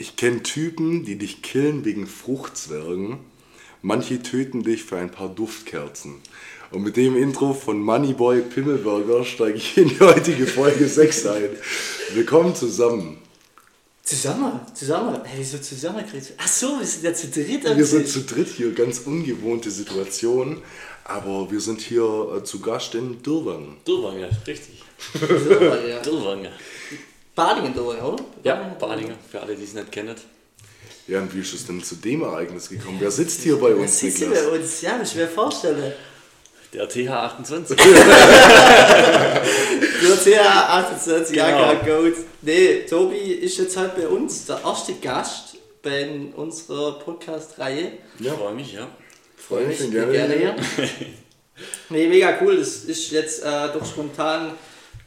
Ich 0.00 0.14
kenne 0.14 0.44
Typen, 0.44 1.04
die 1.04 1.16
dich 1.18 1.42
killen 1.42 1.84
wegen 1.84 2.06
Fruchtzwergen. 2.06 3.18
Manche 3.82 4.22
töten 4.22 4.62
dich 4.62 4.84
für 4.84 4.96
ein 4.96 5.10
paar 5.10 5.28
Duftkerzen. 5.28 6.20
Und 6.70 6.84
mit 6.84 6.96
dem 6.96 7.16
Intro 7.16 7.52
von 7.52 7.80
Moneyboy 7.80 8.42
Pimmelburger 8.42 9.24
steige 9.24 9.56
ich 9.56 9.76
in 9.76 9.88
die 9.88 9.98
heutige 9.98 10.46
Folge 10.46 10.86
6 10.88 11.26
ein. 11.26 11.48
Willkommen 12.14 12.54
zusammen. 12.54 13.18
Zusammen? 14.04 14.60
Zusammen? 14.72 15.20
Hey, 15.24 15.40
wieso 15.40 15.58
zusammen? 15.58 16.04
Ach 16.36 16.48
so, 16.48 16.78
wir 16.78 16.86
sind 16.86 17.02
ja 17.02 17.12
zu 17.12 17.26
dritt. 17.26 17.64
Wir 17.64 17.84
sind 17.84 18.06
zu 18.06 18.22
dritt 18.22 18.48
hier, 18.48 18.72
ganz 18.72 19.00
ungewohnte 19.00 19.72
Situation. 19.72 20.62
Aber 21.02 21.50
wir 21.50 21.60
sind 21.60 21.80
hier 21.80 22.36
äh, 22.36 22.44
zu 22.44 22.60
Gast 22.60 22.94
in 22.94 23.20
Dürrwangen. 23.20 23.78
Dürrwangen, 23.84 24.30
richtig. 24.46 24.84
Dürrwangen, 26.04 26.44
ja. 26.44 26.50
Badingen, 27.38 27.72
Dürrwangen, 27.72 28.02
oder? 28.02 28.24
Ja, 28.42 28.56
Badingen, 28.80 29.14
für 29.30 29.40
alle, 29.40 29.54
die 29.54 29.62
es 29.62 29.72
nicht 29.72 29.92
kennen. 29.92 30.16
Ja, 31.06 31.20
und 31.20 31.32
wie 31.32 31.40
ist 31.40 31.54
es 31.54 31.64
denn 31.68 31.80
zu 31.80 31.94
dem 31.94 32.22
Ereignis 32.22 32.68
gekommen? 32.68 32.96
Wer 32.98 33.12
sitzt 33.12 33.42
hier 33.42 33.56
bei 33.56 33.76
uns, 33.76 33.96
sitzt 33.96 34.18
hier 34.18 34.30
bei 34.30 34.48
uns? 34.48 34.80
Ja, 34.82 34.98
muss 34.98 35.10
ich 35.10 35.14
mir 35.14 35.28
vorstellen. 35.28 35.92
Der 36.72 36.90
TH28. 36.90 37.76
Du 40.00 40.16
CH 40.16 40.40
28 40.68 41.36
Genau. 41.36 41.74
Goat. 41.76 42.14
Nee, 42.42 42.84
Tobi 42.90 43.16
ist 43.16 43.58
jetzt 43.58 43.76
halt 43.76 43.94
bei 43.94 44.08
uns 44.08 44.46
der 44.46 44.60
erste 44.64 44.94
Gast 44.94 45.56
bei 45.80 46.10
unserer 46.34 46.98
Podcast-Reihe. 46.98 47.92
Ich 48.18 48.28
freue 48.28 48.54
mich, 48.54 48.72
ja. 48.72 48.88
Freue 49.36 49.66
mich, 49.66 49.78
gerne, 49.78 50.12
gerne. 50.12 50.36
gerne 50.36 50.56
hier. 50.76 50.88
nee, 51.90 52.08
mega 52.08 52.36
cool. 52.40 52.56
Das 52.56 52.84
ist 52.84 53.12
jetzt 53.12 53.44
äh, 53.44 53.68
doch 53.72 53.86
spontan 53.86 54.54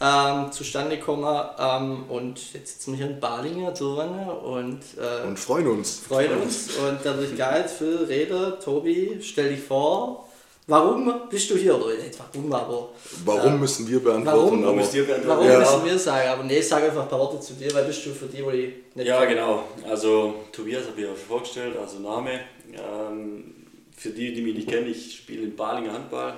ähm, 0.01 0.51
zustande 0.51 0.97
gekommen. 0.97 1.45
Ähm, 1.59 2.03
und 2.09 2.53
jetzt 2.53 2.73
sitzen 2.73 2.91
wir 2.93 2.97
hier 3.05 3.15
in 3.15 3.19
Balingen, 3.19 3.73
Dürrwangen 3.73 4.27
und, 4.29 4.79
äh, 4.97 5.27
Und 5.27 5.37
freuen 5.39 5.67
uns. 5.67 5.99
freuen 5.99 6.41
uns. 6.41 6.69
Und 6.77 6.99
dadurch 7.03 7.37
geil, 7.37 7.67
Phil, 7.67 8.05
Rede, 8.07 8.57
Tobi, 8.63 9.19
stell 9.21 9.49
dich 9.49 9.61
vor. 9.63 10.27
Warum 10.67 11.11
bist 11.29 11.49
du 11.49 11.55
hier? 11.57 11.75
Oder 11.75 11.95
nicht 11.95 12.17
warum, 12.33 12.53
aber 12.53 12.89
Warum 13.25 13.59
müssen 13.59 13.87
wir 13.89 13.99
beantworten? 14.01 14.37
Warum? 14.39 14.63
aber- 14.63 14.73
müsst 14.73 14.93
ihr 14.93 15.05
beantworten? 15.05 15.39
warum 15.39 15.51
Ja. 15.51 15.59
müssen 15.59 15.85
wir 15.85 15.99
sagen? 15.99 16.29
Aber 16.29 16.43
nee, 16.43 16.61
sag 16.61 16.83
einfach 16.83 17.01
ein 17.03 17.09
paar 17.09 17.19
Worte 17.19 17.39
zu 17.41 17.53
dir, 17.53 17.73
weil 17.73 17.83
bist 17.85 18.05
du 18.05 18.11
für 18.11 18.27
die, 18.27 18.37
die 18.37 18.73
nicht 18.95 19.07
Ja, 19.07 19.25
genau. 19.25 19.63
Also 19.89 20.35
Tobias 20.51 20.85
habe 20.87 20.93
ich 21.01 21.07
ja 21.07 21.09
schon 21.15 21.25
vorgestellt, 21.27 21.75
also 21.77 21.99
Name. 21.99 22.39
Ähm, 22.73 23.53
für 23.97 24.09
die, 24.11 24.33
die 24.33 24.41
mich 24.41 24.55
nicht 24.55 24.69
kennen, 24.69 24.89
ich 24.89 25.17
spiele 25.17 25.43
in 25.43 25.55
Balinger 25.55 25.93
Handball, 25.93 26.35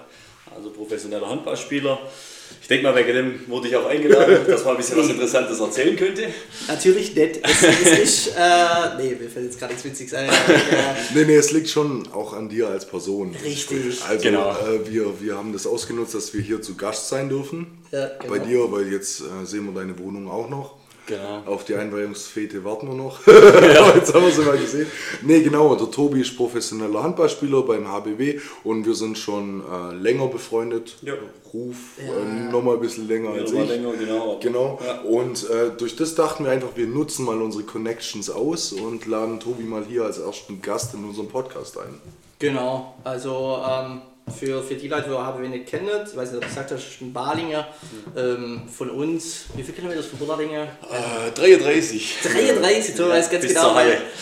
also 0.55 0.69
professioneller 0.71 1.29
Handballspieler. 1.29 1.99
Ich 2.61 2.67
denke 2.67 2.83
mal, 2.83 2.95
wegen 2.95 3.13
dem 3.13 3.39
wurde 3.47 3.67
ich 3.67 3.75
auch 3.75 3.85
eingeladen, 3.87 4.37
dass 4.47 4.63
man 4.63 4.75
ein 4.75 4.77
bisschen 4.77 4.97
was 4.97 5.09
Interessantes 5.09 5.59
erzählen 5.59 5.95
könnte. 5.95 6.23
Natürlich 6.67 7.13
nicht. 7.15 7.39
Es, 7.43 7.63
es 7.63 7.99
ist, 7.99 8.27
äh, 8.37 8.97
nee, 8.97 9.15
mir 9.19 9.29
fällt 9.29 9.45
jetzt 9.45 9.59
gerade 9.59 9.73
nichts 9.73 9.85
Witziges 9.85 10.13
ein. 10.13 10.29
äh, 10.29 10.31
Nee, 11.13 11.25
nee, 11.25 11.35
es 11.35 11.51
liegt 11.51 11.69
schon 11.69 12.07
auch 12.13 12.33
an 12.33 12.47
dir 12.49 12.67
als 12.69 12.85
Person. 12.87 13.35
Richtig. 13.43 14.01
Also 14.07 14.23
Genau. 14.23 14.51
äh, 14.51 14.89
wir, 14.89 15.21
wir 15.21 15.37
haben 15.37 15.51
das 15.53 15.67
ausgenutzt, 15.67 16.13
dass 16.15 16.33
wir 16.33 16.41
hier 16.41 16.61
zu 16.61 16.75
Gast 16.75 17.09
sein 17.09 17.29
dürfen. 17.29 17.67
Ja, 17.91 18.07
genau. 18.19 18.33
Bei 18.33 18.39
dir, 18.39 18.71
weil 18.71 18.91
jetzt 18.91 19.21
äh, 19.21 19.45
sehen 19.45 19.65
wir 19.65 19.73
deine 19.79 19.97
Wohnung 19.99 20.29
auch 20.29 20.49
noch. 20.49 20.75
Genau. 21.05 21.43
Auf 21.45 21.65
die 21.65 21.75
Einweihungsfete 21.75 22.63
warten 22.63 22.87
wir 22.87 22.95
noch. 22.95 23.25
Jetzt 23.95 24.13
haben 24.13 24.25
wir 24.25 24.31
sie 24.31 24.41
mal 24.41 24.57
gesehen. 24.57 24.87
Nee, 25.21 25.41
genau, 25.41 25.75
der 25.75 25.91
Tobi 25.91 26.21
ist 26.21 26.37
professioneller 26.37 27.03
Handballspieler 27.03 27.61
beim 27.63 27.87
HBW 27.91 28.39
und 28.63 28.85
wir 28.85 28.93
sind 28.93 29.17
schon 29.17 29.63
äh, 29.69 29.93
länger 29.95 30.27
befreundet. 30.27 30.95
Ja. 31.01 31.13
Ruf 31.53 31.75
äh, 31.99 32.51
nochmal 32.51 32.75
ein 32.75 32.81
bisschen 32.81 33.07
länger 33.07 33.31
als 33.31 33.51
nochmal 33.51 33.65
ich. 33.65 33.69
länger, 33.71 33.93
genau. 33.93 34.39
Genau. 34.41 34.79
Ja. 34.85 35.01
Und 35.01 35.49
äh, 35.49 35.71
durch 35.77 35.95
das 35.95 36.15
dachten 36.15 36.45
wir 36.45 36.51
einfach, 36.51 36.69
wir 36.75 36.87
nutzen 36.87 37.25
mal 37.25 37.41
unsere 37.41 37.63
Connections 37.63 38.29
aus 38.29 38.71
und 38.71 39.05
laden 39.05 39.39
Tobi 39.39 39.63
mal 39.63 39.83
hier 39.87 40.05
als 40.05 40.19
ersten 40.19 40.61
Gast 40.61 40.93
in 40.93 41.03
unserem 41.03 41.27
Podcast 41.27 41.77
ein. 41.77 41.99
Genau, 42.39 42.95
also 43.03 43.59
ähm, 43.69 44.01
für, 44.31 44.63
für 44.63 44.75
die 44.75 44.87
Leute, 44.87 45.09
die 45.09 45.15
HBW 45.15 45.49
nicht 45.49 45.67
kennen, 45.67 45.89
ich 46.05 46.15
weiß 46.15 46.31
nicht, 46.31 46.37
ob 46.37 46.41
du 46.41 46.47
gesagt 46.47 46.71
hast, 46.71 46.79
ist 46.79 47.01
ein 47.01 47.11
Balinger 47.11 47.67
ähm, 48.15 48.63
von 48.69 48.89
uns. 48.89 49.45
Wie 49.55 49.63
viele 49.63 49.75
Kilometer 49.75 49.99
ist 49.99 50.09
von 50.09 50.19
Bullardingen? 50.19 50.63
Äh, 50.63 51.31
33. 51.31 52.17
33, 52.23 52.95
du 52.95 53.09
weißt 53.09 53.31
ganz 53.31 53.47
genau. 53.47 53.75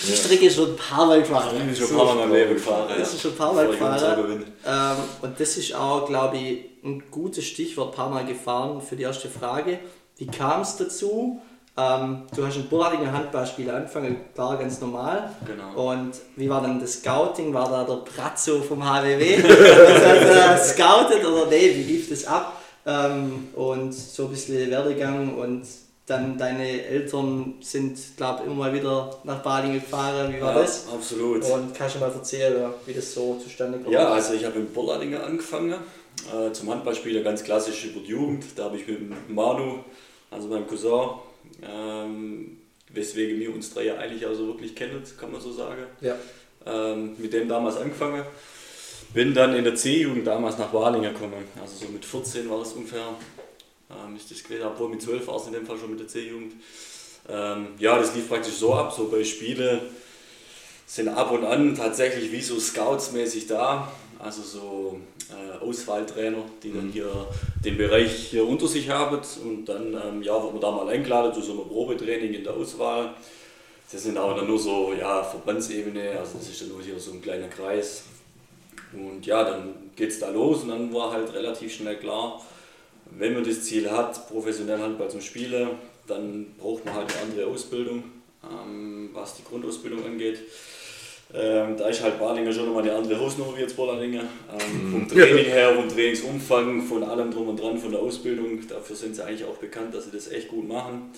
Die 0.08 0.16
Strecke 0.16 0.46
ist 0.46 0.56
schon 0.56 0.72
ein 0.72 0.75
paar 0.75 1.06
Mal 1.06 1.20
gefahren. 1.20 1.56
Ich 1.58 1.64
bin 1.64 1.75
schon 1.75 1.90
ein 1.90 1.98
paar 1.98 2.06
Mal 2.06 2.12
in 2.14 2.20
meinem 2.20 2.34
Leben 2.34 2.53
gefahren. 2.56 2.86
Das 2.90 2.98
ja. 2.98 3.03
ist 3.03 3.22
schon 3.22 3.31
ein 3.31 3.38
paar 3.38 3.53
Mal 3.53 3.68
gefahren. 3.68 4.46
Ähm, 4.66 4.98
und 5.22 5.40
das 5.40 5.58
ist 5.58 5.75
auch, 5.75 6.08
glaube 6.08 6.38
ich, 6.38 6.66
ein 6.84 7.04
gutes 7.12 7.46
Stichwort, 7.46 7.94
ein 7.94 7.96
paar 7.96 8.09
Mal 8.09 8.25
gefahren 8.25 8.81
für 8.81 8.96
die 8.96 9.04
erste 9.04 9.30
Frage. 9.30 9.80
Wie 10.18 10.28
kam 10.28 10.62
es 10.62 10.78
dazu? 10.78 11.42
Ähm, 11.78 12.24
du 12.36 12.46
hast 12.46 12.58
ein 12.58 12.68
Bullardinger 12.68 13.12
Handballspiel 13.14 13.70
angefangen, 13.70 14.18
klar, 14.36 14.58
ganz 14.58 14.82
normal. 14.82 15.30
Genau. 15.46 15.92
Und 15.92 16.12
wie 16.36 16.50
war 16.50 16.62
dann 16.62 16.80
das 16.82 16.96
Scouting? 16.96 17.54
War 17.54 17.70
da 17.70 17.84
der 17.86 18.02
Pratzo 18.04 18.62
vom 18.62 18.84
HWW? 18.84 19.38
Hat 19.42 20.28
er 20.28 20.58
scoutet 20.58 21.26
oder 21.26 21.46
nee, 21.48 21.74
wie 21.76 21.84
lief 21.84 22.10
das 22.10 22.26
ab? 22.26 22.62
Ähm, 22.86 23.48
und 23.56 23.94
so 23.94 24.26
ein 24.26 24.31
bisschen 24.31 24.70
Werdegang 24.70 25.36
und 25.38 25.66
dann 26.08 26.38
deine 26.38 26.84
Eltern 26.84 27.54
sind, 27.62 27.98
glaube 28.18 28.40
ich, 28.42 28.48
immer 28.48 28.56
mal 28.66 28.74
wieder 28.74 29.16
nach 29.24 29.42
Balingen 29.42 29.80
gefahren. 29.80 30.34
Wie 30.36 30.42
war 30.42 30.56
Ja, 30.56 30.62
das? 30.62 30.88
absolut. 30.94 31.46
Und 31.50 31.74
kannst 31.74 31.96
du 31.96 32.00
mal 32.00 32.12
erzählen, 32.12 32.70
wie 32.86 32.94
das 32.94 33.14
so 33.14 33.40
zustande 33.42 33.78
kommt? 33.78 33.94
Ja, 33.94 34.10
also 34.10 34.34
ich 34.34 34.44
habe 34.44 34.60
in 34.60 34.74
Bollardinger 34.74 35.24
angefangen, 35.24 35.76
äh, 36.36 36.52
zum 36.52 36.70
Handballspieler 36.70 37.22
ganz 37.22 37.44
klassisch 37.46 37.86
über 37.86 38.02
die 38.02 38.08
Jugend. 38.10 38.44
Da 38.58 38.66
habe 38.66 38.76
ich 38.78 38.86
mit 38.88 39.30
Manu, 39.30 39.80
also 40.31 40.48
meinem 40.50 40.68
Cousin, 40.68 41.12
ähm, 41.63 42.57
weswegen 42.90 43.40
wir 43.40 43.53
uns 43.53 43.74
drei 43.74 43.85
ja 43.85 43.97
eigentlich 43.97 44.25
auch 44.25 44.34
so 44.34 44.47
wirklich 44.47 44.75
kennen, 44.75 45.02
kann 45.19 45.31
man 45.31 45.41
so 45.41 45.52
sagen, 45.52 45.84
Ja. 46.02 46.16
ähm, 46.66 47.16
mit 47.18 47.34
dem 47.34 47.47
damals 47.47 47.78
angefangen. 47.78 48.24
Bin 49.13 49.34
dann 49.34 49.56
in 49.56 49.63
der 49.66 49.75
C-Jugend 49.75 50.25
damals 50.25 50.57
nach 50.57 50.69
Balingen 50.69 51.13
gekommen, 51.13 51.34
also 51.62 51.85
so 51.85 51.91
mit 51.91 52.06
14 52.06 52.50
war 52.50 52.59
das 52.59 52.74
ungefähr, 52.74 53.07
ähm, 53.90 54.16
ist 54.16 54.31
das 54.31 54.41
gewesen, 54.44 54.63
obwohl 54.66 54.90
mit 54.90 55.01
12 55.01 55.28
war 55.28 55.35
es 55.35 55.47
in 55.47 55.53
dem 55.53 55.66
Fall 55.66 55.78
schon 55.78 55.90
mit 55.91 56.00
der 56.00 56.07
C-Jugend. 56.07 56.53
Ähm, 57.30 57.68
ja, 57.78 57.97
das 58.00 58.16
lief 58.16 58.30
praktisch 58.30 58.53
so 58.53 58.74
ab, 58.74 58.94
so 58.96 59.09
bei 59.09 59.24
Spiele 59.24 59.81
sind 60.85 61.09
ab 61.09 61.31
und 61.31 61.46
an 61.46 61.75
tatsächlich 61.75 62.31
wie 62.31 62.41
so 62.41 62.57
Scouts-mäßig 62.59 63.47
da, 63.47 63.91
also 64.22 64.42
so 64.42 65.00
äh, 65.30 65.64
Auswahltrainer, 65.64 66.44
die 66.62 66.74
dann 66.74 66.90
hier 66.92 67.09
den 67.64 67.78
Bereich 67.78 68.30
hier 68.30 68.48
unter 68.48 68.68
sich 68.68 68.90
haben 68.90 69.20
und 69.44 69.66
dann 69.66 69.94
ähm, 69.94 70.22
ja, 70.22 70.42
wird 70.42 70.54
man 70.54 70.62
da 70.62 70.72
mal 70.72 70.90
eingeladen 70.90 71.34
zu 71.34 71.42
so 71.42 71.54
einem 71.54 71.68
Probetraining 71.70 72.34
in 72.34 72.44
der 72.44 72.54
Auswahl. 72.54 73.14
Das 73.92 74.04
sind 74.04 74.18
aber 74.18 74.36
dann 74.36 74.48
nur 74.48 74.60
so 74.60 74.94
ja, 74.98 75.24
Verbandsebene, 75.24 76.12
also 76.18 76.38
das 76.38 76.50
ist 76.50 76.62
dann 76.62 76.70
nur 76.70 76.81
hier 76.81 77.00
so 77.00 77.12
ein 77.12 77.22
kleiner 77.22 77.48
Kreis. 77.48 78.04
Und 78.94 79.26
ja, 79.26 79.44
dann 79.44 79.74
geht 79.96 80.10
es 80.10 80.20
da 80.20 80.30
los 80.30 80.64
und 80.64 80.70
dann 80.70 80.94
war 80.94 81.12
halt 81.12 81.34
relativ 81.34 81.74
schnell 81.74 81.98
klar, 81.98 82.42
wenn 83.12 83.34
man 83.34 83.44
das 83.44 83.64
Ziel 83.64 83.90
hat, 83.92 84.30
professionell 84.30 84.80
Handball 84.80 85.10
zu 85.10 85.22
spielen, 85.22 85.70
dann 86.08 86.54
braucht 86.58 86.86
man 86.86 86.96
halt 86.96 87.14
eine 87.14 87.31
andere 87.31 87.48
Ausbildung, 87.48 88.04
ähm, 88.44 89.10
was 89.14 89.36
die 89.36 89.44
Grundausbildung 89.44 90.06
angeht. 90.06 90.40
Ähm, 91.34 91.78
da 91.78 91.88
ist 91.88 92.03
halt 92.03 92.19
Balinger 92.19 92.52
schon 92.52 92.66
nochmal 92.66 92.84
eine 92.84 92.94
andere 92.94 93.19
Hausnummer 93.19 93.56
wie 93.56 93.62
jetzt 93.62 93.78
Bollardinger. 93.78 94.22
Ähm, 94.22 94.92
vom 94.92 95.08
Training 95.08 95.46
her, 95.52 95.74
vom 95.75 95.88
Trainingsumfang, 95.88 96.81
von 96.84 97.03
allem 97.03 97.31
drum 97.31 97.50
und 97.50 97.59
dran, 97.59 97.78
von 97.78 97.92
der 97.92 98.02
Ausbildung. 98.02 98.59
Dafür 98.68 98.96
sind 98.96 99.16
sie 99.16 99.24
eigentlich 99.24 99.46
auch 99.46 99.58
bekannt, 99.58 99.96
dass 99.96 100.06
sie 100.06 100.12
das 100.12 100.30
echt 100.30 100.50
gut 100.50 100.68
machen. 100.68 101.12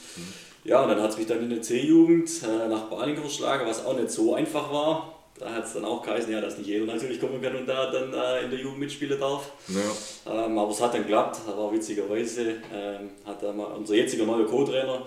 Ja, 0.64 0.84
und 0.84 0.90
dann 0.90 1.02
hat 1.02 1.12
es 1.12 1.18
mich 1.18 1.28
dann 1.28 1.40
in 1.40 1.50
der 1.50 1.62
C-Jugend 1.62 2.30
äh, 2.44 2.70
nach 2.70 2.84
Baling 2.84 3.18
verschlagen, 3.18 3.66
was 3.68 3.86
auch 3.86 3.98
nicht 3.98 4.12
so 4.12 4.36
einfach 4.36 4.72
war. 4.72 5.20
Da 5.40 5.52
hat 5.52 5.66
es 5.66 5.74
dann 5.74 5.84
auch 5.84 6.04
geheißen, 6.04 6.32
ja, 6.32 6.40
dass 6.40 6.58
nicht 6.58 6.68
jeder 6.68 6.86
natürlich 6.86 7.20
kommen 7.20 7.42
kann 7.42 7.56
und 7.56 7.68
da 7.68 7.92
dann 7.92 8.14
äh, 8.14 8.46
in 8.46 8.52
der 8.52 8.60
Jugend 8.60 8.80
mitspielen 8.80 9.20
darf. 9.20 9.52
Ja. 9.68 10.46
Ähm, 10.46 10.58
aber 10.58 10.72
es 10.72 10.80
hat 10.80 10.94
dann 10.94 11.02
geklappt, 11.02 11.40
war 11.48 11.74
witzigerweise, 11.74 12.58
ähm, 12.74 13.10
hat 13.26 13.42
dann 13.42 13.58
mal 13.58 13.66
unser 13.66 13.96
jetziger 13.96 14.26
neuer 14.26 14.46
Co-Trainer 14.46 15.02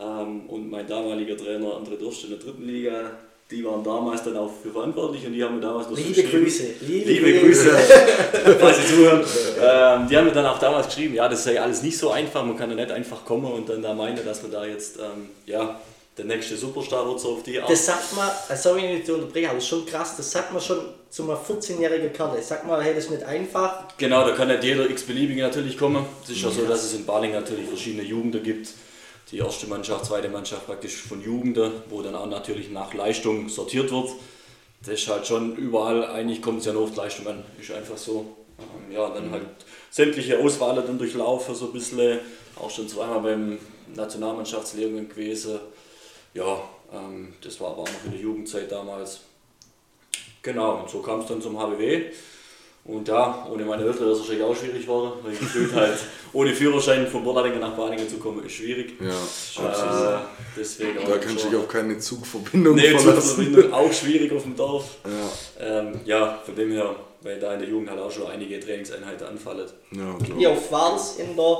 ähm, 0.00 0.46
und 0.48 0.68
mein 0.68 0.86
damaliger 0.86 1.36
Trainer 1.36 1.68
André 1.68 1.96
Durst 1.96 2.24
in 2.24 2.30
der 2.30 2.40
dritten 2.40 2.66
Liga, 2.66 3.12
die 3.52 3.64
waren 3.64 3.84
damals 3.84 4.22
dann 4.22 4.36
auch 4.36 4.50
für 4.62 4.70
verantwortlich 4.70 5.26
und 5.26 5.32
die 5.34 5.44
haben 5.44 5.56
mir 5.56 5.60
damals 5.60 5.88
noch 5.90 5.96
Liebe 5.96 6.22
Grüße. 6.22 6.64
Liebe, 6.80 7.10
Liebe 7.10 7.40
Grüße, 7.40 7.70
falls 8.58 8.78
Sie 8.78 8.94
zuhören. 8.94 9.20
Ähm, 9.20 10.08
die 10.08 10.16
haben 10.16 10.24
mir 10.24 10.32
dann 10.32 10.46
auch 10.46 10.58
damals 10.58 10.86
geschrieben, 10.86 11.14
ja, 11.14 11.28
das 11.28 11.44
sei 11.44 11.60
alles 11.60 11.82
nicht 11.82 11.98
so 11.98 12.10
einfach, 12.10 12.44
man 12.44 12.56
kann 12.56 12.70
da 12.70 12.76
nicht 12.76 12.90
einfach 12.90 13.24
kommen 13.24 13.52
und 13.52 13.68
dann 13.68 13.82
da 13.82 13.92
meinen, 13.92 14.24
dass 14.24 14.42
man 14.42 14.50
da 14.50 14.64
jetzt, 14.64 14.96
ähm, 14.96 15.28
ja, 15.46 15.80
der 16.16 16.24
nächste 16.26 16.56
Superstar 16.56 17.06
wird 17.06 17.20
so 17.20 17.34
auf 17.34 17.42
die 17.42 17.60
Art. 17.60 17.70
Das 17.70 17.86
sagt 17.86 18.14
man, 18.14 18.30
äh, 18.48 18.56
sorry, 18.56 18.82
wenn 18.82 18.96
ich 18.96 19.04
dich 19.04 19.14
unterbreche, 19.14 19.46
aber 19.48 19.56
das 19.56 19.64
ist 19.64 19.70
schon 19.70 19.86
krass, 19.86 20.16
das 20.16 20.30
sagt 20.30 20.52
man 20.52 20.60
schon 20.60 20.78
zu 21.08 21.22
einem 21.22 21.38
14-jährigen 21.38 22.12
Kerl. 22.12 22.36
Ich 22.38 22.46
sag 22.46 22.66
mal, 22.66 22.82
hey, 22.82 22.94
das 22.94 23.04
ist 23.04 23.10
nicht 23.10 23.22
einfach. 23.22 23.84
Genau, 23.98 24.26
da 24.26 24.34
kann 24.34 24.48
nicht 24.48 24.64
jeder 24.64 24.88
x-beliebige 24.88 25.42
natürlich 25.42 25.76
kommen. 25.78 26.04
Es 26.24 26.30
ist 26.30 26.42
ja 26.42 26.50
so, 26.50 26.64
dass 26.64 26.84
es 26.84 26.94
in 26.94 27.04
Baling 27.06 27.32
natürlich 27.32 27.66
verschiedene 27.66 28.02
Jugenden 28.02 28.42
gibt. 28.42 28.68
Die 29.32 29.38
erste 29.38 29.66
Mannschaft, 29.66 30.04
zweite 30.04 30.28
Mannschaft 30.28 30.66
praktisch 30.66 30.94
von 30.96 31.22
Jugenden, 31.22 31.72
wo 31.88 32.02
dann 32.02 32.14
auch 32.14 32.26
natürlich 32.26 32.70
nach 32.70 32.92
Leistung 32.92 33.48
sortiert 33.48 33.90
wird. 33.90 34.10
Das 34.84 35.00
ist 35.00 35.08
halt 35.08 35.26
schon 35.26 35.56
überall, 35.56 36.04
eigentlich 36.04 36.42
kommt 36.42 36.60
es 36.60 36.66
ja 36.66 36.74
nur 36.74 36.82
auf 36.82 36.94
Leistung 36.94 37.26
an. 37.26 37.42
Ist 37.58 37.70
einfach 37.70 37.96
so. 37.96 38.36
Ähm, 38.58 38.92
Ja, 38.94 39.08
dann 39.08 39.30
halt 39.30 39.46
sämtliche 39.90 40.38
Auswahlen 40.38 40.84
dann 40.86 40.98
durchlaufen, 40.98 41.54
so 41.54 41.66
ein 41.66 41.72
bisschen. 41.72 42.18
Auch 42.56 42.70
schon 42.70 42.86
zweimal 42.86 43.20
beim 43.20 43.58
Nationalmannschaftslehrgang 43.94 45.08
gewesen. 45.08 45.60
ja, 46.34 46.62
ähm, 46.92 47.32
das 47.40 47.58
war 47.58 47.70
aber 47.70 47.82
auch 47.82 47.88
noch 47.88 48.04
in 48.04 48.12
der 48.12 48.20
Jugendzeit 48.20 48.70
damals. 48.70 49.20
Genau, 50.42 50.82
und 50.82 50.90
so 50.90 51.00
kam 51.00 51.20
es 51.20 51.26
dann 51.26 51.40
zum 51.40 51.58
HBW. 51.58 52.10
Und 52.84 53.06
da, 53.08 53.46
ohne 53.50 53.64
meine 53.64 53.84
Eltern 53.84 54.00
wäre 54.00 54.10
es 54.10 54.18
wahrscheinlich 54.18 54.44
auch 54.44 54.56
schwierig 54.56 54.82
geworden, 54.82 55.12
weil 55.22 55.32
gefühlt 55.36 55.72
halt 55.72 55.98
ohne 56.32 56.52
Führerschein 56.52 57.06
von 57.06 57.22
Borladingen 57.22 57.60
nach 57.60 57.76
Baningen 57.76 58.08
zu 58.08 58.16
kommen, 58.16 58.44
ist 58.44 58.52
schwierig. 58.54 58.94
Ja, 59.00 60.16
Äh, 60.16 60.18
deswegen 60.56 60.96
Da 61.06 61.14
auch 61.14 61.20
kannst 61.20 61.44
du 61.44 61.48
dich 61.50 61.58
auf 61.58 61.68
keine 61.68 61.96
Zugverbindung 61.98 62.74
Nee, 62.74 62.90
verlassen. 62.98 63.36
Zugverbindung 63.36 63.72
auch 63.72 63.92
schwierig 63.92 64.32
auf 64.32 64.42
dem 64.42 64.56
Dorf. 64.56 64.84
Ja, 65.04 65.78
Ähm, 65.80 66.00
ja, 66.04 66.40
von 66.44 66.56
dem 66.56 66.72
her, 66.72 66.96
weil 67.20 67.38
da 67.38 67.54
in 67.54 67.60
der 67.60 67.68
Jugend 67.68 67.88
halt 67.88 68.00
auch 68.00 68.10
schon 68.10 68.26
einige 68.26 68.58
Trainingseinheiten 68.58 69.28
anfallen. 69.28 69.68
ja, 69.92 70.18
Wie 70.18 70.40
klar. 70.42 70.52
oft 70.52 70.72
war 70.72 70.92
das 70.92 71.16
in 71.18 71.36
der 71.36 71.56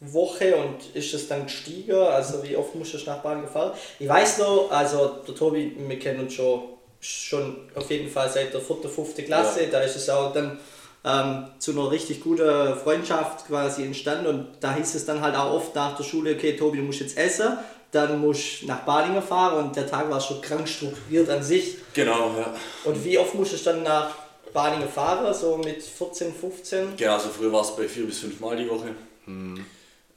Woche 0.00 0.56
und 0.56 0.94
ist 0.96 1.14
es 1.14 1.28
dann 1.28 1.44
gestiegen? 1.44 1.94
Also 1.94 2.42
wie 2.42 2.56
oft 2.56 2.74
musst 2.74 2.92
du 2.92 2.98
nach 3.06 3.18
Bahn 3.22 3.42
gefahren? 3.42 3.72
Ich 4.00 4.08
weiß 4.08 4.38
noch, 4.38 4.68
also 4.70 5.10
der 5.26 5.34
Tobi, 5.36 5.76
wir 5.78 5.98
kennen 6.00 6.20
uns 6.20 6.34
schon, 6.34 6.60
schon 7.00 7.56
auf 7.74 7.90
jeden 7.90 8.10
Fall 8.10 8.30
seit 8.30 8.52
der 8.52 8.60
vierten, 8.60 8.88
fünften 8.88 9.24
Klasse. 9.24 9.64
Ja. 9.64 9.70
Da 9.70 9.80
ist 9.80 9.96
es 9.96 10.08
auch 10.08 10.32
dann 10.32 10.58
ähm, 11.04 11.46
zu 11.58 11.72
einer 11.72 11.90
richtig 11.90 12.20
guten 12.20 12.76
Freundschaft 12.76 13.46
quasi 13.46 13.84
entstanden 13.84 14.26
und 14.26 14.48
da 14.60 14.74
hieß 14.74 14.94
es 14.94 15.06
dann 15.06 15.20
halt 15.20 15.36
auch 15.36 15.52
oft 15.52 15.74
nach 15.74 15.96
der 15.96 16.04
Schule, 16.04 16.34
okay 16.34 16.56
Tobi, 16.56 16.78
du 16.78 16.84
musst 16.84 17.00
jetzt 17.00 17.16
essen. 17.16 17.56
Dann 17.92 18.20
musst 18.20 18.62
du 18.62 18.66
nach 18.66 18.80
Balingen 18.80 19.22
fahren 19.22 19.64
und 19.64 19.76
der 19.76 19.86
Tag 19.86 20.10
war 20.10 20.20
schon 20.20 20.40
krank 20.40 20.68
strukturiert 20.68 21.30
an 21.30 21.42
sich. 21.42 21.76
Genau, 21.94 22.34
ja. 22.36 22.54
Und 22.84 23.02
wie 23.04 23.16
oft 23.16 23.34
musst 23.34 23.52
du 23.52 23.64
dann 23.64 23.84
nach 23.84 24.10
Balingen 24.52 24.88
fahren? 24.88 25.32
So 25.32 25.56
mit 25.56 25.82
14, 25.82 26.34
15? 26.34 26.96
Genau, 26.96 27.14
also 27.14 27.28
früher 27.28 27.52
war 27.52 27.62
es 27.62 27.74
bei 27.76 27.88
vier 27.88 28.06
bis 28.06 28.18
fünf 28.18 28.40
Mal 28.40 28.56
die 28.56 28.68
Woche. 28.68 28.88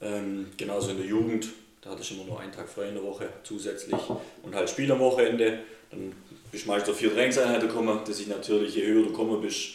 Ähm, 0.02 0.48
genauso 0.56 0.90
in 0.90 0.96
der 0.98 1.06
Jugend, 1.06 1.48
da 1.80 1.90
hatte 1.90 2.02
ich 2.02 2.12
immer 2.12 2.24
nur 2.24 2.40
einen 2.40 2.52
Tag 2.52 2.68
frei 2.68 2.88
in 2.88 2.94
der 2.94 3.04
Woche 3.04 3.28
zusätzlich 3.44 3.96
und 4.42 4.54
halt 4.54 4.68
Spiel 4.68 4.90
am 4.90 4.98
Wochenende. 4.98 5.60
Dann 5.90 6.12
bist 6.50 6.66
meist 6.66 6.88
auf 6.88 6.96
vier 6.96 7.12
Trainingseinheiten 7.12 7.68
gekommen, 7.68 8.00
das 8.06 8.16
sich 8.18 8.26
natürlich, 8.26 8.74
je 8.74 8.86
höher 8.86 9.02
du 9.02 9.10
gekommen 9.10 9.40
bist, 9.40 9.74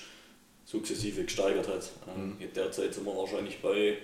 sukzessive 0.65 1.23
gesteigert 1.23 1.67
hat. 1.67 1.91
Ähm, 2.07 2.35
jetzt 2.39 2.57
derzeit 2.57 2.93
sind 2.93 3.05
wir 3.05 3.15
wahrscheinlich 3.15 3.61
bei 3.61 3.97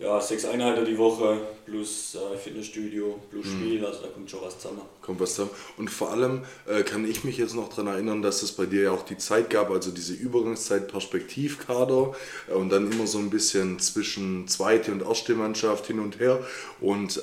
ja, 0.00 0.20
sechs 0.20 0.44
Einheiten 0.46 0.84
die 0.86 0.96
Woche 0.96 1.36
plus 1.66 2.16
äh, 2.16 2.36
Fitnessstudio 2.38 3.20
plus 3.30 3.46
Spiel, 3.46 3.84
also 3.84 4.00
da 4.02 4.08
kommt 4.08 4.28
schon 4.30 4.40
was 4.42 4.58
zusammen. 4.58 4.80
Kommt 5.02 5.20
was 5.20 5.34
zusammen. 5.34 5.50
Und 5.76 5.88
vor 5.90 6.10
allem 6.10 6.42
äh, 6.66 6.82
kann 6.82 7.08
ich 7.08 7.22
mich 7.22 7.36
jetzt 7.36 7.54
noch 7.54 7.68
daran 7.68 7.88
erinnern, 7.88 8.22
dass 8.22 8.42
es 8.42 8.52
bei 8.52 8.64
dir 8.66 8.82
ja 8.84 8.90
auch 8.92 9.02
die 9.04 9.18
Zeit 9.18 9.50
gab, 9.50 9.70
also 9.70 9.90
diese 9.90 10.14
Übergangszeit 10.14 10.88
Perspektivkader 10.88 12.12
äh, 12.48 12.54
und 12.54 12.70
dann 12.70 12.90
immer 12.90 13.06
so 13.06 13.18
ein 13.18 13.28
bisschen 13.30 13.78
zwischen 13.78 14.48
zweite 14.48 14.90
und 14.90 15.02
erste 15.02 15.34
Mannschaft 15.34 15.86
hin 15.86 16.00
und 16.00 16.18
her. 16.18 16.40
Und 16.80 17.18
äh, 17.18 17.20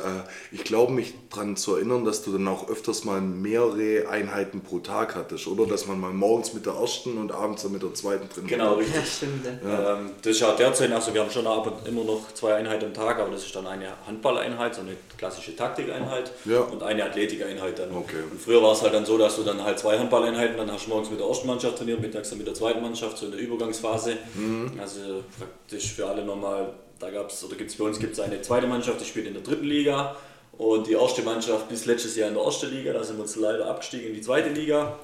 ich 0.52 0.64
glaube 0.64 0.94
mich 0.94 1.14
daran 1.32 1.58
zu 1.58 1.76
erinnern, 1.76 2.06
dass 2.06 2.22
du 2.24 2.32
dann 2.32 2.48
auch 2.48 2.70
öfters 2.70 3.04
mal 3.06 3.20
mehrere 3.22 4.08
Einheiten 4.08 4.62
pro 4.62 4.80
Tag 4.80 5.16
hattest, 5.16 5.48
oder? 5.48 5.66
Dass 5.66 5.88
man 5.88 6.00
mal 6.00 6.14
morgens 6.14 6.54
mit 6.54 6.66
der 6.68 6.74
ersten 6.74 7.18
und 7.18 7.32
abends 7.32 7.64
dann 7.64 7.72
mit 7.74 7.82
der 7.82 7.94
zweiten 7.96 8.30
drin 8.30 8.46
Genau, 8.48 8.66
war. 8.72 8.78
richtig. 8.78 8.96
Ja, 8.96 9.04
stimmt. 9.04 9.46
ja. 9.66 9.98
Ähm, 9.98 10.12
das 10.22 10.32
ist 10.32 10.40
ja 10.42 10.56
derzeit, 10.56 10.92
also 10.92 11.14
wir 11.14 11.22
haben 11.22 11.32
schon 11.32 11.48
ab 11.48 11.66
und 11.68 11.88
immer 11.88 12.04
noch 12.04 12.32
zwei 12.34 12.54
Einheiten 12.54 12.67
am 12.84 12.94
Tag, 12.94 13.20
aber 13.20 13.32
das 13.32 13.44
ist 13.46 13.56
dann 13.56 13.68
eine 13.68 13.88
Handballeinheit, 14.06 14.76
so 14.76 14.82
eine 14.82 14.92
klassische 15.18 15.56
Taktikeinheit 15.56 16.32
Ja. 16.46 16.60
und 16.62 16.84
eine 16.84 17.04
Athletikeinheit 17.06 17.80
dann. 17.80 17.96
Okay. 17.96 18.24
Und 18.30 18.42
früher 18.42 18.62
war 18.62 18.74
es 18.74 18.82
halt 18.82 18.94
dann 18.94 19.06
so, 19.06 19.18
dass 19.18 19.36
du 19.36 19.44
dann 19.44 19.64
halt 19.64 19.80
zwei 19.80 19.98
Handballeinheiten, 19.98 20.58
dann 20.58 20.72
hast 20.72 20.86
du 20.86 20.90
morgens 20.90 21.10
mit 21.10 21.20
der 21.20 21.28
ersten 21.28 21.48
Mannschaft 21.48 21.78
trainiert, 21.78 22.00
mittags 22.02 22.30
dann 22.30 22.38
mit 22.38 22.48
der 22.48 22.54
zweiten 22.54 22.82
Mannschaft, 22.82 23.18
so 23.18 23.26
in 23.28 23.32
der 23.34 23.42
Übergangsphase. 23.42 24.18
Mhm. 24.36 24.78
Also 24.80 25.24
praktisch 25.38 25.94
für 25.94 26.06
alle 26.08 26.24
nochmal, 26.24 26.74
da 27.00 27.10
gab 27.10 27.30
es, 27.30 27.44
oder 27.44 27.56
gibt 27.56 27.72
es 27.72 27.78
bei 27.78 27.86
uns 27.86 28.00
gibt's 28.00 28.20
eine 28.20 28.42
zweite 28.42 28.68
Mannschaft, 28.68 29.02
die 29.02 29.06
spielt 29.06 29.28
in 29.28 29.34
der 29.34 29.44
dritten 29.44 29.66
Liga. 29.66 30.16
Und 30.58 30.88
die 30.88 30.94
erste 30.94 31.22
Mannschaft 31.22 31.70
bis 31.70 31.86
letztes 31.86 32.16
Jahr 32.16 32.30
in 32.30 32.34
der 32.36 32.44
ersten 32.44 32.72
Liga, 32.72 32.92
da 32.92 33.04
sind 33.04 33.18
wir 33.18 33.26
jetzt 33.26 33.36
leider 33.36 33.68
abgestiegen 33.68 34.08
in 34.08 34.14
die 34.16 34.22
zweite 34.22 34.50
Liga. 34.50 34.98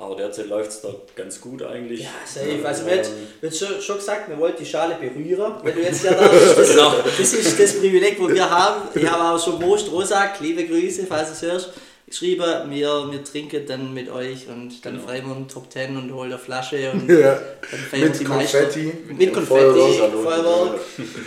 Aber 0.00 0.16
derzeit 0.16 0.46
läuft 0.48 0.70
es 0.70 0.80
da 0.80 0.88
ganz 1.14 1.38
gut 1.40 1.62
eigentlich. 1.62 2.00
Ja, 2.00 2.08
safe. 2.24 2.66
Also 2.66 2.86
wir 2.86 2.92
Ähm, 2.94 2.98
hätten 3.42 3.54
schon, 3.54 3.80
schon 3.82 3.96
gesagt, 3.96 4.30
wir 4.30 4.38
wollten 4.38 4.62
die 4.64 4.68
Schale 4.68 4.94
berühren. 4.94 5.52
Wenn 5.62 5.74
du 5.74 5.82
jetzt 5.82 6.02
ja 6.04 6.14
da 6.14 6.26
bist, 6.26 6.56
das, 6.58 6.70
Genau. 6.74 6.94
das 7.04 7.32
ist 7.34 7.60
das 7.60 7.78
Privileg, 7.78 8.18
wo 8.18 8.26
wir 8.28 8.48
haben. 8.48 8.88
Ich 8.94 9.06
habe 9.06 9.22
auch 9.22 9.44
schon 9.44 9.60
Most 9.60 9.92
Rosak, 9.92 10.40
liebe 10.40 10.64
Grüße, 10.66 11.04
falls 11.06 11.28
du 11.28 11.34
es 11.34 11.42
hörst, 11.42 11.70
geschrieben, 12.06 12.44
wir, 12.70 13.08
wir 13.10 13.22
trinken 13.22 13.66
dann 13.66 13.92
mit 13.92 14.08
euch 14.10 14.48
und 14.48 14.82
dann 14.84 14.94
Genau. 14.94 15.06
feiern 15.06 15.26
wir 15.26 15.36
einen 15.36 15.48
Top 15.48 15.68
Ten 15.68 15.94
und 15.96 16.12
holen 16.14 16.30
eine 16.32 16.38
Flasche 16.38 16.90
und 16.92 17.06
Ja. 17.08 17.38
dann 17.70 17.80
feiern 17.90 18.08
Mit 18.08 18.20
die 18.20 18.24
Konfetti. 18.24 18.82
Meister. 18.84 19.12
Mit 19.14 19.28
Und 19.28 19.34
Konfetti, 19.34 19.98
Feuerwerk. 19.98 20.12
Feuerwerk. 20.24 20.80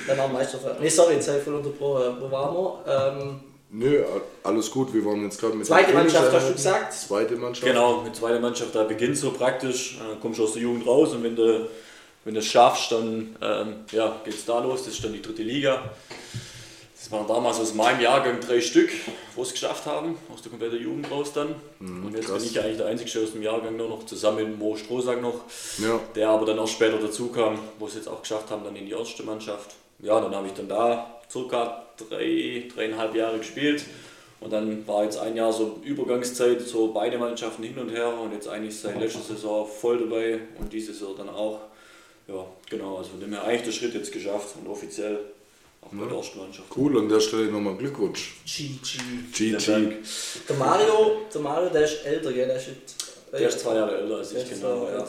Dann 0.07 0.19
auch 0.19 0.31
Meisterfeier. 0.31 0.77
Nee, 0.81 0.89
sorry, 0.89 1.13
jetzt 1.13 1.27
habe 1.27 1.37
ich 1.37 1.43
voll 1.43 1.53
unterbrochen. 1.55 2.17
Wo 2.19 2.31
waren 2.31 2.55
wir? 2.55 3.19
Ähm, 3.21 3.39
Nö, 3.75 4.03
alles 4.43 4.69
gut. 4.69 4.93
Wir 4.93 5.03
waren 5.03 5.23
jetzt 5.23 5.39
gerade 5.39 5.55
mit 5.55 5.65
zweite 5.65 5.91
der 5.91 6.01
Mannschaft, 6.01 6.31
hast 6.31 6.49
du 6.49 6.53
gesagt? 6.53 6.93
Zweite 6.93 7.35
Mannschaft. 7.35 7.65
Genau, 7.65 8.01
mit 8.01 8.15
zweiter 8.15 8.39
Mannschaft, 8.39 8.75
da 8.75 8.83
beginnt 8.83 9.17
so 9.17 9.31
praktisch, 9.31 9.97
äh, 9.97 10.15
kommst 10.21 10.37
du 10.37 10.43
aus 10.43 10.53
der 10.53 10.61
Jugend 10.61 10.85
raus 10.85 11.11
und 11.13 11.23
wenn 11.23 11.35
du, 11.35 11.67
wenn 12.23 12.35
du 12.35 12.39
es 12.39 12.45
schaffst, 12.45 12.91
dann 12.91 13.35
ähm, 13.41 13.75
ja, 13.91 14.15
geht 14.23 14.35
es 14.35 14.45
da 14.45 14.59
los, 14.59 14.83
das 14.85 14.93
ist 14.93 15.03
dann 15.03 15.13
die 15.13 15.23
dritte 15.23 15.41
Liga. 15.41 15.89
Das 16.95 17.11
waren 17.11 17.27
damals 17.27 17.59
aus 17.59 17.73
meinem 17.73 17.99
Jahrgang 17.99 18.39
drei 18.39 18.61
Stück, 18.61 18.91
wo 19.35 19.41
es 19.41 19.51
geschafft 19.51 19.87
haben, 19.87 20.19
aus 20.31 20.43
der 20.43 20.51
kompletten 20.51 20.79
Jugend 20.79 21.09
raus 21.09 21.33
dann. 21.33 21.55
und 21.79 22.13
jetzt 22.15 22.27
krass. 22.27 22.37
bin 22.37 22.45
ich 22.45 22.53
ja 22.53 22.61
eigentlich 22.61 22.77
der 22.77 22.85
Einzige 22.85 23.23
aus 23.23 23.31
dem 23.31 23.41
Jahrgang 23.41 23.75
nur 23.75 23.89
noch, 23.89 24.05
zusammen 24.05 24.51
mit 24.51 24.59
Mo 24.59 24.75
Strohsack 24.77 25.19
noch, 25.19 25.41
Ja. 25.79 25.99
der 26.15 26.29
aber 26.29 26.45
dann 26.45 26.59
auch 26.59 26.67
später 26.67 26.99
dazu 26.99 27.29
kam, 27.29 27.57
wo 27.79 27.87
es 27.87 27.95
jetzt 27.95 28.07
auch 28.07 28.21
geschafft 28.21 28.51
haben, 28.51 28.63
dann 28.63 28.75
in 28.75 28.85
die 28.85 28.91
erste 28.91 29.23
Mannschaft. 29.23 29.71
Ja, 29.99 30.21
dann 30.21 30.33
habe 30.35 30.47
ich 30.47 30.53
dann 30.53 30.69
da 30.69 31.22
circa 31.33 31.83
drei, 32.09 32.63
dreieinhalb 32.73 33.15
Jahre 33.15 33.39
gespielt. 33.39 33.83
Und 34.39 34.51
dann 34.51 34.85
war 34.87 35.05
jetzt 35.05 35.17
ein 35.17 35.35
Jahr 35.37 35.51
so 35.53 35.79
Übergangszeit, 35.83 36.61
so 36.61 36.91
beide 36.93 37.17
Mannschaften 37.17 37.63
hin 37.63 37.77
und 37.77 37.89
her 37.89 38.13
und 38.19 38.33
jetzt 38.33 38.47
eigentlich 38.47 38.77
seit 38.77 38.99
letzter 38.99 39.21
Saison 39.21 39.65
voll 39.67 39.99
dabei 39.99 40.39
und 40.59 40.71
diese 40.71 40.93
Saison 40.93 41.15
dann 41.17 41.29
auch. 41.29 41.61
Ja, 42.27 42.45
genau, 42.69 42.97
also 42.97 43.11
von 43.11 43.19
dem 43.21 43.31
her 43.33 43.43
eigentlich 43.43 43.63
der 43.63 43.71
Schritt 43.71 43.93
jetzt 43.93 44.11
geschafft 44.11 44.55
und 44.61 44.69
offiziell 44.69 45.17
auch 45.81 45.87
bei 45.91 46.05
der 46.05 46.17
ersten 46.17 46.39
Mannschaft. 46.39 46.67
Cool, 46.75 46.97
an 46.97 47.07
der 47.09 47.19
Stelle 47.21 47.45
nochmal 47.45 47.75
Glückwunsch. 47.75 48.35
GG. 48.45 48.99
GG. 49.33 49.67
Der 50.49 50.55
Mario, 50.57 51.21
der 51.33 51.41
Mario, 51.41 51.69
der 51.69 51.83
ist 51.85 52.05
älter, 52.05 52.31
gell? 52.33 52.47
Der 52.47 52.57
ist, 52.57 52.67
jetzt- 52.67 52.95
Der 53.31 53.47
ist 53.47 53.59
zwei 53.59 53.75
Jahre 53.75 53.97
älter 53.97 54.17
als 54.17 54.31
ich, 54.33 54.49
genau. 54.49 54.87
Ja. 54.89 55.05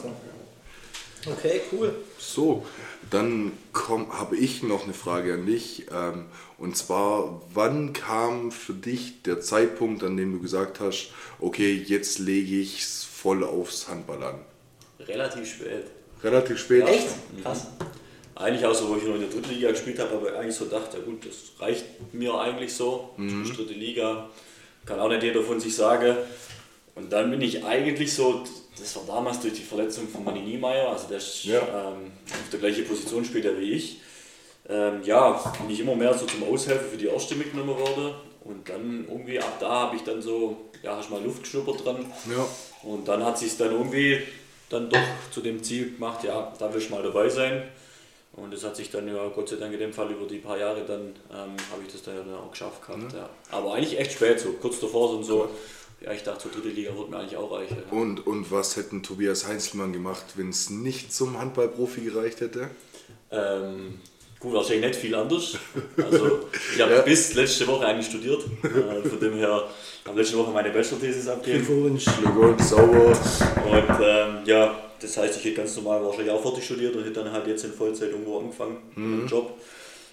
Okay, 1.31 1.61
cool. 1.71 1.93
So, 2.19 2.65
dann 3.11 3.51
habe 3.83 4.35
ich 4.35 4.63
noch 4.63 4.83
eine 4.83 4.93
Frage 4.93 5.33
an 5.33 5.45
dich. 5.45 5.85
Ähm, 5.91 6.25
und 6.57 6.75
zwar, 6.75 7.41
wann 7.53 7.93
kam 7.93 8.51
für 8.51 8.73
dich 8.73 9.21
der 9.23 9.41
Zeitpunkt, 9.41 10.03
an 10.03 10.17
dem 10.17 10.33
du 10.33 10.39
gesagt 10.39 10.79
hast, 10.79 11.11
okay, 11.39 11.73
jetzt 11.73 12.19
lege 12.19 12.55
ich 12.55 12.81
es 12.81 13.03
voll 13.03 13.43
aufs 13.43 13.87
Handball 13.87 14.23
an? 14.23 14.39
Relativ 14.99 15.47
spät. 15.47 15.85
Relativ 16.23 16.59
spät. 16.59 16.87
Echt? 16.87 17.07
Krass. 17.43 17.67
Eigentlich 18.35 18.65
auch 18.65 18.73
so, 18.73 18.89
wo 18.89 18.97
ich 18.97 19.03
noch 19.03 19.15
in 19.15 19.21
der 19.21 19.29
dritten 19.29 19.51
Liga 19.51 19.71
gespielt 19.71 19.99
habe, 19.99 20.15
aber 20.15 20.37
eigentlich 20.37 20.55
so 20.55 20.65
dachte, 20.65 20.97
ja 20.97 21.03
gut, 21.03 21.25
das 21.25 21.59
reicht 21.59 22.13
mir 22.13 22.33
eigentlich 22.33 22.73
so. 22.73 23.11
Mhm. 23.15 23.45
Dritte 23.45 23.73
Liga, 23.73 24.29
kann 24.85 24.99
auch 24.99 25.09
nicht 25.09 25.23
jeder 25.23 25.41
von 25.41 25.59
sich 25.59 25.75
sagen. 25.75 26.17
Und 26.95 27.11
dann 27.13 27.31
bin 27.31 27.41
ich 27.41 27.63
eigentlich 27.63 28.13
so, 28.13 28.43
das 28.77 28.95
war 28.95 29.03
damals 29.15 29.39
durch 29.39 29.53
die 29.53 29.63
Verletzung 29.63 30.07
von 30.07 30.23
Manni 30.23 30.41
Niemeyer, 30.41 30.89
also 30.89 31.07
der 31.07 31.17
ist, 31.17 31.43
Ja. 31.45 31.59
ähm, 31.59 32.11
auf 32.29 32.49
der 32.51 32.59
gleichen 32.59 32.85
Position 32.87 33.23
spielt 33.25 33.45
er 33.45 33.57
wie 33.59 33.71
ich. 33.73 34.01
Ähm, 34.67 35.01
ja, 35.03 35.31
bin 35.59 35.69
ich 35.69 35.79
immer 35.79 35.95
mehr 35.95 36.13
so 36.17 36.25
zum 36.25 36.43
Aushelfen 36.43 36.89
für 36.89 36.97
die 36.97 37.05
erste 37.07 37.35
mitgenommen 37.35 37.77
worden. 37.77 38.15
Und 38.43 38.67
dann 38.69 39.05
irgendwie 39.09 39.39
ab 39.39 39.57
da 39.59 39.69
habe 39.69 39.95
ich 39.95 40.03
dann 40.03 40.21
so, 40.21 40.57
ja, 40.83 40.95
hast 40.97 41.09
mal 41.09 41.23
Luft 41.23 41.43
geschnuppert 41.43 41.83
dran. 41.85 42.05
Ja. 42.29 42.45
Und 42.83 43.07
dann 43.07 43.23
hat 43.25 43.37
sich 43.39 43.57
dann 43.57 43.71
irgendwie 43.71 44.21
dann 44.69 44.89
doch 44.89 44.99
zu 45.31 45.41
dem 45.41 45.63
Ziel 45.63 45.93
gemacht, 45.93 46.23
ja, 46.23 46.51
da 46.59 46.71
will 46.73 46.81
ich 46.81 46.89
mal 46.89 47.01
dabei 47.03 47.29
sein. 47.29 47.63
Und 48.33 48.53
das 48.53 48.63
hat 48.63 48.75
sich 48.75 48.89
dann 48.91 49.07
ja 49.07 49.27
Gott 49.29 49.49
sei 49.49 49.55
Dank 49.55 49.73
in 49.73 49.79
dem 49.79 49.93
Fall 49.93 50.11
über 50.11 50.25
die 50.27 50.39
paar 50.39 50.57
Jahre 50.57 50.81
dann 50.85 51.15
ähm, 51.31 51.55
habe 51.71 51.81
ich 51.85 51.91
das 51.93 52.03
dann 52.03 52.15
ja 52.29 52.37
auch 52.37 52.51
geschafft 52.51 52.85
gehabt. 52.85 53.13
Ja. 53.13 53.29
Aber 53.51 53.73
eigentlich 53.73 53.97
echt 53.97 54.11
spät, 54.13 54.39
so 54.39 54.51
kurz 54.53 54.79
davor 54.79 55.11
und 55.11 55.23
so. 55.23 55.47
Ja, 56.05 56.11
ich 56.13 56.21
dachte, 56.21 56.43
so 56.43 56.49
dritte 56.53 56.69
Liga 56.73 56.95
wird 56.95 57.09
mir 57.09 57.17
eigentlich 57.17 57.35
auch 57.35 57.51
reichen. 57.51 57.77
Ja. 57.91 57.97
Und, 57.97 58.27
und 58.27 58.51
was 58.51 58.75
hätten 58.77 59.01
Tobias 59.01 59.47
Heinzelmann 59.47 59.91
gemacht, 59.91 60.23
wenn 60.35 60.49
es 60.49 60.69
nicht 60.69 61.11
zum 61.11 61.39
Handballprofi 61.39 62.01
gereicht 62.01 62.41
hätte? 62.41 62.69
Ähm, 63.31 63.99
gut, 64.39 64.53
wahrscheinlich 64.53 64.85
nicht 64.89 64.99
viel 64.99 65.15
anders. 65.15 65.57
Also 65.97 66.41
ich 66.75 66.79
habe 66.81 66.93
Ja. 66.95 67.01
bis 67.01 67.33
letzte 67.33 67.65
Woche 67.65 67.87
eigentlich 67.87 68.05
studiert. 68.07 68.43
Äh, 68.63 69.09
von 69.09 69.19
dem 69.19 69.33
her 69.33 69.67
habe 70.05 70.19
letzte 70.21 70.37
Woche 70.37 70.51
meine 70.51 70.69
Bachelor-Thesis 70.69 71.27
abgegeben. 71.27 71.65
Glückwunsch. 71.65 72.05
Glückwunsch, 72.21 72.61
sauber. 72.63 73.07
Und 73.65 73.99
ähm, 74.03 74.37
ja, 74.45 74.79
das 75.01 75.17
heißt, 75.17 75.39
ich 75.39 75.45
hätte 75.45 75.55
ganz 75.55 75.75
normal 75.77 76.03
wahrscheinlich 76.05 76.31
auch 76.31 76.41
fertig 76.41 76.65
studiert 76.65 76.95
und 76.95 77.01
hätte 77.03 77.23
dann 77.23 77.31
halt 77.31 77.47
jetzt 77.47 77.65
in 77.65 77.73
Vollzeit 77.73 78.11
irgendwo 78.11 78.37
angefangen 78.39 78.77
mit 78.95 79.21
dem 79.21 79.27
Job. 79.27 79.57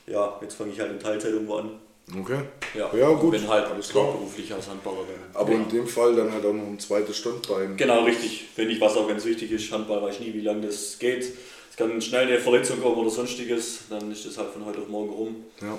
Ja, 0.06 0.38
jetzt 0.40 0.54
fange 0.54 0.72
ich 0.72 0.80
halt 0.80 0.90
in 0.90 0.98
Teilzeit 0.98 1.32
irgendwo 1.32 1.56
an. 1.56 1.70
Okay. 2.18 2.40
Ja, 2.74 2.90
Ja, 2.94 3.10
gut. 3.12 3.32
bin 3.32 3.48
halt 3.48 3.66
Alles 3.66 3.88
klar. 3.88 4.12
beruflich 4.12 4.52
als 4.52 4.68
Handballer 4.68 4.98
dann. 5.06 5.34
Aber 5.40 5.50
genau. 5.50 5.62
in 5.64 5.68
dem 5.70 5.86
Fall 5.86 6.14
dann 6.14 6.32
halt 6.32 6.44
auch 6.44 6.52
noch 6.52 6.66
ein 6.66 6.78
zweites 6.78 7.16
Standbein. 7.16 7.76
Genau, 7.76 8.04
richtig. 8.04 8.48
Finde 8.54 8.72
ich, 8.72 8.80
was 8.80 8.96
auch 8.96 9.08
ganz 9.08 9.24
wichtig 9.24 9.50
ist. 9.52 9.70
Handball 9.72 10.02
weiß 10.02 10.20
nie, 10.20 10.34
wie 10.34 10.40
lange 10.40 10.66
das 10.66 10.98
geht. 10.98 11.32
Es 11.70 11.76
kann 11.76 12.00
schnell 12.02 12.26
eine 12.26 12.38
Verletzung 12.38 12.82
kommen 12.82 12.96
oder 12.96 13.08
sonstiges, 13.08 13.84
dann 13.88 14.12
ist 14.12 14.26
das 14.26 14.36
halt 14.36 14.50
von 14.50 14.66
heute 14.66 14.80
auf 14.80 14.88
morgen 14.88 15.10
rum. 15.10 15.36
Ja. 15.62 15.78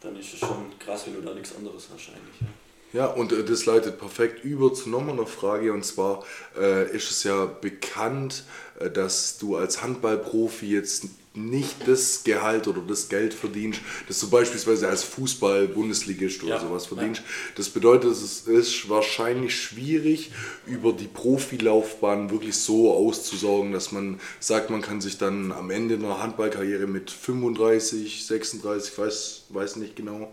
Dann 0.00 0.18
ist 0.18 0.32
es 0.34 0.40
schon 0.40 0.72
krass, 0.78 1.04
wenn 1.06 1.14
du 1.14 1.20
da 1.20 1.34
nichts 1.34 1.54
anderes 1.54 1.88
eigentlich. 1.92 2.40
Ja. 2.40 2.46
Ja, 2.92 3.06
und 3.06 3.30
äh, 3.32 3.44
das 3.44 3.66
leitet 3.66 4.00
perfekt 4.00 4.44
über 4.44 4.74
zu 4.74 4.90
nochmal 4.90 5.14
einer 5.14 5.26
Frage. 5.26 5.72
Und 5.72 5.84
zwar 5.84 6.24
äh, 6.58 6.90
ist 6.90 7.10
es 7.10 7.22
ja 7.22 7.44
bekannt, 7.46 8.44
äh, 8.80 8.90
dass 8.90 9.38
du 9.38 9.56
als 9.56 9.82
Handballprofi 9.82 10.66
jetzt 10.66 11.04
nicht 11.34 11.86
das 11.86 12.24
Gehalt 12.24 12.66
oder 12.66 12.80
das 12.80 13.08
Geld 13.08 13.32
verdienst, 13.34 13.80
das 14.08 14.18
du 14.18 14.28
beispielsweise 14.30 14.88
als 14.88 15.04
Fußball-Bundesligist 15.04 16.42
oder 16.42 16.56
Ja, 16.56 16.60
sowas 16.60 16.86
verdienst. 16.86 17.22
Das 17.54 17.68
bedeutet, 17.68 18.10
es 18.10 18.48
ist 18.48 18.88
wahrscheinlich 18.88 19.54
schwierig, 19.54 20.32
über 20.66 20.92
die 20.92 21.06
Profilaufbahn 21.06 22.30
wirklich 22.30 22.56
so 22.56 22.92
auszusorgen, 22.92 23.72
dass 23.72 23.92
man 23.92 24.18
sagt, 24.40 24.70
man 24.70 24.82
kann 24.82 25.00
sich 25.00 25.18
dann 25.18 25.52
am 25.52 25.70
Ende 25.70 25.94
einer 25.94 26.20
Handballkarriere 26.20 26.88
mit 26.88 27.12
35, 27.12 28.26
36, 28.26 28.98
weiß, 28.98 29.42
weiß 29.50 29.76
nicht 29.76 29.94
genau, 29.94 30.32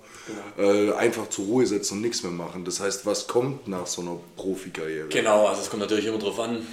äh, 0.58 0.94
einfach 0.94 1.30
zur 1.30 1.46
Ruhe 1.46 1.68
setzen 1.68 1.96
und 1.96 2.02
nichts 2.02 2.24
mehr 2.24 2.32
machen. 2.32 2.66
Das 2.66 2.80
heißt, 2.80 3.06
was 3.06 3.28
kommt 3.28 3.68
nach 3.68 3.86
so 3.86 4.02
einer 4.02 4.20
Profikarriere? 4.36 5.10
Genau, 5.10 5.46
also 5.46 5.62
es 5.62 5.70
kommt 5.70 5.82
natürlich 5.82 6.08
immer 6.08 6.18
drauf 6.18 6.40
an, 6.40 6.66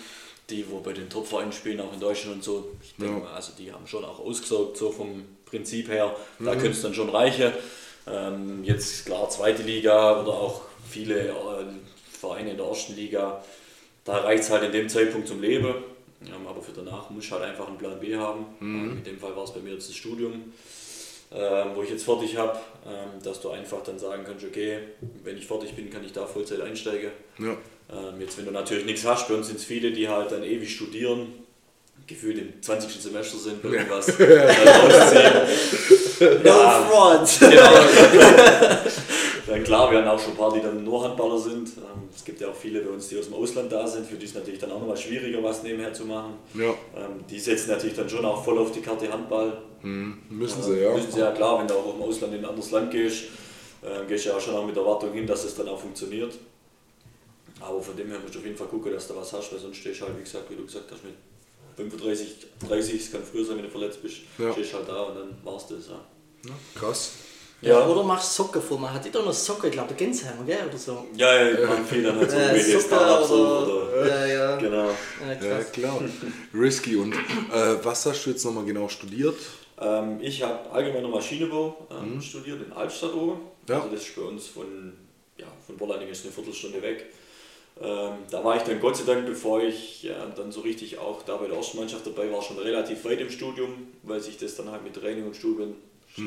die, 0.50 0.64
wo 0.70 0.80
bei 0.80 0.92
den 0.92 1.08
Top-Vereinen 1.08 1.52
spielen, 1.52 1.80
auch 1.80 1.92
in 1.92 2.00
Deutschland 2.00 2.36
und 2.36 2.44
so, 2.44 2.72
ich 2.82 2.94
denke 2.96 3.14
Ja. 3.18 3.24
mal, 3.24 3.32
also 3.34 3.52
die 3.58 3.72
haben 3.72 3.86
schon 3.86 4.04
auch 4.04 4.18
ausgesorgt, 4.18 4.76
so 4.76 4.90
vom 4.92 5.24
Prinzip 5.46 5.88
her. 5.88 6.14
Da 6.38 6.52
könnte 6.52 6.70
es 6.70 6.82
dann 6.82 6.94
schon 6.94 7.08
reichen. 7.08 7.52
Ähm, 8.06 8.62
jetzt 8.64 9.06
klar, 9.06 9.28
zweite 9.30 9.62
Liga 9.62 10.20
oder 10.20 10.32
auch 10.32 10.62
viele 10.88 11.28
äh, 11.28 11.32
Vereine 12.20 12.50
in 12.50 12.56
der 12.58 12.66
ersten 12.66 12.94
Liga, 12.94 13.42
da 14.04 14.18
reicht 14.18 14.44
es 14.44 14.50
halt 14.50 14.64
in 14.64 14.72
dem 14.72 14.88
Zeitpunkt 14.88 15.26
zum 15.28 15.40
Leben. 15.40 15.74
Ähm, 16.26 16.46
aber 16.46 16.60
für 16.62 16.72
danach 16.72 17.08
muss 17.10 17.24
ich 17.24 17.32
halt 17.32 17.42
einfach 17.44 17.66
einen 17.68 17.78
Plan 17.78 17.98
B 18.00 18.14
haben. 18.16 18.46
Ähm, 18.60 18.98
in 18.98 19.04
dem 19.04 19.18
Fall 19.18 19.34
war 19.36 19.44
es 19.44 19.52
bei 19.52 19.60
mir 19.60 19.72
jetzt 19.74 19.88
das 19.88 19.96
Studium. 19.96 20.52
ähm, 21.32 21.68
wo 21.74 21.82
ich 21.82 21.90
jetzt 21.90 22.04
fertig 22.04 22.36
habe, 22.36 22.56
ähm, 22.86 23.20
dass 23.22 23.40
du 23.40 23.50
einfach 23.50 23.82
dann 23.82 23.98
sagen 23.98 24.22
kannst, 24.24 24.44
okay, 24.44 24.78
wenn 25.24 25.36
ich 25.36 25.46
fertig 25.46 25.74
bin, 25.74 25.90
kann 25.90 26.04
ich 26.04 26.12
da 26.12 26.26
Vollzeit 26.26 26.60
einsteigen. 26.60 27.10
Ja. 27.38 27.56
Ähm, 27.90 28.20
jetzt, 28.20 28.38
wenn 28.38 28.46
du 28.46 28.50
natürlich 28.50 28.84
nichts 28.86 29.04
hast, 29.04 29.28
bei 29.28 29.34
uns 29.34 29.46
sind 29.48 29.58
es 29.58 29.64
viele, 29.64 29.90
die 29.92 30.08
halt 30.08 30.32
dann 30.32 30.42
ewig 30.42 30.74
studieren, 30.74 31.32
gefühlt 32.06 32.38
im 32.38 32.62
20. 32.62 33.00
Semester 33.00 33.36
sind, 33.38 33.62
irgendwas 33.64 34.06
dann 34.18 34.68
ausziehen. 34.68 35.32
No 36.42 36.50
Ja. 36.50 36.86
front! 36.88 37.28
Genau. 39.46 39.54
dann 39.54 39.64
klar, 39.64 39.90
wir 39.90 39.98
haben 39.98 40.08
auch 40.08 40.18
schon 40.18 40.32
ein 40.32 40.36
paar, 40.38 40.52
die 40.54 40.60
dann 40.62 40.82
nur 40.84 41.04
Handballer 41.04 41.38
sind. 41.38 41.68
Ähm, 41.76 42.08
es 42.14 42.24
gibt 42.24 42.40
ja 42.40 42.48
auch 42.48 42.54
viele 42.54 42.80
bei 42.80 42.90
uns, 42.90 43.08
die 43.08 43.18
aus 43.18 43.26
dem 43.26 43.34
Ausland 43.34 43.70
da 43.70 43.86
sind, 43.86 44.06
für 44.06 44.16
die 44.16 44.24
ist 44.24 44.34
natürlich 44.34 44.58
dann 44.60 44.72
auch 44.72 44.80
nochmal 44.80 44.96
schwieriger, 44.96 45.42
was 45.42 45.62
nebenher 45.62 45.92
zu 45.92 46.04
machen. 46.06 46.34
Ja, 46.54 46.70
Ähm, 46.96 47.24
die 47.28 47.38
setzen 47.38 47.70
natürlich 47.70 47.94
dann 47.96 48.08
schon 48.08 48.24
auch 48.24 48.42
voll 48.42 48.58
auf 48.58 48.72
die 48.72 48.80
Karte 48.80 49.10
Handball. 49.12 49.58
hm, 49.82 50.16
müssen 50.30 50.62
sie, 50.62 50.78
ja. 50.80 50.92
Müssen 50.94 51.12
sie 51.12 51.20
ja 51.20 51.30
klar, 51.32 51.58
wenn 51.60 51.68
du 51.68 51.74
auch 51.74 51.94
im 51.94 52.02
Ausland 52.02 52.32
in 52.34 52.40
ein 52.40 52.46
anderes 52.46 52.70
Land 52.70 52.90
gehst, 52.90 53.24
äh, 53.82 54.06
gehst 54.08 54.24
du 54.24 54.30
ja 54.30 54.36
auch 54.36 54.40
schon 54.40 54.54
auch 54.54 54.64
mit 54.66 54.76
Erwartung 54.76 55.12
hin, 55.12 55.26
dass 55.26 55.44
es 55.44 55.54
dann 55.54 55.68
auch 55.68 55.78
funktioniert. 55.78 56.32
Aber 57.68 57.80
von 57.82 57.96
dem 57.96 58.08
her 58.10 58.18
musst 58.20 58.34
du 58.34 58.38
auf 58.40 58.44
jeden 58.44 58.56
Fall 58.56 58.66
gucken, 58.68 58.92
dass 58.92 59.08
du 59.08 59.16
was 59.16 59.32
hast, 59.32 59.52
weil 59.52 59.58
sonst 59.58 59.76
stehst 59.78 60.00
du 60.00 60.04
halt, 60.06 60.18
wie 60.18 60.22
gesagt, 60.22 60.50
wie 60.50 60.56
du 60.56 60.64
gesagt 60.64 60.90
hast, 60.92 61.02
mit 61.04 61.14
35, 61.76 62.36
30, 62.68 63.00
es 63.00 63.10
kann 63.12 63.22
früher 63.24 63.44
sein, 63.44 63.56
wenn 63.56 63.64
du 63.64 63.70
verletzt 63.70 64.02
bist, 64.02 64.16
Ja. 64.38 64.52
stehst 64.52 64.72
du 64.72 64.76
halt 64.78 64.88
da 64.88 65.02
und 65.02 65.14
dann 65.16 65.36
war's 65.42 65.66
das. 65.68 65.88
Ja. 65.88 66.00
Ja, 66.46 66.52
Krass. 66.78 67.12
Ja. 67.60 67.86
Oder 67.88 68.02
machst 68.02 68.34
Socken 68.34 68.60
vor. 68.60 68.78
Man 68.78 68.92
hat 68.92 69.12
doch 69.14 69.24
noch 69.24 69.32
Socken, 69.32 69.66
ich 69.68 69.72
glaube, 69.72 69.88
der 69.88 69.96
Gensheimer, 69.96 70.44
gell? 70.44 70.66
Oder 70.68 70.76
so. 70.76 71.06
Ja, 71.16 71.34
ja, 71.42 71.50
ich 71.58 71.66
mache 71.66 71.84
viel 71.84 72.02
dann 72.02 72.18
halt 72.18 72.30
so 72.30 72.36
Äh, 72.36 72.60
Socken 72.60 72.80
Startups 72.82 73.30
oder. 73.30 73.66
oder, 73.92 74.06
Ja, 74.08 74.26
ja. 74.26 74.56
Genau. 74.58 74.90
Ja, 75.40 75.48
Ja, 75.48 75.64
klar. 75.64 76.00
Risky. 76.52 76.96
Und 76.96 77.14
äh, 77.14 77.18
was 77.82 78.04
hast 78.04 78.26
du 78.26 78.30
jetzt 78.30 78.44
nochmal 78.44 78.64
genau 78.66 78.86
studiert? 78.88 79.36
Ähm, 79.80 80.18
ich 80.20 80.42
habe 80.42 80.70
allgemeiner 80.70 81.08
Maschinenbau 81.08 81.86
ähm, 81.90 82.20
studiert 82.20 82.60
in 82.66 82.72
Albstadt 82.72 83.14
oben. 83.14 83.40
Ja. 83.66 83.76
Also 83.80 83.88
das 83.94 84.02
ist 84.02 84.14
bei 84.14 84.22
uns 84.22 84.46
von, 84.48 84.92
ja, 85.38 85.46
von 85.66 85.76
Bollanding 85.78 86.08
ist 86.10 86.24
eine 86.24 86.32
Viertelstunde 86.34 86.82
weg. 86.82 87.06
Ähm, 87.80 88.12
da 88.30 88.44
war 88.44 88.56
ich 88.56 88.62
dann 88.62 88.80
Gott 88.80 88.96
sei 88.96 89.04
Dank, 89.04 89.26
bevor 89.26 89.60
ich 89.60 90.04
ja, 90.04 90.26
dann 90.36 90.52
so 90.52 90.60
richtig 90.60 90.98
auch 90.98 91.22
da 91.22 91.36
bei 91.36 91.48
der 91.48 91.56
ersten 91.56 91.78
Mannschaft 91.78 92.06
dabei 92.06 92.30
war, 92.30 92.40
schon 92.40 92.58
relativ 92.58 93.04
weit 93.04 93.20
im 93.20 93.30
Studium, 93.30 93.88
weil 94.04 94.20
sich 94.20 94.36
das 94.36 94.54
dann 94.54 94.70
halt 94.70 94.84
mit 94.84 94.94
Training 94.94 95.26
und 95.26 95.34
Studium 95.36 95.74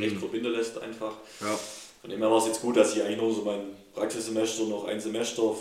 echt 0.01 0.17
verbinden 0.17 0.51
lässt 0.51 0.77
einfach. 0.81 1.13
Ja. 1.39 1.57
Von 2.01 2.09
dem 2.09 2.19
her 2.19 2.29
war 2.29 2.37
es 2.39 2.47
jetzt 2.47 2.61
gut, 2.61 2.75
dass 2.75 2.95
ich 2.95 3.01
eigentlich 3.01 3.17
nur 3.21 3.33
so 3.33 3.43
mein 3.43 3.61
Praxissemester 3.95 4.63
noch 4.65 4.85
ein 4.85 4.99
Semester 4.99 5.41
auf 5.43 5.59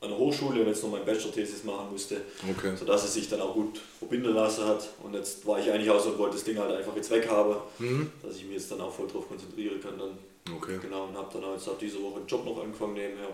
einer 0.00 0.16
Hochschule 0.16 0.60
und 0.62 0.68
jetzt 0.68 0.82
noch 0.82 0.90
mein 0.90 1.04
Bachelor-Thesis 1.04 1.64
machen 1.64 1.90
musste, 1.90 2.20
Okay. 2.48 2.72
sodass 2.76 3.04
es 3.04 3.14
sich 3.14 3.28
dann 3.28 3.40
auch 3.40 3.52
gut 3.52 3.80
verbinden 3.98 4.32
lassen 4.32 4.64
hat. 4.64 4.88
Und 5.02 5.12
jetzt 5.14 5.44
war 5.46 5.58
ich 5.58 5.70
eigentlich 5.70 5.90
auch 5.90 6.00
so 6.00 6.10
und 6.10 6.18
wollte 6.18 6.36
das 6.36 6.44
Ding 6.44 6.56
halt 6.58 6.72
einfach 6.72 6.94
jetzt 6.96 7.10
weg 7.10 7.28
haben, 7.28 7.56
dass 8.22 8.36
ich 8.36 8.44
mich 8.44 8.54
jetzt 8.54 8.70
dann 8.70 8.80
auch 8.80 8.92
voll 8.92 9.08
drauf 9.08 9.28
konzentrieren 9.28 9.80
kann. 9.82 9.98
Dann. 9.98 10.56
Okay. 10.56 10.78
Genau, 10.80 11.04
und 11.04 11.16
habe 11.16 11.28
dann 11.32 11.44
auch 11.44 11.54
jetzt 11.54 11.68
ab 11.68 11.78
dieser 11.80 12.00
Woche 12.00 12.16
einen 12.16 12.26
Job 12.26 12.44
noch 12.44 12.62
angefangen 12.62 12.94
nebenher. 12.94 13.28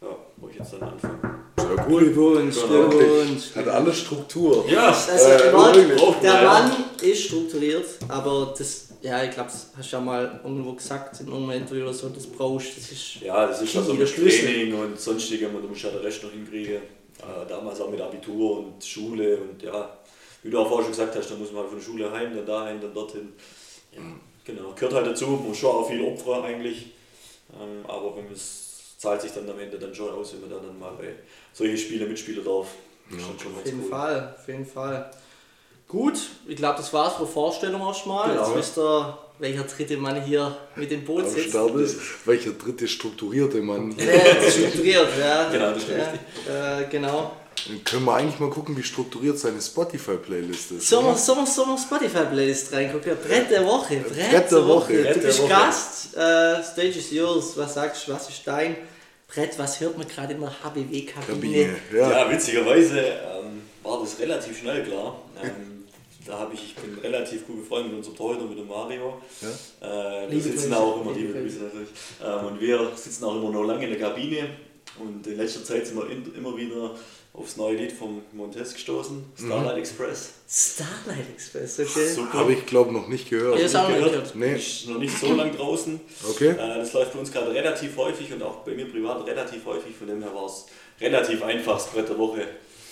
Ja, 0.00 0.16
wo 0.36 0.48
ich 0.48 0.56
jetzt 0.56 0.72
dann 0.74 0.82
anfange. 0.82 1.18
Sehr 1.58 1.88
cool. 1.88 2.00
Glückwunsch, 2.04 2.56
Genau. 2.68 2.88
Glückwunsch. 2.88 3.56
Hat 3.56 3.68
alles 3.68 3.98
Struktur. 3.98 4.64
Ja, 4.68 4.88
Also, 4.88 5.28
Äh, 5.28 5.52
Mann, 5.52 5.74
der 6.22 6.32
Ja. 6.32 6.42
Mann 6.44 6.72
ist 7.02 7.22
strukturiert, 7.24 7.84
aber 8.08 8.54
das, 8.56 8.88
ja, 9.02 9.24
ich 9.24 9.30
glaube, 9.32 9.50
das 9.50 9.70
hast 9.76 9.92
du 9.92 9.96
ja 9.96 10.02
mal 10.02 10.40
irgendwo 10.44 10.72
gesagt, 10.72 11.20
in 11.20 11.26
irgendeinem 11.28 11.62
Interview 11.62 11.82
oder 11.84 11.92
so, 11.94 12.08
das 12.10 12.26
brauchst 12.26 12.76
das 12.76 12.92
ist. 12.92 13.16
ja, 13.22 13.46
das 13.46 13.60
ist 13.62 13.76
also 13.76 13.92
der 13.94 14.06
mit. 14.06 14.14
Training 14.14 14.74
und 14.80 15.00
sonstigem 15.00 15.54
und 15.56 15.62
du 15.62 15.68
musst 15.68 15.82
ja 15.82 15.90
den 15.90 16.00
Rest 16.00 16.22
noch 16.22 16.30
hinkriegen. 16.30 16.76
Äh, 16.76 17.48
damals 17.48 17.80
auch 17.80 17.90
mit 17.90 18.00
Abitur 18.00 18.58
und 18.60 18.84
Schule 18.84 19.38
und 19.38 19.60
ja, 19.60 19.98
wie 20.44 20.50
du 20.50 20.58
auch 20.60 20.68
vorher 20.68 20.84
schon 20.84 20.92
gesagt 20.92 21.16
hast, 21.16 21.28
dann 21.30 21.40
muss 21.40 21.50
man 21.50 21.62
halt 21.62 21.70
von 21.70 21.78
der 21.80 21.84
Schule 21.84 22.12
heim, 22.12 22.34
dann 22.36 22.46
dahin, 22.46 22.80
dann 22.80 22.94
dorthin. 22.94 23.32
Ja, 23.92 24.00
genau, 24.44 24.72
gehört 24.76 24.94
halt 24.94 25.06
dazu, 25.08 25.26
man 25.26 25.48
muss 25.48 25.58
schon 25.58 25.70
auch 25.74 25.88
viel 25.90 26.00
Opfer 26.04 26.44
eigentlich. 26.44 26.92
Ähm, 27.60 27.84
aber 27.88 28.16
wenn 28.16 28.30
es 28.32 28.67
zahlt 28.98 29.22
sich 29.22 29.32
dann 29.32 29.48
am 29.48 29.58
Ende 29.58 29.78
dann 29.78 29.94
schon 29.94 30.10
aus, 30.10 30.34
wenn 30.34 30.42
man 30.42 30.50
dann, 30.50 30.66
dann 30.66 30.78
mal 30.78 30.92
bei 30.98 31.14
solchen 31.52 31.78
Spielen 31.78 32.08
mitspielen 32.08 32.44
darf. 32.44 32.66
Schon 33.10 33.54
Auf 33.54 33.64
jeden 33.64 33.82
cool. 33.84 33.88
Fall, 33.88 34.34
auf 34.38 34.48
jeden 34.48 34.66
Fall. 34.66 35.10
Gut, 35.86 36.18
ich 36.46 36.56
glaube, 36.56 36.76
das 36.76 36.92
war's 36.92 37.14
für 37.14 37.26
Vorstellung 37.26 37.80
erstmal. 37.80 38.28
Genau. 38.28 38.48
Jetzt 38.48 38.56
wisst 38.56 38.78
ihr, 38.78 39.18
welcher 39.38 39.62
dritte 39.62 39.96
Mann 39.96 40.20
hier 40.22 40.54
mit 40.76 40.90
dem 40.90 41.02
Boot 41.04 41.26
sitzt. 41.26 41.54
Ist, 41.54 42.26
welcher 42.26 42.50
dritte 42.50 42.86
strukturierte 42.86 43.62
Mann. 43.62 43.94
Ja, 43.96 44.50
strukturiert, 44.50 45.08
ja. 45.18 45.48
Genau, 45.52 45.72
das 45.72 45.84
ist 45.84 45.88
ja, 46.46 46.80
äh, 46.80 46.84
genau. 46.90 47.32
Dann 47.66 47.84
können 47.84 48.04
wir 48.04 48.14
eigentlich 48.14 48.38
mal 48.40 48.50
gucken, 48.50 48.76
wie 48.76 48.82
strukturiert 48.82 49.38
seine 49.38 49.60
Spotify-Playlist 49.60 50.72
ist. 50.72 50.88
Sollen 50.88 51.06
wir, 51.06 51.14
sollen 51.16 51.40
wir, 51.40 51.46
sollen 51.46 51.70
wir 51.70 51.78
Spotify-Playlist 51.78 52.72
reingucken? 52.72 53.16
Brett 53.16 53.50
der 53.50 53.64
Woche, 53.64 53.96
Brett, 53.96 54.30
Brett 54.30 54.50
der 54.50 54.66
Woche. 54.66 54.92
Du 54.94 55.02
Brett 55.02 55.16
der 55.16 55.20
bist 55.20 55.42
Woche. 55.42 55.48
Gast, 55.48 56.16
äh, 56.16 56.62
Stage 56.62 56.98
is 56.98 57.10
yours. 57.10 57.56
Was 57.56 57.74
sagst 57.74 58.06
du, 58.06 58.12
was 58.12 58.28
ist 58.28 58.42
dein 58.46 58.76
Brett? 59.26 59.58
Was 59.58 59.80
hört 59.80 59.98
man 59.98 60.06
gerade 60.06 60.34
in 60.34 60.40
der 60.40 60.50
HBW-Kabine? 60.62 61.26
Kabine. 61.26 61.76
Ja. 61.92 62.10
Ja, 62.10 62.30
witzigerweise 62.30 63.00
ähm, 63.00 63.62
war 63.82 64.00
das 64.00 64.18
relativ 64.18 64.58
schnell 64.58 64.84
klar. 64.84 65.20
Ähm, 65.42 65.84
da 66.26 66.38
habe 66.38 66.52
ich, 66.54 66.62
ich 66.62 66.74
bin 66.74 66.98
relativ 66.98 67.46
gut 67.46 67.62
befreundet 67.62 67.90
mit 67.90 67.98
unserem 67.98 68.16
Torhüter, 68.16 68.44
mit 68.44 68.58
dem 68.58 68.68
Mario. 68.68 69.20
Äh, 69.80 70.30
wir 70.30 70.40
sitzen 70.40 70.74
auch 70.74 71.00
immer, 71.00 71.12
liebe 71.12 71.28
liebe 71.28 71.40
Grüße 71.40 71.60
natürlich. 71.60 71.88
Ähm, 72.22 72.46
und 72.46 72.60
wir 72.60 72.92
sitzen 72.96 73.24
auch 73.24 73.36
immer 73.36 73.50
noch 73.50 73.64
lange 73.64 73.84
in 73.84 73.90
der 73.90 74.00
Kabine. 74.00 74.50
Und 74.98 75.26
in 75.26 75.36
letzter 75.36 75.64
Zeit 75.64 75.86
sind 75.86 75.96
wir 75.96 76.10
in, 76.10 76.34
immer 76.34 76.56
wieder 76.56 76.90
aufs 77.32 77.56
neue 77.56 77.76
Lied 77.76 77.92
vom 77.92 78.22
Montes 78.32 78.74
gestoßen, 78.74 79.24
Starlight 79.36 79.78
Express. 79.78 80.30
Starlight 80.48 81.26
Express, 81.34 81.78
okay. 81.78 82.08
Super. 82.08 82.38
Habe 82.38 82.52
ich 82.52 82.66
glaube 82.66 82.92
noch 82.92 83.08
nicht 83.08 83.30
gehört. 83.30 83.58
Ja, 83.58 83.66
ist 83.66 83.76
auch 83.76 83.88
noch 83.88 83.96
nicht 83.96 84.10
gehört. 84.10 84.34
Nee. 84.34 84.56
Ist 84.56 84.88
noch 84.88 84.98
nicht 84.98 85.16
so 85.16 85.34
lang 85.34 85.54
draußen. 85.56 86.00
Okay. 86.30 86.50
Äh, 86.50 86.56
das 86.56 86.92
läuft 86.92 87.12
bei 87.12 87.18
uns 87.20 87.30
gerade 87.30 87.52
relativ 87.52 87.96
häufig 87.96 88.32
und 88.32 88.42
auch 88.42 88.56
bei 88.58 88.72
mir 88.72 88.90
privat 88.90 89.26
relativ 89.26 89.64
häufig. 89.66 89.94
Von 89.96 90.08
dem 90.08 90.22
her 90.22 90.34
war 90.34 90.46
es 90.46 90.66
relativ 91.00 91.42
einfach, 91.42 91.74
das 91.74 91.86
Brett 91.88 92.08
der 92.08 92.18
Woche. 92.18 92.46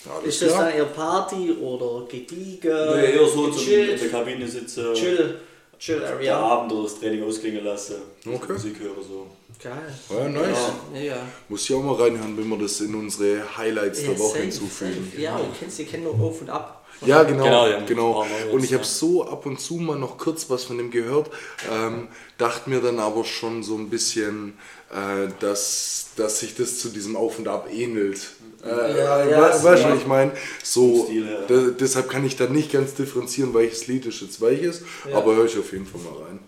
Alles 0.09 0.35
Ist 0.35 0.41
das 0.43 0.53
klar. 0.53 0.65
dann 0.65 0.77
eher 0.77 0.85
Party 0.85 1.51
oder 1.51 2.05
gediegen? 2.07 2.71
Nee, 2.95 3.11
eher 3.13 3.27
so 3.27 3.49
zum 3.49 3.67
in 3.67 3.97
der? 3.97 4.09
Kabine 4.09 4.47
sitzen, 4.47 4.93
Chill, 4.93 5.39
Chill 5.79 5.99
der 5.99 6.09
Area. 6.13 6.37
Abend 6.39 6.71
oder 6.73 6.83
das 6.83 6.99
Training 6.99 7.23
ausklingen 7.23 7.63
lassen, 7.63 7.95
Okay. 8.25 8.53
Musik 8.53 8.79
hören 8.79 8.95
so. 9.07 9.27
Geil. 9.63 9.73
Ja, 10.09 10.27
nice. 10.29 10.57
Ja, 10.93 10.99
ja. 10.99 11.17
Muss 11.49 11.69
ich 11.69 11.75
auch 11.75 11.81
mal 11.81 11.95
reinhören, 11.95 12.37
wenn 12.37 12.47
wir 12.49 12.57
das 12.57 12.79
in 12.81 12.93
unsere 12.93 13.41
Highlights 13.57 14.01
der 14.01 14.13
Ja, 14.13 14.19
Woche 14.19 14.29
safe, 14.29 14.41
hinzufügen. 14.41 15.07
safe. 15.11 15.21
Ja, 15.21 15.37
du 15.37 15.45
kennst 15.57 15.79
die 15.79 15.85
kennen 15.85 16.03
nur 16.03 16.13
auf 16.19 16.41
und 16.41 16.49
ab. 16.49 16.85
Ja, 17.05 17.23
genau. 17.23 17.43
Genau, 17.43 17.67
ja, 17.67 17.79
genau. 17.85 18.25
Und 18.51 18.63
ich 18.63 18.73
habe 18.73 18.83
ja. 18.83 18.89
so 18.89 19.23
ab 19.27 19.45
und 19.45 19.59
zu 19.59 19.75
mal 19.75 19.97
noch 19.99 20.17
kurz 20.17 20.49
was 20.49 20.63
von 20.63 20.77
dem 20.79 20.89
gehört, 20.89 21.29
ähm, 21.71 22.07
dachte 22.39 22.69
mir 22.69 22.81
dann 22.81 22.99
aber 22.99 23.23
schon 23.23 23.61
so 23.61 23.75
ein 23.75 23.89
bisschen, 23.89 24.57
äh, 24.91 25.27
dass, 25.39 26.07
dass 26.15 26.39
sich 26.39 26.55
das 26.55 26.79
zu 26.79 26.89
diesem 26.89 27.15
Auf 27.15 27.39
und 27.39 27.47
Ab 27.47 27.67
ähnelt. 27.71 28.19
Äh, 28.63 28.67
Ja, 28.97 29.23
äh, 29.23 29.31
ja, 29.31 29.41
weißt 29.41 29.63
du, 29.63 29.67
ja. 29.67 29.91
was 29.91 29.99
ich 29.99 30.07
meine? 30.07 30.31
So, 30.63 31.05
Stil 31.05 31.27
de- 31.49 31.73
deshalb 31.79 32.09
kann 32.09 32.25
ich 32.25 32.35
dann 32.35 32.51
nicht 32.53 32.71
ganz 32.71 32.93
differenzieren, 32.95 33.53
welches 33.53 33.87
Lied 33.87 34.05
ist 34.05 34.21
jetzt 34.21 34.41
welches, 34.41 34.81
Ja. 35.09 35.17
aber 35.17 35.35
höre 35.35 35.45
ich 35.45 35.57
auf 35.57 35.71
jeden 35.71 35.85
Fall 35.85 36.01
mal 36.01 36.23
rein. 36.23 36.39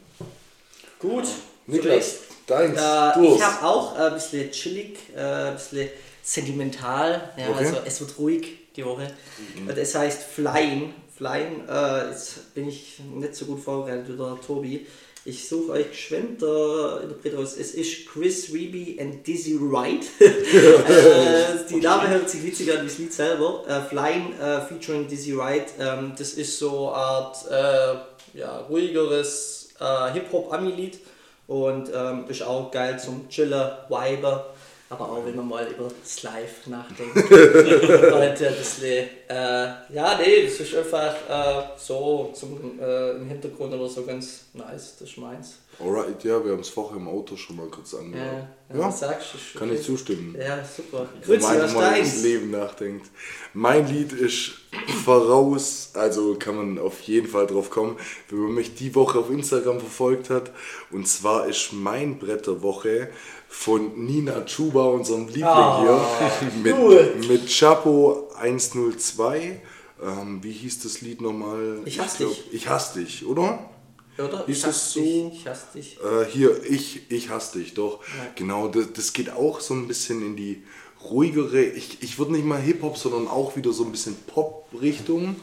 Gut. 0.99 1.25
Niklas, 1.67 2.15
deins, 2.47 2.77
Äh, 2.79 3.25
ich 3.35 3.41
habe 3.43 3.65
auch 3.65 3.97
äh, 3.97 4.01
ein 4.03 4.13
bisschen 4.15 4.51
chillig, 4.51 4.97
äh, 5.15 5.19
ein 5.19 5.53
bisschen 5.53 5.89
sentimental. 6.23 7.31
Ja, 7.37 7.49
Okay. 7.49 7.65
Also 7.65 7.77
es 7.85 7.99
wird 8.01 8.17
ruhig 8.17 8.47
die 8.75 8.83
Woche. 8.85 9.11
Und 9.67 9.77
Es 9.77 9.93
heißt 9.95 10.23
Flying. 10.23 10.93
Flying, 11.15 11.67
äh, 11.67 12.09
jetzt 12.09 12.53
bin 12.55 12.69
ich 12.69 12.99
nicht 13.13 13.35
so 13.35 13.45
gut 13.45 13.61
vorbereitet 13.61 14.05
wie 14.07 14.15
der 14.17 14.37
Tobi. 14.45 14.85
Ich 15.25 15.49
suche 15.49 15.73
euch 15.73 15.91
geschwind 15.91 16.41
der 16.41 17.01
Interpret 17.03 17.35
aus. 17.35 17.57
Es 17.57 17.73
ist 17.73 18.07
Chris 18.07 18.53
Reeby 18.53 18.97
and 19.01 19.27
Dizzy 19.27 19.57
Wright. 19.59 20.05
äh, 20.19 21.67
die 21.69 21.81
Name 21.81 22.09
hört 22.09 22.29
sich 22.29 22.41
witziger 22.43 22.75
an 22.75 22.81
wie 22.83 22.87
das 22.87 22.97
Lied 22.97 23.13
selber. 23.13 23.63
Äh, 23.67 23.81
Flying 23.81 24.33
äh, 24.39 24.61
featuring 24.61 25.07
Dizzy 25.07 25.37
Wright. 25.37 25.73
Ähm, 25.77 26.13
das 26.17 26.33
ist 26.33 26.57
so 26.57 26.89
eine 26.89 26.95
Art 26.95 27.37
äh, 27.51 28.37
ja, 28.37 28.59
ruhigeres 28.69 29.69
äh, 29.79 30.13
Hip-Hop-Ami-Lied. 30.13 30.99
Und 31.47 31.91
ähm, 31.93 32.25
ist 32.29 32.43
auch 32.43 32.71
geil 32.71 32.97
zum 32.99 33.27
Chillen, 33.27 33.71
Viben. 33.89 34.39
Aber 34.89 35.11
auch 35.11 35.25
wenn 35.25 35.35
man 35.35 35.47
mal 35.47 35.67
über 35.67 35.91
das 36.01 36.23
Live 36.23 36.65
nachdenkt. 36.65 37.15
und 37.31 37.31
ein 37.31 38.35
bisschen, 38.37 39.07
äh, 39.29 39.65
ja, 39.93 40.17
nee, 40.19 40.45
das 40.45 40.59
ist 40.59 40.75
einfach 40.75 41.15
äh, 41.29 41.63
so 41.77 42.31
zum, 42.33 42.79
äh, 42.79 43.11
im 43.11 43.27
Hintergrund 43.27 43.73
oder 43.73 43.87
so 43.87 44.03
ganz 44.03 44.45
nice, 44.53 44.95
das 44.99 45.09
ist 45.09 45.17
meins. 45.17 45.59
Alright, 45.81 46.23
ja, 46.25 46.43
wir 46.43 46.51
haben 46.51 46.59
es 46.59 46.69
vorher 46.69 46.97
im 46.97 47.07
Auto 47.07 47.37
schon 47.37 47.55
mal 47.55 47.67
kurz 47.67 47.93
Ja, 47.93 47.99
angehört. 47.99 48.47
ja, 48.69 48.75
Ja, 48.75 48.87
was 48.87 48.99
sagst 48.99 49.33
du? 49.33 49.37
Ist 49.37 49.55
kann 49.57 49.73
ich 49.73 49.81
zustimmen. 49.81 50.35
Ja, 50.37 50.59
super. 50.63 51.07
Wenn 51.25 51.41
man 51.41 51.49
mal 51.49 51.55
über 51.55 51.63
das 51.63 51.73
deins? 51.91 52.23
Leben 52.23 52.51
nachdenkt. 52.51 53.07
Mein 53.53 53.87
Lied 53.87 54.11
ist 54.11 54.51
voraus, 55.05 55.91
also 55.93 56.35
kann 56.35 56.55
man 56.57 56.79
auf 56.79 56.99
jeden 57.01 57.27
Fall 57.27 57.47
drauf 57.47 57.69
kommen, 57.69 57.95
wenn 58.29 58.39
man 58.39 58.53
mich 58.55 58.75
die 58.75 58.93
Woche 58.93 59.19
auf 59.19 59.29
Instagram 59.29 59.79
verfolgt 59.79 60.29
hat. 60.29 60.51
Und 60.91 61.07
zwar 61.07 61.47
ist 61.47 61.71
mein 61.71 62.19
Brett 62.19 62.45
der 62.47 62.61
Woche 62.61 63.09
von 63.47 64.05
Nina 64.05 64.43
Chuba, 64.45 64.83
unserem 64.85 65.27
Liebling 65.27 65.45
Ah, 65.45 65.81
hier, 66.63 66.73
gut. 66.73 66.99
mit, 67.19 67.29
mit 67.29 67.47
Chapo 67.47 68.29
102. 68.37 69.61
Ähm, 70.01 70.39
wie 70.43 70.51
hieß 70.51 70.79
das 70.83 71.01
Lied 71.01 71.21
nochmal? 71.21 71.79
Ich 71.85 71.99
hasse 71.99 72.17
glaub, 72.19 72.29
dich. 72.31 72.53
Ich 72.53 72.69
hasse 72.69 72.99
dich, 72.99 73.25
oder? 73.25 73.59
Oder? 74.19 74.47
Ist 74.47 74.65
hasse 74.65 74.99
so? 74.99 75.01
dich, 75.01 75.33
ich 75.33 75.47
hasse 75.47 75.65
dich. 75.73 75.97
Äh, 75.97 76.25
hier, 76.25 76.63
ich, 76.63 77.01
ich 77.09 77.29
hasse 77.29 77.59
dich, 77.59 77.73
doch. 77.73 77.99
Ja. 78.03 78.31
Genau, 78.35 78.67
das, 78.67 78.93
das 78.93 79.13
geht 79.13 79.31
auch 79.31 79.59
so 79.59 79.73
ein 79.73 79.87
bisschen 79.87 80.25
in 80.25 80.35
die 80.35 80.63
ruhigere, 81.03 81.63
ich, 81.63 82.03
ich 82.03 82.19
würde 82.19 82.33
nicht 82.33 82.45
mal 82.45 82.59
Hip-Hop, 82.59 82.97
sondern 82.97 83.27
auch 83.27 83.55
wieder 83.55 83.71
so 83.71 83.85
ein 83.85 83.91
bisschen 83.91 84.15
Pop-Richtung. 84.27 85.37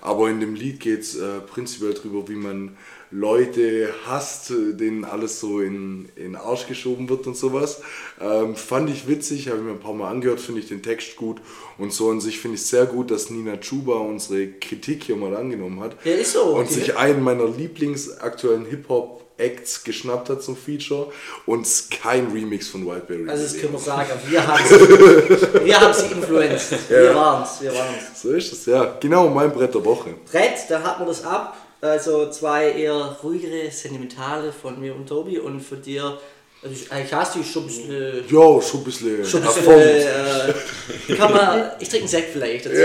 Aber 0.00 0.30
in 0.30 0.40
dem 0.40 0.54
Lied 0.54 0.80
geht 0.80 1.00
es 1.00 1.16
äh, 1.16 1.40
prinzipiell 1.40 1.92
darüber, 1.92 2.26
wie 2.28 2.36
man 2.36 2.76
Leute 3.12 3.88
hasst, 4.06 4.50
denen 4.50 5.04
alles 5.04 5.40
so 5.40 5.60
in, 5.60 6.08
in 6.14 6.22
den 6.32 6.36
Arsch 6.36 6.66
geschoben 6.68 7.08
wird 7.08 7.26
und 7.26 7.36
sowas. 7.36 7.82
Ähm, 8.20 8.54
fand 8.54 8.88
ich 8.88 9.08
witzig, 9.08 9.48
habe 9.48 9.58
ich 9.58 9.64
mir 9.64 9.72
ein 9.72 9.80
paar 9.80 9.94
Mal 9.94 10.10
angehört, 10.10 10.40
finde 10.40 10.60
ich 10.60 10.68
den 10.68 10.82
Text 10.82 11.16
gut. 11.16 11.40
Und 11.76 11.92
so 11.92 12.10
an 12.10 12.20
sich 12.20 12.38
finde 12.38 12.56
ich 12.56 12.66
sehr 12.66 12.86
gut, 12.86 13.10
dass 13.10 13.30
Nina 13.30 13.56
Chuba 13.56 13.94
unsere 13.94 14.46
Kritik 14.48 15.02
hier 15.04 15.16
mal 15.16 15.34
angenommen 15.36 15.80
hat. 15.80 15.96
Ja, 16.04 16.12
ist 16.14 16.34
so. 16.34 16.42
Und 16.56 16.70
Die- 16.70 16.74
sich 16.74 16.96
einen 16.96 17.22
meiner 17.22 17.46
Lieblingsaktuellen 17.48 18.66
Hip-Hop-Acts 18.66 19.82
geschnappt 19.84 20.28
hat 20.28 20.42
zum 20.44 20.56
Feature 20.56 21.10
und 21.46 21.66
kein 22.02 22.30
Remix 22.30 22.68
von 22.68 22.86
Wildberry 22.86 23.28
Also 23.28 23.42
das 23.42 23.58
können 23.58 23.72
wir 23.72 23.78
sagen, 23.80 24.10
wir 24.28 24.46
haben 24.46 24.64
sie, 24.68 25.64
wir 25.64 25.80
haben 25.80 25.94
sie 25.94 26.06
influenced. 26.12 26.90
Wir 26.90 27.14
waren's, 27.14 27.60
wir 27.60 27.72
waren's. 27.74 28.22
So 28.22 28.30
ist 28.32 28.52
es, 28.52 28.66
ja. 28.66 28.96
Genau, 29.00 29.28
mein 29.30 29.50
Brett 29.52 29.74
der 29.74 29.84
Woche. 29.84 30.10
Brett, 30.30 30.52
da 30.68 30.80
hat 30.82 30.98
man 31.00 31.08
das 31.08 31.24
ab. 31.24 31.56
Also 31.80 32.30
zwei 32.30 32.72
eher 32.72 33.16
ruhigere, 33.22 33.70
sentimentale 33.70 34.52
von 34.52 34.78
mir 34.80 34.94
und 34.94 35.06
Tobi 35.08 35.38
und 35.38 35.60
von 35.60 35.80
dir, 35.80 36.18
also 36.62 36.74
ich- 36.74 36.92
eigentlich 36.92 37.12
hast 37.14 37.36
du 37.36 37.42
schon 37.42 37.64
ein 37.64 37.66
bisschen... 37.68 38.24
Ja, 38.28 38.60
schon 38.62 38.80
ein 38.80 38.84
bisschen 38.84 39.24
Schon 39.24 39.42
ein 39.42 39.48
bisschen, 39.54 39.72
äh, 39.72 41.14
kann 41.16 41.32
man, 41.32 41.70
ich 41.80 41.88
trinke 41.88 42.04
einen 42.04 42.08
Sekt 42.08 42.32
vielleicht 42.32 42.66
dazu. 42.66 42.76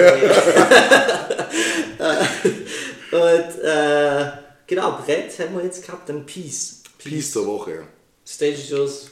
und 3.12 3.64
äh, 3.64 4.32
genau, 4.68 5.00
Brett 5.06 5.38
haben 5.40 5.56
wir 5.58 5.64
jetzt 5.66 5.86
gehabt, 5.86 6.08
dann 6.10 6.26
Peace. 6.26 6.82
Peace 6.98 7.32
der 7.34 7.46
Woche. 7.46 7.84
Stage 8.26 8.54
is 8.54 8.70
yours. 8.70 9.08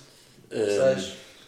Ähm, 0.52 0.98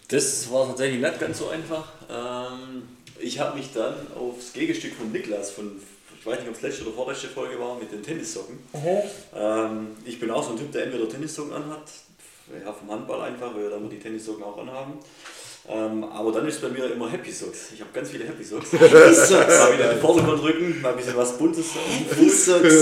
das 0.10 0.52
war 0.52 0.68
tatsächlich 0.68 1.02
nicht 1.02 1.20
ganz 1.20 1.40
so 1.40 1.48
einfach. 1.50 1.88
Ähm, 2.10 2.84
ich 3.20 3.40
habe 3.40 3.58
mich 3.58 3.72
dann 3.74 3.96
aufs 4.16 4.54
Gegenstück 4.54 4.94
von 4.96 5.12
Niklas, 5.12 5.52
von, 5.52 5.80
ich 6.26 6.32
weiß 6.32 6.40
nicht, 6.40 6.50
ob 6.50 6.56
es 6.56 6.62
letzte 6.64 6.84
oder 6.86 6.94
vorletzte 6.94 7.28
Folge 7.28 7.60
war, 7.60 7.76
mit 7.78 7.92
den 7.92 8.02
Tennissocken. 8.02 8.58
Ähm, 9.36 9.88
ich 10.06 10.20
bin 10.20 10.32
auch 10.32 10.44
so 10.44 10.52
ein 10.54 10.58
Typ, 10.58 10.72
der 10.72 10.86
entweder 10.86 11.08
Tennissocken 11.08 11.54
anhat, 11.54 11.84
ja, 12.66 12.74
vom 12.74 12.90
Handball 12.92 13.22
einfach, 13.22 13.54
weil 13.54 13.64
wir 13.64 13.70
dann 13.70 13.82
nur 13.82 13.90
die 13.92 14.00
Tennissocken 14.00 14.44
auch 14.44 14.58
anhaben. 14.58 14.94
Ähm, 15.68 16.04
aber 16.06 16.32
dann 16.32 16.48
ist 16.48 16.62
bei 16.62 16.70
mir 16.70 16.92
immer 16.92 17.10
Happy 17.12 17.32
Socks. 17.32 17.72
Ich 17.74 17.82
habe 17.82 17.92
ganz 17.94 18.10
viele 18.10 18.26
Happy 18.26 18.44
Socks. 18.44 18.72
Mal 18.74 19.74
wieder 19.74 19.94
den 19.94 20.00
Vordergrund 20.00 20.42
rücken, 20.44 20.82
mal 20.82 20.92
ein 20.92 20.98
bisschen 20.98 21.16
was 21.18 21.38
Buntes. 21.38 21.66
Happy 22.10 22.30
Socks. 22.30 22.74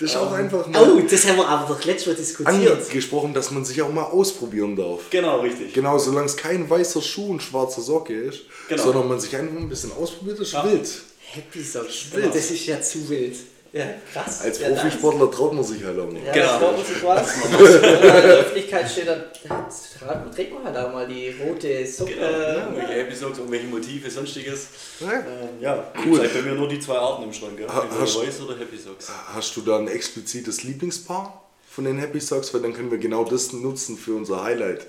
Das 0.00 0.10
ist 0.10 0.16
auch 0.16 0.32
einfach 0.32 0.66
Oh, 0.66 0.70
mal 0.70 1.02
das 1.08 1.26
haben 1.28 1.36
wir 1.36 1.46
aber 1.48 1.74
doch 1.74 1.84
letztes 1.84 2.06
Mal 2.08 2.14
diskutiert. 2.16 2.82
angesprochen, 2.88 3.34
dass 3.34 3.50
man 3.50 3.64
sich 3.64 3.80
auch 3.82 3.92
mal 3.92 4.04
ausprobieren 4.04 4.74
darf. 4.76 5.00
Genau, 5.10 5.40
richtig. 5.40 5.72
Genau, 5.74 5.96
solange 5.98 6.26
es 6.26 6.36
kein 6.36 6.68
weißer 6.68 7.00
Schuh 7.02 7.30
und 7.30 7.42
schwarzer 7.42 7.82
Socke 7.82 8.14
ist, 8.14 8.40
Genau. 8.68 8.82
sondern 8.82 9.08
man 9.08 9.20
sich 9.20 9.36
einfach 9.36 9.56
ein 9.56 9.68
bisschen 9.68 9.92
ausprobiert, 9.92 10.38
ist 10.40 10.52
Ja. 10.52 10.64
wild. 10.64 10.88
Happy 11.34 11.62
Socks. 11.62 12.06
Genau. 12.14 12.28
Das 12.28 12.50
ist 12.50 12.66
ja 12.66 12.80
zu 12.80 13.08
wild. 13.08 13.36
Ja, 13.74 13.86
krass. 14.12 14.42
Als 14.42 14.60
ja. 14.60 14.68
Profisportler 14.68 15.30
traut 15.30 15.54
man 15.54 15.64
sich 15.64 15.82
halt 15.82 15.98
auch 15.98 16.06
mal. 16.12 16.20
Ja, 16.26 16.32
Genau. 16.34 16.58
glaubt 16.58 16.76
man 16.76 16.86
sich 16.86 17.02
was. 17.02 17.28
Wenn 17.58 17.80
man 17.82 18.02
in 18.02 18.02
der 18.02 18.22
Öffentlichkeit 18.40 18.90
steht, 18.90 19.08
dann 19.08 19.24
trägt 20.34 20.52
man 20.52 20.64
halt 20.64 20.76
auch 20.76 20.92
mal 20.92 21.08
die 21.08 21.34
rote 21.42 21.86
Socke. 21.86 22.12
Genau, 22.12 22.26
irgendwelche 22.28 22.92
Happy 22.92 23.14
Socks, 23.16 23.38
irgendwelche 23.38 23.66
Motive, 23.68 24.10
sonstiges. 24.10 24.66
Ja. 25.00 25.12
Ähm, 25.12 25.24
ja, 25.62 25.90
Cool. 26.04 26.18
cool. 26.20 26.28
bei 26.34 26.42
mir 26.42 26.52
nur 26.54 26.68
die 26.68 26.80
zwei 26.80 26.98
Arten 26.98 27.22
im 27.22 27.32
Schrank, 27.32 27.56
gell? 27.56 27.66
Hast- 27.66 28.20
weiß 28.20 28.42
oder 28.42 28.58
Happy 28.58 28.76
Socks. 28.76 29.08
Hast 29.34 29.56
du 29.56 29.62
da 29.62 29.78
ein 29.78 29.88
explizites 29.88 30.64
Lieblingspaar 30.64 31.42
von 31.70 31.84
den 31.84 31.98
Happy 31.98 32.20
Socks? 32.20 32.52
Weil 32.52 32.60
dann 32.60 32.74
können 32.74 32.90
wir 32.90 32.98
genau 32.98 33.24
das 33.24 33.54
nutzen 33.54 33.96
für 33.96 34.14
unser 34.14 34.42
Highlight. 34.44 34.86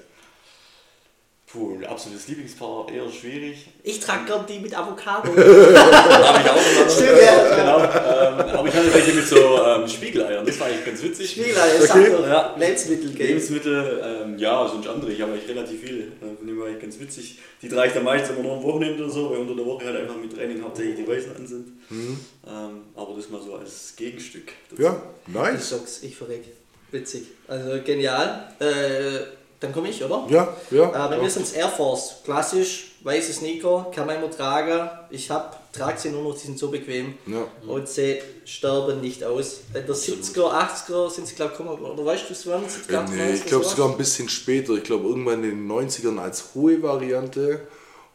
Puh, 1.54 1.76
ein 1.76 1.86
absolutes 1.86 2.28
Lieblingspaar, 2.28 2.88
eher 2.92 3.08
schwierig. 3.12 3.68
Ich 3.84 4.00
trage 4.00 4.26
gern 4.26 4.44
die 4.48 4.58
mit 4.58 4.76
Avocado. 4.76 5.30
Habe 5.38 6.42
ich 6.44 6.50
auch. 6.50 6.90
Stimmt, 6.90 7.22
ja. 7.22 7.56
Genau. 7.56 7.78
Ähm, 7.80 8.58
aber 8.58 8.68
ich 8.68 8.74
hatte 8.74 8.92
welche 8.92 9.14
mit 9.14 9.28
so 9.28 9.64
ähm, 9.64 9.88
Spiegeleiern, 9.88 10.44
das 10.44 10.60
war 10.60 10.66
eigentlich 10.66 10.84
ganz 10.86 11.04
witzig. 11.04 11.40
Das 11.54 11.92
Okay. 11.92 12.10
doch 12.12 12.26
Ja. 12.28 12.56
Lebensmittel 12.58 13.12
geben. 13.12 13.28
Lebensmittel, 13.28 14.02
ähm, 14.04 14.38
ja, 14.40 14.68
sonst 14.68 14.88
andere. 14.88 15.12
Ich 15.12 15.22
habe 15.22 15.34
eigentlich 15.34 15.48
relativ 15.48 15.80
viele. 15.82 16.00
Äh, 16.06 16.36
Von 16.40 16.48
dem 16.48 16.60
war 16.60 16.70
ich 16.70 16.80
ganz 16.80 17.00
witzig. 17.00 17.38
Die 17.62 17.70
trage 17.70 17.90
ich 17.90 17.94
dann 17.94 18.04
meistens 18.04 18.32
immer 18.36 18.48
nur 18.48 18.58
am 18.58 18.64
Wochenende 18.64 19.04
oder 19.04 19.14
so, 19.14 19.30
weil 19.30 19.38
unter 19.38 19.56
der 19.56 19.66
Woche 19.68 19.86
halt 19.86 19.98
einfach 19.98 20.16
mit 20.18 20.36
Training 20.36 20.64
hauptsächlich 20.64 20.96
die 20.96 21.08
Weißen 21.08 21.36
an 21.36 21.46
sind. 21.46 21.68
Ähm, 21.92 22.82
aber 22.96 23.14
das 23.16 23.30
mal 23.30 23.40
so 23.42 23.54
als 23.54 23.94
Gegenstück. 23.96 24.52
dazu. 24.72 24.82
Ja, 24.82 25.02
Die 25.28 25.32
nice. 25.32 25.70
Socks, 25.70 26.02
ich 26.02 26.16
verreck. 26.18 26.46
Witzig. 26.90 27.28
Also 27.48 27.80
genial. 27.84 28.52
Äh, 28.60 29.43
dann 29.64 29.74
komme 29.74 29.90
ich, 29.90 30.04
oder? 30.04 30.26
Ja, 30.30 30.56
ja. 30.72 30.90
Äh, 30.90 31.10
bei 31.10 31.18
mir 31.18 31.30
sind 31.30 31.44
es 31.44 31.54
Air 31.54 31.70
Force. 31.70 32.18
Klassisch, 32.24 32.92
weiße 33.04 33.34
Sneaker, 33.34 33.92
kann 33.94 34.06
man 34.08 34.18
immer 34.18 34.30
tragen. 34.30 34.90
Ich 35.10 35.30
hab, 35.32 35.72
trage 35.74 36.00
sie 36.00 36.10
nur 36.10 36.24
noch, 36.24 36.34
die 36.34 36.46
sind 36.46 36.60
so 36.60 36.70
bequem. 36.70 37.16
Ja. 37.26 37.46
Und 37.68 37.88
sie 37.88 38.20
sterben 38.46 39.02
nicht 39.02 39.24
aus. 39.24 39.62
In 39.74 39.86
der 39.86 39.96
70er, 39.96 40.52
80er 40.52 41.10
sind 41.10 41.28
sie, 41.28 41.36
glaube 41.36 41.54
ich. 41.58 41.60
Oder 41.82 42.06
weißt 42.06 42.26
du, 42.30 42.34
es 42.34 42.46
70er, 42.46 42.52
Äh, 42.52 42.96
80er? 42.98 43.10
nee, 43.12 43.34
ich 43.34 43.46
glaube 43.46 43.66
sogar 43.66 43.90
ein 43.90 43.98
bisschen 43.98 44.30
später. 44.30 44.74
Ich 44.74 44.84
glaube 44.84 45.08
irgendwann 45.08 45.44
in 45.44 45.68
den 45.68 45.72
90ern 45.72 46.20
als 46.20 46.50
hohe 46.54 46.82
Variante. 46.84 47.62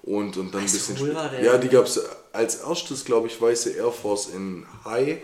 Und, 0.02 0.36
und 0.36 0.52
dann 0.54 0.60
ein 0.60 0.64
Als 0.64 0.72
bisschen 0.72 0.98
hohe. 1.00 1.14
Variante? 1.14 1.44
Ja, 1.46 1.58
die 1.58 1.68
gab 1.68 1.84
es 1.86 2.00
als 2.32 2.56
erstes, 2.62 3.04
glaube 3.04 3.26
ich, 3.26 3.40
weiße 3.40 3.70
Air 3.70 3.90
Force 3.90 4.28
in 4.34 4.64
High. 4.84 5.18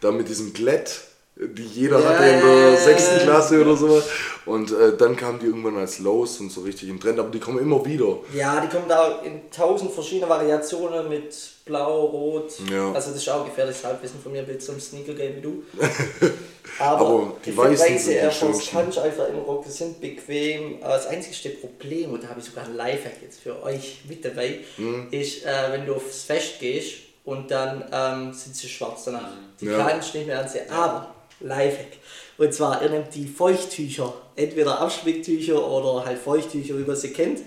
Da 0.00 0.12
mit 0.12 0.28
diesem 0.28 0.52
Glätt, 0.52 1.00
die 1.40 1.62
jeder 1.64 2.00
Ja, 2.00 2.08
hatte 2.08 2.24
in 2.28 2.40
der 2.40 2.76
sechsten. 2.76 3.18
Klasse 3.20 3.60
oder 3.62 3.76
so. 3.76 4.02
Und 4.46 4.72
äh, 4.72 4.96
dann 4.96 5.14
kamen 5.16 5.38
die 5.38 5.46
irgendwann 5.46 5.76
als 5.76 5.98
Lows 6.00 6.40
und 6.40 6.50
so 6.50 6.62
richtig 6.62 6.88
im 6.88 6.98
Trend. 6.98 7.18
Aber 7.18 7.30
die 7.30 7.38
kommen 7.38 7.58
immer 7.58 7.84
wieder. 7.84 8.18
Ja, 8.34 8.60
die 8.60 8.68
kommen 8.68 8.88
da 8.88 9.20
in 9.22 9.50
tausend 9.50 9.92
verschiedene 9.92 10.28
Variationen 10.28 11.08
mit 11.08 11.34
Blau, 11.64 12.06
Rot. 12.06 12.52
Ja. 12.70 12.92
Also 12.92 13.10
das 13.10 13.18
ist 13.20 13.28
auch 13.28 13.44
gefährliches 13.44 13.84
Halbwissen 13.84 14.20
von 14.22 14.32
mir, 14.32 14.42
bitte 14.42 14.58
zum 14.58 14.80
Sneaker 14.80 15.12
Game 15.14 15.36
wie 15.36 15.40
du. 15.42 15.62
Aber, 16.78 17.06
Aber 17.06 17.32
die 17.44 17.50
die 17.50 17.56
Weißen 17.56 17.72
weiße 17.72 18.04
sind 18.04 18.12
die 18.14 18.16
Air 18.18 18.30
Force 18.30 18.62
ich 18.62 18.74
einfach 18.76 19.28
immer 19.28 19.42
rocken, 19.42 19.70
sind 19.70 20.00
bequem. 20.00 20.78
Aber 20.82 20.94
Das 20.94 21.06
einzige 21.06 21.50
Problem, 21.50 22.12
und 22.12 22.22
da 22.22 22.28
habe 22.28 22.40
ich 22.40 22.46
sogar 22.46 22.64
ein 22.64 22.76
Lifehack 22.76 23.20
jetzt 23.22 23.40
für 23.40 23.62
euch 23.62 24.00
mit 24.08 24.24
dabei, 24.24 24.60
Mhm. 24.76 25.08
ist, 25.10 25.44
äh, 25.44 25.48
wenn 25.72 25.86
du 25.86 25.94
aufs 25.94 26.22
Fest 26.22 26.60
gehst 26.60 26.94
und 27.24 27.50
dann 27.50 27.84
ähm, 27.92 28.32
sind 28.32 28.54
sie 28.54 28.68
schwarz 28.68 29.04
danach. 29.04 29.28
Die 29.60 29.66
Ja. 29.66 29.86
kannst 29.86 30.14
du 30.14 30.18
nicht 30.18 30.26
mehr 30.28 30.40
ansehen. 30.40 30.70
Aber, 30.70 31.14
Lifehack. 31.40 31.98
Und 32.36 32.54
zwar, 32.54 32.82
ihr 32.82 32.90
nehmt 32.90 33.14
die 33.14 33.26
Feuchttücher, 33.26 34.14
entweder 34.36 34.80
Abschminktücher 34.80 35.66
oder 35.66 36.04
halt 36.04 36.18
Feuchttücher, 36.18 36.78
wie 36.78 36.84
man 36.84 36.96
sie 36.96 37.12
kennt. 37.12 37.40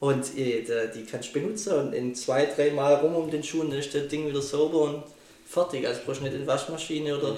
Und 0.00 0.36
äh, 0.36 0.62
die, 0.62 0.98
die 0.98 1.06
kannst 1.06 1.30
du 1.30 1.40
benutzen 1.40 1.72
und 1.74 1.92
in 1.94 2.14
zwei, 2.14 2.46
drei 2.46 2.70
Mal 2.70 2.94
rum 2.96 3.14
um 3.14 3.30
den 3.30 3.42
Schuh 3.42 3.62
und 3.62 3.70
dann 3.70 3.78
ist 3.78 3.94
das 3.94 4.08
Ding 4.08 4.28
wieder 4.28 4.42
sauber 4.42 4.82
und 4.82 5.02
fertig. 5.48 5.86
Also 5.86 6.00
brauchst 6.04 6.20
du 6.20 6.24
nicht 6.24 6.34
in 6.34 6.42
die 6.42 6.46
Waschmaschine 6.46 7.16
oder 7.16 7.36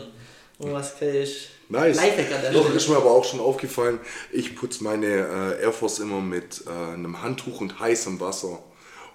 irgendwas 0.59 0.97
kriegst. 0.97 1.49
Nice. 1.69 1.97
Lifehack 1.97 2.35
an 2.35 2.43
der 2.43 2.53
Doch, 2.53 2.75
ist 2.75 2.89
mir 2.89 2.97
aber 2.97 3.11
auch 3.11 3.25
schon 3.25 3.41
aufgefallen, 3.41 4.01
ich 4.33 4.57
putze 4.57 4.85
meine 4.85 5.07
äh, 5.07 5.63
Air 5.63 5.73
Force 5.73 5.99
immer 5.99 6.21
mit 6.21 6.65
äh, 6.67 6.71
einem 6.71 7.23
Handtuch 7.23 7.61
und 7.61 7.79
heißem 7.79 8.21
Wasser. 8.21 8.61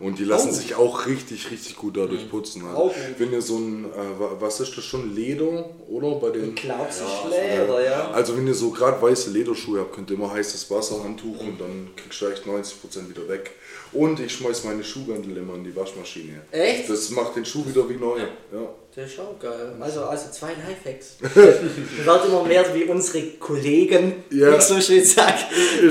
Und 0.01 0.17
die 0.19 0.23
lassen 0.23 0.49
Oh. 0.49 0.53
sich 0.53 0.75
auch 0.75 1.05
richtig, 1.05 1.51
richtig 1.51 1.75
gut 1.75 1.95
dadurch 1.97 2.29
putzen. 2.29 2.63
Also, 2.65 2.83
gut. 2.83 2.93
wenn 3.19 3.31
ihr 3.31 3.41
so 3.41 3.57
ein, 3.57 3.85
äh, 3.85 4.19
wa- 4.19 4.31
was 4.39 4.59
ist 4.59 4.75
das 4.75 4.83
schon, 4.83 5.13
Leder, 5.15 5.69
oder? 5.87 6.15
Bei 6.15 6.31
den, 6.31 6.55
du 6.55 6.67
Ja, 6.67 6.87
Leder, 7.29 7.85
ja? 7.85 8.11
Also 8.11 8.35
wenn 8.35 8.47
ihr 8.47 8.53
so 8.55 8.71
gerade 8.71 9.01
weiße 9.01 9.29
Lederschuhe 9.29 9.79
habt, 9.81 9.93
könnt 9.93 10.09
ihr 10.09 10.15
immer 10.17 10.31
heißes 10.33 10.69
Wasser, 10.71 11.03
Handtuch 11.03 11.39
und 11.41 11.59
dann 11.61 11.89
kriegst 11.95 12.19
du 12.21 12.27
echt 12.27 12.45
90% 12.45 13.09
wieder 13.09 13.27
weg. 13.29 13.51
Und 13.93 14.19
ich 14.19 14.31
schmeiß 14.33 14.63
meine 14.63 14.83
Schuhbändel 14.83 15.37
immer 15.37 15.55
in 15.55 15.63
die 15.65 15.75
Waschmaschine. 15.75 16.41
Echt? 16.51 16.89
Das 16.89 17.09
macht 17.11 17.35
den 17.35 17.45
Schuh 17.45 17.65
wieder 17.67 17.87
wie 17.89 17.95
neu. 17.95 18.19
Ja. 18.19 18.69
Der 18.95 19.05
ist 19.05 19.17
auch 19.19 19.39
geil. 19.39 19.73
Also, 19.79 20.03
also 20.03 20.29
zwei 20.31 20.49
Lifehacks. 20.49 21.15
Wir 21.21 22.05
werden 22.05 22.29
immer 22.29 22.43
mehr 22.43 22.65
wie 22.75 22.83
unsere 22.83 23.21
Kollegen, 23.39 24.23
Ja. 24.29 24.57
ich 24.57 24.61
so 24.63 24.81
schön 24.81 25.05
sage. 25.05 25.37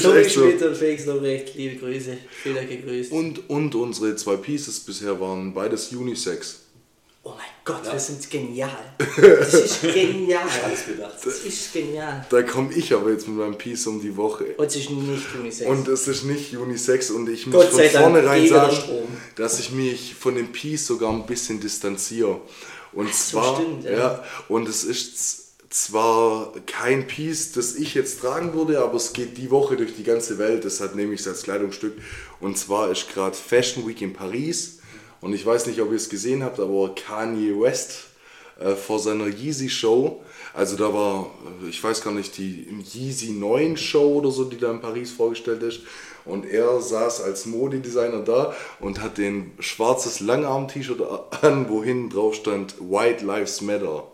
Tobi 0.03 0.19
echt 0.19 0.35
so. 0.35 0.43
Schmidt 0.43 0.63
und 0.63 0.77
Felix 0.77 1.07
Lobrecht, 1.07 1.55
liebe 1.55 1.77
Grüße. 1.77 2.19
Viele 2.43 2.67
gegrüßt. 2.67 3.11
Und, 3.13 3.49
und 3.49 3.75
unsere 3.75 4.15
zwei 4.17 4.37
Pieces 4.37 4.81
bisher 4.81 5.19
waren 5.19 5.55
beides 5.55 5.91
Unisex. 5.93 6.61
Oh 7.23 7.31
mein 7.31 7.47
Gott, 7.65 7.91
wir 7.91 7.99
sind 7.99 8.31
genial. 8.31 8.95
Das 9.17 9.53
ist 9.55 9.83
genial. 9.83 10.43
Alles 10.65 10.83
bedacht. 10.83 11.17
Das 11.25 11.39
ist 11.41 11.73
genial. 11.73 12.27
Da 12.31 12.43
komme 12.43 12.73
ich 12.75 12.93
aber 12.93 13.11
jetzt 13.13 13.29
mit 13.29 13.37
meinem 13.39 13.57
Piece 13.57 13.87
um 13.87 14.01
die 14.01 14.15
Woche. 14.15 14.45
Und 14.57 14.67
es 14.67 14.77
ist 14.77 14.91
nicht 14.91 15.35
Unisex. 15.39 15.71
Und 15.71 15.89
es 15.89 16.07
ist 16.09 16.25
nicht 16.25 16.55
Unisex 16.57 17.11
und 17.11 17.29
ich 17.31 17.47
muss 17.47 17.57
Gott 17.57 17.69
von 17.69 17.79
sei 17.79 17.89
Dank, 17.89 18.05
vornherein 18.05 18.43
den 18.43 18.51
sagen, 18.51 18.77
dass 19.37 19.59
ich 19.59 19.71
mich 19.71 20.15
von 20.15 20.35
dem 20.35 20.53
Piece 20.53 20.87
sogar 20.87 21.13
ein 21.13 21.25
bisschen 21.27 21.61
distanziere. 21.61 22.41
Und 22.93 23.15
so, 23.15 23.41
zwar, 23.41 23.57
stimmt, 23.57 23.85
ja. 23.85 23.91
ja, 23.91 24.25
und 24.49 24.69
es 24.69 24.85
ist 24.85 25.41
zwar 25.71 26.53
kein 26.67 27.07
Piece, 27.07 27.53
das 27.53 27.77
ich 27.77 27.95
jetzt 27.95 28.21
tragen 28.21 28.55
würde, 28.55 28.81
aber 28.81 28.95
es 28.95 29.13
geht 29.13 29.39
die 29.39 29.51
Woche 29.51 29.77
durch 29.77 29.95
die 29.95 30.03
ganze 30.03 30.39
Welt, 30.39 30.65
deshalb 30.65 30.97
nehme 30.97 31.15
ich 31.15 31.21
es 31.21 31.29
als 31.29 31.45
Kleidungsstück. 31.45 31.95
Und 32.41 32.59
zwar 32.59 32.91
ist 32.91 33.09
gerade 33.13 33.37
Fashion 33.37 33.87
Week 33.87 34.03
in 34.03 34.13
Paris 34.13 34.81
und 35.21 35.33
ich 35.33 35.47
weiß 35.47 35.67
nicht, 35.67 35.81
ob 35.81 35.91
ihr 35.91 35.97
es 35.97 36.09
gesehen 36.09 36.43
habt, 36.43 36.59
aber 36.59 36.95
Kanye 36.95 37.59
West 37.61 38.05
äh, 38.59 38.75
vor 38.75 38.99
seiner 38.99 39.27
Yeezy 39.27 39.69
Show. 39.69 40.23
Also 40.53 40.77
da 40.77 40.93
war, 40.93 41.31
äh, 41.63 41.69
ich 41.69 41.83
weiß 41.83 42.03
gar 42.03 42.13
nicht, 42.13 42.37
die 42.37 42.67
Yeezy 42.93 43.31
9 43.31 43.77
Show 43.77 44.19
oder 44.19 44.31
so, 44.31 44.45
die 44.45 44.59
da 44.59 44.71
in 44.71 44.81
Paris 44.81 45.13
vorgestellt 45.13 45.63
ist. 45.63 45.81
Und 46.25 46.47
er 46.47 46.81
saß 46.81 47.23
als 47.23 47.47
Modedesigner 47.47 48.23
da 48.23 48.55
und 48.79 49.01
hat 49.03 49.19
den 49.19 49.53
schwarzes 49.59 50.21
Langarm-T-Shirt 50.21 51.01
an, 51.43 51.69
wo 51.69 51.83
hinten 51.83 52.11
drauf 52.11 52.35
stand 52.35 52.75
White 52.81 53.25
Lives 53.25 53.61
Matter. 53.61 54.05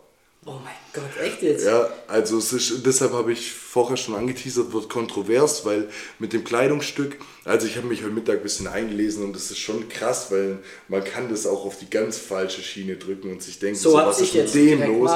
oh 0.46 0.52
mein 0.64 0.74
Gott, 0.92 1.04
echt 1.22 1.42
jetzt? 1.42 1.66
Ja, 1.66 1.88
also 2.08 2.38
es 2.38 2.52
ist, 2.52 2.86
deshalb 2.86 3.12
habe 3.12 3.32
ich 3.32 3.52
vorher 3.52 3.96
schon 3.96 4.14
angeteasert, 4.14 4.72
wird 4.72 4.88
kontrovers, 4.88 5.64
weil 5.66 5.88
mit 6.18 6.32
dem 6.32 6.44
Kleidungsstück, 6.44 7.16
also 7.44 7.66
ich 7.66 7.76
habe 7.76 7.86
mich 7.88 8.02
heute 8.02 8.12
Mittag 8.12 8.36
ein 8.36 8.42
bisschen 8.42 8.66
eingelesen 8.68 9.24
und 9.24 9.34
das 9.34 9.50
ist 9.50 9.58
schon 9.58 9.88
krass, 9.88 10.30
weil 10.30 10.58
man 10.88 11.04
kann 11.04 11.28
das 11.28 11.46
auch 11.46 11.66
auf 11.66 11.78
die 11.78 11.90
ganz 11.90 12.16
falsche 12.16 12.62
Schiene 12.62 12.96
drücken 12.96 13.30
und 13.30 13.42
sich 13.42 13.58
denken, 13.58 13.76
So 13.78 13.90
so, 13.90 13.96
was 13.96 14.20
ist 14.20 14.34
mit 14.34 14.54
dem 14.54 14.82
los? 15.00 15.10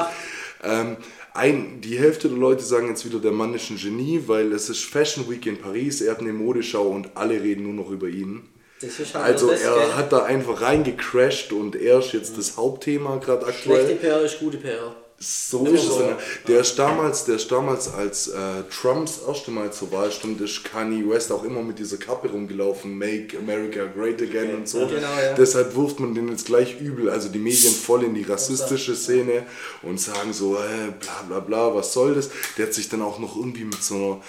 Ähm, 0.62 0.98
ein, 1.35 1.81
die 1.81 1.99
Hälfte 1.99 2.29
der 2.29 2.38
Leute 2.38 2.62
sagen 2.64 2.88
jetzt 2.88 3.05
wieder, 3.05 3.19
der 3.19 3.33
Mann 3.33 3.55
ist 3.55 3.71
ein 3.71 3.77
Genie, 3.77 4.23
weil 4.27 4.53
es 4.53 4.69
ist 4.69 4.85
Fashion 4.85 5.29
Week 5.31 5.47
in 5.47 5.59
Paris, 5.59 6.01
er 6.01 6.12
hat 6.12 6.21
eine 6.21 6.33
Modeschau 6.33 6.88
und 6.88 7.11
alle 7.14 7.40
reden 7.40 7.64
nur 7.64 7.75
noch 7.75 7.90
über 7.90 8.09
ihn. 8.09 8.43
Das 8.81 8.99
ist 8.99 9.14
halt 9.14 9.25
Also 9.27 9.51
er 9.51 9.59
gell? 9.59 9.95
hat 9.95 10.12
da 10.12 10.25
einfach 10.25 10.62
reingecrashed 10.62 11.53
und 11.53 11.77
er 11.77 11.99
ist 11.99 12.12
jetzt 12.12 12.38
das 12.38 12.57
Hauptthema 12.57 13.16
gerade 13.16 13.47
aktuell. 13.47 13.85
Schlechte 13.85 13.97
PR 13.97 14.23
ist 14.23 14.38
gute 14.38 14.57
PR. 14.57 14.95
So 15.22 15.66
ist 15.66 15.85
es. 15.85 15.98
dann. 15.98 16.16
Der 16.48 16.61
ist 16.61 16.78
damals, 16.78 17.26
der 17.26 17.37
ist 17.37 17.52
damals 17.52 17.92
als 17.92 18.28
äh, 18.28 18.62
Trumps 18.70 19.20
erste 19.28 19.50
Mal 19.50 19.70
zur 19.70 19.92
Wahl 19.92 20.11
stand, 20.11 20.40
ist 20.40 20.64
Kanye 20.64 21.06
West 21.06 21.30
auch 21.30 21.44
immer 21.44 21.62
mit 21.62 21.78
dieser 21.78 21.98
Kappe 21.98 22.30
rumgelaufen, 22.30 22.96
Make 22.96 23.37
America 23.37 23.85
Great 23.85 24.22
Again 24.22 24.54
und 24.54 24.68
so. 24.68 24.87
Genau, 24.87 24.96
ja. 25.22 25.35
Deshalb 25.35 25.76
wirft 25.76 26.00
man 26.00 26.14
den 26.14 26.30
jetzt 26.30 26.46
gleich 26.46 26.80
übel, 26.80 27.11
also 27.11 27.28
die 27.28 27.38
Medien 27.38 27.74
voll 27.74 28.04
in 28.04 28.14
die 28.14 28.22
rassistische 28.22 28.96
Szene 28.96 29.44
und 29.83 30.00
sagen 30.00 30.33
so, 30.33 30.56
äh, 30.56 30.90
bla 30.98 31.22
bla 31.28 31.40
bla, 31.40 31.74
was 31.74 31.92
soll 31.92 32.14
das? 32.14 32.30
Der 32.56 32.66
hat 32.66 32.72
sich 32.72 32.88
dann 32.88 33.02
auch 33.02 33.18
noch 33.18 33.37
irgendwie 33.37 33.64
mit 33.64 33.83
so 33.83 33.94
einer 33.94 34.20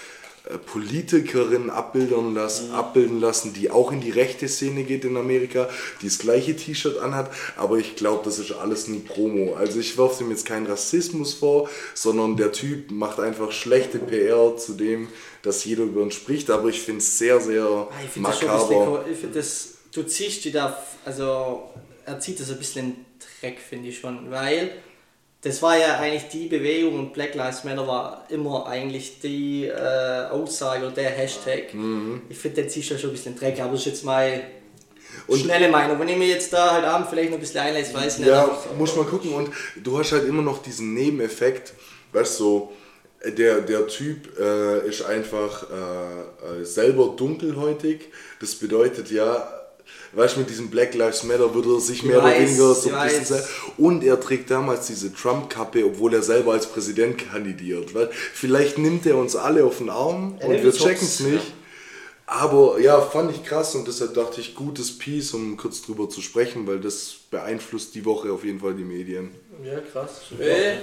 Politikerin 0.66 1.70
abbildern 1.70 2.34
lassen, 2.34 2.68
Mhm. 2.68 2.74
abbilden 2.74 3.20
lassen, 3.20 3.52
die 3.54 3.70
auch 3.70 3.92
in 3.92 4.00
die 4.00 4.10
rechte 4.10 4.48
Szene 4.48 4.82
geht 4.84 5.04
in 5.04 5.16
Amerika, 5.16 5.68
die 6.00 6.06
das 6.06 6.18
gleiche 6.18 6.56
T-Shirt 6.56 6.98
anhat, 6.98 7.30
aber 7.56 7.78
ich 7.78 7.94
glaube, 7.96 8.22
das 8.24 8.38
ist 8.38 8.52
alles 8.52 8.88
nur 8.88 9.04
Promo. 9.04 9.54
Also 9.54 9.78
ich 9.78 9.96
werfe 9.96 10.24
ihm 10.24 10.30
jetzt 10.30 10.44
keinen 10.46 10.66
Rassismus 10.66 11.34
vor, 11.34 11.68
sondern 11.94 12.36
der 12.36 12.52
Typ 12.52 12.90
macht 12.90 13.20
einfach 13.20 13.52
schlechte 13.52 13.98
PR 13.98 14.56
zu 14.56 14.74
dem, 14.74 15.08
dass 15.42 15.64
jeder 15.64 15.84
über 15.84 16.02
ihn 16.02 16.10
spricht, 16.10 16.50
aber 16.50 16.68
ich 16.68 16.80
finde 16.80 16.98
es 16.98 17.18
sehr, 17.18 17.40
sehr 17.40 17.64
Ah, 17.64 17.88
Ich 18.04 18.10
finde 18.10 18.28
das 18.30 18.42
makaber. 18.42 18.98
bisschen, 18.98 19.12
ich 19.12 19.18
find 19.18 19.36
das, 19.36 19.68
du 19.92 20.02
ziehst 20.04 20.44
die 20.44 20.52
da, 20.52 20.76
also 21.04 21.70
er 22.04 22.18
zieht 22.20 22.40
das 22.40 22.50
ein 22.50 22.58
bisschen 22.58 22.84
in 22.84 22.92
den 22.92 23.04
Dreck, 23.40 23.58
finde 23.60 23.88
ich 23.88 23.98
schon, 23.98 24.30
weil 24.30 24.70
das 25.42 25.60
war 25.60 25.76
ja 25.76 25.98
eigentlich 25.98 26.28
die 26.30 26.46
Bewegung 26.46 26.98
und 26.98 27.12
Black 27.12 27.34
Lives 27.34 27.64
Matter 27.64 27.86
war 27.86 28.26
immer 28.28 28.66
eigentlich 28.66 29.18
die 29.20 29.66
äh, 29.66 30.26
Aussage 30.30 30.86
oder 30.86 30.94
der 30.94 31.10
Hashtag. 31.10 31.74
Mhm. 31.74 32.22
Ich 32.28 32.38
finde, 32.38 32.62
den 32.62 32.72
du 32.72 32.82
schon 32.82 32.96
ein 32.96 33.12
bisschen 33.12 33.32
in 33.32 33.38
den 33.38 33.40
Dreck, 33.40 33.60
aber 33.60 33.72
das 33.72 33.80
ist 33.80 33.86
jetzt 33.86 34.04
meine 34.04 34.42
schnelle 35.34 35.68
Meinung. 35.68 35.98
Wenn 35.98 36.08
ich 36.08 36.16
mir 36.16 36.28
jetzt 36.28 36.52
da 36.52 36.72
halt 36.72 36.84
Abend 36.84 37.08
vielleicht 37.10 37.30
noch 37.30 37.38
ein 37.38 37.40
bisschen 37.40 37.60
einlese, 37.60 37.92
weiß 37.92 38.14
ich 38.14 38.18
nicht. 38.20 38.28
Ja, 38.28 38.44
aber- 38.44 38.74
muss 38.78 38.94
man 38.94 39.06
gucken 39.06 39.32
und 39.34 39.50
du 39.82 39.98
hast 39.98 40.12
halt 40.12 40.26
immer 40.28 40.42
noch 40.42 40.62
diesen 40.62 40.94
Nebeneffekt, 40.94 41.74
weißt 42.12 42.38
du, 42.38 42.44
so, 42.44 42.72
der, 43.24 43.60
der 43.60 43.86
Typ 43.88 44.38
äh, 44.38 44.86
ist 44.88 45.02
einfach 45.04 45.66
äh, 45.70 46.60
äh, 46.60 46.64
selber 46.64 47.14
dunkelhäutig. 47.16 48.08
Das 48.40 48.54
bedeutet 48.54 49.10
ja, 49.10 49.61
weißt 50.12 50.36
du, 50.36 50.40
mit 50.40 50.50
diesem 50.50 50.70
Black 50.70 50.94
Lives 50.94 51.22
Matter 51.24 51.54
würde 51.54 51.74
er 51.74 51.80
sich 51.80 52.02
mehr 52.02 52.18
oder 52.18 52.28
weiß, 52.28 52.40
weniger 52.40 52.74
so 52.74 52.90
ein 52.90 53.08
bisschen 53.08 53.24
selber. 53.24 53.48
Und 53.78 54.04
er 54.04 54.20
trägt 54.20 54.50
damals 54.50 54.86
diese 54.86 55.12
Trump-Kappe, 55.12 55.84
obwohl 55.84 56.14
er 56.14 56.22
selber 56.22 56.52
als 56.52 56.66
Präsident 56.66 57.18
kandidiert. 57.30 57.94
Weil 57.94 58.10
vielleicht 58.12 58.78
nimmt 58.78 59.06
er 59.06 59.16
uns 59.16 59.36
alle 59.36 59.64
auf 59.64 59.78
den 59.78 59.90
Arm 59.90 60.36
Er 60.40 60.48
und 60.48 60.62
wir 60.62 60.72
checken 60.72 61.06
es 61.06 61.20
nicht. 61.20 61.52
Aber 62.26 62.80
ja, 62.80 63.00
fand 63.00 63.30
ich 63.30 63.44
krass 63.44 63.74
und 63.74 63.86
deshalb 63.86 64.14
dachte 64.14 64.40
ich, 64.40 64.54
gutes 64.54 64.96
Piece, 64.96 65.34
um 65.34 65.56
kurz 65.56 65.82
drüber 65.82 66.08
zu 66.08 66.22
sprechen, 66.22 66.66
weil 66.66 66.80
das 66.80 67.16
beeinflusst 67.30 67.94
die 67.94 68.04
Woche 68.06 68.32
auf 68.32 68.44
jeden 68.44 68.60
Fall 68.60 68.74
die 68.74 68.84
Medien. 68.84 69.34
Ja, 69.62 69.80
krass. 69.80 70.22
Äh, 70.38 70.76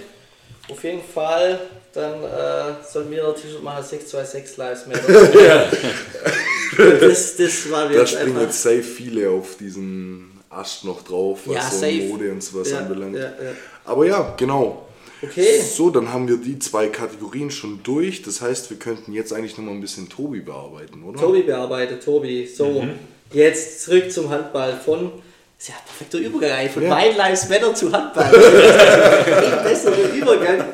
auf 0.70 0.84
jeden 0.84 1.02
Fall, 1.02 1.60
dann 1.94 2.24
äh, 2.24 2.76
sollen 2.88 3.10
wir 3.10 3.28
ein 3.28 3.36
T-Shirt 3.36 3.64
machen, 3.64 3.84
626 3.84 4.58
Lives 4.58 4.86
Matter. 4.88 5.72
das, 7.00 7.36
das 7.38 7.72
war 7.72 7.90
Da 7.90 8.00
jetzt 8.00 8.12
springen 8.12 8.28
einfach... 8.30 8.42
jetzt 8.44 8.62
safe 8.62 8.84
viele 8.84 9.30
auf 9.30 9.58
diesen 9.58 10.32
Ast 10.50 10.86
noch 10.86 11.04
drauf, 11.04 11.40
was 11.46 11.56
Ja, 11.56 11.70
so 11.70 11.78
safe. 11.80 12.04
Mode 12.08 12.32
und 12.32 12.44
sowas 12.44 12.70
Ja, 12.72 12.80
anbelangt. 12.80 13.16
ja, 13.16 13.22
ja. 13.24 13.32
Aber 13.86 14.06
ja, 14.06 14.34
genau. 14.38 14.86
Okay. 15.22 15.62
So, 15.62 15.90
dann 15.90 16.14
haben 16.14 16.28
wir 16.28 16.38
die 16.38 16.60
zwei 16.60 16.88
Kategorien 16.88 17.52
schon 17.52 17.82
durch. 17.84 18.22
Das 18.22 18.40
heißt, 18.42 18.70
wir 18.70 18.78
könnten 18.78 19.12
jetzt 19.12 19.34
eigentlich 19.34 19.58
nochmal 19.58 19.74
ein 19.76 19.82
bisschen 19.82 20.08
Tobi 20.08 20.40
bearbeiten, 20.40 21.04
oder? 21.04 21.20
Tobi 21.20 21.42
bearbeitet, 21.42 22.04
Tobi. 22.04 22.48
So, 22.48 22.86
jetzt 23.34 23.82
zurück 23.84 24.12
zum 24.12 24.30
Handball 24.30 24.80
von... 24.84 25.12
Das 25.60 25.68
ist 25.68 25.74
ja 25.74 25.76
ein 25.76 25.86
perfekter 25.86 26.18
Übergang 26.20 26.52
eigentlich, 26.52 26.72
von 26.72 26.84
Ja. 26.84 26.98
White 26.98 27.18
Lives 27.18 27.50
Matter 27.50 27.76
zu 27.76 27.92
Handball. 27.92 28.26
Ein 29.58 29.64
besserer 29.64 30.14
Übergang. 30.14 30.66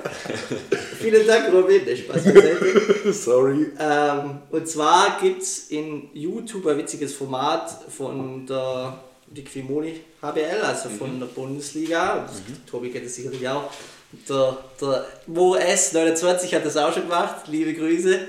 Vielen 1.01 1.25
Dank, 1.25 1.51
Robin. 1.51 1.81
Nee, 1.83 1.95
Spaß 1.95 2.23
beiseite. 2.23 3.11
Sorry. 3.13 3.65
Ähm, 3.79 4.37
und 4.51 4.67
zwar 4.67 5.17
gibt 5.19 5.41
es 5.41 5.71
in 5.71 6.09
YouTube 6.13 6.67
ein 6.67 6.77
witziges 6.77 7.15
Format 7.15 7.71
von 7.89 8.45
der 8.45 8.99
die 9.25 9.43
Quimoni 9.43 10.01
HBL, 10.21 10.61
also 10.63 10.89
von 10.89 11.19
der 11.19 11.25
Bundesliga. 11.27 12.29
Tobi 12.69 12.91
kennt 12.91 13.05
das 13.05 13.15
sicherlich 13.15 13.47
auch. 13.49 13.71
Der, 14.29 14.55
der 14.79 15.05
Mo 15.25 15.55
S29 15.55 16.53
hat 16.55 16.63
das 16.63 16.77
auch 16.77 16.93
schon 16.93 17.03
gemacht. 17.03 17.47
Liebe 17.47 17.73
Grüße. 17.73 18.19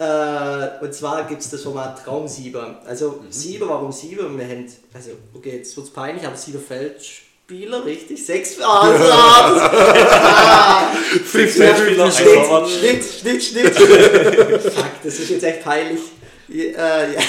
Äh, 0.00 0.82
und 0.82 0.94
zwar 0.94 1.24
gibt 1.28 1.42
es 1.42 1.50
das 1.50 1.62
Format 1.62 2.02
Traumsieber. 2.02 2.80
Also 2.86 3.22
Sieber, 3.28 3.68
warum 3.68 3.92
Sieber? 3.92 4.34
Wir 4.34 4.46
haben, 4.46 4.66
also 4.94 5.10
okay, 5.34 5.58
jetzt 5.58 5.76
wird 5.76 5.88
es 5.88 5.92
peinlich, 5.92 6.26
aber 6.26 6.36
Sieber 6.36 6.58
Feldspieler, 6.58 7.84
richtig? 7.84 8.24
Sechs. 8.24 8.56
Ah, 8.62 8.96
so, 8.96 9.04
ah, 9.12 10.90
Sechs 11.30 11.56
Feldspieler, 11.56 12.10
Schnitt. 12.10 13.04
Schnitt, 13.04 13.42
Schnitt, 13.42 13.44
Schnitt. 13.44 13.74
Fuck, 14.72 15.02
das 15.04 15.18
ist 15.18 15.28
jetzt 15.28 15.44
echt 15.44 15.62
peinlich. 15.62 16.00
Ja, 16.48 16.64
äh, 17.02 17.14
ja. 17.14 17.20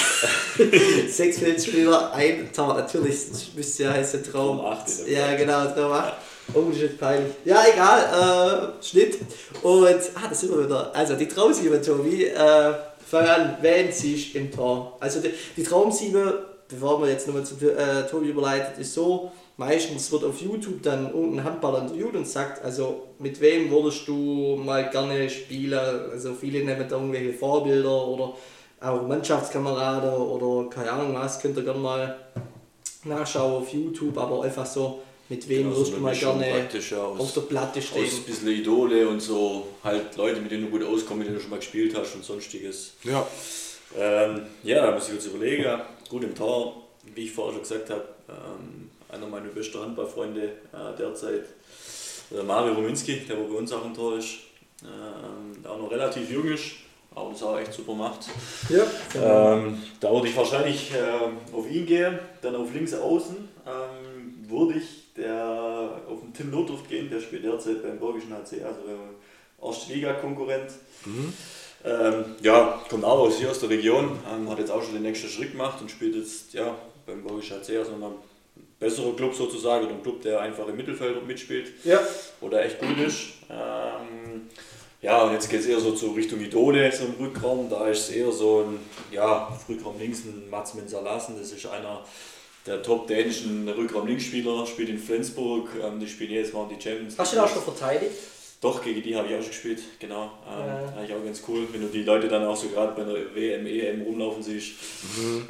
Sechs 1.10 1.40
Feldspieler, 1.40 2.10
ein 2.14 2.50
Tor, 2.54 2.72
natürlich, 2.72 3.28
das 3.30 3.48
müsste 3.54 3.82
ja 3.82 3.92
heißen 3.92 4.24
Traum. 4.24 4.60
Traum 4.60 4.72
acht, 4.72 4.88
Ja, 5.06 5.34
genau, 5.34 5.66
Traum 5.66 5.92
8. 5.92 6.14
Oh, 6.54 6.64
das 6.68 6.76
ist 6.76 6.82
jetzt 6.82 7.00
peinlich. 7.00 7.32
Ja, 7.44 7.62
egal, 7.72 8.72
äh, 8.80 8.84
Schnitt. 8.84 9.18
Und, 9.62 9.86
ah, 9.86 10.28
da 10.28 10.34
sind 10.34 10.50
wir 10.50 10.64
wieder. 10.64 10.94
Also, 10.94 11.14
die 11.14 11.26
Traumsiebe, 11.26 11.80
Tobi, 11.80 12.26
äh, 12.26 12.72
fang 13.06 13.26
an, 13.26 13.56
wen 13.62 13.90
siehst 13.90 14.34
du 14.34 14.38
im 14.38 14.50
Tor? 14.50 14.96
Also, 15.00 15.20
die, 15.20 15.30
die 15.56 15.62
Traumsiebe, 15.62 16.44
bevor 16.68 17.00
wir 17.00 17.08
jetzt 17.08 17.26
nochmal 17.26 17.44
zu 17.44 17.54
äh, 17.70 18.06
Tobi 18.06 18.28
überleitet, 18.28 18.78
ist 18.78 18.92
so, 18.92 19.32
meistens 19.56 20.12
wird 20.12 20.24
auf 20.24 20.40
YouTube 20.40 20.82
dann 20.82 21.12
irgendein 21.12 21.44
Handballer 21.44 21.82
interviewt 21.82 22.16
und 22.16 22.28
sagt, 22.28 22.62
also, 22.62 23.08
mit 23.18 23.40
wem 23.40 23.70
würdest 23.70 24.06
du 24.06 24.60
mal 24.62 24.90
gerne 24.90 25.30
spielen? 25.30 26.10
Also, 26.10 26.34
viele 26.34 26.58
nehmen 26.64 26.86
da 26.86 26.96
irgendwelche 26.96 27.32
Vorbilder 27.32 28.06
oder 28.08 28.34
auch 28.80 29.06
Mannschaftskameraden 29.06 30.20
oder 30.20 30.68
keine 30.68 30.90
Ahnung 30.90 31.14
was, 31.14 31.40
könnt 31.40 31.56
ihr 31.56 31.62
gerne 31.62 31.78
mal 31.78 32.16
nachschaue 33.04 33.58
auf 33.58 33.68
YouTube, 33.72 34.18
aber 34.18 34.42
einfach 34.42 34.66
so, 34.66 35.02
mit 35.32 35.48
wem 35.48 35.62
Genau, 35.62 35.70
so 35.70 35.78
würdest 35.78 35.96
du 35.96 36.00
mal 36.00 36.14
gerne 36.14 36.68
ja, 36.90 37.02
aus- 37.04 37.20
auf 37.20 37.32
der 37.32 37.40
Platte 37.42 37.78
Aus 37.78 37.86
stehen? 37.86 38.04
ein 38.04 38.22
bisschen 38.24 38.48
Idole 38.48 39.08
und 39.08 39.20
so, 39.20 39.66
halt 39.82 40.14
Leute, 40.16 40.40
mit 40.40 40.50
denen 40.50 40.64
du 40.64 40.70
gut 40.70 40.82
auskommst, 40.86 41.16
mit 41.18 41.26
denen 41.26 41.36
du 41.36 41.40
schon 41.40 41.50
mal 41.50 41.56
gespielt 41.58 41.94
hast 41.96 42.14
und 42.14 42.24
sonstiges. 42.24 42.92
Ja, 43.04 43.26
Ähm, 43.98 44.42
ja, 44.62 44.86
da 44.86 44.92
muss 44.92 45.08
ich 45.08 45.14
jetzt 45.14 45.26
überlegen. 45.26 45.64
Gut 46.08 46.24
im 46.24 46.34
Tor, 46.34 46.82
wie 47.14 47.24
ich 47.24 47.32
vorher 47.32 47.52
schon 47.54 47.62
gesagt 47.62 47.90
habe, 47.90 48.04
ähm, 48.28 48.90
einer 49.08 49.26
meiner 49.26 49.48
besten 49.48 49.80
Handballfreunde 49.80 50.42
äh, 50.44 50.98
derzeit, 50.98 51.44
der 52.30 52.42
Mario 52.42 52.74
Rominski, 52.74 53.20
der 53.28 53.38
wo 53.38 53.44
bei 53.44 53.54
uns 53.58 53.70
auch 53.72 53.84
im 53.84 53.94
Tor 53.94 54.16
ist, 54.18 54.28
ähm, 54.82 55.62
der 55.62 55.70
auch 55.70 55.78
noch 55.78 55.90
relativ 55.90 56.30
jung 56.30 56.46
ist, 56.46 56.64
aber 57.14 57.30
das 57.32 57.42
auch 57.42 57.58
echt 57.58 57.72
super 57.74 57.92
macht. 57.94 58.20
Ja. 58.70 58.84
Ähm, 59.54 59.82
da 60.00 60.10
würde 60.10 60.28
ich 60.28 60.36
wahrscheinlich 60.36 60.90
ähm, 60.92 61.36
auf 61.54 61.70
ihn 61.70 61.84
gehen, 61.84 62.18
dann 62.40 62.56
auf 62.56 62.72
links 62.72 62.94
außen 62.94 63.36
ähm, 63.66 64.48
würde 64.50 64.78
ich 64.78 65.01
der, 65.16 66.00
auf 66.08 66.20
den 66.20 66.32
Tim 66.34 66.50
Notdurft 66.50 66.88
gehen, 66.88 67.10
der 67.10 67.20
spielt 67.20 67.44
derzeit 67.44 67.82
beim 67.82 67.98
Borgischen 67.98 68.32
HC, 68.32 68.62
also 68.64 68.80
beim 68.86 69.68
erste 69.68 69.92
Liga-Konkurrent. 69.92 70.70
Ähm, 71.84 72.24
ja, 72.42 72.80
kommt 72.88 73.04
auch 73.04 73.18
aus 73.18 73.38
hier 73.38 73.50
aus 73.50 73.58
der 73.60 73.70
Region, 73.70 74.18
ähm, 74.32 74.48
hat 74.48 74.58
jetzt 74.58 74.70
auch 74.70 74.82
schon 74.82 74.94
den 74.94 75.02
nächsten 75.02 75.28
Schritt 75.28 75.52
gemacht 75.52 75.80
und 75.80 75.90
spielt 75.90 76.14
jetzt 76.14 76.54
ja, 76.54 76.74
beim 77.06 77.22
Borgischen 77.24 77.56
HC, 77.58 77.76
also 77.78 77.90
nochmal 77.92 78.10
ein 78.56 78.66
besserer 78.78 79.14
Club 79.16 79.34
sozusagen, 79.34 79.88
ein 79.88 80.02
Club, 80.02 80.22
der 80.22 80.40
einfach 80.40 80.66
im 80.68 80.76
Mittelfeld 80.76 81.26
mitspielt 81.26 81.72
Ja. 81.84 82.00
oder 82.40 82.64
echt 82.64 82.78
gut 82.80 82.98
ist. 82.98 83.18
Ähm, 83.50 84.48
ja, 85.00 85.24
und 85.24 85.32
jetzt 85.32 85.50
geht 85.50 85.58
es 85.60 85.66
eher 85.66 85.80
so 85.80 85.92
zur 85.92 86.14
Richtung 86.14 86.40
Idole, 86.40 86.92
so 86.92 87.04
im 87.06 87.14
Rückraum. 87.24 87.68
Da 87.68 87.88
ist 87.88 88.08
es 88.08 88.10
eher 88.10 88.30
so 88.30 88.60
ein, 88.68 88.78
ja, 89.10 89.52
Rückraum 89.68 89.98
links 89.98 90.20
ein 90.24 90.48
Mats 90.48 90.74
Mensalassen. 90.74 91.36
Das 91.36 91.50
ist 91.50 91.66
einer 91.66 92.04
der 92.66 92.82
top 92.82 93.06
dänischen 93.08 93.68
Rückraum-Linksspieler, 93.68 94.66
spielt 94.66 94.88
in 94.88 94.98
Flensburg. 94.98 95.68
Ähm, 95.82 95.98
die 96.00 96.08
spielen 96.08 96.30
jedes 96.30 96.52
Mal 96.52 96.68
in 96.70 96.76
die 96.78 96.82
Champions 96.82 97.18
Hast 97.18 97.32
du 97.32 97.36
den 97.36 97.44
auch 97.44 97.48
schon 97.48 97.62
verteidigt? 97.62 98.12
Doch, 98.60 98.80
gegen 98.80 99.02
die 99.02 99.16
habe 99.16 99.26
ich 99.26 99.34
auch 99.34 99.40
schon 99.40 99.48
gespielt, 99.48 99.80
genau. 99.98 100.30
Ähm, 100.48 100.66
Ja. 100.66 100.92
Eigentlich 100.96 101.14
auch 101.16 101.24
ganz 101.24 101.42
cool, 101.48 101.66
wenn 101.72 101.80
du 101.80 101.88
die 101.88 102.04
Leute 102.04 102.28
dann 102.28 102.44
auch 102.46 102.56
so 102.56 102.68
gerade 102.68 102.92
bei 102.92 103.02
der 103.02 103.34
WM, 103.34 103.66
EM 103.66 104.02
rumlaufen 104.02 104.40
siehst. 104.40 104.74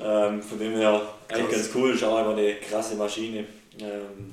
Ähm, 0.03 0.43
von 0.43 0.59
dem 0.59 0.73
her 0.77 1.03
eigentlich 1.29 1.51
ganz 1.51 1.69
cool, 1.75 1.95
ist 1.95 2.03
auch 2.05 2.17
einfach 2.17 2.33
eine 2.33 2.55
krasse 2.55 2.95
Maschine. 2.95 3.45
Ähm, 3.79 4.33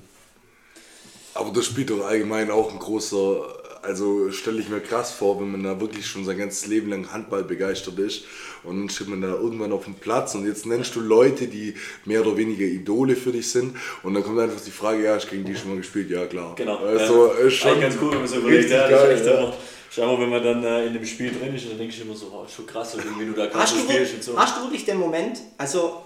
aber 1.34 1.52
das 1.52 1.66
spielt 1.66 1.90
doch 1.90 2.06
allgemein 2.06 2.50
auch 2.52 2.72
ein 2.72 2.80
großer, 2.80 3.59
also 3.82 4.32
stelle 4.32 4.60
ich 4.60 4.70
mir 4.70 4.80
krass 4.80 5.12
vor, 5.12 5.40
wenn 5.40 5.52
man 5.52 5.64
da 5.64 5.80
wirklich 5.80 6.06
schon 6.06 6.26
sein 6.26 6.38
ganzes 6.38 6.68
Leben 6.68 6.90
lang 6.90 7.12
Handball 7.12 7.44
begeistert 7.44 7.98
ist 8.00 8.24
und 8.64 8.80
dann 8.80 8.90
steht 8.90 9.08
man 9.08 9.22
da 9.22 9.30
irgendwann 9.30 9.72
auf 9.72 9.86
dem 9.86 9.96
Platz 9.96 10.36
und 10.36 10.46
jetzt 10.46 10.66
nennst 10.66 10.96
du 10.96 11.00
Leute, 11.00 11.48
die 11.48 11.76
mehr 12.06 12.22
oder 12.22 12.38
weniger 12.38 12.66
Idole 12.66 13.16
für 13.16 13.32
dich 13.32 13.50
sind 13.50 13.76
und 14.04 14.14
dann 14.14 14.24
kommt 14.24 14.40
einfach 14.40 14.62
die 14.62 14.72
Frage, 14.72 15.04
ja, 15.04 15.18
du 15.18 15.28
gegen 15.28 15.46
die 15.46 15.56
schon 15.56 15.70
mal 15.70 15.78
gespielt? 15.78 16.10
Ja, 16.10 16.26
klar. 16.26 16.56
Genau. 16.56 16.78
Also, 16.78 17.34
äh, 17.34 17.48
ist 17.48 17.56
schon 17.56 17.72
eigentlich 17.72 17.84
ganz 17.84 17.96
cool, 18.02 18.12
wenn 18.12 18.20
man 18.20 18.28
so 18.28 18.36
überlegt, 18.38 18.64
richtig 18.64 18.78
ja, 18.78 18.90
das 18.90 19.02
geil, 19.02 19.12
ist 19.12 19.20
echt 19.20 19.30
ja. 19.30 19.40
immer, 19.40 19.54
schau 19.90 20.06
mal, 20.16 20.22
wenn 20.22 20.30
man 20.30 20.44
dann 20.44 20.64
äh, 20.64 20.88
in 20.88 20.94
dem 20.94 21.06
Spiel 21.06 21.32
drin 21.32 21.56
ist, 21.56 21.70
dann 21.70 21.78
denkst 21.78 21.98
du 21.98 22.04
immer 22.04 22.16
so, 22.16 22.32
oh, 22.34 22.48
schon 22.48 22.66
krass, 22.66 22.98
wie 22.98 23.26
du 23.26 23.32
da 23.34 23.46
gerade 23.46 23.60
Hast 23.60 23.76
so 23.76 23.82
du, 23.82 23.92
spielst 23.92 24.14
und 24.16 24.24
so. 24.24 24.38
hast 24.38 24.58
du 24.58 24.62
wirklich 24.64 24.86
den 24.86 24.98
Moment, 24.98 25.40
also 25.58 26.04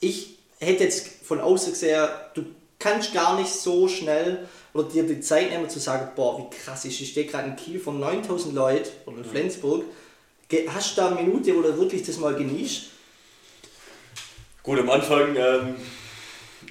ich 0.00 0.38
hätte 0.58 0.84
jetzt 0.84 1.24
von 1.24 1.40
außen 1.40 1.72
gesehen, 1.72 2.08
du 2.34 2.44
kannst 2.78 3.14
gar 3.14 3.38
nicht 3.38 3.50
so 3.50 3.88
schnell 3.88 4.46
oder 4.74 4.88
dir 4.88 5.04
die 5.04 5.20
Zeit 5.20 5.50
nehmen 5.50 5.68
zu 5.68 5.78
sagen, 5.78 6.10
boah, 6.16 6.38
wie 6.38 6.56
krass 6.56 6.84
ist, 6.84 7.00
ich 7.00 7.10
stehe 7.10 7.26
gerade 7.26 7.48
in 7.48 7.56
Kiel 7.56 7.78
von 7.80 7.98
9000 8.00 8.54
Leuten 8.54 8.88
oder 9.06 9.18
in 9.18 9.24
Flensburg. 9.24 9.84
Ge- 10.48 10.68
Hast 10.68 10.96
du 10.96 11.00
da 11.00 11.08
eine 11.10 11.22
Minute, 11.22 11.56
wo 11.56 11.62
du 11.62 11.76
wirklich 11.78 12.02
das 12.04 12.18
mal 12.18 12.34
genießt? 12.34 12.84
Gut, 14.62 14.78
am 14.80 14.90
Anfang 14.90 15.34
ähm, 15.36 15.76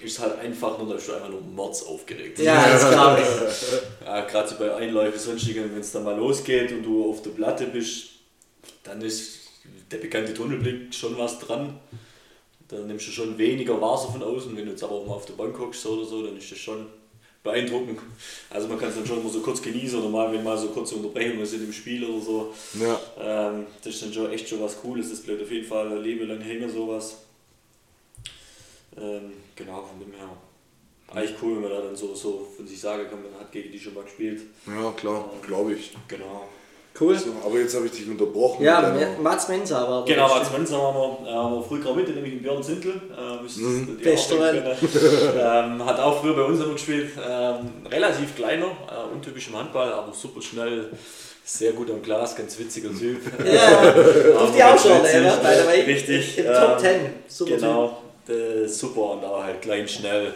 ist 0.04 0.20
halt 0.20 0.38
einfach 0.40 0.78
nur, 0.78 0.88
da 0.90 0.96
bist 0.96 1.08
du 1.08 1.14
einfach 1.14 1.30
nur 1.30 1.42
mords 1.42 1.84
aufgeregt. 1.86 2.40
Ja, 2.40 2.68
das 2.70 2.90
glaube 2.92 3.22
ich. 3.22 3.28
Ja, 4.06 4.22
gerade 4.22 4.48
so 4.48 4.56
bei 4.58 4.74
Einläufen, 4.76 5.20
sonstigen, 5.20 5.72
wenn 5.74 5.80
es 5.82 5.92
dann 5.92 6.04
mal 6.04 6.16
losgeht 6.16 6.72
und 6.72 6.84
du 6.84 7.10
auf 7.10 7.22
der 7.24 7.32
Platte 7.32 7.66
bist, 7.68 8.08
dann 8.84 9.02
ist 9.02 9.40
der 9.90 9.98
bekannte 9.98 10.34
Tunnelblick 10.34 10.94
schon 10.94 11.18
was 11.18 11.40
dran. 11.40 11.80
Dann 12.68 12.86
nimmst 12.88 13.08
du 13.08 13.12
schon 13.12 13.38
weniger 13.38 13.80
Wasser 13.82 14.12
von 14.12 14.22
außen. 14.22 14.56
Wenn 14.56 14.66
du 14.66 14.72
jetzt 14.72 14.84
aber 14.84 14.94
auch 14.96 15.08
mal 15.08 15.16
auf 15.16 15.26
der 15.26 15.34
Bank 15.34 15.58
hockst 15.58 15.86
oder 15.88 16.06
so, 16.06 16.24
dann 16.24 16.38
ist 16.38 16.52
das 16.52 16.58
schon 16.60 16.86
beeindruckend. 17.46 18.00
Also 18.50 18.68
man 18.68 18.78
kann 18.78 18.90
es 18.90 18.96
dann 18.96 19.06
schon 19.06 19.24
mal 19.24 19.32
so 19.32 19.40
kurz 19.40 19.62
genießen 19.62 20.00
oder 20.00 20.10
mal, 20.10 20.34
wenn 20.34 20.44
mal 20.44 20.58
so 20.58 20.68
kurze 20.70 20.96
Unterbrechungen 20.96 21.46
sind 21.46 21.64
im 21.64 21.72
Spiel 21.72 22.04
oder 22.04 22.22
so. 22.22 22.54
Ja. 22.74 23.00
Ähm, 23.18 23.68
das 23.82 23.94
ist 23.94 24.04
dann 24.04 24.14
schon 24.14 24.32
echt 24.32 24.50
schon 24.50 24.62
was 24.62 24.82
Cooles. 24.82 25.10
Das 25.12 25.22
bleibt 25.22 25.42
auf 25.42 25.52
jeden 25.52 25.66
Fall 25.66 25.90
ein 25.90 26.04
Leben 26.04 26.28
lang 26.28 26.42
hängen, 26.42 26.70
sowas. 26.70 27.20
Ähm, 28.98 29.32
genau, 29.56 29.84
von 29.84 30.00
dem 30.00 30.12
her. 30.14 30.30
Eigentlich 31.08 31.36
cool, 31.42 31.56
wenn 31.56 31.62
man 31.62 31.72
da 31.72 31.82
dann 31.82 31.96
so, 31.96 32.16
so 32.16 32.48
von 32.58 32.68
sich 32.68 32.80
sagen 32.80 33.08
kann, 33.08 33.22
man 33.22 33.40
hat 33.40 33.52
gegen 33.52 33.72
die 33.72 33.80
schon 33.80 33.94
mal 33.94 34.04
gespielt. 34.04 34.42
Ja, 34.66 34.92
klar, 34.92 35.32
glaube 35.46 35.74
ich. 35.74 35.96
Genau. 36.08 36.50
Cool. 36.98 37.18
So, 37.18 37.32
aber 37.46 37.60
jetzt 37.60 37.76
habe 37.76 37.88
ich 37.88 37.92
dich 37.92 38.08
unterbrochen. 38.10 38.64
Ja, 38.64 38.80
mit 38.80 39.02
deiner- 39.02 39.20
Mats 39.20 39.50
Mensa, 39.50 39.80
aber. 39.80 40.06
Genau, 40.06 40.32
als 40.32 40.50
Mensa 40.52 40.78
haben 40.78 40.96
wir, 40.96 41.30
äh, 41.30 41.34
haben 41.34 41.56
wir 41.56 41.64
früher 41.64 41.94
Mitte, 41.94 42.12
nämlich 42.12 42.34
in 42.34 42.42
Björn 42.42 42.64
Sintel. 42.64 42.94
Äh, 43.12 43.44
können. 44.40 44.78
ähm, 45.38 45.86
Hat 45.86 46.00
auch 46.00 46.22
früher 46.22 46.36
bei 46.36 46.44
uns 46.44 46.62
immer 46.62 46.72
gespielt. 46.74 47.10
Ähm, 47.18 47.86
relativ 47.92 48.34
kleiner, 48.36 48.68
äh, 48.68 49.14
untypisch 49.14 49.50
im 49.50 49.58
Handball, 49.58 49.92
aber 49.92 50.14
super 50.14 50.42
schnell. 50.42 50.90
Sehr 51.44 51.74
gut 51.74 51.92
am 51.92 52.02
Glas, 52.02 52.36
ganz 52.36 52.58
witziger 52.58 52.90
Typ. 52.98 53.20
Ja, 53.46 53.94
auf 54.40 54.52
die 54.56 54.64
the 55.62 55.68
way. 55.68 55.82
Richtig. 55.82 56.38
Im 56.40 56.46
Top 56.46 56.72
ähm, 56.72 56.80
10. 56.80 57.00
Super 57.28 57.52
genau, 57.56 57.98
äh, 58.30 58.68
super 58.68 59.02
und 59.12 59.24
auch 59.26 59.44
halt 59.44 59.62
klein, 59.62 59.88
schnell. 59.88 60.34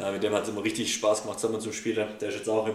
Äh, 0.00 0.12
mit 0.12 0.22
dem 0.22 0.32
hat 0.32 0.44
es 0.44 0.48
immer 0.50 0.62
richtig 0.64 0.94
Spaß 0.94 1.22
gemacht 1.22 1.40
zusammen 1.40 1.60
zum 1.60 1.72
Spielen. 1.72 2.06
Der 2.20 2.28
ist 2.28 2.36
jetzt 2.36 2.48
auch 2.48 2.66
im, 2.68 2.74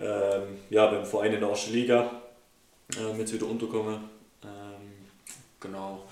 ähm, 0.00 0.42
ja, 0.70 0.86
beim 0.86 1.04
Verein 1.04 1.34
in 1.34 1.40
der 1.40 1.50
ersten 1.50 1.72
Liga 1.74 2.10
ähm, 2.98 3.18
jetzt 3.18 3.32
wieder 3.32 3.46
untergekommen. 3.46 3.96
Ähm, 4.42 5.06
genau. 5.60 6.04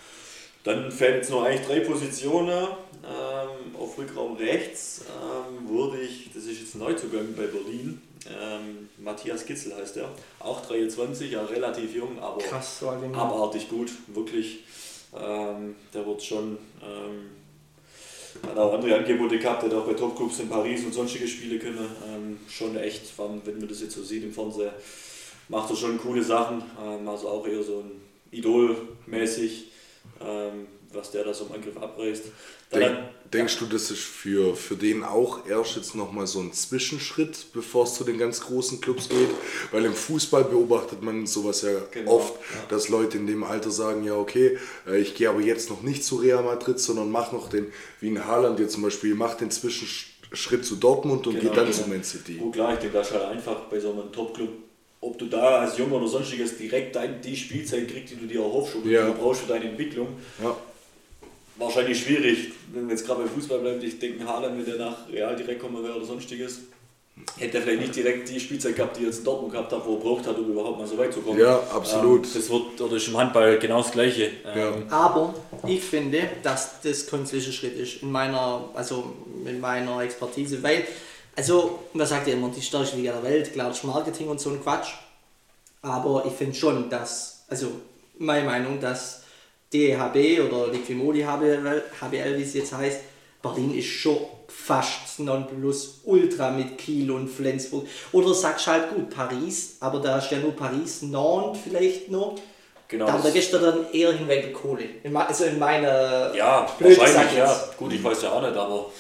Dann 0.64 0.90
fehlen 0.92 1.16
jetzt 1.16 1.30
noch 1.30 1.44
eigentlich 1.44 1.66
drei 1.66 1.80
Positionen. 1.80 2.68
Ähm, 3.04 3.76
auf 3.78 3.96
Rückraum 3.96 4.36
rechts 4.36 5.02
ähm, 5.06 5.68
würde 5.68 6.00
ich, 6.00 6.30
das 6.34 6.44
ist 6.44 6.60
jetzt 6.60 6.74
ein 6.74 6.80
Neuzugang 6.80 7.32
bei 7.36 7.46
Berlin, 7.46 8.02
ähm, 8.26 8.88
Matthias 8.98 9.46
Gitzel 9.46 9.74
heißt 9.74 9.98
er, 9.98 10.10
auch 10.40 10.64
23, 10.66 11.30
ja 11.30 11.44
relativ 11.44 11.94
jung, 11.94 12.18
aber. 12.18 12.38
Krass, 12.38 12.80
so 12.80 12.88
abartig 12.88 13.68
gut, 13.68 13.90
wirklich. 14.08 14.64
Ähm, 15.16 15.76
der 15.94 16.06
wird 16.06 16.22
schon, 16.22 16.58
ähm, 16.82 17.30
hat 18.46 18.58
auch 18.58 18.74
andere 18.74 18.96
Angebote 18.96 19.38
gehabt, 19.38 19.62
der 19.62 19.70
hat 19.70 19.76
auch 19.78 19.86
bei 19.86 19.94
Topclubs 19.94 20.40
in 20.40 20.48
Paris 20.48 20.84
und 20.84 20.92
sonstige 20.92 21.26
Spiele 21.26 21.58
können. 21.58 21.88
Ähm, 22.06 22.40
schon 22.48 22.76
echt, 22.76 23.12
wenn 23.16 23.58
man 23.58 23.68
das 23.68 23.80
jetzt 23.80 23.94
so 23.94 24.02
sieht 24.02 24.24
im 24.24 24.32
Fernsehen, 24.32 24.70
macht 25.48 25.70
er 25.70 25.76
schon 25.76 25.98
coole 25.98 26.22
Sachen. 26.22 26.62
Ähm, 26.82 27.08
also 27.08 27.28
auch 27.28 27.46
eher 27.46 27.62
so 27.62 27.80
ein 27.80 28.00
Idol-mäßig, 28.30 29.70
ähm, 30.20 30.66
was 30.92 31.10
der 31.10 31.24
da 31.24 31.34
so 31.34 31.46
im 31.46 31.52
Angriff 31.52 31.76
abreißt. 31.76 32.24
Dann 32.70 32.80
Denk, 32.80 32.96
hat- 32.96 33.34
denkst 33.34 33.58
du, 33.58 33.66
das 33.66 33.90
ist 33.90 34.00
für, 34.02 34.54
für 34.54 34.76
den 34.76 35.02
auch 35.04 35.46
erst 35.46 35.76
jetzt 35.76 35.94
nochmal 35.94 36.26
so 36.26 36.40
ein 36.40 36.52
Zwischenschritt, 36.52 37.46
bevor 37.54 37.84
es 37.84 37.94
zu 37.94 38.04
den 38.04 38.18
ganz 38.18 38.40
großen 38.42 38.80
Clubs 38.80 39.08
geht? 39.08 39.28
Weil 39.72 39.84
im 39.86 39.94
Fußball 39.94 40.44
beobachtet 40.44 41.02
man 41.02 41.26
sowas 41.26 41.62
ja 41.62 41.70
Genau, 41.92 42.16
oft, 42.16 42.34
ja. 42.34 42.60
dass 42.68 42.88
Leute 42.90 43.16
in 43.18 43.26
dem 43.26 43.42
Alter 43.44 43.70
sagen, 43.70 44.04
ja 44.04 44.14
okay, 44.16 44.58
äh, 44.86 44.98
ich 44.98 45.14
gehe 45.14 45.30
aber 45.30 45.40
jetzt 45.40 45.70
noch 45.70 45.82
nicht 45.82 46.04
zu 46.04 46.16
Real 46.16 46.42
Madrid, 46.42 46.78
sondern 46.78 47.10
mach 47.10 47.32
noch 47.32 47.48
den, 47.48 47.72
wie 48.00 48.08
in 48.08 48.26
Haaland 48.26 48.58
jetzt 48.60 48.74
zum 48.74 48.82
Beispiel, 48.82 49.14
mach 49.14 49.34
den 49.34 49.50
Zwischenschritt 49.50 50.64
zu 50.66 50.76
Dortmund 50.76 51.26
und 51.26 51.34
Genau, 51.34 51.48
geht 51.48 51.56
dann 51.56 51.70
genau. 51.70 51.76
zu 51.84 51.88
Man 51.88 52.04
City. 52.04 52.34
Gut, 52.34 52.52
klar, 52.54 52.74
ich 52.74 52.80
denke, 52.80 52.98
das 52.98 53.08
ist 53.08 53.14
halt 53.14 53.24
einfach 53.24 53.60
bei 53.70 53.80
so 53.80 53.92
einem 53.92 54.12
Top-Club, 54.12 54.48
ob 55.00 55.18
du 55.18 55.26
da 55.26 55.60
als 55.60 55.78
Junge 55.78 55.94
oder 55.94 56.08
sonstiges 56.08 56.56
direkt 56.58 56.96
dein, 56.96 57.20
die 57.20 57.36
Spielzeit 57.36 57.88
kriegst, 57.88 58.12
die 58.14 58.16
du 58.16 58.26
dir 58.26 58.40
erhoffst 58.40 58.76
oder 58.76 58.90
Ja. 58.90 59.06
die 59.06 59.12
du 59.12 59.18
brauchst 59.18 59.42
für 59.42 59.48
deine 59.52 59.66
Entwicklung. 59.66 60.08
Ja. 60.42 60.56
Wahrscheinlich 61.56 62.00
schwierig, 62.00 62.52
wenn 62.72 62.86
wir 62.86 62.94
jetzt 62.94 63.04
gerade 63.06 63.22
beim 63.22 63.30
Fußball 63.30 63.58
bleiben. 63.58 63.82
Ich 63.82 63.98
denke, 63.98 64.24
Haaland, 64.26 64.58
wenn 64.58 64.64
der 64.64 64.76
nach 64.76 65.08
Real 65.12 65.34
direkt 65.34 65.60
kommen 65.60 65.82
wäre 65.82 65.96
oder 65.96 66.04
sonstiges, 66.04 66.60
hätte 67.36 67.58
er 67.58 67.62
vielleicht 67.64 67.80
nicht 67.80 67.96
direkt 67.96 68.28
die 68.28 68.38
Spielzeit 68.38 68.76
gehabt, 68.76 68.96
die 68.96 69.00
er 69.02 69.06
jetzt 69.06 69.18
in 69.18 69.24
Dortmund 69.24 69.52
gehabt 69.52 69.72
hat, 69.72 69.84
wo 69.84 69.94
er 69.94 70.00
braucht 70.00 70.24
hat, 70.26 70.38
um 70.38 70.50
überhaupt 70.52 70.78
mal 70.78 70.86
so 70.86 70.96
weit 70.98 71.12
zu 71.12 71.20
kommen. 71.20 71.38
Ja, 71.38 71.58
absolut. 71.72 72.24
Ähm, 72.26 72.30
das 72.32 72.48
wird, 72.48 72.80
oder 72.80 72.96
ist 72.96 73.08
im 73.08 73.16
Handball 73.16 73.58
genau 73.58 73.82
das 73.82 73.90
Gleiche. 73.90 74.30
Ähm, 74.54 74.84
Aber 74.88 75.34
ich 75.66 75.80
finde, 75.82 76.28
dass 76.44 76.80
das 76.80 77.06
kein 77.08 77.26
Zwischenschritt 77.26 77.76
ist 77.76 78.02
in 78.02 78.12
meiner, 78.12 78.68
also 78.74 79.12
in 79.44 79.58
meiner 79.60 80.00
Expertise, 80.02 80.62
weil, 80.62 80.84
also 81.38 81.78
man 81.92 82.04
sagt 82.04 82.26
ja 82.26 82.34
immer, 82.34 82.48
die 82.48 82.60
stärkste 82.60 82.96
Liga 82.96 83.12
der 83.12 83.22
Welt, 83.22 83.52
klar, 83.52 83.68
das 83.68 83.84
Marketing 83.84 84.28
und 84.28 84.40
so 84.40 84.50
ein 84.50 84.60
Quatsch, 84.60 84.88
aber 85.82 86.24
ich 86.26 86.32
finde 86.32 86.56
schon, 86.56 86.90
dass, 86.90 87.44
also 87.48 87.70
meine 88.18 88.44
Meinung, 88.44 88.80
dass 88.80 89.22
DHB 89.72 90.40
oder 90.40 90.72
Liquimodi 90.72 91.22
HBL, 91.22 91.82
HBL, 92.00 92.36
wie 92.38 92.42
es 92.42 92.54
jetzt 92.54 92.72
heißt, 92.72 93.00
Berlin 93.40 93.78
ist 93.78 93.86
schon 93.86 94.18
fast 94.48 95.20
nonplus 95.20 96.00
ultra 96.04 96.50
mit 96.50 96.76
Kiel 96.76 97.08
und 97.12 97.28
Flensburg. 97.28 97.86
Oder 98.10 98.34
sagst 98.34 98.66
halt 98.66 98.92
gut 98.92 99.10
Paris, 99.10 99.76
aber 99.78 100.00
da 100.00 100.18
ist 100.18 100.32
ja 100.32 100.38
nur 100.38 100.56
Paris, 100.56 101.02
Nantes 101.02 101.60
vielleicht 101.62 102.10
noch. 102.10 102.34
genau. 102.88 103.06
Da, 103.06 103.18
da 103.18 103.30
gehst 103.30 103.52
du 103.52 103.58
dann 103.58 103.92
eher 103.92 104.12
hinweg 104.12 104.52
Kohle. 104.52 104.88
In, 105.04 105.16
also 105.16 105.44
in 105.44 105.60
meiner. 105.60 106.34
Ja, 106.34 106.66
wahrscheinlich, 106.80 107.38
ja. 107.38 107.64
Gut, 107.76 107.92
ich 107.92 108.02
weiß 108.02 108.22
ja 108.22 108.32
auch 108.32 108.42
nicht, 108.42 108.56
aber 108.56 108.90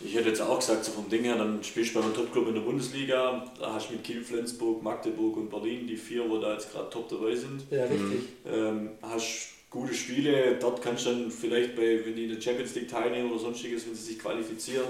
Ich 0.00 0.14
hätte 0.14 0.28
jetzt 0.28 0.42
auch 0.42 0.58
gesagt, 0.58 0.84
so 0.84 0.92
vom 0.92 1.08
Ding 1.08 1.24
her, 1.24 1.36
dann 1.36 1.62
spielst 1.64 1.94
du 1.94 1.98
bei 1.98 2.04
einem 2.04 2.14
Top-Club 2.14 2.48
in 2.48 2.54
der 2.54 2.60
Bundesliga, 2.60 3.44
da 3.58 3.72
hast 3.72 3.88
du 3.88 3.94
mit 3.94 4.04
Kiel, 4.04 4.22
Flensburg, 4.22 4.82
Magdeburg 4.82 5.36
und 5.38 5.48
Berlin 5.50 5.86
die 5.86 5.96
vier, 5.96 6.28
wo 6.28 6.38
da 6.38 6.52
jetzt 6.52 6.70
gerade 6.72 6.90
top 6.90 7.08
dabei 7.08 7.34
sind. 7.34 7.62
Ja, 7.70 7.84
richtig. 7.84 8.20
Ähm, 8.46 8.90
hast 9.02 9.48
gute 9.70 9.94
Spiele, 9.94 10.56
dort 10.60 10.82
kannst 10.82 11.06
du 11.06 11.10
dann 11.10 11.30
vielleicht 11.30 11.74
bei, 11.76 12.04
wenn 12.04 12.14
die 12.14 12.24
in 12.24 12.34
der 12.34 12.40
Champions 12.40 12.74
League 12.74 12.88
teilnehmen 12.88 13.30
oder 13.30 13.40
sonstiges, 13.40 13.86
wenn 13.86 13.94
sie 13.94 14.02
sich 14.02 14.18
qualifizieren, 14.18 14.84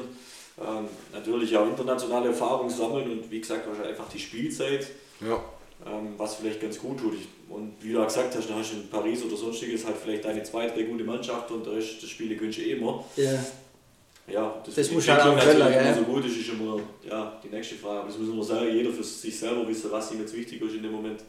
ähm, 0.60 0.86
natürlich 1.12 1.56
auch 1.56 1.66
internationale 1.68 2.28
Erfahrung 2.28 2.68
sammeln 2.68 3.10
und 3.10 3.30
wie 3.30 3.40
gesagt, 3.40 3.66
wahrscheinlich 3.68 3.92
einfach 3.96 4.08
die 4.12 4.18
Spielzeit, 4.18 4.88
Ja. 5.20 5.42
ähm, 5.86 6.14
was 6.16 6.34
vielleicht 6.36 6.60
ganz 6.60 6.78
gut 6.78 6.98
tut. 6.98 7.18
Und 7.48 7.74
wie 7.80 7.92
du 7.92 8.00
auch 8.00 8.06
gesagt 8.08 8.34
hast, 8.36 8.50
dann 8.50 8.58
hast 8.58 8.72
du 8.72 8.76
in 8.78 8.88
Paris 8.88 9.22
oder 9.22 9.36
sonstiges 9.36 9.86
halt 9.86 9.96
vielleicht 10.02 10.24
deine 10.24 10.42
zwei, 10.42 10.66
drei 10.66 10.82
gute 10.82 11.04
Mannschaften 11.04 11.54
und 11.54 11.66
der 11.66 11.74
Rest 11.74 12.02
der 12.02 12.08
Spiele 12.08 12.34
gönnst 12.34 12.58
du 12.58 12.62
eh 12.62 12.72
immer. 12.72 13.04
Ja. 13.16 13.44
Ja, 14.28 14.60
das, 14.64 14.74
Das 14.74 14.90
muss 14.90 15.08
halt 15.08 15.20
auch 15.22 15.38
können, 15.38 15.58
gell? 15.72 15.82
immer 15.82 15.94
so 15.94 16.02
gut 16.02 16.24
ist, 16.26 16.36
ist 16.36 16.48
immer 16.48 16.80
ja, 17.08 17.40
die 17.42 17.48
nächste 17.48 17.76
Frage. 17.76 18.00
Aber 18.00 18.08
das 18.08 18.18
muss 18.18 18.34
man 18.34 18.42
sagen, 18.42 18.72
jeder 18.74 18.90
für 18.90 19.04
sich 19.04 19.38
selber 19.38 19.66
wissen, 19.68 19.90
was 19.92 20.10
ihm 20.12 20.20
jetzt 20.20 20.34
wichtig 20.36 20.60
ist 20.60 20.74
in 20.74 20.82
dem 20.82 20.92
Moment. 20.92 21.20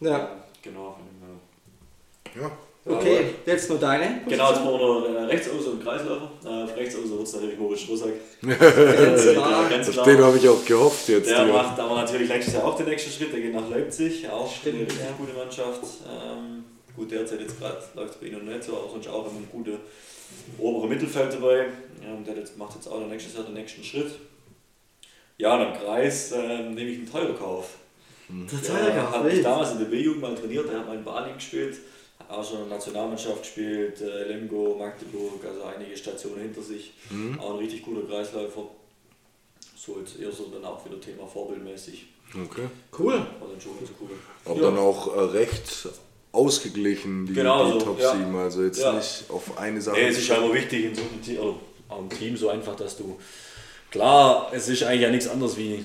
ja. 0.00 0.30
Genau. 0.62 0.96
dem 0.98 2.42
her. 2.42 2.42
Ja. 2.42 2.50
Okay, 2.90 3.34
jetzt 3.46 3.68
nur 3.68 3.78
deine. 3.78 4.22
Genau, 4.28 4.50
jetzt 4.50 4.64
machen 4.64 4.78
wir 4.78 4.86
noch 5.00 5.04
äh, 5.08 5.24
rechts 5.24 5.48
außen 5.50 5.72
und 5.72 5.82
Kreisläufer. 5.84 6.30
Äh, 6.44 6.48
rechts 6.72 6.96
außen 6.96 7.10
wird 7.10 7.22
es 7.22 7.32
natürlich 7.34 7.58
Moritz 7.58 7.80
Strohsack. 7.80 8.12
Ganz 8.42 9.24
Ja, 9.24 9.32
klar. 9.32 9.68
ganz 9.68 9.88
Auf 9.88 9.94
klar. 9.94 10.06
den 10.06 10.18
habe 10.24 10.36
ich 10.38 10.48
auch 10.48 10.64
gehofft 10.64 11.08
jetzt. 11.08 11.28
Der 11.30 11.44
hier. 11.44 11.52
macht 11.52 11.78
aber 11.78 11.94
natürlich 11.96 12.28
nächstes 12.30 12.54
Jahr 12.54 12.64
auch 12.64 12.76
den 12.76 12.86
nächsten 12.88 13.10
Schritt. 13.10 13.32
Der 13.32 13.40
geht 13.40 13.54
nach 13.54 13.68
Leipzig. 13.68 14.28
Auch 14.30 14.50
Stimmt, 14.50 14.76
eine 14.76 14.84
richtig 14.86 15.00
ja. 15.04 15.12
gute 15.18 15.32
Mannschaft. 15.34 15.80
Ähm, 16.06 16.64
gut, 16.96 17.10
derzeit 17.10 17.40
jetzt 17.42 17.58
gerade 17.60 17.78
läuft 17.94 18.14
es 18.14 18.16
bei 18.20 18.26
ihnen 18.26 18.44
noch 18.46 18.52
nicht 18.54 18.64
so, 18.64 18.72
aber 18.76 18.90
sonst 18.90 19.08
auch 19.08 19.26
immer 19.26 19.38
ein 19.38 19.48
gutes 19.52 19.74
obere 20.58 20.88
Mittelfeld 20.88 21.32
dabei. 21.34 21.66
Und 22.06 22.26
der 22.26 22.36
jetzt, 22.36 22.56
macht 22.56 22.74
jetzt 22.74 22.86
auch 22.88 23.06
nächstes 23.06 23.34
Jahr 23.34 23.44
den 23.44 23.54
nächsten 23.54 23.82
Schritt. 23.84 24.12
Ja, 25.36 25.54
und 25.56 25.66
am 25.66 25.74
Kreis 25.78 26.32
ähm, 26.32 26.74
nehme 26.74 26.90
ich 26.90 26.98
einen 26.98 27.10
Teuerkauf. 27.10 27.76
Der 28.28 28.58
Ja, 28.58 28.68
Teuerkauf, 28.92 29.12
hat 29.14 29.24
mich 29.24 29.34
wild. 29.34 29.44
damals 29.44 29.72
in 29.72 29.78
der 29.78 29.86
B-Jugend 29.86 30.20
mal 30.22 30.34
trainiert, 30.34 30.68
der 30.68 30.78
hat 30.80 30.86
mal 30.86 30.96
in 30.96 31.04
Bali 31.04 31.32
gespielt, 31.34 31.76
hat 32.18 32.30
auch 32.30 32.44
schon 32.44 32.62
in 32.62 32.68
der 32.68 32.76
Nationalmannschaft 32.78 33.42
gespielt, 33.42 34.00
äh, 34.00 34.24
Lemgo, 34.24 34.76
Magdeburg, 34.78 35.44
also 35.44 35.62
einige 35.64 35.96
Stationen 35.96 36.40
hinter 36.40 36.60
sich. 36.62 36.92
Mhm. 37.10 37.38
Auch 37.40 37.52
ein 37.52 37.58
richtig 37.58 37.82
guter 37.82 38.06
Kreisläufer. 38.06 38.62
So 39.76 39.98
jetzt 40.00 40.18
eher 40.20 40.30
so 40.32 40.46
dann 40.52 40.64
auch 40.64 40.84
wieder 40.84 41.00
Thema 41.00 41.26
vorbildmäßig. 41.26 42.06
Okay. 42.34 42.68
Cool. 42.98 43.14
War 43.14 43.48
dann 43.50 43.60
schon 43.60 43.78
ganz 43.78 43.90
cool. 44.00 44.10
Aber 44.44 44.56
Ja. 44.56 44.62
dann 44.62 44.78
auch 44.78 45.16
äh, 45.16 45.20
recht 45.20 45.88
ausgeglichen, 46.32 47.26
die, 47.26 47.34
Genau 47.34 47.66
die 47.66 47.72
so, 47.80 47.84
Top 47.86 48.00
ja. 48.00 48.12
7. 48.12 48.36
Also 48.36 48.62
jetzt 48.64 48.80
Ja. 48.80 48.92
nicht 48.92 49.24
auf 49.28 49.56
eine 49.58 49.80
Sache. 49.80 49.96
Nee, 49.96 50.08
es 50.08 50.18
ist 50.18 50.28
immer 50.30 50.52
wichtig 50.52 50.84
in 50.86 50.94
so 50.94 51.02
einem 51.02 51.22
Team, 51.22 51.38
auch 51.88 51.98
im 51.98 52.10
Team 52.10 52.36
so 52.36 52.48
einfach, 52.50 52.76
dass 52.76 52.96
du. 52.96 53.18
Klar, 53.90 54.50
es 54.52 54.68
ist 54.68 54.82
eigentlich 54.82 55.00
ja 55.02 55.10
nichts 55.10 55.28
anderes 55.28 55.56
wie, 55.56 55.84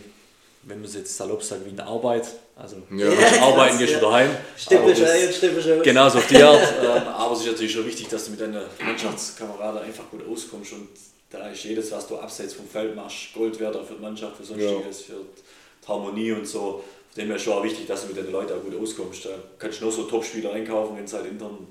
wenn 0.64 0.80
man 0.80 0.86
es 0.90 0.96
jetzt 0.96 1.16
salopp 1.16 1.42
sagt, 1.42 1.66
wie 1.66 1.70
eine 1.70 1.86
Arbeit. 1.86 2.26
Also 2.56 2.76
Ja. 2.96 3.08
arbeiten 3.42 3.78
gehst 3.78 3.94
ja. 3.94 4.00
du 4.00 4.06
daheim. 4.06 4.30
Aber 4.72 4.90
das- 4.90 5.02
ein, 5.02 5.34
stimme 5.34 5.62
schon. 5.62 5.82
Genau, 5.82 6.10
so 6.10 6.18
auf 6.20 6.28
die 6.28 6.44
Art. 6.44 6.62
ähm, 6.84 7.08
aber 7.08 7.34
es 7.34 7.40
ist 7.42 7.48
natürlich 7.48 7.72
schon 7.72 7.86
wichtig, 7.86 8.10
dass 8.10 8.26
du 8.26 8.32
mit 8.32 8.42
deinen 8.42 8.62
Mannschaftskameraden 8.86 9.82
einfach 9.82 10.10
gut 10.12 10.22
auskommst 10.30 10.74
und 10.74 10.90
da 11.32 11.48
ist 11.50 11.64
jedes, 11.64 11.92
was 11.92 12.08
du 12.08 12.18
abseits 12.18 12.54
vom 12.54 12.68
Feld 12.68 12.96
machst, 12.96 13.34
Gold 13.34 13.60
wert 13.60 13.76
auch 13.76 13.86
für 13.86 13.96
die 13.96 14.02
Mannschaft, 14.02 14.38
für 14.38 14.44
sonstiges, 14.44 15.02
für 15.02 15.14
die 15.14 15.88
Harmonie 15.88 16.32
und 16.34 16.46
so. 16.48 16.84
Dem 17.16 17.28
her 17.28 17.38
schon 17.38 17.54
auch 17.54 17.64
wichtig, 17.64 17.86
dass 17.88 18.02
du 18.02 18.08
mit 18.08 18.18
den 18.18 18.32
Leuten 18.32 18.54
auch 18.54 18.64
gut 18.64 18.76
auskommst. 18.82 19.26
Da 19.26 19.30
kannst 19.60 19.80
du 19.80 19.84
nur 19.86 19.92
so 19.94 20.04
Topspieler 20.04 20.52
einkaufen, 20.54 20.98
wenn 20.98 21.04
es 21.06 21.14
halt 21.14 21.28
intern 21.28 21.68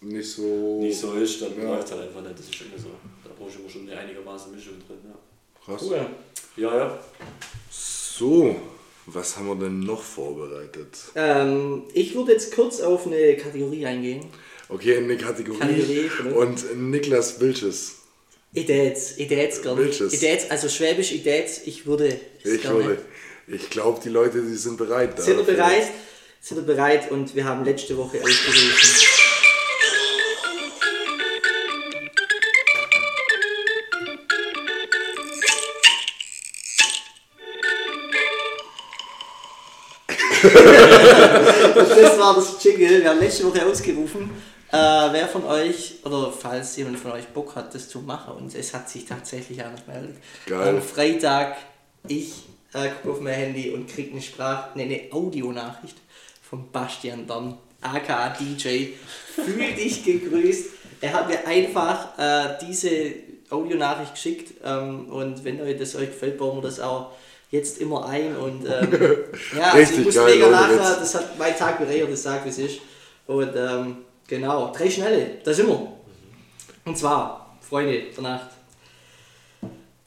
Nicht 0.00 0.30
so 0.30 0.80
nicht 0.80 0.98
so 0.98 1.12
ist, 1.14 1.42
dann 1.42 1.52
Ja. 1.60 1.70
läuft 1.74 1.86
es 1.86 1.92
halt 1.92 2.02
einfach 2.08 2.22
nicht. 2.22 2.38
Das 2.38 2.46
ist 2.46 2.60
immer 2.60 2.78
so. 2.82 2.88
Da 3.24 3.30
brauchst 3.38 3.56
du 3.56 3.60
immer 3.60 3.68
schon 3.70 3.82
eine 3.90 3.98
einigermaßen 4.00 4.54
Mischung 4.54 4.74
drin. 4.86 4.98
Ja, 5.04 5.18
krass. 5.64 5.82
Cool. 5.86 6.06
ja. 6.56 6.76
ja. 6.76 6.98
So, 7.70 8.56
was 9.06 9.36
haben 9.36 9.46
wir 9.48 9.56
denn 9.56 9.80
noch 9.80 10.02
vorbereitet? 10.02 10.96
Ähm, 11.14 11.82
ich 11.94 12.14
würde 12.14 12.32
jetzt 12.32 12.54
kurz 12.54 12.80
auf 12.80 13.06
eine 13.06 13.36
Kategorie 13.36 13.84
eingehen. 13.86 14.24
Okay, 14.68 14.96
eine 14.98 15.16
Kategorie. 15.16 15.58
Kategorie? 15.58 16.10
Und 16.34 16.90
Niklas 16.90 17.40
Wilches. 17.40 17.94
Idäts, 18.54 19.18
Idäts 19.18 19.60
gerne. 19.62 19.82
Welches? 19.82 20.12
Idäts, 20.14 20.50
also 20.50 20.68
schwäbisch 20.68 21.12
Idäts, 21.12 21.62
ich 21.66 21.86
würde 21.86 22.18
es 22.42 22.52
Ich 22.54 22.62
gerne. 22.62 22.78
würde. 22.84 22.98
Ich 23.50 23.70
glaube, 23.70 23.98
die 24.04 24.10
Leute, 24.10 24.42
die 24.42 24.56
sind 24.56 24.76
bereit. 24.76 25.18
Sind 25.22 25.38
wir 25.38 25.44
dafür. 25.44 25.54
bereit? 25.54 25.90
Sind 26.38 26.58
wir 26.58 26.74
bereit? 26.74 27.10
Und 27.10 27.34
wir 27.34 27.46
haben 27.46 27.64
letzte 27.64 27.96
Woche 27.96 28.20
ausgerufen. 28.22 29.08
das 41.72 42.18
war 42.18 42.34
das 42.34 42.62
Jingle. 42.62 43.02
Wir 43.02 43.08
haben 43.08 43.20
letzte 43.20 43.44
Woche 43.44 43.64
ausgerufen. 43.64 44.30
Äh, 44.70 44.76
wer 44.76 45.26
von 45.26 45.46
euch, 45.46 46.00
oder 46.04 46.30
falls 46.30 46.76
jemand 46.76 46.98
von 46.98 47.12
euch 47.12 47.26
Bock 47.28 47.56
hat, 47.56 47.74
das 47.74 47.88
zu 47.88 48.00
machen, 48.00 48.34
und 48.34 48.54
es 48.54 48.74
hat 48.74 48.90
sich 48.90 49.06
tatsächlich 49.06 49.64
einer 49.64 49.80
gemeldet. 49.80 50.16
Geil. 50.44 50.68
Am 50.68 50.82
Freitag, 50.82 51.56
ich 52.06 52.44
äh, 52.74 52.88
gucke 52.88 53.14
auf 53.14 53.20
mein 53.20 53.34
Handy 53.34 53.70
und 53.70 53.88
kriege 53.88 54.12
eine 54.12 54.22
Sprach, 54.22 54.74
nee, 54.74 54.82
eine 54.82 55.12
Audionachricht 55.12 55.96
von 56.42 56.70
Bastian 56.70 57.26
Dorn, 57.26 57.58
aka 57.80 58.30
DJ. 58.30 58.88
Fühl 59.34 59.72
dich 59.76 60.04
gegrüßt. 60.04 60.70
Er 61.00 61.12
hat 61.12 61.28
mir 61.28 61.46
einfach 61.46 62.18
äh, 62.18 62.58
diese 62.66 63.12
Audionachricht 63.50 64.14
geschickt 64.14 64.54
ähm, 64.64 65.08
und 65.08 65.44
wenn 65.44 65.60
euch 65.60 65.78
das 65.78 65.94
euch 65.96 66.08
gefällt, 66.08 66.38
bauen 66.38 66.58
wir 66.58 66.62
das 66.62 66.80
auch 66.80 67.12
jetzt 67.50 67.78
immer 67.80 68.06
ein 68.06 68.36
und 68.36 68.66
ähm, 68.66 68.98
ja, 69.56 69.72
also 69.72 69.94
ich 69.94 70.04
muss 70.04 70.14
geil, 70.14 70.34
mega 70.34 70.48
lachen, 70.48 70.76
das 70.76 71.14
hat 71.14 71.38
mein 71.38 71.56
Tag 71.56 71.78
bereichert, 71.78 72.12
das 72.12 72.22
sagt 72.22 72.44
wie 72.44 72.50
es 72.50 72.58
ist 72.58 72.80
und 73.26 73.54
ähm, 73.56 73.98
genau, 74.26 74.72
drei 74.76 74.90
schnelle, 74.90 75.38
da 75.44 75.54
sind 75.54 75.68
wir. 75.68 75.92
Und 76.84 76.98
zwar, 76.98 77.56
Freunde 77.60 78.02
der 78.14 78.22
Nacht, 78.22 78.50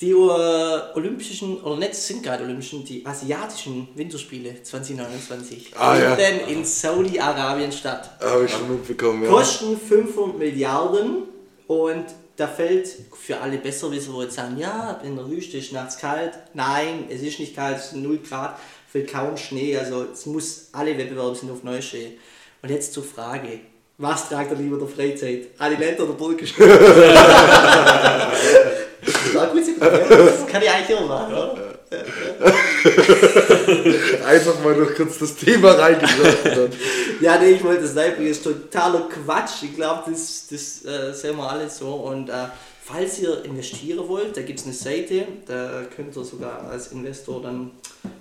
die 0.02 0.14
Olympischen, 0.16 1.62
oder 1.62 1.78
nicht 1.78 1.94
sind 1.96 2.24
gerade 2.24 2.44
Olympischen, 2.44 2.84
die 2.84 3.06
asiatischen 3.06 3.88
Winterspiele 3.96 4.62
2029 4.64 5.72
Ah, 5.78 5.98
ja. 5.98 6.16
finden 6.16 6.50
in 6.50 6.66
Saudi-Arabien 6.66 7.72
statt. 7.72 8.10
Habe 8.20 8.46
ich 8.46 8.52
schon 8.52 8.70
mitbekommen, 8.70 9.24
ja. 9.24 9.30
Kosten 9.30 9.80
500 9.80 10.38
Milliarden 10.40 11.24
und 11.68 12.06
da 12.36 12.48
fällt 12.48 12.90
für 13.20 13.40
alle 13.40 13.60
Besserwisser, 13.60 14.12
wo 14.14 14.24
jetzt 14.24 14.36
sagen, 14.36 14.58
ja, 14.58 15.00
in 15.04 15.16
der 15.16 15.30
Wüste 15.30 15.58
ist 15.58 15.72
nachts 15.74 15.98
kalt. 16.00 16.32
Nein, 16.56 17.06
es 17.10 17.22
ist 17.22 17.40
nicht 17.40 17.56
kalt, 17.56 17.78
es 17.78 17.92
sind 17.92 18.02
0 18.02 18.18
Grad, 18.28 18.58
fällt 18.92 19.12
kaum 19.12 19.38
Schnee, 19.38 19.78
also 19.78 20.08
es 20.12 20.26
muss, 20.26 20.70
alle 20.72 20.98
Wettbewerbe 20.98 21.36
sind 21.36 21.52
auf 21.52 21.62
Neuschnee. 21.64 22.18
Und 22.64 22.70
jetzt 22.70 22.94
zur 22.94 23.04
Frage, 23.04 23.60
was 24.00 24.30
tragt 24.30 24.50
er 24.52 24.58
lieber 24.58 24.80
der 24.80 24.88
Freizeit? 24.88 25.50
Adilette 25.60 26.04
oder 26.04 26.14
Burgenstock? 26.14 26.68
das 29.26 29.36
war 29.36 29.48
gut, 29.48 29.64
das 29.80 30.48
kann 30.48 30.62
ich 30.62 30.70
eigentlich 30.70 30.98
immer 30.98 31.08
machen, 31.08 31.34
oder? 31.34 31.58
Einfach 34.26 34.64
mal 34.64 34.78
noch 34.78 34.96
kurz 34.96 35.20
das 35.20 35.36
Thema 35.36 35.72
reingebracht. 35.72 36.74
Ja, 37.20 37.38
nee, 37.38 37.52
ich 37.52 37.64
wollte 37.64 37.82
das. 37.82 37.94
Das 37.94 38.18
ist 38.18 38.44
totaler 38.44 39.10
Quatsch. 39.10 39.64
Ich 39.64 39.76
glaube, 39.76 40.10
das, 40.10 40.48
das 40.50 40.86
äh, 40.86 41.14
sehen 41.14 41.36
wir 41.36 41.52
alle 41.52 41.70
so. 41.70 41.96
Und 41.96 42.30
äh, 42.30 42.46
falls 42.82 43.20
ihr 43.20 43.44
investieren 43.44 44.08
wollt, 44.08 44.38
da 44.38 44.42
gibt 44.42 44.60
es 44.60 44.66
eine 44.66 44.74
Seite, 44.74 45.28
da 45.46 45.84
könnt 45.94 46.16
ihr 46.16 46.24
sogar 46.24 46.66
als 46.70 46.94
Investor 46.94 47.42
dann 47.42 47.72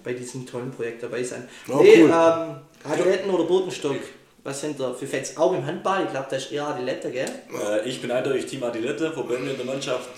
bei 0.02 0.14
diesem 0.14 0.44
tollen 0.46 0.72
Projekt 0.72 1.04
dabei 1.04 1.22
sein. 1.22 1.48
Oh, 1.68 1.80
nee, 1.80 2.02
cool. 2.02 2.10
ähm, 2.10 2.56
Adiletten 2.90 3.30
oder 3.30 3.44
Bodenstock? 3.44 3.98
Was 4.42 4.62
sind 4.62 4.80
da 4.80 4.94
für 4.94 5.06
Fans? 5.06 5.36
Auch 5.36 5.52
im 5.52 5.64
Handball, 5.64 6.04
ich 6.04 6.10
glaube, 6.10 6.26
da 6.30 6.36
ist 6.36 6.50
eher 6.50 6.66
Adilette, 6.66 7.10
gell? 7.10 7.28
Äh, 7.52 7.88
ich 7.88 8.00
bin 8.00 8.10
eindeutig 8.10 8.46
Team 8.46 8.64
Adilette, 8.64 9.12
wobei 9.14 9.40
wir 9.42 9.50
in 9.50 9.56
der 9.56 9.66
Mannschaft 9.66 10.08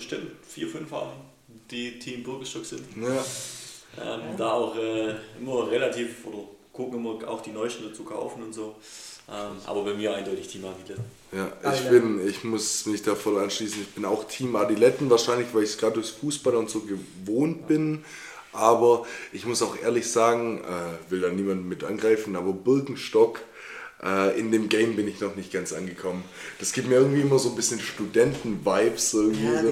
bestimmt 0.00 0.30
vier, 0.48 0.66
fünf 0.68 0.90
haben, 0.90 1.12
die 1.70 1.98
Team 1.98 2.22
Burgerstock 2.22 2.64
sind. 2.64 2.82
Ja. 2.96 3.24
Ähm, 4.02 4.36
Da 4.36 4.52
auch 4.52 4.76
äh, 4.76 5.14
immer 5.38 5.70
relativ, 5.70 6.24
oder 6.24 6.44
gucken 6.72 7.00
immer 7.00 7.28
auch 7.28 7.42
die 7.42 7.50
Neuesten 7.50 7.84
dazu 7.88 8.04
kaufen 8.04 8.42
und 8.42 8.54
so. 8.54 8.76
Ähm, 9.28 9.56
aber 9.66 9.84
bei 9.84 9.94
mir 9.94 10.14
eindeutig 10.14 10.48
Team 10.48 10.64
Adilette. 10.64 11.00
Ja, 11.32 11.72
ich 11.72 11.88
bin, 11.88 12.26
ich 12.26 12.42
muss 12.42 12.86
mich 12.86 13.02
da 13.02 13.14
voll 13.14 13.38
anschließen. 13.38 13.82
Ich 13.82 13.88
bin 13.90 14.04
auch 14.04 14.24
Team 14.24 14.56
Adiletten, 14.56 15.10
wahrscheinlich, 15.10 15.48
weil 15.52 15.64
ich 15.64 15.70
es 15.70 15.78
gerade 15.78 15.94
durchs 15.94 16.10
Fußball 16.10 16.56
und 16.56 16.70
so 16.70 16.80
gewohnt 16.80 17.68
bin. 17.68 18.04
Aber 18.52 19.06
ich 19.32 19.44
muss 19.44 19.62
auch 19.62 19.76
ehrlich 19.76 20.10
sagen, 20.10 20.64
äh, 20.64 21.10
will 21.10 21.20
da 21.20 21.28
niemand 21.28 21.66
mit 21.66 21.84
angreifen, 21.84 22.34
aber 22.34 22.52
Birkenstock, 22.52 23.42
äh, 24.02 24.38
in 24.38 24.50
dem 24.50 24.68
Game 24.68 24.96
bin 24.96 25.06
ich 25.08 25.20
noch 25.20 25.36
nicht 25.36 25.52
ganz 25.52 25.72
angekommen. 25.72 26.24
Das 26.58 26.72
gibt 26.72 26.88
mir 26.88 26.96
irgendwie 26.96 27.20
immer 27.20 27.38
so 27.38 27.50
ein 27.50 27.56
bisschen 27.56 27.80
Studenten-Vibes. 27.80 29.14
Irgendwie 29.14 29.44
Ja, 29.44 29.62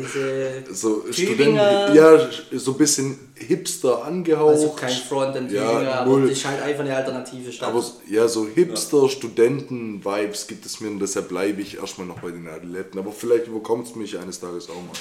so. 0.70 1.04
so 1.04 1.12
Studenten, 1.12 1.56
ja, 1.56 2.28
so 2.52 2.72
ein 2.72 2.78
bisschen 2.78 3.18
hipster 3.34 4.04
angehaucht. 4.04 4.50
Also 4.50 4.68
kein 4.70 4.90
Front 4.90 5.36
and 5.36 5.50
Ja, 5.50 5.82
ja, 5.82 5.94
aber 6.00 6.20
das 6.20 6.32
ist 6.32 6.46
halt 6.46 6.62
einfach 6.62 6.84
eine 6.84 6.94
alternative 6.94 7.50
Stadt. 7.50 7.70
Aber 7.70 7.84
ja, 8.08 8.28
so 8.28 8.46
Hipster-Studenten-Vibes 8.46 10.46
gibt 10.46 10.66
es 10.66 10.80
mir 10.80 10.88
und 10.88 11.00
deshalb 11.00 11.28
bleibe 11.28 11.62
ich 11.62 11.78
erstmal 11.78 12.06
noch 12.06 12.20
bei 12.20 12.30
den 12.30 12.48
Adiletten. 12.48 12.98
Aber 12.98 13.12
vielleicht 13.12 13.46
überkommt 13.46 13.86
es 13.86 13.94
mich 13.94 14.18
eines 14.18 14.40
Tages 14.40 14.68
auch 14.68 14.74
mal. 14.74 14.92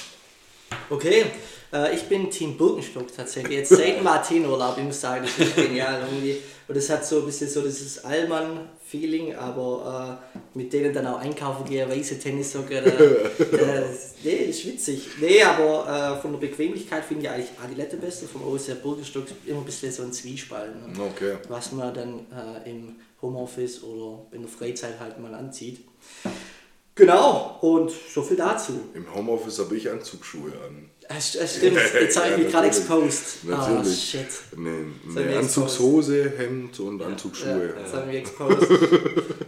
Okay, 0.89 1.25
äh, 1.73 1.95
ich 1.95 2.03
bin 2.03 2.29
Team 2.29 2.57
Birkenstock 2.57 3.13
tatsächlich. 3.15 3.57
Jetzt 3.57 3.69
seit 3.75 3.99
dem 3.99 4.07
Athen-Urlaub, 4.07 4.77
ich 4.77 4.83
muss 4.83 5.01
sagen, 5.01 5.25
das 5.25 5.47
ist 5.47 5.55
genial 5.55 6.01
irgendwie. 6.01 6.37
Und 6.67 6.75
das 6.75 6.89
hat 6.89 7.05
so 7.05 7.19
ein 7.19 7.25
bisschen 7.25 7.49
so 7.49 7.61
dieses 7.61 8.03
Allmann-Feeling, 8.03 9.35
aber 9.35 10.19
äh, 10.35 10.57
mit 10.57 10.73
denen 10.73 10.93
dann 10.93 11.07
auch 11.07 11.19
einkaufen 11.19 11.65
gehen, 11.65 11.89
weiße 11.89 12.19
Tennissocken. 12.19 12.85
Äh, 12.85 12.89
äh, 13.43 13.83
nee, 14.23 14.31
ist 14.49 14.65
witzig. 14.65 15.07
Nee, 15.21 15.41
aber 15.43 16.17
äh, 16.17 16.21
von 16.21 16.33
der 16.33 16.39
Bequemlichkeit 16.39 17.05
finde 17.05 17.23
ich 17.23 17.29
eigentlich 17.29 17.51
Adilette 17.63 17.97
beste, 17.97 18.27
vom 18.27 18.45
OSR 18.45 18.75
Birkenstock 18.75 19.25
immer 19.45 19.59
ein 19.59 19.65
bisschen 19.65 19.91
so 19.91 20.03
ein 20.03 20.11
Zwiespalt. 20.11 20.71
Ne? 20.75 21.03
Okay. 21.03 21.37
Was 21.47 21.71
man 21.71 21.93
dann 21.93 22.19
äh, 22.65 22.69
im 22.69 22.95
Homeoffice 23.21 23.83
oder 23.83 24.25
in 24.31 24.41
der 24.41 24.49
Freizeit 24.49 24.99
halt 24.99 25.19
mal 25.19 25.33
anzieht. 25.33 25.85
Genau, 26.97 27.57
und 27.61 27.91
so 28.13 28.21
viel 28.23 28.37
dazu. 28.37 28.73
Im 28.93 29.05
Homeoffice 29.13 29.59
habe 29.59 29.77
ich 29.77 29.89
Anzugsschuhe 29.89 30.51
an. 30.67 30.89
Es, 31.15 31.35
es 31.35 31.55
stimmt, 31.57 31.77
jetzt 31.93 32.17
habe 32.17 32.31
ich 32.31 32.37
mich 32.43 32.51
gerade 32.51 32.67
exposed. 32.67 33.23
Ah, 33.45 33.69
Natürlich. 33.69 34.09
shit. 34.09 34.25
Nee, 34.57 34.69
nee, 35.05 35.35
Anzugshose, 35.35 36.33
Hemd 36.37 36.77
und 36.81 36.99
Ja, 36.99 37.07
Anzugsschuhe. 37.07 37.73
jetzt 37.81 37.93
haben 37.93 38.11
wir 38.11 38.19
exposed. 38.23 38.69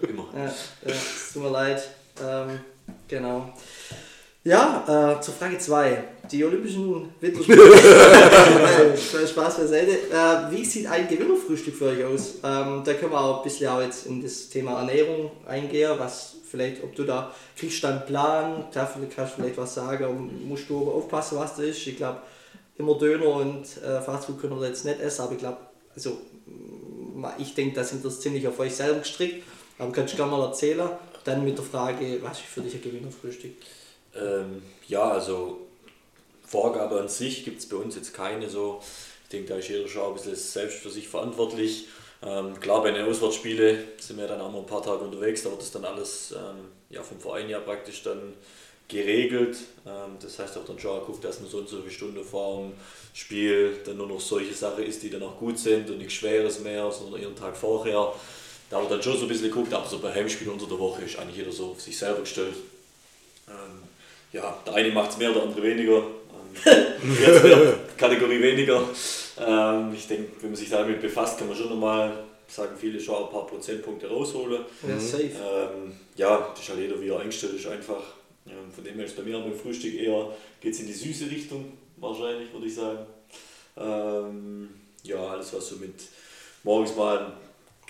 Immer. 0.07 0.27
ja, 0.35 0.45
ja, 0.45 0.51
es 0.85 1.33
tut 1.33 1.43
mir 1.43 1.49
leid. 1.49 1.81
Ähm, 2.23 2.59
genau. 3.07 3.53
Ja, 4.45 5.17
äh, 5.17 5.21
zur 5.21 5.33
Frage 5.33 5.57
2. 5.57 6.03
Die 6.31 6.45
Olympischen 6.45 7.09
Winterspiele. 7.19 7.59
Äh, 8.79 9.27
Spaß 9.27 9.57
beiseite. 9.57 9.91
Äh, 9.91 10.51
wie 10.51 10.63
sieht 10.63 10.87
ein 10.87 11.07
Gewinnerfrühstück 11.07 11.75
für 11.75 11.85
euch 11.85 12.03
aus? 12.05 12.35
Ähm, 12.43 12.81
da 12.85 12.93
können 12.93 13.11
wir 13.11 13.19
auch 13.19 13.37
ein 13.39 13.43
bisschen 13.43 13.67
auch 13.69 13.81
jetzt 13.81 14.05
in 14.05 14.21
das 14.21 14.49
Thema 14.49 14.79
Ernährung 14.79 15.31
eingehen, 15.47 15.91
was 15.97 16.35
vielleicht, 16.49 16.83
ob 16.83 16.95
du 16.95 17.03
da 17.03 17.33
kriegst 17.55 17.83
dann 17.83 17.99
einen 17.99 18.05
Plan, 18.05 18.65
da 18.73 18.85
vielleicht 18.85 19.15
kannst 19.15 19.33
du 19.37 19.41
vielleicht 19.41 19.57
was 19.57 19.73
sagen, 19.75 20.47
musst 20.47 20.69
du 20.69 20.81
aber 20.81 20.95
aufpassen, 20.95 21.37
was 21.37 21.55
das 21.55 21.65
ist. 21.65 21.87
Ich 21.87 21.97
glaube, 21.97 22.21
immer 22.77 22.97
Döner 22.97 23.27
und 23.27 23.65
äh, 23.83 24.01
Fastfood 24.01 24.39
können 24.41 24.59
wir 24.59 24.67
jetzt 24.67 24.85
nicht 24.85 24.99
essen, 24.99 25.21
aber 25.21 25.33
ich 25.33 25.39
glaube, 25.39 25.57
also 25.95 26.17
ma- 27.15 27.35
ich 27.37 27.53
denke, 27.53 27.75
da 27.75 27.83
sind 27.83 28.03
das 28.03 28.19
ziemlich 28.21 28.47
auf 28.47 28.59
euch 28.59 28.73
selber 28.75 28.99
gestrickt, 28.99 29.43
aber 29.77 29.91
kannst 29.91 30.13
du 30.13 30.17
gerne 30.17 30.31
mal 30.31 30.45
erzählen. 30.45 30.89
Dann 31.25 31.43
mit 31.43 31.57
der 31.57 31.65
Frage, 31.65 32.19
was 32.21 32.39
ist 32.39 32.47
für 32.47 32.61
dich 32.61 32.75
ein 32.75 32.81
Gewinnerfrühstück? 32.81 33.51
Ähm, 34.15 34.63
ja, 34.87 35.11
also 35.11 35.59
Vorgabe 36.47 36.99
an 36.99 37.09
sich 37.09 37.43
gibt 37.43 37.59
es 37.59 37.67
bei 37.67 37.75
uns 37.75 37.95
jetzt 37.95 38.13
keine 38.13 38.49
so. 38.49 38.81
Ich 39.23 39.29
denke, 39.29 39.49
da 39.49 39.55
ist 39.57 39.67
jeder 39.67 39.87
schon 39.87 40.07
ein 40.07 40.13
bisschen 40.13 40.35
selbst 40.35 40.79
für 40.79 40.89
sich 40.89 41.07
verantwortlich. 41.07 41.87
Ähm, 42.21 42.59
klar, 42.59 42.83
bei 42.83 42.91
den 42.91 43.05
Auswärtsspielen 43.05 43.79
sind 43.97 44.19
wir 44.19 44.27
dann 44.27 44.41
auch 44.41 44.51
mal 44.51 44.59
ein 44.59 44.65
paar 44.65 44.83
Tage 44.83 45.03
unterwegs, 45.03 45.43
da 45.43 45.51
wird 45.51 45.61
das 45.61 45.71
dann 45.71 45.85
alles 45.85 46.31
ähm, 46.31 46.65
ja, 46.89 47.01
vom 47.01 47.19
Verein 47.19 47.49
ja 47.49 47.59
praktisch 47.59 48.03
dann 48.03 48.33
geregelt. 48.89 49.57
Ähm, 49.85 50.17
das 50.21 50.37
heißt 50.37 50.57
auch 50.57 50.65
dann 50.65 50.79
schon 50.79 51.05
guckt, 51.05 51.23
dass 51.23 51.39
man 51.39 51.49
so 51.49 51.59
und 51.59 51.69
so 51.69 51.77
viele 51.77 51.91
Stunden 51.91 52.23
vor 52.23 52.63
dem 52.63 52.73
Spiel 53.13 53.77
dann 53.85 53.97
nur 53.97 54.07
noch 54.07 54.19
solche 54.19 54.53
Sachen 54.53 54.83
ist, 54.83 55.01
die 55.01 55.09
dann 55.09 55.23
auch 55.23 55.37
gut 55.37 55.57
sind 55.57 55.89
und 55.89 55.99
nichts 55.99 56.13
Schweres 56.13 56.59
mehr, 56.59 56.91
sondern 56.91 57.21
ihren 57.21 57.35
Tag 57.35 57.55
vorher. 57.55 58.13
Da 58.69 58.81
wird 58.81 58.91
dann 58.91 59.01
schon 59.01 59.17
so 59.17 59.23
ein 59.23 59.29
bisschen 59.29 59.49
geguckt, 59.49 59.73
aber 59.73 59.87
so 59.87 59.99
bei 59.99 60.13
Heimspielen 60.13 60.53
unter 60.53 60.67
der 60.67 60.77
Woche 60.77 61.03
ist 61.03 61.17
eigentlich 61.17 61.37
jeder 61.37 61.51
so 61.51 61.71
auf 61.71 61.81
sich 61.81 61.97
selber 61.97 62.21
gestellt. 62.21 62.55
Ähm, 63.47 63.83
ja, 64.33 64.59
der 64.65 64.75
eine 64.75 64.91
macht 64.91 65.11
es 65.11 65.17
mehr, 65.17 65.31
der 65.31 65.43
andere 65.43 65.63
weniger. 65.63 66.03
Jetzt 66.55 67.43
Kategorie 67.97 68.41
weniger. 68.41 68.83
Ähm, 69.39 69.93
ich 69.93 70.07
denke, 70.07 70.31
wenn 70.41 70.51
man 70.51 70.55
sich 70.55 70.69
damit 70.69 71.01
befasst, 71.01 71.37
kann 71.37 71.47
man 71.47 71.57
schon 71.57 71.69
nochmal, 71.69 72.23
sagen 72.47 72.75
viele, 72.77 72.99
schon 72.99 73.23
ein 73.23 73.31
paar 73.31 73.47
Prozentpunkte 73.47 74.09
rausholen. 74.09 74.63
Ja, 74.87 74.99
safe. 74.99 75.23
Ähm, 75.23 75.93
ja, 76.15 76.49
das 76.51 76.63
ist 76.63 76.69
halt 76.69 76.79
jeder, 76.79 76.99
wie 77.01 77.09
er 77.09 77.19
eingestellt 77.19 77.53
ist, 77.53 77.67
einfach. 77.67 78.03
Ähm, 78.47 78.71
von 78.73 78.83
dem 78.83 78.95
her 78.95 79.05
ist 79.05 79.15
bei 79.15 79.23
mir 79.23 79.39
beim 79.39 79.55
Frühstück 79.55 79.93
eher, 79.93 80.27
geht 80.59 80.73
es 80.73 80.79
in 80.79 80.87
die 80.87 80.93
süße 80.93 81.29
Richtung, 81.29 81.73
wahrscheinlich, 81.97 82.51
würde 82.51 82.67
ich 82.67 82.75
sagen. 82.75 82.99
Ähm, 83.77 84.69
ja, 85.03 85.17
alles 85.17 85.53
was 85.53 85.67
so 85.69 85.75
mit 85.75 85.93
morgens 86.63 86.95
mal 86.95 87.33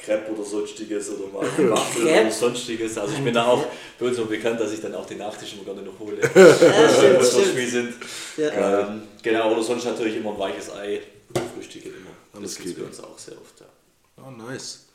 Crepe 0.03 0.31
oder 0.31 0.43
sonstiges 0.43 1.09
oder 1.09 1.27
mal 1.31 1.69
Waffel 1.71 2.03
oder 2.03 2.31
sonstiges. 2.31 2.97
Also 2.97 3.13
ich 3.13 3.23
bin 3.23 3.33
da 3.33 3.45
auch 3.45 3.65
bei 3.99 4.05
uns 4.07 4.19
auch 4.19 4.25
bekannt, 4.27 4.59
dass 4.59 4.71
ich 4.71 4.81
dann 4.81 4.95
auch 4.95 5.05
den 5.05 5.19
Nachtisch 5.19 5.53
immer 5.53 5.63
gerne 5.63 5.81
noch 5.81 5.99
hole. 5.99 6.17
Ja, 6.35 7.01
wenn 7.01 7.19
wir. 7.19 7.45
Spiel 7.45 7.67
sind. 7.67 7.93
Ja. 8.37 8.87
Ähm, 8.87 9.03
genau, 9.21 9.51
oder 9.51 9.63
sonst 9.63 9.85
natürlich 9.85 10.17
immer 10.17 10.33
ein 10.33 10.39
weiches 10.39 10.71
Ei. 10.71 11.01
Frühstück 11.55 11.83
geht 11.83 11.93
immer. 11.95 12.09
Alles 12.33 12.55
Das 12.55 12.63
gibt 12.63 12.75
geht, 12.75 12.83
bei 12.83 12.89
uns 12.89 12.99
auch 12.99 13.17
sehr 13.17 13.35
oft. 13.35 13.59
Ja. 13.59 13.67
Ah, 14.23 14.31
nice. 14.31 14.85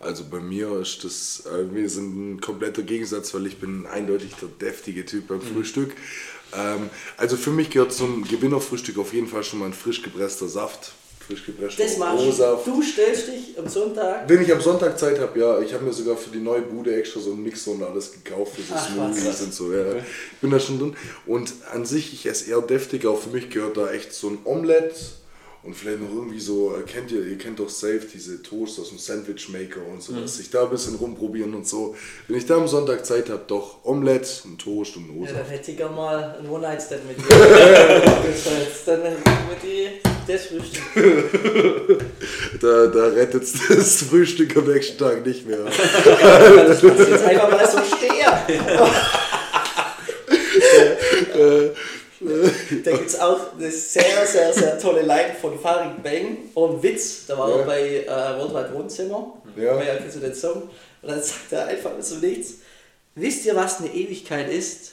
Also 0.00 0.24
bei 0.24 0.40
mir 0.40 0.80
ist 0.80 1.04
das, 1.04 1.44
äh, 1.46 1.72
wir 1.74 1.88
sind 1.88 2.34
ein 2.34 2.40
kompletter 2.40 2.82
Gegensatz, 2.82 3.32
weil 3.32 3.46
ich 3.46 3.58
bin 3.58 3.86
eindeutig 3.86 4.32
der 4.40 4.48
deftige 4.48 5.06
Typ 5.06 5.28
beim 5.28 5.40
Frühstück. 5.40 5.94
Ähm, 6.54 6.90
also 7.16 7.36
für 7.36 7.50
mich 7.50 7.70
gehört 7.70 7.92
zum 7.92 8.24
Gewinnerfrühstück 8.24 8.98
auf 8.98 9.12
jeden 9.12 9.28
Fall 9.28 9.44
schon 9.44 9.60
mal 9.60 9.66
ein 9.66 9.72
frisch 9.72 10.02
gepresster 10.02 10.48
Saft. 10.48 10.92
Frisch 11.26 11.46
gepresster 11.46 11.82
Das 11.82 11.96
machst 11.96 12.38
du. 12.38 12.70
Du 12.70 12.82
stellst 12.82 13.28
dich 13.28 13.58
am 13.58 13.68
Sonntag. 13.68 14.28
Wenn 14.28 14.42
ich 14.42 14.52
am 14.52 14.60
Sonntag 14.60 14.98
Zeit 14.98 15.18
habe, 15.18 15.38
ja, 15.38 15.60
ich 15.60 15.72
habe 15.72 15.84
mir 15.84 15.92
sogar 15.92 16.16
für 16.16 16.30
die 16.30 16.40
neue 16.40 16.62
Bude 16.62 16.94
extra 16.94 17.20
so 17.20 17.32
einen 17.32 17.42
Mixer 17.42 17.72
und 17.72 17.82
alles 17.82 18.12
gekauft 18.12 18.56
für 18.56 18.62
so 18.62 18.74
Ach, 18.76 18.88
Smoothies 18.90 19.26
was. 19.26 19.40
und 19.42 19.54
so. 19.54 19.72
Ja. 19.72 19.94
Ich 19.96 20.38
bin 20.40 20.50
da 20.50 20.60
schon 20.60 20.78
drin. 20.78 20.96
Und 21.26 21.52
an 21.72 21.86
sich, 21.86 22.12
ich 22.12 22.26
esse 22.26 22.50
eher 22.50 22.60
deftig, 22.60 23.06
auch 23.06 23.20
für 23.20 23.30
mich 23.30 23.50
gehört 23.50 23.76
da 23.76 23.90
echt 23.90 24.12
so 24.12 24.28
ein 24.28 24.38
Omelette 24.44 24.94
und 25.64 25.74
vielleicht 25.74 26.00
noch 26.00 26.10
irgendwie 26.14 26.40
so, 26.40 26.74
äh, 26.76 26.82
kennt 26.82 27.10
ihr, 27.10 27.24
ihr 27.24 27.38
kennt 27.38 27.58
doch 27.58 27.68
safe 27.70 28.02
diese 28.12 28.42
Toast 28.42 28.78
aus 28.78 28.90
dem 28.90 28.98
Sandwich 28.98 29.48
Maker 29.48 29.80
und 29.90 30.02
so, 30.02 30.12
Mhm. 30.12 30.22
dass 30.22 30.38
ich 30.38 30.50
da 30.50 30.64
ein 30.64 30.70
bisschen 30.70 30.94
rumprobieren 30.96 31.54
und 31.54 31.66
so. 31.66 31.94
Wenn 32.28 32.36
ich 32.36 32.46
da 32.46 32.56
am 32.56 32.68
Sonntag 32.68 33.04
Zeit 33.06 33.30
habe, 33.30 33.42
doch 33.46 33.78
Omelette, 33.84 34.28
ein 34.46 34.58
Toast 34.58 34.96
und 34.96 35.08
ein 35.10 35.24
Ja, 35.24 35.32
dann 35.32 35.46
hätte 35.46 35.70
ich 35.70 35.76
gerne 35.76 35.94
mal 35.96 36.36
einen 36.38 36.48
One-Night-Stand 36.48 37.06
mit 37.08 37.18
dir. 37.18 37.24
dann 38.86 39.00
mit 39.02 39.62
dir 39.62 39.90
das 40.26 40.46
Frühstück. 40.46 40.82
Da, 42.60 42.86
da 42.86 43.06
rettet 43.08 43.42
das 43.68 44.02
Frühstück 44.02 44.56
am 44.56 44.66
nächsten 44.72 44.96
Tag 44.96 45.26
nicht 45.26 45.46
mehr. 45.46 45.58
Das 45.64 46.82
ich 46.82 47.08
jetzt 47.08 47.24
einfach 47.24 47.50
mal 47.50 47.68
so 47.68 47.78
stehen. 47.78 48.10
Da 52.84 52.90
gibt 52.92 53.08
es 53.08 53.18
auch 53.20 53.54
eine 53.56 53.70
sehr, 53.70 54.26
sehr, 54.26 54.52
sehr 54.52 54.78
tolle 54.78 55.02
Line 55.02 55.34
von 55.40 55.58
Farid 55.58 56.02
Bang 56.02 56.38
und 56.54 56.82
Witz. 56.82 57.26
Da 57.26 57.38
war 57.38 57.50
Ja. 57.50 57.56
er 57.58 57.64
bei 57.66 58.04
äh, 58.04 58.40
Worldwide 58.40 58.74
Wohnzimmer. 58.74 59.34
Ja. 59.56 59.80
Ja. 59.82 59.96
kennst 59.96 60.16
du 60.16 60.20
den 60.20 60.34
Song? 60.34 60.62
Und 61.02 61.10
dann 61.10 61.22
sagt 61.22 61.52
er 61.52 61.66
einfach 61.66 61.90
so 62.00 62.16
nichts. 62.16 62.54
Wisst 63.14 63.44
ihr, 63.46 63.54
was 63.54 63.78
eine 63.80 63.94
Ewigkeit 63.94 64.50
ist? 64.50 64.92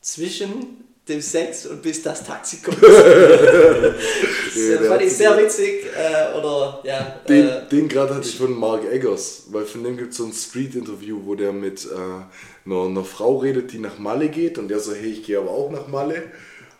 Zwischen 0.00 0.84
dem 1.08 1.20
Sex 1.20 1.66
und 1.66 1.82
bis 1.82 2.02
das 2.02 2.24
Taxi 2.24 2.58
kommt. 2.62 2.78
das 2.82 4.86
fand 4.86 5.02
ich 5.02 5.12
sehr 5.12 5.36
witzig. 5.38 5.84
Äh, 5.96 6.38
oder, 6.38 6.80
ja. 6.84 7.20
Den, 7.28 7.48
äh, 7.48 7.68
den 7.70 7.88
gerade 7.88 8.14
hatte 8.14 8.28
ich 8.28 8.36
von 8.36 8.52
Mark 8.58 8.84
Eggers, 8.90 9.44
weil 9.50 9.64
von 9.64 9.82
dem 9.84 9.96
gibt 9.96 10.12
es 10.12 10.18
so 10.18 10.24
ein 10.24 10.32
Street-Interview, 10.32 11.20
wo 11.24 11.34
der 11.34 11.52
mit 11.52 11.84
äh, 11.86 12.68
einer, 12.70 12.84
einer 12.86 13.04
Frau 13.04 13.38
redet, 13.38 13.72
die 13.72 13.78
nach 13.78 13.98
Malle 13.98 14.28
geht 14.28 14.58
und 14.58 14.68
der 14.68 14.80
so, 14.80 14.92
hey, 14.94 15.10
ich 15.12 15.24
gehe 15.24 15.38
aber 15.38 15.50
auch 15.50 15.70
nach 15.70 15.88
Malle. 15.88 16.24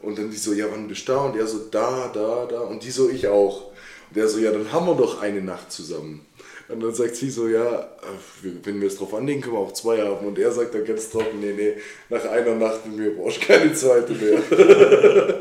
Und 0.01 0.18
dann 0.18 0.30
die 0.30 0.36
so, 0.36 0.53
ja, 0.53 0.66
wann 0.70 0.88
bist 0.88 1.09
du 1.09 1.12
da? 1.12 1.24
Und 1.24 1.36
er 1.36 1.46
so, 1.46 1.59
da, 1.70 2.11
da, 2.12 2.46
da. 2.46 2.61
Und 2.61 2.82
die 2.84 2.90
so, 2.90 3.09
ich 3.09 3.26
auch. 3.26 3.66
Und 4.09 4.16
der 4.16 4.28
so, 4.28 4.38
ja, 4.38 4.51
dann 4.53 4.72
haben 4.72 4.86
wir 4.86 4.94
doch 4.94 5.20
eine 5.20 5.42
Nacht 5.42 5.72
zusammen. 5.72 6.24
Und 6.68 6.82
dann 6.82 6.94
sagt 6.94 7.16
sie 7.16 7.30
so, 7.30 7.49
ja, 7.49 7.80
äh, 7.80 8.49
wenn 8.62 8.78
wir 8.78 8.88
es 8.88 8.99
drauf 8.99 9.14
anlegen, 9.14 9.40
können 9.40 9.55
wir 9.55 9.61
auch 9.61 9.72
zwei 9.72 10.03
haben. 10.03 10.26
Und 10.26 10.38
er 10.38 10.53
sagt 10.53 10.74
dann 10.74 10.84
ganz 10.84 11.09
trocken, 11.09 11.40
nee, 11.40 11.55
nee, 11.57 11.74
nach 12.11 12.24
einer 12.26 12.55
Nacht 12.55 12.86
mit 12.86 12.99
mir 12.99 13.16
brauchst 13.16 13.42
du 13.42 13.46
keine 13.46 13.72
zweite 13.72 14.12
mehr. 14.12 14.38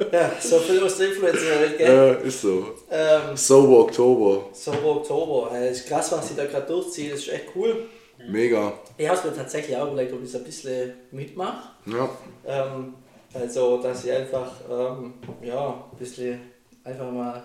ja, 0.11 0.31
so 0.39 0.57
viel 0.59 0.81
aus 0.81 0.97
der 0.97 1.09
Influencer-Welt, 1.09 1.77
gell? 1.77 1.93
ja, 1.93 2.11
ist 2.13 2.41
so. 2.41 2.75
Ähm, 2.89 3.35
Sober 3.35 3.79
Oktober. 3.79 4.45
Sauber 4.53 4.95
Oktober. 4.97 5.51
Äh, 5.53 5.71
ist 5.71 5.85
krass, 5.85 6.11
was 6.13 6.29
sie 6.29 6.35
da 6.35 6.45
gerade 6.45 6.65
durchziehen. 6.65 7.11
Das 7.11 7.19
ist 7.19 7.29
echt 7.29 7.47
cool. 7.55 7.87
Mega. 8.29 8.73
Ich 8.97 9.07
habe 9.07 9.17
es 9.17 9.25
mir 9.25 9.35
tatsächlich 9.35 9.75
auch 9.75 9.91
überlegt, 9.91 10.13
ob 10.13 10.23
ich 10.23 10.29
es 10.29 10.35
ein 10.35 10.43
bisschen 10.45 10.93
mitmache. 11.11 11.69
Ja. 11.85 12.09
Ähm, 12.45 12.93
also, 13.33 13.81
dass 13.81 14.05
ich 14.05 14.11
einfach, 14.11 14.51
ähm, 14.69 15.13
ja, 15.41 15.85
ein 15.91 15.97
bisschen 15.97 16.39
einfach 16.83 17.11
mal 17.11 17.43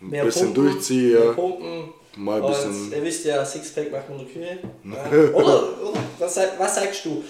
Ein 0.00 0.10
mehr 0.10 0.24
bisschen 0.24 0.54
pumpen, 0.54 1.10
mehr 1.10 1.24
ja. 1.24 1.32
pumpen. 1.32 1.94
Mal 2.16 2.36
ein 2.38 2.42
Und 2.44 2.50
bisschen. 2.50 2.92
ihr 2.92 3.02
wisst 3.02 3.24
ja, 3.26 3.44
Sixpack 3.44 3.92
macht 3.92 4.04
der 4.08 4.26
Kühe. 4.26 4.58
Ja. 4.84 5.32
Oder, 5.34 5.80
oder 5.82 6.00
was, 6.18 6.40
was 6.58 6.74
sagst 6.74 7.04
du? 7.04 7.22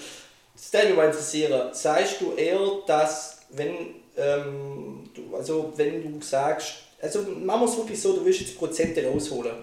Das 0.53 0.73
würde 0.73 0.87
mich 0.87 0.95
mal 0.95 1.05
interessieren. 1.07 1.69
Sagst 1.73 2.21
du 2.21 2.33
eher, 2.33 2.59
dass 2.85 3.39
wenn, 3.49 3.75
ähm, 4.15 5.03
du, 5.13 5.35
also 5.35 5.73
wenn 5.75 6.01
du 6.01 6.25
sagst, 6.25 6.75
also 7.01 7.21
machen 7.21 7.61
wir 7.61 7.65
es 7.65 7.77
wirklich 7.77 8.01
so, 8.01 8.13
du 8.13 8.25
willst 8.25 8.41
jetzt 8.41 8.57
Prozente 8.57 9.05
rausholen. 9.05 9.53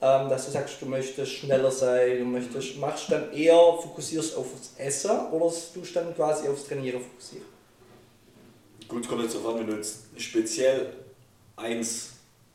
Ähm, 0.00 0.28
dass 0.28 0.46
du 0.46 0.50
sagst, 0.50 0.82
du 0.82 0.86
möchtest 0.86 1.30
schneller 1.30 1.70
sein, 1.70 2.18
du 2.18 2.24
möchtest, 2.24 2.76
machst 2.78 3.12
dann 3.12 3.32
eher, 3.32 3.54
fokussierst 3.54 4.36
auf 4.36 4.46
das 4.58 4.84
Essen 4.84 5.12
oder 5.30 5.46
tust 5.72 5.94
dann 5.94 6.12
quasi 6.16 6.48
aufs 6.48 6.66
Trainieren 6.66 7.00
fokussieren? 7.00 7.46
Gut, 8.92 9.04
es 9.04 9.08
kommt 9.08 9.22
jetzt 9.22 9.34
darauf 9.34 9.54
an, 9.54 9.60
wenn 9.60 9.68
du 9.68 9.76
jetzt 9.76 10.00
speziell 10.18 10.92
eins 11.56 12.10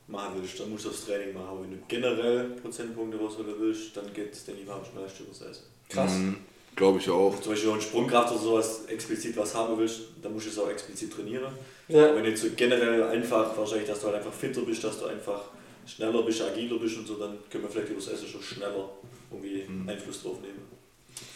machen 0.06 0.34
willst, 0.36 0.60
dann 0.60 0.70
musst 0.70 0.84
du 0.84 0.90
das 0.90 1.04
Training 1.04 1.34
machen. 1.34 1.48
Aber 1.48 1.62
wenn 1.62 1.72
du 1.72 1.78
generell 1.88 2.44
Prozentpunkte 2.62 3.18
rausholen 3.18 3.54
willst, 3.58 3.96
dann 3.96 4.12
geht 4.14 4.32
es, 4.32 4.44
denke 4.44 4.60
ich 4.60 4.66
mal, 4.68 4.74
am 4.76 4.84
schnellsten 4.84 5.24
übers 5.24 5.40
Essen. 5.42 5.64
Krass. 5.88 6.12
Mhm. 6.12 6.36
Glaube 6.76 6.98
ich 7.00 7.10
auch. 7.10 7.40
Zum 7.40 7.52
Beispiel 7.52 7.70
auch 7.70 7.74
in 7.74 7.80
Sprungkraft 7.80 8.30
oder 8.30 8.40
sowas 8.40 8.84
explizit 8.86 9.36
was 9.36 9.52
haben 9.52 9.76
willst, 9.78 10.00
dann 10.22 10.32
musst 10.32 10.46
du 10.46 10.50
es 10.50 10.58
auch 10.60 10.70
explizit 10.70 11.12
trainieren. 11.12 11.52
Ja. 11.88 12.14
Wenn 12.14 12.22
du 12.22 12.30
jetzt 12.30 12.42
so 12.42 12.48
generell 12.54 13.02
einfach, 13.02 13.56
wahrscheinlich, 13.56 13.88
dass 13.88 13.98
du 13.98 14.06
halt 14.06 14.16
einfach 14.18 14.32
fitter 14.32 14.60
bist, 14.60 14.84
dass 14.84 15.00
du 15.00 15.06
einfach 15.06 15.42
schneller 15.86 16.22
bist, 16.22 16.40
agiler 16.40 16.78
bist 16.78 16.98
und 16.98 17.08
so, 17.08 17.16
dann 17.16 17.38
können 17.50 17.64
wir 17.64 17.70
vielleicht 17.70 17.88
über 17.88 17.98
das 17.98 18.08
Essen 18.12 18.28
schon 18.28 18.42
schneller 18.42 18.90
irgendwie 19.32 19.66
Einfluss 19.88 20.22
drauf 20.22 20.40
nehmen. 20.40 20.77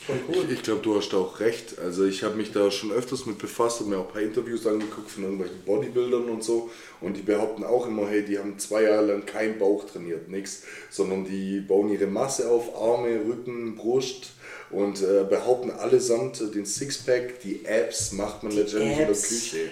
Cool. 0.09 0.51
Ich 0.51 0.63
glaube, 0.63 0.83
du 0.83 0.97
hast 0.97 1.15
auch 1.15 1.39
recht. 1.39 1.79
Also 1.79 2.05
ich 2.05 2.25
habe 2.25 2.35
mich 2.35 2.51
da 2.51 2.71
schon 2.71 2.91
öfters 2.91 3.25
mit 3.27 3.39
befasst 3.39 3.81
und 3.81 3.91
mir 3.91 3.99
auch 3.99 4.07
ein 4.07 4.13
paar 4.13 4.23
Interviews 4.23 4.67
angeguckt 4.67 5.11
von 5.11 5.23
irgendwelchen 5.23 5.61
Bodybuildern 5.65 6.25
und 6.25 6.43
so. 6.43 6.71
Und 7.01 7.17
die 7.17 7.23
behaupten 7.23 7.65
auch 7.65 7.87
immer, 7.87 8.09
hey, 8.09 8.25
die 8.25 8.39
haben 8.39 8.59
zwei 8.59 8.83
Jahre 8.83 9.07
lang 9.07 9.27
keinen 9.27 9.59
Bauch 9.59 9.85
trainiert, 9.85 10.29
nichts, 10.29 10.65
sondern 10.91 11.25
die 11.25 11.61
bauen 11.61 11.89
ihre 11.91 12.07
Masse 12.07 12.51
auf, 12.51 12.75
Arme, 12.75 13.21
Rücken, 13.27 13.77
Brust 13.77 14.33
und 14.73 15.01
äh, 15.03 15.25
behaupten 15.29 15.71
allesamt 15.71 16.41
äh, 16.41 16.47
den 16.51 16.65
Sixpack, 16.67 17.41
die 17.41 17.63
Abs 17.69 18.13
macht 18.13 18.43
man 18.43 18.53
letztendlich 18.53 18.93
in 18.93 18.99
der. 18.99 19.07
Küche. 19.09 19.71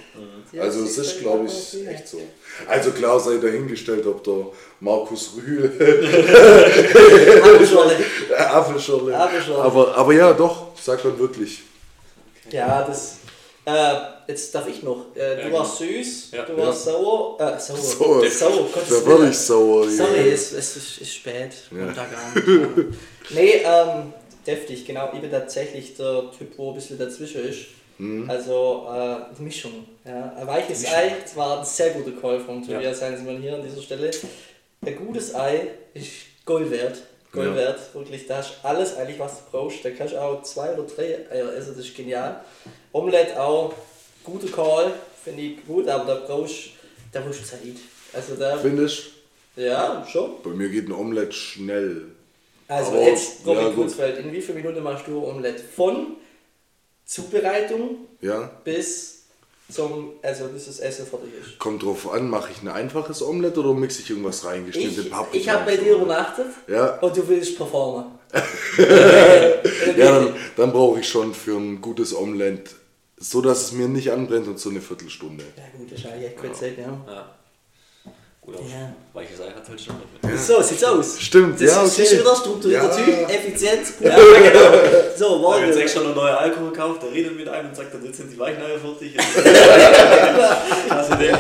Ja, 0.53 0.63
Also 0.63 0.85
es 0.85 0.99
ist, 0.99 1.21
glaube 1.21 1.47
ich, 1.47 1.87
echt 1.89 2.07
so. 2.09 2.21
Also 2.69 2.91
klar 2.93 3.19
sei 3.19 3.37
dahingestellt, 3.39 4.07
ob 4.07 4.23
der 4.25 4.47
Markus 4.81 5.33
Rühl 5.37 5.65
Apfelschorle. 7.43 7.97
Apfelschorle. 8.37 9.17
Apfelschorle. 9.17 9.63
Aber, 9.65 9.97
aber 9.97 10.13
ja, 10.13 10.33
doch, 10.33 10.67
sagt 10.81 11.05
man 11.05 11.19
wirklich. 11.19 11.63
Ja, 12.51 12.85
das. 12.87 13.17
Äh, 13.67 13.95
jetzt 14.27 14.55
darf 14.55 14.67
ich 14.69 14.83
noch. 14.83 15.15
Äh, 15.15 15.37
du 15.37 15.49
Ja, 15.49 15.53
warst 15.53 15.79
süß, 15.79 16.31
Ja. 16.33 16.43
du 16.45 16.57
warst 16.57 16.85
sauer. 16.85 17.37
Äh, 17.39 17.61
sauer. 17.61 17.79
Sauer. 17.79 18.31
Sauer, 18.31 18.67
Da 18.89 19.07
war 19.07 19.29
ich 19.29 19.37
sauer. 19.39 19.85
ja. 19.85 19.91
Sorry, 19.91 20.31
es, 20.31 20.53
es 20.53 20.77
ist, 20.77 20.99
ist 21.03 21.15
spät. 21.15 21.53
Ja. 21.71 21.77
Montagabend. 21.85 22.95
Ja. 23.31 23.37
nee, 23.37 23.61
ähm, 23.65 24.13
deftig, 24.47 24.87
genau. 24.87 25.11
Ich 25.15 25.21
bin 25.21 25.31
tatsächlich 25.31 25.97
der 25.97 26.31
Typ, 26.37 26.57
wo 26.57 26.71
ein 26.71 26.75
bisschen 26.75 26.99
dazwischen 26.99 27.45
ist. 27.49 27.67
Mhm. 27.99 28.29
Also 28.31 28.89
äh, 28.91 29.35
die 29.39 29.43
Mischung. 29.43 29.87
Ja. 30.05 30.33
Ein 30.37 30.47
weiches 30.47 30.87
Ei 30.87 31.17
das 31.23 31.37
war 31.37 31.59
ein 31.61 31.65
sehr 31.65 31.91
guter 31.91 32.19
Call 32.19 32.41
von 32.41 32.67
Tobias 32.67 33.03
Heinzmann 33.03 33.43
hier 33.43 33.55
an 33.55 33.63
dieser 33.63 33.83
Stelle. 33.83 34.11
Ein 34.85 34.97
gutes 34.97 35.35
Ei 35.35 35.69
ist 35.93 36.11
Gold 36.47 36.71
wert. 36.71 37.03
Gold 37.33 37.51
Ja. 37.51 37.57
wert, 37.57 37.95
wirklich. 37.95 38.27
Da 38.27 38.39
hast 38.39 38.55
du 38.63 38.69
alles 38.69 38.97
eigentlich, 38.97 39.19
was 39.19 39.37
du 39.39 39.43
brauchst. 39.51 39.85
Da 39.85 39.91
kannst 39.91 40.15
du 40.15 40.21
auch 40.21 40.43
zwei 40.43 40.73
oder 40.73 40.85
drei 40.85 41.27
Eier 41.31 41.53
essen, 41.55 41.75
das 41.77 41.85
ist 41.87 41.97
genial. 41.97 42.41
Omelette 42.93 43.41
auch, 43.41 43.75
guter 44.25 44.49
Call, 44.49 44.93
finde 45.23 45.43
ich 45.43 45.67
gut, 45.67 45.87
aber 45.87 46.05
da 46.07 46.21
brauchst 46.27 46.71
da 47.13 47.21
brauchst 47.21 47.41
du 47.41 47.45
Zeit. 47.45 47.61
Also 48.13 48.35
da, 48.37 48.57
Findest 48.59 49.03
ja, 49.57 50.07
schon. 50.11 50.43
Bei 50.43 50.51
mir 50.51 50.69
geht 50.69 50.89
ein 50.89 50.93
Omelett 50.93 51.35
schnell. 51.35 52.07
Also 52.71 52.93
Aber- 52.93 53.03
jetzt, 53.03 53.45
Robin 53.45 53.65
ja. 53.67 53.71
Kurzfeld, 53.73 54.19
in 54.19 54.33
wie 54.33 54.41
vielen 54.41 54.59
Minuten 54.63 54.83
machst 54.83 55.07
du 55.07 55.25
Omelette? 55.27 55.63
Von 55.77 56.17
Zubereitung 57.05 58.07
Ja, 58.21 58.51
bis 58.65 59.25
zum, 59.71 60.13
also 60.23 60.47
bis 60.49 60.67
das 60.67 60.79
Essen 60.81 61.07
fertig 61.07 61.31
ist. 61.41 61.59
kommt 61.59 61.83
drauf 61.83 62.11
an, 62.13 62.29
mache 62.31 62.51
ich 62.53 62.63
ein 62.63 62.69
einfaches 62.69 63.23
Omelett 63.23 63.57
oder 63.59 63.75
mixe 63.75 64.03
ich 64.03 64.11
irgendwas 64.11 64.45
rein? 64.45 64.67
Ich, 64.69 64.75
Geschnittene 64.75 65.11
Paprika 65.11 65.37
ich 65.37 65.49
habe 65.49 65.65
bei 65.65 65.77
dir 65.77 65.95
übernachtet 65.97 66.47
Ja, 66.69 66.99
und 67.01 67.17
du 67.17 67.27
willst 67.29 67.57
performen. 67.57 68.13
ja 68.79 70.21
dann, 70.21 70.35
dann 70.57 70.73
brauche 70.73 71.01
ich 71.01 71.09
schon 71.09 71.35
für 71.35 71.57
ein 71.57 71.81
gutes 71.81 72.15
Omelett, 72.17 72.71
so 73.17 73.41
dass 73.43 73.63
es 73.63 73.73
mir 73.73 73.89
nicht 73.89 74.13
anbrennt 74.13 74.47
und 74.47 74.59
so 74.61 74.71
eine 74.71 74.81
Viertelstunde. 74.81 75.45
Ja 75.57 75.65
gut, 75.77 75.91
das 75.91 75.99
ist 76.01 76.07
eigentlich 76.07 76.27
echt 76.29 76.37
kurz 76.39 76.61
Zeit, 76.61 76.79
ja. 76.79 76.85
Ja. 77.09 77.35
Aber 78.53 78.63
Ja. 78.69 78.93
weiches 79.13 79.41
Ei 79.41 79.47
hat 79.55 79.69
halt 79.69 79.81
schon 79.81 79.95
mit. 80.23 80.39
So, 80.41 80.61
sieht's 80.63 80.83
aus. 80.85 81.21
Stimmt, 81.21 81.61
Das 81.61 81.69
ja, 81.71 81.83
ist, 81.83 81.93
okay. 81.95 82.03
ist 82.03 82.19
wieder 82.21 82.37
strukturierter 82.37 82.99
Ja. 82.99 83.05
Typ, 83.05 83.31
effizient. 83.31 83.81
Ja, 84.01 84.17
genau. 84.17 84.61
So, 85.17 85.25
Ich 85.27 85.31
habe 85.31 85.39
morgen. 85.41 85.67
jetzt 85.67 85.79
extra 85.79 86.01
noch 86.03 86.15
neue 86.15 86.37
Alkohol 86.37 86.71
gekauft, 86.71 87.03
der 87.03 87.13
redet 87.13 87.37
mit 87.37 87.49
einem 87.49 87.69
und 87.69 87.77
sagt, 87.77 87.93
dann 87.95 88.05
jetzt 88.05 88.17
sind 88.17 88.33
die 88.33 88.39
Weichen 88.39 88.61
fertig. 88.61 89.17
also 90.91 91.15
der, 91.17 91.39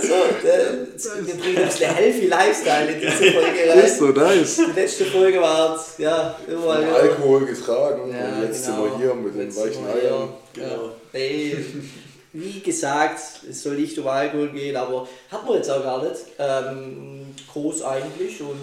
So, 0.00 0.14
der, 0.44 1.26
wir 1.26 1.34
bringen 1.34 1.58
ein 1.58 1.66
bisschen 1.68 1.94
healthy 1.94 2.26
Lifestyle 2.26 2.92
in 2.92 3.00
diese 3.00 3.32
Folge 3.32 3.70
rein. 3.70 3.78
Ist 3.84 3.98
so 3.98 4.06
nice. 4.06 4.56
Die 4.56 4.80
letzte 4.80 5.04
Folge 5.06 5.40
war, 5.40 5.84
ja, 5.98 6.36
überall. 6.46 6.82
wieder- 6.82 6.94
Alkohol 6.96 7.46
getragen 7.46 8.10
Ja, 8.12 8.36
und 8.36 8.42
jetzt 8.46 8.66
genau. 8.66 8.82
sind 8.84 8.90
wir 8.92 8.98
hier 8.98 9.14
mit 9.14 9.34
den 9.34 9.42
Jetzt 9.42 9.54
sind 9.56 9.64
weichen 9.66 9.86
wir 9.86 9.94
Eiern. 9.94 10.28
hier. 10.54 10.64
Genau. 10.64 10.82
Ja. 10.84 10.90
Ey, 11.12 11.56
wie 12.40 12.60
gesagt, 12.60 13.20
es 13.48 13.62
soll 13.62 13.76
nicht 13.76 13.98
um 13.98 14.06
Alkohol 14.06 14.50
gehen, 14.50 14.76
aber 14.76 15.08
hat 15.30 15.44
man 15.46 15.56
jetzt 15.56 15.70
auch 15.70 15.82
gar 15.82 16.02
nicht. 16.02 16.14
Ähm, 16.38 17.34
groß 17.52 17.82
eigentlich 17.82 18.40
und 18.40 18.58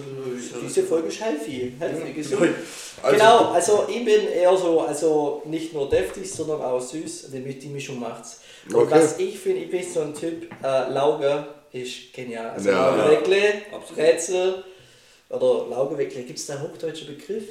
diese 0.63 0.83
Folge 0.83 1.07
ist 1.09 1.19
healthy. 1.21 1.73
healthy 1.79 2.13
gesund. 2.13 2.49
Also- 3.03 3.17
genau, 3.17 3.37
also 3.51 3.85
ich 3.89 4.05
bin 4.05 4.27
eher 4.29 4.55
so, 4.55 4.79
also 4.79 5.41
nicht 5.45 5.73
nur 5.73 5.89
deftig, 5.89 6.31
sondern 6.31 6.61
auch 6.61 6.79
süß. 6.81 7.29
Die, 7.31 7.59
die 7.59 7.67
Mischung 7.67 7.99
macht's. 7.99 8.39
Und 8.69 8.75
Okay. 8.75 8.91
was 8.91 9.19
ich 9.19 9.37
finde, 9.37 9.61
ich 9.63 9.69
bin 9.69 9.83
so 9.83 9.99
ein 10.01 10.13
Typ, 10.15 10.49
äh, 10.63 10.89
Lauge 10.91 11.45
ist 11.73 12.13
genial. 12.13 12.51
Also 12.51 12.69
Ja. 12.69 12.95
Laugeweckle, 12.95 13.41
Absolut. 13.73 13.95
Brezel 13.97 14.63
oder 15.29 15.67
Laugeweckle, 15.69 16.23
gibt 16.23 16.39
es 16.39 16.45
da 16.45 16.53
einen 16.55 16.63
hochdeutschen 16.63 17.07
Begriff? 17.07 17.43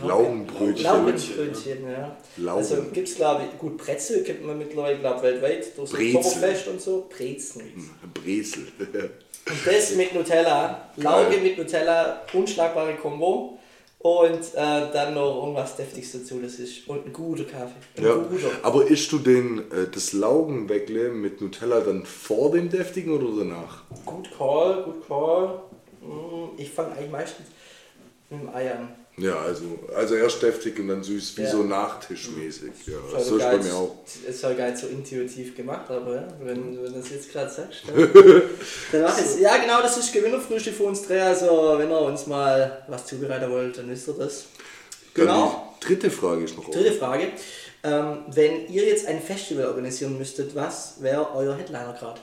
Laugenbrötchen. 0.00 0.82
Laugenbrötchen, 0.84 1.90
ja. 1.90 2.16
Laugen. 2.36 2.58
Also 2.58 2.82
gibt 2.92 3.08
es 3.08 3.16
glaube 3.16 3.42
ich, 3.50 3.58
gut 3.58 3.76
Brezel 3.78 4.22
kennt 4.22 4.44
man 4.44 4.58
mittlerweile 4.58 4.98
glaub, 4.98 5.22
weltweit, 5.22 5.76
durch 5.76 5.90
so 5.90 5.96
Brezel. 5.96 6.16
Oktoberfest 6.16 6.68
und 6.68 6.80
so, 6.80 7.06
Brezel. 7.10 7.62
Brezel. 8.14 8.66
Und 8.78 9.66
das 9.66 9.94
mit 9.96 10.14
Nutella, 10.14 10.90
Lauge 10.96 11.30
Geil. 11.30 11.40
mit 11.42 11.58
Nutella, 11.58 12.22
unschlagbare 12.32 12.94
Kombo. 12.96 13.54
Und 14.00 14.38
äh, 14.54 14.92
dann 14.92 15.14
noch 15.14 15.42
irgendwas 15.42 15.74
Deftiges 15.74 16.12
dazu, 16.12 16.38
das 16.40 16.54
ist. 16.60 16.86
Und 16.86 17.04
ein 17.06 17.12
guter 17.12 17.42
Kaffee. 17.42 17.72
Ein 17.96 18.04
Ja. 18.04 18.14
guter. 18.14 18.50
Aber 18.62 18.86
isst 18.86 19.10
du 19.10 19.18
den, 19.18 19.58
äh, 19.72 19.88
das 19.92 20.12
Laugenweckle 20.12 21.08
mit 21.08 21.40
Nutella 21.40 21.80
dann 21.80 22.04
vor 22.06 22.52
dem 22.52 22.68
deftigen 22.70 23.10
oder 23.12 23.38
danach? 23.38 23.82
Gut 24.06 24.28
Call, 24.38 24.84
gut 24.84 25.04
Call. 25.08 25.62
Mm, 26.00 26.56
Ich 26.58 26.70
fange 26.70 26.92
eigentlich 26.92 27.10
meistens 27.10 27.46
mit 28.30 28.40
dem 28.42 28.48
Ei 28.54 28.72
an. 28.72 28.88
Ja, 29.16 29.36
also, 29.36 29.80
also 29.96 30.14
erst 30.14 30.40
deftig 30.42 30.78
und 30.78 30.86
dann 30.88 31.02
süß, 31.02 31.36
wie 31.38 31.42
Ja. 31.42 31.50
so 31.50 31.64
nachtischmäßig. 31.64 32.70
Ja, 32.86 33.18
so 33.18 33.34
ist 33.36 33.42
gar 33.42 33.56
bei 33.56 33.64
mir 33.64 33.74
auch. 33.74 33.96
Es 34.28 34.40
soll 34.40 34.54
gar 34.54 34.66
nicht 34.70 34.78
so 34.78 34.86
intuitiv 34.86 35.56
gemacht, 35.56 35.90
aber 35.90 36.14
ja, 36.14 36.28
wenn, 36.40 36.80
wenn 36.80 36.92
du 36.92 36.98
das 37.00 37.10
jetzt 37.10 37.32
gerade 37.32 37.50
sagst. 37.50 37.82
Dann, 37.88 37.96
dann 38.92 39.02
mach 39.02 39.18
es. 39.18 39.40
Ja, 39.40 39.56
genau, 39.56 39.82
das 39.82 39.98
ist 39.98 40.12
Gewinnerfrühstück 40.12 40.74
für 40.74 40.84
uns 40.84 41.02
drei. 41.02 41.20
Also, 41.22 41.74
wenn 41.78 41.90
ihr 41.90 42.00
uns 42.00 42.28
mal 42.28 42.84
was 42.86 43.06
zubereiten 43.06 43.50
wollt, 43.50 43.76
dann 43.76 43.88
wisst 43.90 44.06
ihr 44.06 44.14
das. 44.14 44.44
Genau. 45.14 45.74
Die 45.82 45.86
dritte 45.86 46.10
Frage 46.10 46.44
ist 46.44 46.56
noch 46.56 46.70
Dritte 46.70 46.90
offen. 46.90 46.98
Frage. 46.98 47.28
Ähm, 47.82 48.18
wenn 48.28 48.68
ihr 48.68 48.84
jetzt 48.86 49.06
ein 49.06 49.20
Festival 49.20 49.66
organisieren 49.66 50.16
müsstet, 50.18 50.54
was 50.54 51.00
wäre 51.00 51.28
euer 51.34 51.56
Headliner 51.56 51.96
gerade? 51.98 52.20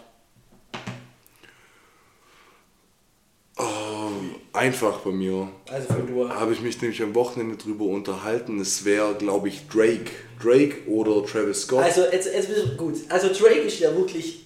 Einfach 4.56 5.00
bei 5.00 5.12
mir. 5.12 5.50
Also 5.72 5.88
von 5.88 6.08
du. 6.08 6.30
Habe 6.30 6.54
ich 6.54 6.62
mich 6.62 6.82
nämlich 6.82 7.02
am 7.02 7.14
Wochenende 7.16 7.56
drüber 7.58 7.86
unterhalten. 7.86 8.60
Es 8.60 8.86
wäre, 8.86 9.16
glaube 9.16 9.48
ich, 9.50 9.68
Drake. 9.68 10.12
Drake 10.42 10.88
oder 10.88 11.26
Travis 11.26 11.62
Scott. 11.64 11.84
Also, 11.84 12.02
jetzt, 12.12 12.26
jetzt 12.34 12.50
bist 12.50 12.78
gut. 12.78 12.96
Also, 13.10 13.28
Drake 13.30 13.62
ist 13.62 13.80
ja 13.80 13.96
wirklich. 13.96 14.42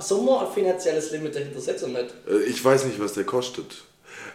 Sommer 0.00 0.46
ein 0.48 0.54
finanzielles 0.54 1.10
Limit 1.10 1.34
dahinter, 1.34 1.60
setzt 1.60 1.82
er 1.82 1.88
nicht. 1.88 2.14
Äh, 2.28 2.44
Ich 2.48 2.64
weiß 2.64 2.84
nicht, 2.86 2.98
was 3.00 3.12
der 3.14 3.24
kostet. 3.24 3.82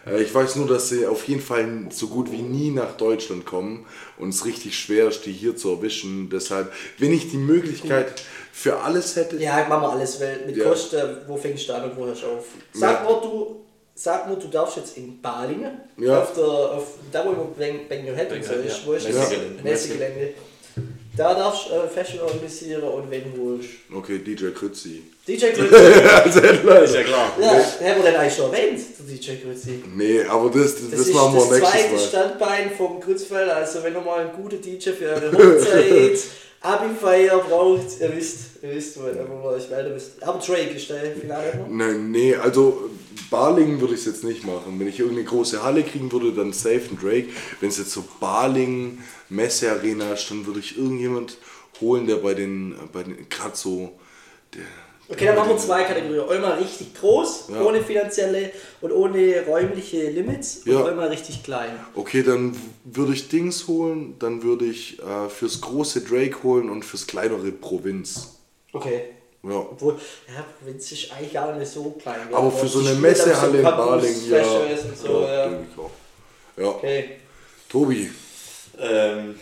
Äh, 0.06 0.22
Ich 0.22 0.32
weiß 0.32 0.56
nur, 0.56 0.68
dass 0.68 0.90
sie 0.90 1.06
auf 1.06 1.26
jeden 1.26 1.40
Fall 1.40 1.86
so 1.90 2.08
gut 2.08 2.30
wie 2.30 2.42
nie 2.42 2.70
nach 2.70 2.96
Deutschland 2.96 3.44
kommen 3.44 3.86
und 4.18 4.28
es 4.28 4.44
richtig 4.44 4.78
schwer 4.78 5.08
ist, 5.08 5.24
die 5.26 5.32
hier 5.32 5.56
zu 5.56 5.70
erwischen. 5.70 6.28
Deshalb, 6.30 6.70
wenn 6.98 7.12
ich 7.12 7.30
die 7.30 7.38
Möglichkeit 7.38 8.22
für 8.52 8.78
alles 8.80 9.16
hätte, 9.16 9.36
Ja, 9.38 9.66
machen 9.68 9.82
wir 9.82 9.88
alles, 9.92 10.20
weil 10.20 10.44
mit 10.46 10.56
Ja. 10.56 10.64
Kosten, 10.68 11.00
wo 11.26 11.36
fängst 11.36 11.68
du 11.68 11.72
an 11.72 11.90
und 11.90 11.96
wo 11.96 12.04
hörst 12.04 12.22
du 12.22 12.26
auf? 12.26 12.44
Sag 12.74 13.02
Ja. 13.02 13.20
du, 13.20 13.64
sag 14.02 14.26
nur, 14.28 14.36
du 14.36 14.48
darfst 14.48 14.76
jetzt 14.78 14.96
in 14.96 15.20
Balingen, 15.20 15.80
Ja. 15.96 16.22
auf 16.22 16.32
der, 16.34 16.44
auf, 16.44 16.86
da 17.12 17.24
wo 17.24 17.32
Bang, 17.58 17.80
Bang 17.88 18.06
Your 18.08 18.16
Head 18.16 18.32
und 18.32 18.44
so 18.44 18.54
ist, 18.54 18.86
wo 18.86 18.92
ist 18.94 19.08
das? 19.08 19.32
Messegelände. 19.62 20.34
Da 21.14 21.34
darfst 21.34 21.68
du 21.68 21.74
äh, 21.74 21.88
Festival 21.88 22.26
organisieren 22.28 22.82
und 22.84 23.10
wenn 23.10 23.34
du 23.34 23.58
willst. 23.58 23.68
okay, 23.94 24.18
DJ 24.18 24.46
Krützi. 24.48 25.02
DJ 25.28 25.50
Grützi. 25.52 25.74
Als 26.24 26.36
Headliner. 26.36 26.80
Ist 26.82 26.94
ja 26.94 27.02
klar. 27.02 27.32
ja, 27.38 27.48
haben 27.50 28.02
wir 28.02 28.10
den 28.10 28.16
eigentlich 28.16 28.34
schon 28.34 28.50
erwähnt, 28.52 28.80
der 28.98 29.06
DJ 29.16 29.44
Grützi. 29.44 29.82
Nee, 29.94 30.22
aber 30.24 30.48
das, 30.50 30.74
das, 30.74 30.80
Das, 30.80 30.90
das 30.90 31.00
ist 31.08 31.14
machen 31.14 31.34
wir 31.34 31.40
das 31.40 31.48
zweite 31.58 31.76
nächstes 31.76 31.92
Mal. 31.92 32.08
Standbein 32.08 32.70
vom 32.76 32.98
Grützfeld. 32.98 33.50
Also 33.50 33.82
wenn 33.82 33.94
ihr 33.94 34.00
mal 34.00 34.20
einen 34.20 34.32
guten 34.32 34.62
DJ 34.62 34.90
für 34.90 35.10
eure 35.10 35.32
Hochzeit, 35.32 36.18
Abi-Feier 36.62 37.38
braucht, 37.38 38.00
ihr 38.00 38.16
wisst, 38.16 38.62
ihr 38.62 38.74
wisst, 38.74 38.96
wo, 38.96 39.02
wo 39.02 39.50
ihr 39.50 39.56
euch 39.56 39.70
weiter 39.70 39.94
wisst. 39.94 40.22
Aber 40.22 40.38
Drake 40.38 40.70
ist 40.70 40.88
der 40.88 41.16
Finale 41.16 41.56
noch. 41.56 41.68
Nee, 41.68 42.36
also 42.36 42.90
Barlingen 43.30 43.80
würde 43.80 43.94
ich 43.94 44.00
es 44.00 44.06
jetzt 44.06 44.24
nicht 44.24 44.46
machen. 44.46 44.78
Wenn 44.78 44.86
ich 44.86 45.00
irgendeine 45.00 45.26
große 45.26 45.62
Halle 45.62 45.82
kriegen 45.82 46.12
würde, 46.12 46.32
dann 46.32 46.52
safe 46.52 46.82
ein 46.90 46.98
Drake. 47.00 47.28
Wenn 47.60 47.70
es 47.70 47.78
jetzt 47.78 47.90
so 47.90 48.04
Barlingen, 48.20 49.02
Messearena 49.28 50.12
ist, 50.12 50.30
dann 50.30 50.46
würde 50.46 50.60
ich 50.60 50.78
irgendjemand 50.78 51.38
holen, 51.80 52.06
der 52.06 52.16
bei 52.16 52.34
den, 52.34 52.76
bei 52.92 53.02
den 53.02 53.28
gerade 53.28 53.56
so, 53.56 53.98
der, 54.54 54.62
Okay, 55.08 55.26
dann 55.26 55.36
machen 55.36 55.50
wir 55.50 55.58
zwei 55.58 55.82
Kategorien. 55.84 56.28
Einmal 56.28 56.58
richtig 56.58 56.94
groß, 56.94 57.48
Ja. 57.52 57.60
ohne 57.62 57.82
finanzielle 57.82 58.50
und 58.80 58.92
ohne 58.92 59.44
räumliche 59.46 60.08
Limits 60.10 60.58
und 60.64 60.72
Ja. 60.72 60.84
einmal 60.86 61.08
richtig 61.08 61.42
klein. 61.42 61.72
Okay, 61.94 62.22
dann 62.22 62.56
würde 62.84 63.12
ich 63.12 63.28
Dings 63.28 63.68
holen, 63.68 64.14
dann 64.18 64.42
würde 64.42 64.64
ich 64.64 64.98
äh, 65.02 65.28
fürs 65.28 65.60
große 65.60 66.02
Drake 66.02 66.42
holen 66.42 66.70
und 66.70 66.84
fürs 66.84 67.06
kleinere 67.06 67.50
Provinz. 67.52 68.36
Okay. 68.72 69.02
Ja. 69.42 69.56
Obwohl, 69.56 69.98
ja, 70.28 70.44
Provinz 70.60 70.92
ist 70.92 71.12
eigentlich 71.12 71.32
gar 71.32 71.52
nicht 71.56 71.70
so 71.70 71.90
klein. 72.00 72.32
Aber 72.32 72.50
für 72.52 72.68
so 72.68 72.78
eine 72.78 72.94
Messehalle 72.94 73.58
in 73.58 73.64
Baling, 73.64 74.14
ja. 74.30 74.38
Und 74.40 74.96
so, 74.96 75.22
ja. 75.22 75.48
denke 75.48 75.66
ich 75.72 75.78
auch. 75.78 75.90
Ja. 76.56 76.68
Okay. 76.68 77.04
Tobi, 77.68 78.10
Ähm, 78.78 79.34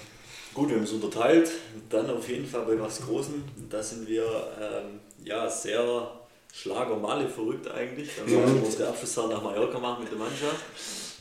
gut, 0.55 0.69
wir 0.69 0.77
haben 0.77 0.85
es 0.85 0.93
unterteilt. 0.93 1.51
Dann 1.89 2.11
auf 2.11 2.29
jeden 2.29 2.47
Fall 2.47 2.63
bei 2.63 2.79
was 2.81 3.01
Großen. 3.07 3.43
Da 3.71 3.83
sind 3.83 4.09
wir 4.09 4.23
ähm, 4.61 5.01
ja 5.25 5.49
sehr 5.49 6.11
Schlagermale 6.53 7.29
verrückt 7.29 7.71
eigentlich. 7.71 8.09
Da 8.17 8.31
wollen 8.31 8.61
wir 8.61 8.69
auf 8.69 8.77
der 8.77 8.89
Abschlussfahrt 8.89 9.31
nach 9.31 9.43
Mallorca 9.43 9.79
machen 9.79 10.03
mit 10.05 10.13
der 10.13 10.19
Mannschaft. 10.19 10.65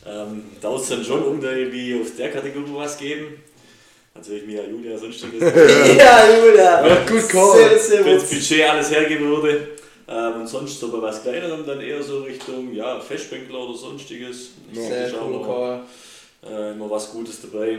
Ähm, 0.06 0.44
da 0.60 0.70
muss 0.70 0.82
es 0.82 0.88
dann 0.88 1.04
schon 1.04 1.42
irgendwie 1.42 2.00
auf 2.00 2.16
der 2.16 2.30
Kategorie 2.30 2.72
was 2.74 2.96
geben. 2.98 3.42
Natürlich 4.14 4.44
Mia 4.46 4.62
Julia, 4.64 4.98
sonstiges. 4.98 5.40
Ja, 5.96 6.36
Julia. 6.36 6.86
Ja, 6.86 7.04
gut 7.06 7.28
call. 7.28 7.56
Sehr, 7.56 7.78
sehr 7.78 8.04
wenn 8.04 8.14
das. 8.14 8.28
Budget 8.28 8.68
alles 8.68 8.90
hergeben 8.90 9.28
würde. 9.28 9.68
Ähm, 10.08 10.40
und 10.40 10.46
sonst 10.48 10.80
so 10.80 10.90
bei 10.90 11.00
was 11.00 11.22
Kleinerem 11.22 11.64
dann 11.64 11.80
eher 11.80 12.02
so 12.02 12.22
Richtung 12.22 12.72
ja, 12.74 12.98
Festbänkler 12.98 13.60
oder 13.60 13.78
sonstiges. 13.78 14.50
Sehr 14.72 15.06
Ich 15.06 15.14
cool, 15.14 15.44
Call. 15.46 15.82
äh, 16.50 16.72
immer 16.72 16.90
was 16.90 17.12
Gutes 17.12 17.40
dabei. 17.42 17.78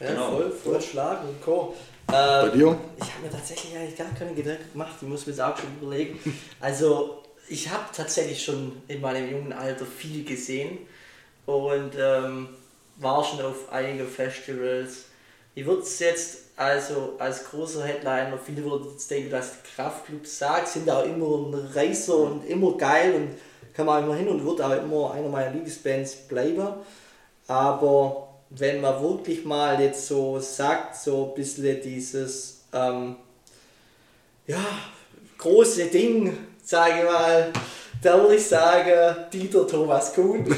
Ja, 0.00 0.08
Genau. 0.08 0.30
voll, 0.30 0.50
voll 0.50 0.80
Schlag 0.82 1.22
und 1.22 1.40
Co. 1.42 1.74
bei 2.06 2.46
Ähm, 2.46 2.52
dir? 2.52 2.76
ich 2.96 3.04
habe 3.14 3.22
mir 3.24 3.30
tatsächlich 3.30 3.76
eigentlich 3.76 3.96
gar 3.96 4.08
keine 4.18 4.34
Gedanken 4.34 4.70
gemacht, 4.72 4.94
ich 5.00 5.08
muss 5.08 5.26
mir 5.26 5.32
das 5.34 5.40
auch 5.52 5.56
schon 5.58 5.68
überlegen. 5.80 6.18
Also, 6.60 7.22
ich 7.48 7.68
habe 7.70 7.84
tatsächlich 7.94 8.42
schon 8.42 8.72
in 8.88 9.00
meinem 9.00 9.30
jungen 9.30 9.52
Alter 9.52 9.84
viel 9.86 10.24
gesehen 10.24 10.78
und 11.46 11.92
ähm, 11.98 12.48
war 12.96 13.22
schon 13.24 13.40
auf 13.42 13.70
einigen 13.72 14.06
Festivals. 14.08 15.04
Ich 15.54 15.64
würde 15.66 15.82
es 15.82 15.98
jetzt 16.00 16.38
also 16.56 17.14
als 17.18 17.44
großer 17.44 17.84
Headliner, 17.84 18.38
viele 18.44 18.64
würden 18.64 18.90
jetzt 18.92 19.10
denken, 19.10 19.30
dass 19.30 19.52
die 19.52 19.68
Kraftclubs 19.76 20.38
sagt, 20.38 20.68
sind 20.68 20.88
auch 20.88 21.04
immer 21.04 21.48
ein 21.48 21.68
Reißer 21.74 22.16
und 22.16 22.46
immer 22.46 22.76
geil 22.76 23.14
und 23.14 23.28
kann 23.74 23.86
man 23.86 24.04
immer 24.04 24.14
hin 24.14 24.28
und 24.28 24.44
wird 24.44 24.60
auch 24.60 24.70
immer 24.72 25.12
einer 25.12 25.28
meiner 25.28 25.50
Lieblingsbands 25.50 26.14
bleiben. 26.28 26.68
Aber 27.48 28.28
wenn 28.56 28.80
man 28.80 29.02
wirklich 29.02 29.44
mal 29.44 29.80
jetzt 29.80 30.06
so 30.06 30.38
sagt, 30.38 30.96
so 30.96 31.28
ein 31.28 31.34
bisschen 31.34 31.80
dieses 31.82 32.62
ähm, 32.72 33.16
ja, 34.46 34.64
große 35.38 35.86
Ding, 35.86 36.36
sage 36.62 37.00
ich 37.00 37.04
mal, 37.04 37.52
da 38.02 38.20
würde 38.20 38.36
ich 38.36 38.46
sagen, 38.46 39.16
Dieter 39.32 39.66
Thomas 39.66 40.12
Kuhn. 40.14 40.44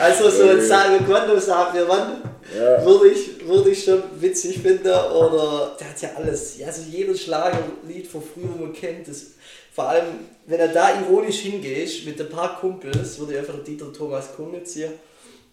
also 0.00 0.28
so 0.28 0.48
ein 0.48 0.60
Sage 0.60 1.04
Quando 1.04 1.38
sagt 1.38 1.74
wir 1.74 1.88
wann, 1.88 2.22
würde 2.84 3.08
ich, 3.10 3.46
würde 3.46 3.70
ich 3.70 3.84
schon 3.84 4.02
witzig 4.18 4.58
finden. 4.58 4.88
Oder 4.88 5.76
der 5.78 5.90
hat 5.90 6.02
ja 6.02 6.10
alles, 6.16 6.58
ja, 6.58 6.66
also 6.66 6.82
jedes 6.90 7.22
Schlagerlied 7.22 8.08
von 8.10 8.22
früher, 8.22 8.56
man 8.58 8.72
kennt 8.72 9.06
das. 9.08 9.26
Vor 9.72 9.88
allem, 9.88 10.06
wenn 10.46 10.58
er 10.58 10.68
da 10.68 11.00
ironisch 11.00 11.38
hingeht, 11.38 12.04
mit 12.04 12.20
ein 12.20 12.28
paar 12.28 12.58
Kumpels, 12.58 13.18
würde 13.20 13.34
ich 13.34 13.38
einfach 13.38 13.62
Dieter 13.64 13.92
Thomas 13.92 14.34
Kuhn 14.34 14.52
jetzt 14.52 14.74
hier. 14.74 14.92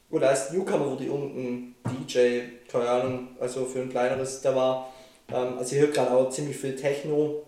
Und 0.09 0.23
als 0.23 0.51
Newcomer 0.51 0.89
wurde 0.89 1.05
irgendein 1.05 1.75
DJ, 1.85 2.39
keine 2.69 2.89
Ahnung, 2.89 3.27
also 3.39 3.65
für 3.65 3.81
ein 3.81 3.89
kleineres, 3.89 4.41
da 4.41 4.55
war, 4.55 4.93
ähm, 5.29 5.57
also 5.57 5.75
ich 5.75 5.81
höre 5.81 5.91
gerade 5.91 6.11
auch 6.11 6.29
ziemlich 6.29 6.57
viel 6.57 6.75
Techno. 6.75 7.43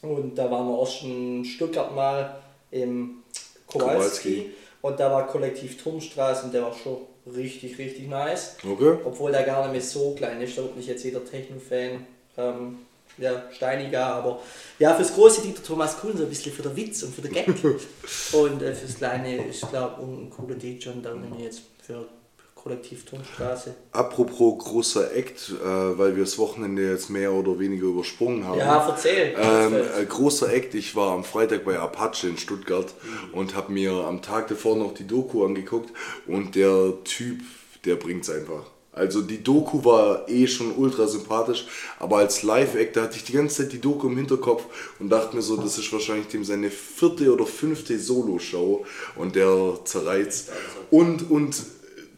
Und 0.00 0.34
da 0.36 0.50
waren 0.50 0.66
wir 0.66 0.78
auch 0.78 0.90
schon 0.90 1.10
in 1.10 1.44
Stuttgart 1.44 1.94
mal 1.94 2.42
im 2.70 3.22
Kowalski. 3.66 3.88
Kowalski. 3.88 4.50
Und 4.80 4.98
da 4.98 5.12
war 5.12 5.26
Kollektiv 5.28 5.80
Turmstraße 5.80 6.46
und 6.46 6.54
der 6.54 6.62
war 6.62 6.74
schon 6.74 6.98
richtig, 7.26 7.78
richtig 7.78 8.08
nice. 8.08 8.56
Okay. 8.68 8.98
Obwohl 9.04 9.30
der 9.30 9.44
gar 9.44 9.62
nicht 9.62 9.72
mehr 9.72 9.80
so 9.80 10.14
klein 10.14 10.40
ist, 10.40 10.58
da 10.58 10.62
wird 10.62 10.76
nicht 10.76 10.88
jetzt 10.88 11.04
jeder 11.04 11.24
Techno-Fan 11.24 12.04
ähm, 12.36 12.78
ja, 13.18 13.44
steiniger, 13.52 14.06
aber 14.06 14.40
ja, 14.78 14.94
fürs 14.94 15.14
große 15.14 15.42
Dieter 15.42 15.62
Thomas 15.62 15.98
Kuhn 15.98 16.16
so 16.16 16.24
ein 16.24 16.28
bisschen 16.28 16.52
für 16.52 16.62
den 16.62 16.74
Witz 16.74 17.02
und 17.02 17.14
für 17.14 17.20
den 17.20 17.32
Gag. 17.32 17.46
und 18.32 18.62
äh, 18.62 18.74
fürs 18.74 18.96
kleine 18.96 19.44
ist, 19.46 19.68
glaube 19.68 19.96
ich, 20.00 20.06
ein 20.06 20.30
cooler 20.30 20.54
DJ 20.54 20.88
und 20.88 21.02
dann 21.04 21.20
nehme 21.20 21.36
ich 21.36 21.44
jetzt 21.44 21.62
für 21.82 22.06
Kollektiv 22.54 23.04
Turmstraße. 23.04 23.74
Apropos 23.90 24.62
großer 24.62 25.12
Act, 25.16 25.50
äh, 25.50 25.64
weil 25.98 26.14
wir 26.14 26.22
das 26.22 26.38
Wochenende 26.38 26.88
jetzt 26.88 27.10
mehr 27.10 27.32
oder 27.32 27.58
weniger 27.58 27.86
übersprungen 27.86 28.46
haben. 28.46 28.60
Ja, 28.60 28.86
erzähl. 28.88 29.34
Ähm, 29.36 29.74
äh, 29.74 30.04
großer 30.04 30.52
Act, 30.52 30.74
ich 30.74 30.94
war 30.94 31.10
am 31.10 31.24
Freitag 31.24 31.64
bei 31.64 31.76
Apache 31.76 32.28
in 32.28 32.38
Stuttgart 32.38 32.94
und 33.32 33.56
habe 33.56 33.72
mir 33.72 33.92
am 33.92 34.22
Tag 34.22 34.46
davor 34.46 34.76
noch 34.76 34.94
die 34.94 35.08
Doku 35.08 35.44
angeguckt 35.44 35.90
und 36.28 36.54
der 36.54 37.02
Typ, 37.02 37.40
der 37.84 37.96
bringt's 37.96 38.30
einfach. 38.30 38.70
Also 38.92 39.22
die 39.22 39.42
Doku 39.42 39.82
war 39.84 40.28
eh 40.28 40.46
schon 40.46 40.76
ultra 40.76 41.06
sympathisch, 41.06 41.66
aber 41.98 42.18
als 42.18 42.42
Live-Act, 42.42 42.96
da 42.96 43.02
hatte 43.04 43.16
ich 43.16 43.24
die 43.24 43.32
ganze 43.32 43.62
Zeit 43.62 43.72
die 43.72 43.80
Doku 43.80 44.06
im 44.06 44.16
Hinterkopf 44.18 44.64
und 44.98 45.08
dachte 45.08 45.34
mir 45.34 45.40
so, 45.40 45.56
das 45.56 45.78
ist 45.78 45.90
wahrscheinlich 45.92 46.28
dem 46.28 46.44
seine 46.44 46.70
vierte 46.70 47.32
oder 47.32 47.46
fünfte 47.46 47.98
Solo-Show 47.98 48.84
und 49.16 49.34
der 49.34 49.78
zerreizt. 49.84 50.50
Und, 50.90 51.30
und 51.30 51.56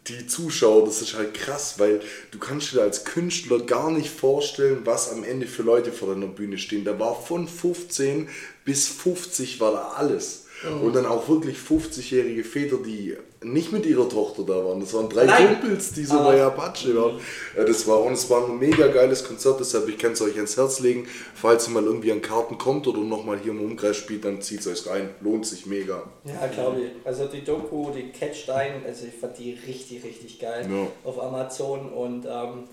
die 0.09 0.27
Zuschauer, 0.27 0.85
das 0.85 1.01
ist 1.01 1.15
halt 1.15 1.33
krass, 1.33 1.79
weil 1.79 2.01
du 2.33 2.39
kannst 2.39 2.73
dir 2.73 2.83
als 2.83 3.05
Künstler 3.05 3.61
gar 3.61 3.93
nicht 3.93 4.11
vorstellen, 4.11 4.81
was 4.85 5.13
am 5.13 5.23
Ende 5.23 5.47
für 5.47 5.63
Leute 5.63 5.93
vor 5.93 6.09
deiner 6.13 6.27
Bühne 6.27 6.59
stehen. 6.59 6.85
Da 6.85 6.99
war 6.99 7.21
von 7.21 7.47
15 7.47 8.29
bis 8.65 8.89
50 8.89 9.61
war 9.61 9.73
da 9.73 9.93
alles. 9.97 10.45
Und 10.83 10.95
dann 10.95 11.05
auch 11.05 11.29
wirklich 11.29 11.59
50-jährige 11.59 12.43
Väter, 12.43 12.79
die 12.79 13.17
nicht 13.45 13.73
mit 13.73 13.87
ihrer 13.87 14.09
Tochter 14.09 14.43
da 14.43 14.65
waren. 14.65 14.81
Das 14.81 14.93
waren 14.95 15.09
drei 15.09 15.25
Nein. 15.25 15.61
Kumpels, 15.61 15.93
die 15.93 16.05
so 16.05 16.19
Ah. 16.19 16.25
bei 16.25 16.43
Apache 16.43 16.95
waren. 16.97 17.21
Ja, 17.57 17.65
das 17.65 17.87
war, 17.87 18.03
und 18.03 18.13
es 18.15 18.29
war 18.31 18.49
ein 18.49 18.59
mega 18.59 18.89
geiles 18.89 19.25
Konzert, 19.25 19.61
deshalb 19.61 19.89
ich 19.89 19.99
kann 19.99 20.13
es 20.13 20.23
euch 20.23 20.37
ans 20.37 20.57
Herz 20.57 20.81
legen. 20.81 21.07
Falls 21.35 21.69
ihr 21.69 21.75
mal 21.75 21.85
irgendwie 21.85 22.11
an 22.13 22.23
Karten 22.23 22.59
kommt 22.59 22.87
oder 22.87 22.99
nochmal 23.01 23.39
hier 23.39 23.53
im 23.53 23.61
Umkreis 23.61 23.97
spielt, 23.97 24.25
dann 24.25 24.41
zieht 24.43 24.61
es 24.61 24.67
euch 24.67 24.91
rein. 24.91 25.11
Lohnt 25.21 25.47
sich 25.47 25.67
mega. 25.67 26.03
Ja, 26.25 26.47
glaube 26.49 26.81
ich. 26.81 26.91
Also 27.05 27.27
die 27.27 27.45
Doku, 27.45 27.91
die 27.91 28.11
catcht 28.11 28.51
ein, 28.51 28.83
also 28.87 29.07
ich 29.07 29.15
fand 29.15 29.39
die 29.39 29.59
richtig, 29.67 30.03
richtig 30.05 30.39
geil 30.41 30.67
Ja. 30.71 30.87
auf 31.09 31.23
Amazon 31.23 31.89
und 31.93 32.25
ähm, 32.27 32.65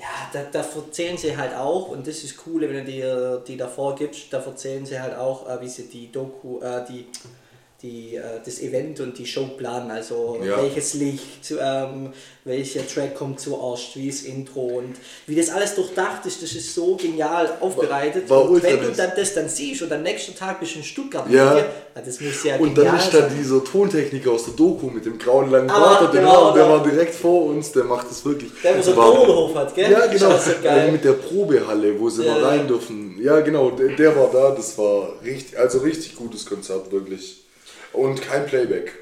ja, 0.00 0.06
da, 0.32 0.44
da 0.52 0.60
erzählen 0.60 1.16
sie 1.18 1.36
halt 1.36 1.56
auch, 1.56 1.88
und 1.88 2.06
das 2.06 2.22
ist 2.22 2.36
cool, 2.46 2.60
wenn 2.60 2.72
du 2.72 2.84
dir 2.84 3.42
die 3.48 3.56
davor 3.56 3.96
gibst, 3.96 4.32
da 4.32 4.38
erzählen 4.38 4.86
sie 4.86 5.00
halt 5.00 5.16
auch, 5.16 5.48
äh, 5.48 5.60
wie 5.60 5.68
sie 5.68 5.88
die 5.88 6.12
Doku, 6.12 6.60
äh, 6.60 6.84
die, 6.88 7.06
die, 7.82 8.16
äh, 8.16 8.22
das 8.44 8.60
Event 8.60 8.98
und 8.98 9.16
die 9.18 9.24
Show 9.26 9.46
planen, 9.56 9.92
also 9.92 10.40
Ja. 10.44 10.60
welches 10.60 10.94
Licht, 10.94 11.54
ähm, 11.60 12.12
welcher 12.44 12.84
Track 12.84 13.14
kommt 13.14 13.38
zuerst, 13.38 13.94
wie 13.94 14.08
das 14.10 14.22
Intro 14.22 14.78
und 14.78 14.96
wie 15.28 15.36
das 15.36 15.48
alles 15.50 15.76
durchdacht 15.76 16.26
ist, 16.26 16.42
das 16.42 16.52
ist 16.54 16.74
so 16.74 16.96
genial 16.96 17.48
aufbereitet. 17.60 18.28
war 18.28 18.42
und 18.42 18.50
ultra 18.50 18.68
wenn 18.70 18.80
du 18.82 18.90
dann 18.90 19.12
das 19.16 19.32
dann 19.34 19.48
siehst 19.48 19.82
und 19.82 19.92
am 19.92 20.02
nächsten 20.02 20.34
Tag 20.34 20.58
bist 20.58 20.74
du 20.74 20.78
in 20.78 20.84
Stuttgart, 20.84 21.30
Ja. 21.30 21.54
dir, 21.54 21.58
ja, 21.94 22.02
das 22.04 22.20
muss 22.20 22.42
ja 22.42 22.56
Und 22.56 22.76
dann 22.76 22.96
ist 22.96 23.14
da 23.14 23.20
dieser 23.28 23.62
Tontechniker 23.62 24.32
aus 24.32 24.46
der 24.46 24.54
Doku 24.54 24.86
mit 24.90 25.04
dem 25.06 25.16
grauen 25.16 25.48
langen 25.48 25.70
Ah, 25.70 25.78
Bart, 26.00 26.12
der, 26.12 26.20
genau, 26.20 26.52
der 26.52 26.64
ja. 26.64 26.70
war 26.70 26.82
direkt 26.82 27.14
vor 27.14 27.44
uns, 27.46 27.70
der 27.70 27.84
macht 27.84 28.10
das 28.10 28.24
wirklich. 28.24 28.50
Der, 28.60 28.76
wo 28.76 28.82
so 28.82 28.90
einen 28.90 28.98
War- 28.98 29.12
Bauernhof 29.14 29.54
hat, 29.54 29.74
gell? 29.76 29.92
Ja, 29.92 30.04
genau. 30.06 30.30
so 30.36 30.50
geil. 30.60 30.88
Äh, 30.88 30.92
Mit 30.92 31.04
der 31.04 31.12
Probehalle, 31.12 31.98
wo 32.00 32.10
sie 32.10 32.24
Ja, 32.24 32.32
mal 32.32 32.44
rein 32.44 32.66
dürfen. 32.66 33.16
Ja, 33.22 33.38
genau, 33.40 33.70
der, 33.70 33.94
der 33.94 34.16
war 34.16 34.30
da. 34.32 34.50
Das 34.50 34.76
war 34.78 35.12
richtig, 35.24 35.56
also 35.56 35.78
richtig 35.78 36.16
gutes 36.16 36.44
Konzert, 36.44 36.90
wirklich. 36.90 37.44
Und 37.92 38.20
kein 38.22 38.46
Playback, 38.46 38.92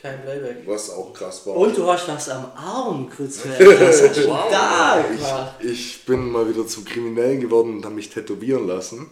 Kein 0.00 0.22
Playback. 0.22 0.58
was 0.66 0.90
auch 0.90 1.12
krass 1.12 1.46
war. 1.46 1.56
Und 1.56 1.76
du 1.76 1.86
hast 1.86 2.08
was 2.08 2.28
am 2.28 2.46
Arm, 2.56 3.08
kurz 3.14 3.44
ist 3.44 4.22
stark, 4.22 5.20
Mann. 5.20 5.48
ich, 5.60 5.70
ich 5.70 6.04
bin 6.04 6.30
mal 6.30 6.48
wieder 6.48 6.66
zum 6.66 6.84
Kriminellen 6.84 7.40
geworden 7.40 7.76
und 7.76 7.84
habe 7.84 7.94
mich 7.94 8.10
tätowieren 8.10 8.66
lassen. 8.66 9.08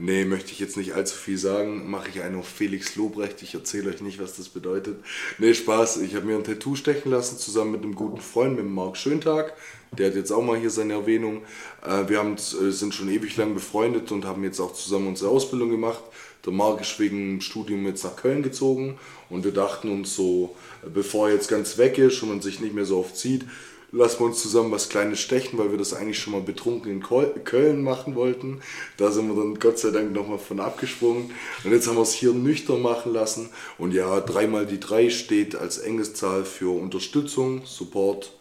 Nee, 0.00 0.24
möchte 0.24 0.52
ich 0.52 0.60
jetzt 0.60 0.76
nicht 0.76 0.94
allzu 0.94 1.16
viel 1.16 1.36
sagen. 1.38 1.90
Mache 1.90 2.08
ich 2.08 2.22
einen 2.22 2.38
auf 2.38 2.46
Felix 2.46 2.94
Lobrecht. 2.94 3.42
Ich 3.42 3.54
erzähle 3.54 3.90
euch 3.90 4.00
nicht, 4.00 4.22
was 4.22 4.36
das 4.36 4.48
bedeutet. 4.48 5.02
Nee, 5.38 5.54
Spaß. 5.54 5.96
Ich 6.02 6.14
habe 6.14 6.24
mir 6.24 6.36
ein 6.36 6.44
Tattoo 6.44 6.76
stechen 6.76 7.10
lassen, 7.10 7.36
zusammen 7.36 7.72
mit 7.72 7.82
einem 7.82 7.96
guten 7.96 8.20
Freund, 8.20 8.52
mit 8.54 8.60
dem 8.64 8.72
Marc 8.74 8.96
Schöntag. 8.96 9.54
Der 9.90 10.06
hat 10.10 10.14
jetzt 10.14 10.30
auch 10.30 10.42
mal 10.42 10.56
hier 10.56 10.70
seine 10.70 10.92
Erwähnung. 10.92 11.42
Äh, 11.84 12.08
Wir 12.08 12.18
haben, 12.18 12.36
äh, 12.36 12.70
sind 12.70 12.94
schon 12.94 13.08
ewig 13.08 13.36
lang 13.36 13.54
befreundet 13.54 14.12
und 14.12 14.24
haben 14.24 14.44
jetzt 14.44 14.60
auch 14.60 14.72
zusammen 14.72 15.08
unsere 15.08 15.30
Ausbildung 15.32 15.70
gemacht. 15.70 16.02
Der 16.48 16.54
Marc 16.54 16.80
ist 16.80 16.98
wegen 16.98 17.42
Studium 17.42 17.84
jetzt 17.84 18.04
nach 18.04 18.16
Köln 18.16 18.42
gezogen 18.42 18.98
und 19.28 19.44
wir 19.44 19.52
dachten 19.52 19.90
uns 19.90 20.16
so, 20.16 20.56
bevor 20.94 21.28
er 21.28 21.34
jetzt 21.34 21.48
ganz 21.48 21.76
weg 21.76 21.98
ist 21.98 22.22
und 22.22 22.30
man 22.30 22.40
sich 22.40 22.58
nicht 22.60 22.74
mehr 22.74 22.86
so 22.86 23.00
oft 23.00 23.18
sieht, 23.18 23.44
lassen 23.92 24.20
wir 24.20 24.26
uns 24.28 24.40
zusammen 24.40 24.72
was 24.72 24.88
Kleines 24.88 25.20
stechen, 25.20 25.58
weil 25.58 25.70
wir 25.70 25.76
das 25.76 25.92
eigentlich 25.92 26.18
schon 26.18 26.32
mal 26.32 26.40
betrunken 26.40 26.90
in 26.90 27.02
Köln 27.44 27.82
machen 27.82 28.14
wollten. 28.14 28.62
Da 28.96 29.10
sind 29.10 29.28
wir 29.28 29.34
dann 29.34 29.58
Gott 29.58 29.78
sei 29.78 29.90
Dank 29.90 30.14
nochmal 30.14 30.38
von 30.38 30.58
abgesprungen. 30.58 31.32
Und 31.64 31.70
jetzt 31.70 31.86
haben 31.86 31.96
wir 31.96 32.02
es 32.02 32.14
hier 32.14 32.32
nüchtern 32.32 32.80
machen 32.80 33.12
lassen. 33.12 33.50
Und 33.76 33.92
ja, 33.92 34.18
dreimal 34.20 34.64
die 34.64 34.80
drei 34.80 35.10
steht 35.10 35.54
als 35.54 35.76
Engelszahl 35.76 36.46
für 36.46 36.74
Unterstützung, 36.74 37.66
Support. 37.66 38.32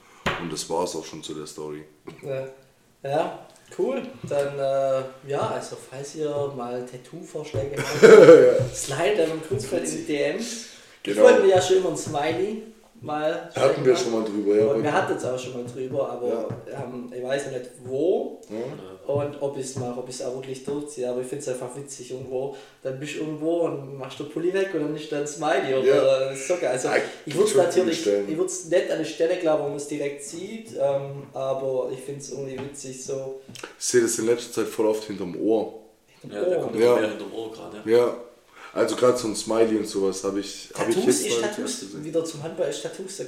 Und 0.41 0.53
das 0.53 0.70
war 0.70 0.86
es 0.86 0.95
auch 0.95 1.03
schon 1.03 1.24
zu 1.24 1.34
der 1.34 1.45
Story. 1.45 1.84
Ja. 2.22 2.47
ja. 3.03 3.47
Cool, 3.78 4.01
dann 4.24 4.57
äh, 4.57 5.30
ja, 5.30 5.51
also 5.53 5.78
falls 5.89 6.15
ihr 6.15 6.30
mal 6.55 6.86
Tattoo-Vorschläge 6.86 7.78
habt, 7.78 8.76
slide 8.76 9.28
am 9.32 9.47
Kunstfeld 9.47 9.88
in 9.88 9.97
die 9.97 10.05
DMs. 10.05 10.65
Genau. 11.03 11.18
Ich 11.18 11.24
wollte 11.24 11.41
mir 11.43 11.49
ja 11.49 11.61
schon 11.61 11.78
immer 11.78 11.89
ein 11.89 11.97
Smiley 11.97 12.63
mal 13.01 13.49
Hatten 13.55 13.85
wir 13.85 13.95
schon 13.95 14.11
mal 14.13 14.23
drüber, 14.23 14.55
ja. 14.55 14.65
Und 14.67 14.83
wir 14.83 14.91
hatten 14.93 15.13
es 15.15 15.23
auch 15.25 15.37
schon 15.37 15.53
mal 15.53 15.63
drüber, 15.71 16.09
aber 16.09 16.49
ähm, 16.67 17.11
ich 17.15 17.23
weiß 17.23 17.51
nicht 17.51 17.69
wo 17.85 18.41
Ja. 18.49 19.13
und 19.13 19.41
ob 19.41 19.57
ich 19.57 19.65
es 19.65 19.75
mache, 19.75 19.99
ob 19.99 20.09
ich 20.09 20.15
es 20.15 20.21
auch 20.25 20.35
wirklich 20.35 20.63
durchziehe. 20.65 21.09
Aber 21.09 21.21
ich 21.21 21.27
finde 21.27 21.41
es 21.43 21.49
einfach 21.49 21.75
witzig 21.75 22.11
irgendwo. 22.11 22.55
Dann 22.83 22.99
bist 22.99 23.15
du 23.15 23.19
irgendwo 23.19 23.61
und 23.61 23.97
machst 23.97 24.19
den 24.19 24.29
Pulli 24.29 24.53
weg 24.53 24.69
und 24.73 24.81
dann 24.81 24.95
ist 24.95 25.11
da 25.11 25.19
ein 25.19 25.27
Smiley. 25.27 25.73
Oder 25.75 25.85
Ja. 25.85 26.19
das 26.29 26.39
ist 26.39 26.47
so 26.47 26.55
geil. 26.55 26.69
Also, 26.71 26.87
Ja, 26.89 26.95
ich 27.25 27.35
würde 27.35 27.49
es 27.49 27.55
natürlich, 27.55 28.03
coole 28.03 28.15
Stellen. 28.15 28.29
ich 28.31 28.37
würde 28.37 28.49
es 28.51 28.65
nicht 28.65 28.91
an 28.91 28.97
der 28.97 29.05
Stelle 29.05 29.35
glauben, 29.37 29.63
wo 29.63 29.67
man 29.67 29.77
es 29.77 29.87
direkt 29.87 30.23
sieht, 30.23 30.71
ähm, 30.79 31.23
aber 31.33 31.89
ich 31.93 31.99
finde 31.99 32.21
es 32.21 32.31
irgendwie 32.31 32.59
witzig 32.59 33.03
so. 33.05 33.41
Ich 33.79 33.85
sehe 33.85 34.01
das 34.01 34.17
in 34.19 34.25
letzter 34.25 34.53
Zeit 34.63 34.67
voll 34.67 34.87
oft 34.87 35.03
hinterm 35.03 35.35
Ohr. 35.39 35.73
Ja, 36.23 36.43
der 36.43 36.59
kommt 36.59 36.75
Ja. 36.75 36.95
ja. 36.95 36.99
mehr 37.01 37.09
hinterm 37.11 37.33
Ohr 37.33 37.51
gerade. 37.51 37.81
Ja. 37.89 38.15
Also 38.78 38.95
gerade 38.95 39.17
so 39.17 39.28
ein 39.28 39.36
Smiley 39.36 39.78
und 39.78 39.88
sowas 39.88 40.23
habe 40.23 40.39
ich, 40.39 40.69
hab 40.78 40.88
ich 40.88 40.95
Tattoos 40.95 41.23
jetzt 41.23 41.34
ist 41.34 41.41
mal 41.41 41.47
Tattoos, 41.47 42.03
wieder 42.03 42.23
zum 42.23 42.43
Handball 42.43 42.69
ist 42.69 42.84
Tattoos, 42.84 43.19
äh, 43.21 43.25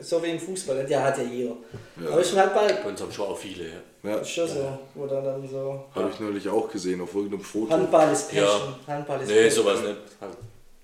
so 0.00 0.22
wie 0.22 0.28
im 0.28 0.38
Fußball, 0.38 0.88
ja 0.88 1.02
hat 1.02 1.18
ja 1.18 1.24
jeder. 1.24 1.56
Ja. 2.00 2.10
Aber 2.12 2.20
ist 2.20 2.32
im 2.32 2.38
Handball 2.38 2.68
Bei 2.84 2.88
uns 2.88 3.00
haben 3.00 3.10
schon 3.10 3.26
auch 3.26 3.36
viele. 3.36 3.64
Ja. 3.64 4.10
Ja, 4.10 4.16
ist 4.18 4.30
schon 4.30 4.46
so, 4.46 4.78
wo 4.94 5.06
dann, 5.06 5.24
dann 5.24 5.48
so. 5.48 5.84
habe 5.92 6.10
ich 6.12 6.20
neulich 6.20 6.48
auch 6.48 6.70
gesehen 6.70 7.00
auf 7.00 7.12
irgendeinem 7.12 7.42
Foto. 7.42 7.72
Handball 7.72 8.12
ist 8.12 8.30
Passion. 8.30 8.74
Ja. 8.86 8.94
Handball 8.94 9.20
ist 9.20 9.28
Nee, 9.28 9.44
Passion. 9.44 9.64
sowas 9.64 9.80
nicht. 9.82 9.96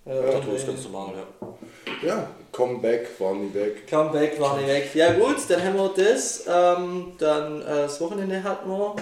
Ja, 0.07 0.23
Tattoos 0.33 0.61
nee. 0.61 0.67
ganz 0.67 0.85
normal, 0.85 1.15
ja. 1.15 2.09
Ja, 2.09 2.31
Comeback, 2.51 3.09
war 3.21 3.35
nie 3.35 3.55
weg. 3.55 3.87
Comeback 3.89 4.41
war 4.41 4.57
nicht 4.57 4.69
weg. 4.69 4.91
Ja 4.95 5.13
gut, 5.13 5.37
dann 5.49 5.63
haben 5.63 5.77
wir 5.77 5.91
das. 5.97 6.45
Ähm, 6.49 7.13
dann 7.19 7.63
äh, 7.63 7.65
das 7.83 8.01
Wochenende 8.01 8.43
hatten 8.43 8.69
wir. 8.69 8.97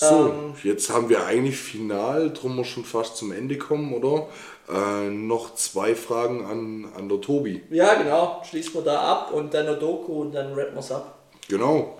So, 0.00 0.06
Ähm, 0.06 0.54
jetzt 0.64 0.88
haben 0.88 1.10
wir 1.10 1.26
eigentlich 1.26 1.58
final, 1.58 2.30
drum 2.32 2.56
wir 2.56 2.64
schon 2.64 2.86
fast 2.86 3.18
zum 3.18 3.32
Ende 3.32 3.58
kommen, 3.58 3.92
oder? 3.92 4.28
Äh, 4.66 5.10
noch 5.10 5.54
zwei 5.56 5.94
Fragen 5.94 6.42
an, 6.46 6.90
an 6.96 7.10
der 7.10 7.20
Tobi. 7.20 7.62
ja 7.68 7.94
genau, 8.00 8.40
schließen 8.48 8.72
wir 8.74 8.80
da 8.82 8.98
ab 8.98 9.30
und 9.34 9.52
dann 9.52 9.66
noch 9.66 9.78
Doku 9.78 10.22
und 10.22 10.32
dann 10.32 10.54
rappen 10.54 10.74
wir 10.74 10.80
es 10.80 10.90
ab. 10.90 11.18
Genau. 11.48 11.98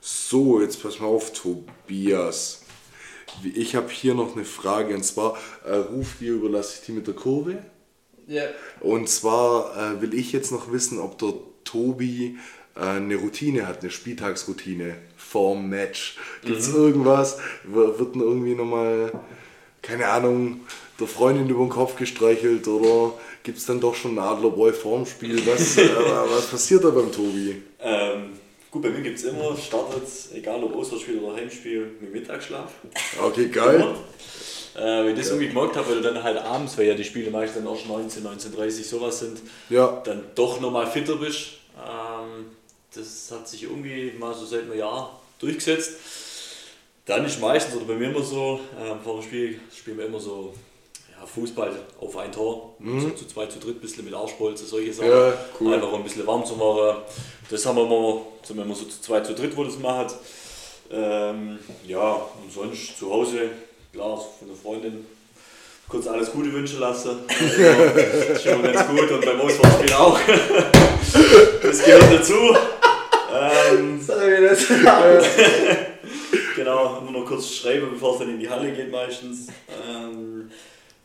So, 0.00 0.60
jetzt 0.60 0.82
pass 0.82 0.98
mal 0.98 1.06
auf, 1.06 1.32
Tobias. 1.32 2.62
Ich 3.54 3.76
habe 3.76 3.88
hier 3.88 4.14
noch 4.14 4.34
eine 4.34 4.44
Frage 4.44 4.96
und 4.96 5.04
zwar, 5.04 5.36
äh, 5.64 5.76
ruf 5.76 6.16
dir, 6.18 6.32
überlasse 6.32 6.80
ich 6.80 6.86
die 6.86 6.92
mit 6.92 7.06
der 7.06 7.14
Kurve. 7.14 7.58
Ja. 8.26 8.42
Und 8.80 9.08
zwar 9.08 9.76
äh, 9.76 10.00
will 10.02 10.12
ich 10.12 10.32
jetzt 10.32 10.50
noch 10.50 10.72
wissen, 10.72 10.98
ob 10.98 11.18
der 11.18 11.34
Tobi 11.62 12.36
äh, 12.74 12.80
eine 12.80 13.14
Routine 13.14 13.68
hat, 13.68 13.82
eine 13.82 13.92
Spieltagsroutine 13.92 14.96
vorm 15.30 15.68
Match. 15.68 16.16
Gibt 16.44 16.60
es 16.60 16.74
irgendwas? 16.74 17.38
W- 17.64 17.98
Wird 17.98 18.14
denn 18.14 18.22
irgendwie 18.22 18.54
nochmal, 18.54 19.12
keine 19.82 20.06
Ahnung, 20.08 20.60
der 20.98 21.06
Freundin 21.06 21.48
über 21.48 21.60
den 21.64 21.68
Kopf 21.68 21.96
gestreichelt 21.96 22.66
oder 22.66 23.12
gibt 23.42 23.58
es 23.58 23.66
dann 23.66 23.80
doch 23.80 23.94
schon 23.94 24.12
einen 24.18 24.26
Adlerbräu 24.26 24.72
vorm 24.72 25.06
Spiel? 25.06 25.40
Was, 25.46 25.76
äh, 25.78 25.88
was 26.30 26.46
passiert 26.46 26.84
da 26.84 26.90
beim 26.90 27.12
Tobi? 27.12 27.62
Ähm, 27.80 28.30
gut, 28.70 28.82
bei 28.82 28.88
mir 28.90 29.00
gibt 29.02 29.18
es 29.18 29.24
immer, 29.24 29.56
startet, 29.56 30.02
egal 30.34 30.62
ob 30.64 30.74
Auswärtsspiel 30.76 31.18
oder 31.20 31.36
Heimspiel, 31.36 31.90
mit 32.00 32.12
Mittagsschlaf. 32.12 32.72
Okay, 33.22 33.48
geil. 33.48 33.84
Äh, 34.76 34.80
wenn 35.04 35.08
ich 35.12 35.18
das 35.18 35.28
irgendwie 35.30 35.48
gemerkt 35.48 35.76
habe, 35.76 35.88
weil 35.88 35.96
du 35.96 36.02
dann 36.02 36.22
halt 36.22 36.38
abends, 36.38 36.78
weil 36.78 36.86
ja 36.86 36.94
die 36.94 37.04
Spiele 37.04 37.30
meistens 37.30 37.64
dann 37.64 37.72
auch 37.72 37.84
19, 37.86 38.22
19.30 38.24 38.84
sowas 38.84 39.18
sind, 39.20 39.38
Ja, 39.70 40.00
dann 40.04 40.22
doch 40.34 40.60
nochmal 40.60 40.86
fitter 40.86 41.16
bist. 41.16 41.54
Ähm, 41.76 42.46
das 42.94 43.30
hat 43.30 43.48
sich 43.48 43.64
irgendwie 43.64 44.12
mal 44.18 44.34
so 44.34 44.46
seit 44.46 44.62
einem 44.62 44.78
Jahr 44.78 45.20
durchgesetzt. 45.38 45.92
Dann 47.06 47.24
ist 47.24 47.40
meistens, 47.40 47.76
oder 47.76 47.86
bei 47.86 47.94
mir 47.94 48.10
immer 48.10 48.22
so, 48.22 48.60
ähm, 48.78 48.98
vor 49.02 49.20
dem 49.20 49.22
Spiel 49.22 49.60
spielen 49.74 49.98
wir 49.98 50.06
immer 50.06 50.20
so 50.20 50.52
ja, 51.18 51.26
Fußball 51.26 51.74
auf 52.00 52.16
ein 52.18 52.30
Tor, 52.30 52.74
so 52.80 53.10
zu 53.10 53.26
zwei, 53.26 53.46
zu 53.46 53.58
dritt, 53.58 53.76
ein 53.76 53.80
bisschen 53.80 54.04
mit 54.04 54.14
Arschbolze, 54.14 54.66
solche 54.66 54.92
Sachen. 54.92 55.10
Ja, 55.10 55.32
cool. 55.58 55.74
Einfach 55.74 55.92
um 55.92 56.00
ein 56.00 56.04
bisschen 56.04 56.26
warm 56.26 56.44
zu 56.44 56.54
machen. 56.54 57.02
Das 57.50 57.64
haben 57.64 57.76
wir 57.76 57.84
immer, 57.84 58.22
sind 58.42 58.56
wir 58.56 58.64
immer 58.64 58.74
so 58.74 58.84
zu 58.84 59.00
zwei, 59.00 59.20
zu 59.20 59.34
dritt, 59.34 59.56
wo 59.56 59.64
das 59.64 59.78
macht. 59.78 60.14
Ähm, 60.90 61.58
ja, 61.86 62.12
und 62.12 62.52
sonst 62.52 62.98
zu 62.98 63.10
Hause, 63.10 63.50
klar, 63.92 64.18
von 64.38 64.48
der 64.48 64.56
Freundin 64.56 65.06
kurz 65.88 66.06
alles 66.06 66.30
Gute 66.30 66.52
wünschen 66.52 66.80
lassen. 66.80 67.20
Also, 67.26 67.62
ist 68.32 68.42
schon 68.42 68.62
ganz 68.62 68.86
gut 68.86 69.10
und 69.10 69.24
beim 69.24 69.40
Auswärtsspiel 69.40 69.92
auch. 69.94 70.18
Das 71.62 71.84
gehört 71.84 72.12
dazu. 72.12 72.34
Ähm, 73.32 74.00
Sag 74.00 74.18
mir 74.26 74.48
das. 74.48 74.66
genau, 76.56 76.98
immer 77.00 77.10
noch 77.10 77.26
kurz 77.26 77.50
schreiben, 77.50 77.88
bevor 77.92 78.14
es 78.14 78.20
dann 78.20 78.30
in 78.30 78.38
die 78.40 78.48
Halle 78.48 78.72
geht 78.72 78.90
meistens. 78.90 79.48
Ähm, 79.88 80.50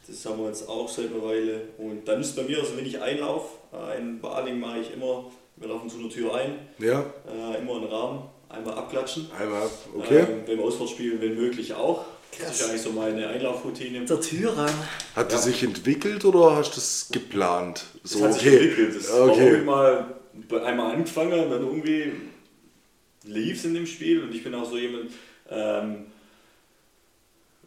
das 0.08 0.26
haben 0.26 0.40
wir 0.40 0.48
jetzt 0.48 0.68
auch 0.68 0.88
seit 0.88 1.12
einer 1.12 1.24
Weile. 1.24 1.62
Und 1.78 2.08
dann 2.08 2.22
ist 2.22 2.36
bei 2.36 2.44
mir, 2.44 2.60
also 2.60 2.78
wenn 2.78 2.86
ich 2.86 3.02
einlaufe, 3.02 3.48
äh, 3.74 4.00
in 4.00 4.20
Baling 4.20 4.60
mache 4.60 4.80
ich 4.80 4.94
immer, 4.94 5.26
wir 5.56 5.68
laufen 5.68 5.90
zu 5.90 5.98
einer 6.00 6.10
Tür 6.10 6.36
ein, 6.36 6.60
ja, 6.80 7.02
äh, 7.28 7.60
immer 7.60 7.76
einen 7.78 7.86
Rahmen, 7.86 8.24
einmal 8.50 8.74
abklatschen. 8.76 9.30
einmal 9.40 9.64
ab. 9.64 9.72
Okay. 9.98 10.20
Ähm, 10.20 10.44
beim 10.46 10.62
Auswärtsspiel, 10.62 11.20
wenn 11.22 11.36
möglich 11.36 11.74
auch. 11.74 12.06
Das 12.32 12.48
Krass. 12.48 12.60
ist 12.62 12.70
eigentlich 12.70 12.82
so 12.82 12.92
meine 12.92 13.28
Einlaufroutine. 13.28 14.06
Der 14.06 14.20
Tür 14.20 14.58
ran. 14.58 14.72
Hat 15.16 15.32
die 15.32 15.36
ja. 15.36 15.42
sich 15.42 15.62
entwickelt 15.62 16.26
oder 16.26 16.56
hast 16.56 16.72
du 16.72 16.76
das 16.76 17.10
geplant? 17.12 17.86
Das 18.02 18.20
hat 18.20 18.34
sich 18.34 18.46
entwickelt. 18.48 18.96
Das 18.98 19.14
war 19.14 19.30
Okay. 19.30 19.46
irgendwie 19.46 19.66
mal 19.66 20.16
einmal 20.64 20.94
angefangen 20.96 21.40
und 21.46 21.50
dann 21.52 21.62
irgendwie 21.64 22.12
lief 23.26 23.58
es 23.58 23.66
in 23.66 23.74
dem 23.74 23.86
Spiel 23.88 24.24
und 24.24 24.34
ich 24.34 24.44
bin 24.44 24.54
auch 24.56 24.70
so 24.70 24.78
jemand, 24.78 25.12
ähm, 25.50 26.06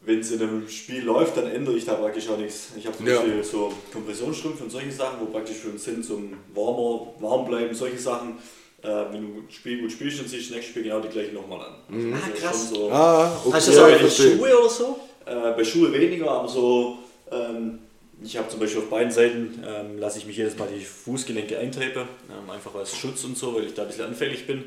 wenn 0.04 0.20
es 0.20 0.30
in 0.30 0.40
einem 0.42 0.68
Spiel 0.68 1.02
läuft, 1.02 1.36
dann 1.36 1.46
ändere 1.50 1.76
ich 1.76 1.84
da 1.84 1.94
praktisch 1.94 2.28
auch 2.28 2.38
nichts. 2.38 2.68
Ich 2.76 2.86
habe 2.86 2.96
zum 2.96 3.06
Ja. 3.06 3.16
Beispiel 3.20 3.42
so 3.42 3.72
Kompressionsstrümpfe 3.92 4.64
und 4.64 4.70
solche 4.70 4.92
Sachen, 4.92 5.18
wo 5.20 5.26
praktisch 5.26 5.56
für 5.56 5.70
uns 5.70 5.82
sind 5.84 6.04
zum 6.04 6.32
warmer, 6.54 7.08
warm 7.18 7.46
bleiben, 7.46 7.74
solche 7.74 7.98
Sachen. 7.98 8.38
Äh, 8.82 8.88
wenn 9.10 9.22
du 9.22 9.40
ein 9.40 9.46
Spiel 9.50 9.80
gut 9.80 9.90
spielst, 9.90 10.20
dann 10.20 10.26
ziehst 10.28 10.44
du 10.44 10.48
das 10.50 10.56
nächste 10.56 10.70
Spiel 10.72 10.82
genau 10.84 11.00
die 11.00 11.08
gleichen 11.08 11.34
nochmal 11.34 11.60
an. 11.66 11.74
Also 11.92 12.08
Ah, 12.12 12.28
das 12.30 12.40
krass. 12.40 12.68
So, 12.70 12.90
Ah, 12.92 13.40
okay. 13.44 13.52
Hast 13.56 13.68
du 13.68 13.72
ja, 13.72 13.98
so 13.98 14.06
ich 14.06 14.18
ja. 14.18 14.24
Schuhe 14.36 14.58
oder 14.60 14.68
so? 14.70 15.00
äh, 15.24 15.52
bei 15.56 15.64
Schuhe 15.64 15.92
weniger, 15.92 16.30
aber 16.30 16.48
so, 16.48 16.98
ähm, 17.32 17.78
ich 18.22 18.36
habe 18.36 18.48
zum 18.48 18.60
Beispiel 18.60 18.82
auf 18.82 18.90
beiden 18.90 19.12
Seiten, 19.12 19.62
ähm, 19.66 19.98
lasse 19.98 20.18
ich 20.18 20.26
mich 20.26 20.36
jedes 20.36 20.56
Mal 20.56 20.68
die 20.68 20.84
Fußgelenke 20.84 21.58
eintapen, 21.58 22.08
ähm, 22.30 22.50
einfach 22.50 22.74
als 22.74 22.96
Schutz 22.96 23.24
und 23.24 23.36
so, 23.36 23.54
weil 23.54 23.64
ich 23.64 23.74
da 23.74 23.82
ein 23.82 23.88
bisschen 23.88 24.06
anfällig 24.06 24.46
bin. 24.46 24.64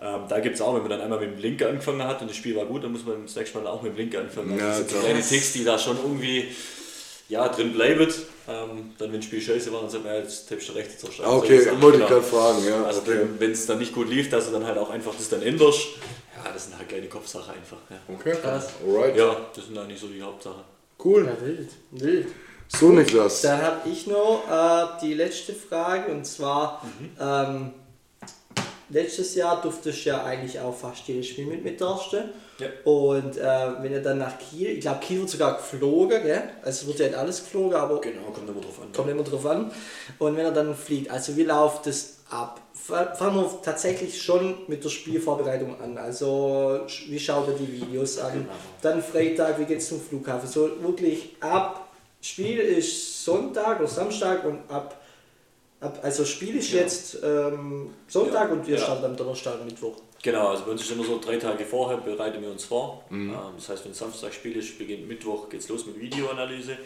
Ähm, 0.00 0.22
da 0.28 0.40
gibt 0.40 0.56
es 0.56 0.60
auch, 0.60 0.74
wenn 0.74 0.82
man 0.82 0.90
dann 0.90 1.00
einmal 1.00 1.20
mit 1.20 1.30
dem 1.30 1.38
Linken 1.38 1.68
angefangen 1.68 2.02
hat 2.04 2.20
und 2.20 2.28
das 2.28 2.36
Spiel 2.36 2.56
war 2.56 2.66
gut, 2.66 2.84
dann 2.84 2.92
muss 2.92 3.04
man 3.04 3.24
das 3.24 3.36
nächste 3.36 3.58
Mal 3.58 3.66
auch 3.68 3.82
mit 3.82 3.92
dem 3.92 3.96
Linken 3.96 4.16
anfangen. 4.16 4.52
Also 4.52 4.64
Ja, 4.64 4.68
das 4.68 4.78
sind 4.78 4.90
so 4.90 4.98
kleine 4.98 5.22
Ticks, 5.22 5.52
die 5.52 5.64
da 5.64 5.78
schon 5.78 5.96
irgendwie 5.96 6.48
ja, 7.28 7.48
drin 7.48 7.72
bleiben. 7.72 8.08
Ähm, 8.46 8.92
dann, 8.98 9.12
wenn 9.12 9.20
das 9.20 9.24
Spiel 9.24 9.40
scheiße 9.40 9.72
war, 9.72 9.80
dann 9.80 9.90
sagt 9.90 10.04
man, 10.04 10.14
ja, 10.14 10.20
jetzt 10.20 10.48
tippst 10.48 10.68
du 10.68 10.72
rechts 10.72 10.98
zur 10.98 11.10
Stadt. 11.10 11.26
Ah, 11.26 11.36
okay, 11.36 11.60
Sachen, 11.60 11.80
wollte 11.80 11.98
ich 11.98 12.06
gerade 12.06 12.22
fragen, 12.22 12.66
ja. 12.66 12.84
Also 12.84 13.00
okay. 13.00 13.20
wenn 13.38 13.52
es 13.52 13.66
dann 13.66 13.78
nicht 13.78 13.94
gut 13.94 14.10
lief, 14.10 14.28
dass 14.28 14.46
du 14.46 14.52
dann 14.52 14.66
halt 14.66 14.76
auch 14.76 14.90
einfach 14.90 15.14
das 15.16 15.28
dann 15.30 15.42
änderst. 15.42 15.80
Ja, 16.36 16.52
das 16.52 16.64
sind 16.66 16.76
halt 16.76 16.88
kleine 16.88 17.06
Kopfsache 17.06 17.52
einfach. 17.52 17.78
Ja. 17.88 17.96
Okay, 18.14 18.36
Krass. 18.40 18.68
alright. 18.86 19.16
Ja, 19.16 19.36
das 19.54 19.64
sind 19.64 19.78
eigentlich 19.78 19.98
so 20.00 20.08
die 20.08 20.20
Hauptsachen. 20.20 20.62
Cool. 21.02 21.24
Ja, 21.24 21.46
wild. 21.46 21.70
Wild. 21.92 22.26
So, 22.68 22.88
Niklas. 22.90 23.42
Dann 23.42 23.62
habe 23.62 23.88
ich 23.88 24.06
noch 24.06 24.42
äh, 24.50 25.00
die 25.00 25.14
letzte 25.14 25.54
Frage 25.54 26.10
und 26.10 26.24
zwar 26.26 26.82
ähm, 27.20 27.72
letztes 28.90 29.34
Jahr 29.36 29.60
durftest 29.62 30.04
du 30.04 30.10
ja 30.10 30.24
eigentlich 30.24 30.58
auch 30.58 30.74
fast 30.76 31.06
jedes 31.06 31.28
Spiel 31.28 31.46
mit 31.46 31.62
mit 31.64 31.80
darstellen. 31.80 32.30
Ja. 32.58 32.66
Und 32.84 33.36
äh, 33.36 33.82
wenn 33.82 33.92
ihr 33.92 34.02
dann 34.02 34.18
nach 34.18 34.38
Kiel, 34.38 34.68
ich 34.70 34.80
glaube 34.80 35.00
Kiel 35.00 35.20
wird 35.20 35.30
sogar 35.30 35.56
geflogen, 35.56 36.22
gell? 36.22 36.42
Also 36.62 36.82
es 36.82 36.86
wird 36.86 36.98
ja 37.00 37.06
nicht 37.06 37.16
alles 37.16 37.40
geflogen, 37.44 37.74
aber 37.76 38.00
Genau, 38.00 38.22
kommt 38.32 38.48
immer 38.48 38.60
drauf 38.60 38.80
an. 38.80 38.92
kommt 38.92 39.10
immer 39.10 39.22
drauf 39.24 39.46
an. 39.46 39.72
Und 40.18 40.36
wenn 40.36 40.44
er 40.44 40.52
dann 40.52 40.74
fliegt, 40.74 41.10
also 41.10 41.36
wie 41.36 41.42
läuft 41.44 41.86
das 41.86 42.18
ab? 42.30 42.60
Fa- 42.72 43.12
Fangen 43.14 43.36
wir 43.36 43.50
tatsächlich 43.62 44.20
schon 44.22 44.58
mit 44.68 44.84
der 44.84 44.88
Spielvorbereitung 44.88 45.80
an. 45.80 45.98
Also 45.98 46.80
wie 47.08 47.18
schaut 47.18 47.48
ihr 47.48 47.54
die 47.54 47.72
Videos 47.82 48.18
an? 48.18 48.32
Genau. 48.34 48.46
Dann 48.82 49.02
Freitag, 49.02 49.58
wie 49.58 49.64
geht's 49.64 49.88
zum 49.88 50.00
Flughafen? 50.00 50.48
So 50.48 50.70
wirklich 50.82 51.36
ab. 51.40 51.83
Spiel 52.24 52.58
ist 52.58 53.22
Sonntag 53.22 53.80
oder 53.80 53.88
Samstag 53.88 54.44
und 54.46 54.60
ab. 54.70 54.98
ab 55.80 55.98
also 56.02 56.24
Spiel 56.24 56.56
ist 56.56 56.72
Ja. 56.72 56.80
jetzt 56.80 57.18
ähm, 57.22 57.90
Sonntag 58.08 58.48
Ja. 58.48 58.54
und 58.54 58.66
wir 58.66 58.76
Ja. 58.76 58.82
starten 58.82 59.04
am 59.04 59.14
Donnerstag 59.16 59.60
und 59.60 59.66
Mittwoch. 59.66 59.96
Genau, 60.22 60.48
also 60.48 60.64
bei 60.64 60.70
uns 60.70 60.80
ist 60.80 60.90
immer 60.90 61.04
so, 61.04 61.18
drei 61.20 61.36
Tage 61.36 61.66
vorher 61.66 61.98
bereiten 61.98 62.40
wir 62.40 62.50
uns 62.50 62.64
vor. 62.64 63.04
Ähm, 63.10 63.36
das 63.56 63.68
heißt, 63.68 63.84
wenn 63.84 63.92
Samstag 63.92 64.32
Spiel 64.32 64.56
ist, 64.56 64.78
beginnt 64.78 65.06
Mittwoch, 65.06 65.50
geht's 65.50 65.68
los 65.68 65.84
mit 65.84 66.00
Videoanalyse. 66.00 66.78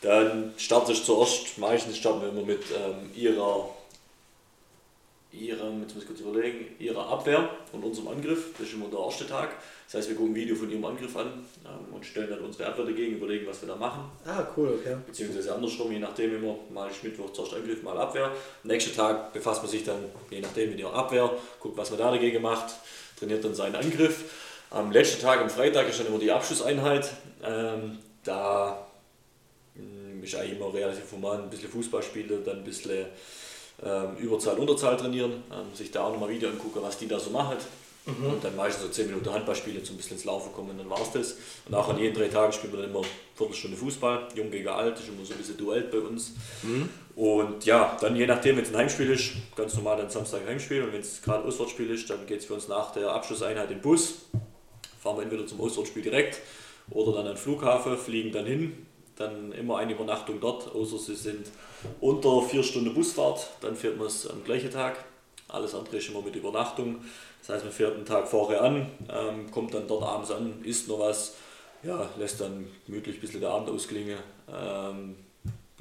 Dann 0.00 0.52
startet 0.56 0.96
es 0.96 1.04
zuerst, 1.04 1.58
meistens 1.58 1.98
starten 1.98 2.22
wir 2.22 2.30
immer 2.30 2.42
mit 2.42 2.62
ähm, 2.76 3.08
ihrer, 3.14 3.68
ihrer, 5.32 5.70
jetzt 5.80 5.94
muss 5.94 6.02
ich 6.02 6.06
kurz 6.08 6.18
überlegen, 6.20 6.74
ihrer 6.80 7.06
Abwehr 7.08 7.48
und 7.72 7.84
unserem 7.84 8.08
Angriff. 8.08 8.46
Das 8.58 8.66
ist 8.66 8.74
immer 8.74 8.88
der 8.88 8.98
erste 8.98 9.28
Tag. 9.28 9.50
Das 9.92 9.98
heißt, 10.00 10.08
wir 10.08 10.16
gucken 10.16 10.32
ein 10.32 10.36
Video 10.36 10.56
von 10.56 10.70
ihrem 10.70 10.84
Angriff 10.86 11.14
an 11.18 11.44
ähm, 11.66 11.94
und 11.94 12.06
stellen 12.06 12.30
dann 12.30 12.38
unsere 12.38 12.66
Abwehr 12.66 12.86
dagegen, 12.86 13.16
überlegen, 13.16 13.46
was 13.46 13.60
wir 13.60 13.68
da 13.68 13.76
machen. 13.76 14.10
Ah, 14.24 14.42
cool, 14.56 14.78
okay. 14.80 14.96
beziehungsweise 15.06 15.54
andersrum, 15.54 15.92
je 15.92 15.98
nachdem 15.98 16.34
immer, 16.34 16.56
mal 16.72 16.90
ist 16.90 17.04
Mittwoch 17.04 17.30
zuerst 17.34 17.52
Angriff, 17.52 17.82
mal 17.82 17.98
Abwehr. 17.98 18.32
Nächsten 18.62 18.96
Tag 18.96 19.34
befasst 19.34 19.60
man 19.60 19.70
sich 19.70 19.84
dann, 19.84 20.02
je 20.30 20.40
nachdem, 20.40 20.70
mit 20.70 20.78
ihrer 20.78 20.94
Abwehr, 20.94 21.30
guckt, 21.60 21.76
was 21.76 21.90
man 21.90 21.98
da 21.98 22.10
dagegen 22.10 22.40
macht, 22.40 22.72
trainiert 23.18 23.44
dann 23.44 23.54
seinen 23.54 23.74
Angriff. 23.74 24.24
Am 24.70 24.90
letzten 24.92 25.20
Tag, 25.20 25.42
am 25.42 25.50
Freitag, 25.50 25.86
ist 25.90 26.00
dann 26.00 26.06
immer 26.06 26.18
die 26.18 26.32
Abschlusseinheit. 26.32 27.10
Ähm, 27.44 27.98
da 28.24 28.86
mh, 29.74 30.24
ist 30.24 30.34
eigentlich 30.36 30.56
immer 30.58 30.72
relativ 30.72 31.04
formal 31.04 31.42
ein 31.42 31.50
bisschen 31.50 31.68
Fußball 31.68 32.02
spielen, 32.02 32.42
dann 32.46 32.60
ein 32.60 32.64
bisschen 32.64 33.04
ähm, 33.84 34.16
Überzahl, 34.16 34.56
Unterzahl 34.56 34.96
trainieren, 34.96 35.42
ähm, 35.52 35.74
sich 35.74 35.90
da 35.90 36.04
auch 36.04 36.12
nochmal 36.12 36.30
Video 36.30 36.48
angucken, 36.48 36.78
was 36.80 36.96
die 36.96 37.08
da 37.08 37.20
so 37.20 37.28
machen. 37.28 37.58
Und 38.04 38.42
dann 38.42 38.56
meistens 38.56 38.82
so 38.82 38.88
10 38.88 39.06
Minuten 39.06 39.32
Handball 39.32 39.54
spielen, 39.54 39.84
so 39.84 39.92
ein 39.92 39.96
bisschen 39.96 40.16
ins 40.16 40.24
Laufen 40.24 40.52
kommen 40.52 40.70
und 40.70 40.78
dann 40.78 40.90
war 40.90 41.00
es 41.00 41.12
das. 41.12 41.36
Und 41.68 41.74
auch 41.74 41.88
an 41.88 41.98
jeden 41.98 42.16
drei 42.16 42.26
Tagen 42.26 42.52
spielen 42.52 42.72
wir 42.72 42.80
dann 42.80 42.90
immer 42.90 42.98
eine 42.98 43.08
Viertelstunde 43.36 43.76
Fußball, 43.76 44.28
jung 44.34 44.50
gegen 44.50 44.68
alt, 44.68 44.98
ist 44.98 45.08
immer 45.08 45.24
so 45.24 45.34
ein 45.34 45.38
bisschen 45.38 45.56
Duell 45.56 45.82
bei 45.82 45.98
uns. 45.98 46.32
Und 47.14 47.64
ja, 47.64 47.96
dann 48.00 48.16
je 48.16 48.26
nachdem, 48.26 48.56
wenn 48.56 48.64
es 48.64 48.70
ein 48.70 48.76
Heimspiel 48.76 49.10
ist, 49.10 49.32
ganz 49.54 49.74
normal 49.74 49.98
dann 49.98 50.10
Samstag 50.10 50.44
Heimspiel 50.46 50.82
und 50.82 50.92
wenn 50.92 51.00
es 51.00 51.22
gerade 51.22 51.44
Auswärtsspiel 51.44 51.90
ist, 51.90 52.10
dann 52.10 52.26
geht 52.26 52.40
es 52.40 52.46
für 52.46 52.54
uns 52.54 52.66
nach 52.66 52.90
der 52.92 53.10
Abschlusseinheit 53.10 53.70
in 53.70 53.76
den 53.76 53.82
Bus, 53.82 54.26
fahren 55.00 55.18
wir 55.18 55.22
entweder 55.22 55.46
zum 55.46 55.60
Auswärtsspiel 55.60 56.02
direkt 56.02 56.40
oder 56.90 57.12
dann 57.12 57.26
an 57.26 57.34
den 57.34 57.36
Flughafen, 57.36 57.96
fliegen 57.96 58.32
dann 58.32 58.46
hin, 58.46 58.86
dann 59.14 59.52
immer 59.52 59.76
eine 59.76 59.92
Übernachtung 59.92 60.40
dort, 60.40 60.74
außer 60.74 60.98
sie 60.98 61.14
sind 61.14 61.46
unter 62.00 62.42
vier 62.42 62.64
Stunden 62.64 62.94
Busfahrt, 62.94 63.48
dann 63.60 63.76
fährt 63.76 63.96
man 63.96 64.08
es 64.08 64.26
am 64.26 64.42
gleichen 64.42 64.70
Tag. 64.70 65.04
Alles 65.48 65.74
andere 65.74 65.98
ist 65.98 66.08
immer 66.08 66.22
mit 66.22 66.34
Übernachtung. 66.34 67.04
Das 67.42 67.56
heißt, 67.56 67.64
man 67.64 67.72
fährt 67.72 67.96
einen 67.96 68.06
Tag 68.06 68.28
vorher 68.28 68.62
an, 68.62 68.86
ähm, 69.10 69.50
kommt 69.50 69.74
dann 69.74 69.88
dort 69.88 70.04
abends 70.04 70.30
an, 70.30 70.62
isst 70.64 70.88
noch 70.88 71.00
was, 71.00 71.34
ja, 71.82 72.08
lässt 72.16 72.40
dann 72.40 72.68
gemütlich 72.86 73.16
ein 73.16 73.20
bisschen 73.20 73.40
der 73.40 73.50
Abend 73.50 73.68
ausklingen. 73.68 74.18
Ähm, 74.48 75.16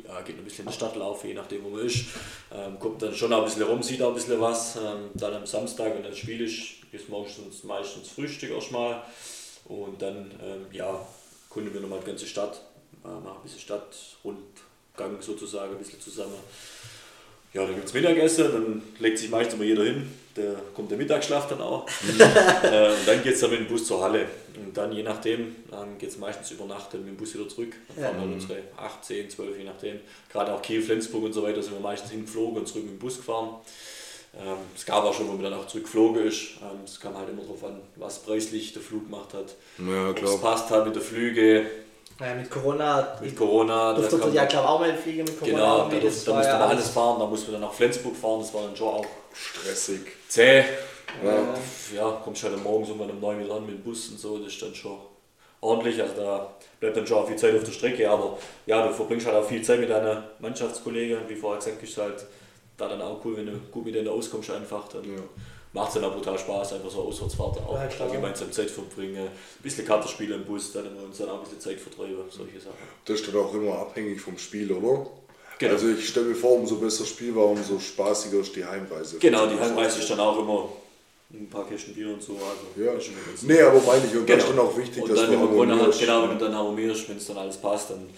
ja, 0.03 0.21
geht 0.21 0.39
ein 0.39 0.43
bisschen 0.43 0.65
in 0.65 0.71
die 0.71 0.75
Stadt 0.75 0.95
laufen, 0.95 1.27
je 1.27 1.33
nachdem 1.35 1.63
wo 1.63 1.69
man 1.69 1.85
ist. 1.85 2.05
Ähm, 2.51 2.79
kommt 2.79 3.03
dann 3.03 3.13
schon 3.13 3.31
auch 3.31 3.39
ein 3.39 3.45
bisschen 3.45 3.61
rum, 3.63 3.83
sieht 3.83 4.01
auch 4.01 4.09
ein 4.09 4.15
bisschen 4.15 4.41
was. 4.41 4.75
Ähm, 4.77 5.11
dann 5.13 5.35
am 5.35 5.45
Samstag, 5.45 5.93
wenn 5.93 6.03
das 6.03 6.17
Spiel 6.17 6.41
ist, 6.41 6.77
ist 6.91 7.09
meistens, 7.09 7.63
meistens 7.63 8.09
Frühstück 8.09 8.49
erstmal. 8.49 9.03
Und 9.65 10.01
dann, 10.01 10.31
ähm, 10.43 10.65
ja, 10.71 10.99
kunden 11.49 11.71
wir 11.71 11.81
nochmal 11.81 11.99
die 11.99 12.07
ganze 12.07 12.25
Stadt, 12.25 12.59
äh, 13.03 13.07
machen 13.07 13.37
ein 13.37 13.43
bisschen 13.43 13.59
Stadtrundgang 13.59 15.21
sozusagen, 15.21 15.73
ein 15.73 15.77
bisschen 15.77 16.01
zusammen. 16.01 16.33
Ja, 17.53 17.65
dann 17.65 17.75
gibt 17.75 17.87
es 17.87 17.93
Mittagessen, 17.93 18.51
dann 18.51 18.81
legt 18.99 19.19
sich 19.19 19.29
meistens 19.29 19.53
immer 19.53 19.65
jeder 19.65 19.83
hin. 19.83 20.11
Da 20.33 20.41
kommt 20.73 20.89
der 20.89 20.97
Mittagsschlaf 20.97 21.47
dann 21.49 21.61
auch. 21.61 21.85
äh, 22.63 22.89
und 22.89 23.05
dann 23.07 23.21
geht 23.21 23.33
es 23.33 23.41
dann 23.41 23.51
mit 23.51 23.59
dem 23.59 23.67
Bus 23.67 23.85
zur 23.85 24.01
Halle. 24.01 24.27
Und 24.55 24.75
dann, 24.77 24.91
je 24.93 25.03
nachdem, 25.03 25.55
ähm, 25.71 25.97
geht 25.97 26.09
es 26.09 26.17
meistens 26.17 26.51
über 26.51 26.65
Nacht 26.65 26.93
dann 26.93 27.01
mit 27.01 27.09
dem 27.09 27.17
Bus 27.17 27.33
wieder 27.33 27.49
zurück. 27.49 27.73
Dann 27.89 28.05
fahren 28.05 28.15
wir 28.15 28.21
dann 28.21 28.33
unsere 28.33 28.59
8, 28.77 29.03
10, 29.03 29.29
12, 29.29 29.57
je 29.57 29.63
nachdem. 29.65 29.99
Gerade 30.31 30.53
auch 30.53 30.61
Kiel, 30.61 30.81
Flensburg 30.81 31.23
und 31.23 31.33
so 31.33 31.43
weiter 31.43 31.61
sind 31.61 31.73
wir 31.73 31.81
meistens 31.81 32.11
hingeflogen 32.11 32.59
und 32.59 32.67
zurück 32.67 32.83
mit 32.83 32.93
dem 32.93 32.99
Bus 32.99 33.17
gefahren. 33.17 33.55
Ähm, 34.33 34.55
es 34.73 34.85
gab 34.85 35.03
auch 35.03 35.13
schon, 35.13 35.27
wo 35.27 35.33
man 35.33 35.43
dann 35.43 35.53
auch 35.53 35.67
zurückgeflogen 35.67 36.25
ist. 36.25 36.51
Ähm, 36.61 36.79
Es 36.85 36.99
kam 36.99 37.17
halt 37.17 37.27
immer 37.27 37.41
darauf 37.41 37.63
an, 37.65 37.81
was 37.97 38.19
preislich 38.19 38.71
der 38.71 38.81
Flug 38.81 39.05
gemacht 39.05 39.33
hat. 39.33 39.55
Ja, 39.77 40.09
Ob 40.09 40.23
es 40.23 40.39
passt 40.39 40.69
hat 40.69 40.85
mit 40.85 40.95
der 40.95 41.01
Flüge, 41.01 41.65
Ja, 42.17 42.33
mit 42.35 42.49
Corona, 42.49 43.17
mit 43.21 43.35
Corona. 43.35 43.93
da 43.93 44.07
durfte 44.07 44.29
ja 44.29 44.45
glaube 44.45 44.69
auch 44.69 44.79
mal 44.79 44.95
fliegen 44.95 45.25
mit 45.25 45.37
Corona. 45.37 45.57
Genau, 45.57 45.89
da, 45.89 45.95
da 45.97 46.01
war 46.01 46.01
musste 46.05 46.31
ja 46.31 46.59
man 46.59 46.69
alles 46.69 46.89
fahren, 46.89 47.19
da 47.19 47.25
musste 47.25 47.51
man 47.51 47.59
dann 47.59 47.69
nach 47.69 47.75
Flensburg 47.75 48.15
fahren, 48.15 48.39
das 48.39 48.53
war 48.53 48.61
dann 48.63 48.75
schon 48.77 48.87
auch 48.87 49.05
Stressig. 49.33 50.20
Zäh. 50.31 50.63
Ja. 51.23 51.53
Ja, 51.93 52.21
kommst 52.23 52.43
halt 52.43 52.53
am 52.53 52.63
Morgen 52.63 52.85
so 52.85 52.95
mal 52.95 53.09
um 53.09 53.19
9 53.19 53.43
wieder 53.43 53.53
an 53.55 53.65
mit 53.65 53.75
dem 53.75 53.83
Bus 53.83 54.09
und 54.09 54.19
so, 54.19 54.37
das 54.37 54.53
ist 54.53 54.61
dann 54.61 54.73
schon 54.73 54.97
ordentlich, 55.59 56.01
also 56.01 56.15
da 56.15 56.55
bleibt 56.79 56.95
dann 56.95 57.05
schon 57.05 57.17
auch 57.17 57.27
viel 57.27 57.35
Zeit 57.35 57.53
auf 57.53 57.65
der 57.65 57.71
Strecke, 57.73 58.09
aber 58.09 58.37
ja, 58.65 58.87
du 58.87 58.93
verbringst 58.93 59.27
halt 59.27 59.35
auch 59.35 59.45
viel 59.47 59.61
Zeit 59.61 59.81
mit 59.81 59.89
deiner 59.89 60.23
Mannschaftskollegen, 60.39 61.19
wie 61.27 61.35
vorher 61.35 61.59
gesagt, 61.59 61.83
ist 61.83 61.97
halt 61.97 62.25
da 62.77 62.87
dann 62.87 63.01
auch 63.01 63.23
cool, 63.25 63.37
wenn 63.37 63.45
du 63.45 63.51
gut 63.71 63.85
mit 63.85 63.93
denen 63.93 64.07
auskommst 64.07 64.51
einfach, 64.51 64.87
dann 64.87 65.03
Ja. 65.03 65.21
macht 65.73 65.89
es 65.89 65.95
dann 65.95 66.05
auch 66.05 66.13
brutal 66.15 66.39
Spaß, 66.39 66.73
einfach 66.73 66.89
so 66.89 67.01
Auswärtsfahrt 67.01 67.57
auch, 67.57 67.75
Ja, 67.75 68.07
gemeinsam 68.07 68.51
Zeit 68.53 68.71
verbringen, 68.71 69.27
ein 69.27 69.61
bisschen 69.61 69.85
Kartenspiele 69.85 70.35
im 70.35 70.45
Bus, 70.45 70.71
dann 70.71 70.85
wir 70.95 71.03
uns 71.03 71.17
dann 71.17 71.29
auch 71.29 71.39
ein 71.39 71.43
bisschen 71.43 71.59
Zeit 71.59 71.79
vertreiben, 71.79 72.23
solche 72.29 72.59
Sachen. 72.59 72.77
Das 73.03 73.19
ist 73.19 73.27
dann 73.27 73.35
auch 73.35 73.53
immer 73.53 73.77
abhängig 73.79 74.21
vom 74.21 74.37
Spiel, 74.37 74.71
oder? 74.71 75.07
Genau. 75.61 75.73
Also 75.73 75.87
ich 75.89 76.07
stelle 76.07 76.25
mir 76.27 76.35
vor, 76.35 76.53
umso 76.59 76.75
besser 76.75 76.99
das 77.03 77.09
Spiel 77.09 77.35
war, 77.35 77.45
umso 77.45 77.79
spaßiger 77.79 78.39
ist 78.39 78.55
die 78.55 78.65
Heimreise. 78.65 79.17
Genau, 79.19 79.45
die 79.45 79.59
Heimreise 79.59 79.99
ist 79.99 80.09
dann 80.09 80.19
auch 80.19 80.37
immer 80.39 80.69
ein 81.33 81.47
paar 81.49 81.65
Kästen 81.67 81.93
Bier 81.93 82.09
und 82.09 82.21
so, 82.21 82.33
also 82.33 82.83
Ja. 82.83 82.91
Nee, 83.43 83.61
aber 83.61 83.79
meine 83.81 84.03
ich, 84.05 84.15
und 84.17 84.29
das 84.29 84.37
ist 84.39 84.47
Genau. 84.49 84.57
dann 84.63 84.67
auch 84.67 84.77
wichtig, 84.77 85.03
und 85.03 85.09
dass 85.11 85.19
dann, 85.21 85.31
du 85.31 85.39
gewonnen 85.47 85.71
harmonierst. 85.71 85.99
genau, 86.01 86.23
wenn 86.23 86.37
du 86.37 86.45
dann 86.45 86.55
harmonierst, 86.55 87.09
wenn 87.09 87.17
es 87.17 87.27
dann 87.27 87.37
alles 87.37 87.57
passt, 87.57 87.91
dann 87.91 88.09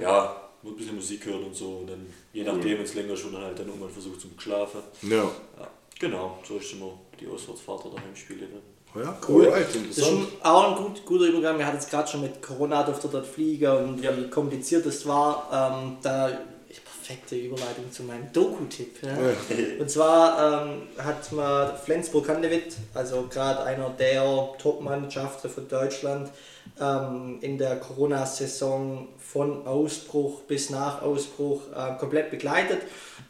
ja. 0.00 0.36
wird 0.62 0.74
ein 0.74 0.76
bisschen 0.76 0.96
Musik 0.96 1.24
hören 1.24 1.44
und 1.44 1.54
so. 1.56 1.66
Und 1.80 1.86
dann, 1.90 2.06
je 2.34 2.42
nachdem, 2.42 2.78
wenn 2.78 2.82
es 2.84 2.94
länger 2.94 3.14
ist, 3.14 3.24
wird 3.24 3.34
dann 3.34 3.42
halt 3.44 3.58
dann 3.58 3.66
irgendwann 3.68 3.88
versucht 3.90 4.20
zum 4.20 4.32
Schlafen. 4.38 4.80
Ja. 5.02 5.16
Ja, 5.16 5.68
genau, 5.98 6.38
so 6.46 6.56
ist 6.58 6.72
immer 6.72 6.92
die 7.18 7.26
Auswärtsfahrt 7.28 7.86
oder 7.86 7.96
Heimspiele 8.02 8.46
dann. 8.46 9.02
Ja, 9.04 9.16
Cool. 9.28 9.46
alright, 9.46 9.68
Das 9.88 9.96
ist 9.98 10.04
schon 10.04 10.26
auch 10.42 10.76
ein 10.76 10.84
gut, 10.84 11.06
guter 11.06 11.26
Übergang. 11.26 11.56
Wir 11.56 11.64
hatten 11.66 11.78
es 11.78 11.88
gerade 11.88 12.10
schon 12.10 12.22
mit 12.22 12.42
Corona, 12.42 12.82
durfte 12.82 13.06
dort 13.08 13.24
fliegen 13.26 13.70
und 13.70 14.02
Ja. 14.02 14.14
wie 14.16 14.28
kompliziert 14.28 14.84
es 14.84 15.06
war. 15.06 15.48
Ähm, 15.80 15.96
da 16.02 16.40
perfekte 17.10 17.36
Überleitung 17.36 17.90
zu 17.90 18.04
meinem 18.04 18.32
Doku-Tipp. 18.32 18.98
Ja. 19.02 19.16
Und 19.80 19.90
zwar 19.90 20.64
ähm, 20.64 20.82
hat 20.98 21.32
man 21.32 21.76
Flensburg-Handewitt, 21.76 22.76
also 22.94 23.26
gerade 23.28 23.64
einer 23.64 23.90
der 23.90 24.22
Top-Mannschaften 24.58 25.50
von 25.50 25.68
Deutschland, 25.68 26.30
ähm, 26.80 27.38
in 27.40 27.58
der 27.58 27.76
Corona-Saison 27.76 29.08
von 29.18 29.66
Ausbruch 29.66 30.42
bis 30.42 30.70
nach 30.70 31.02
Ausbruch 31.02 31.62
äh, 31.74 31.98
komplett 31.98 32.30
begleitet. 32.30 32.82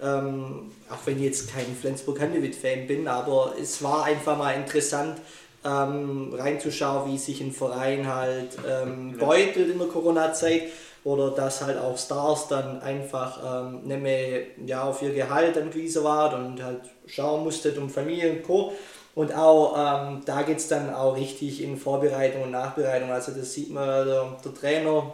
Ähm, 0.03 0.71
auch 0.91 1.07
wenn 1.07 1.17
ich 1.17 1.25
jetzt 1.25 1.53
kein 1.53 1.75
Flensburg-Handewitt-Fan 1.75 2.87
bin, 2.87 3.09
aber 3.09 3.55
es 3.61 3.83
war 3.83 4.05
einfach 4.05 4.37
mal 4.37 4.53
interessant, 4.53 5.21
ähm, 5.65 6.35
reinzuschauen, 6.35 7.13
wie 7.13 7.19
sich 7.19 7.41
ein 7.41 7.53
Verein 7.53 8.07
halt 8.07 8.57
ähm, 8.67 9.19
beutelt 9.19 9.71
in 9.71 9.79
der 9.79 9.89
Corona-Zeit 9.89 10.65
oder 11.05 11.31
dass 11.31 11.63
halt 11.65 11.79
auch 11.79 11.97
Stars 11.97 12.49
dann 12.49 12.83
einfach 12.83 13.39
ähm, 13.65 13.83
nicht 13.85 14.01
mehr 14.03 14.41
ja, 14.67 14.83
auf 14.85 15.01
ihr 15.03 15.15
Gehalt 15.15 15.57
angewiesen 15.57 16.05
waren 16.05 16.47
und 16.47 16.63
halt 16.63 16.81
schauen 17.07 17.43
mussten 17.45 17.77
um 17.79 17.89
Familie 17.89 18.31
und 18.33 18.43
Co. 18.43 18.73
Und 19.15 19.35
auch 19.35 19.75
ähm, 19.77 20.23
da 20.25 20.43
geht 20.43 20.59
es 20.59 20.69
dann 20.69 20.95
auch 20.95 21.17
richtig 21.17 21.63
in 21.63 21.77
Vorbereitung 21.77 22.43
und 22.43 22.51
Nachbereitung. 22.53 23.11
Also 23.11 23.33
das 23.33 23.53
sieht 23.53 23.71
man, 23.71 23.85
der, 24.07 24.37
der 24.45 24.55
Trainer, 24.55 25.13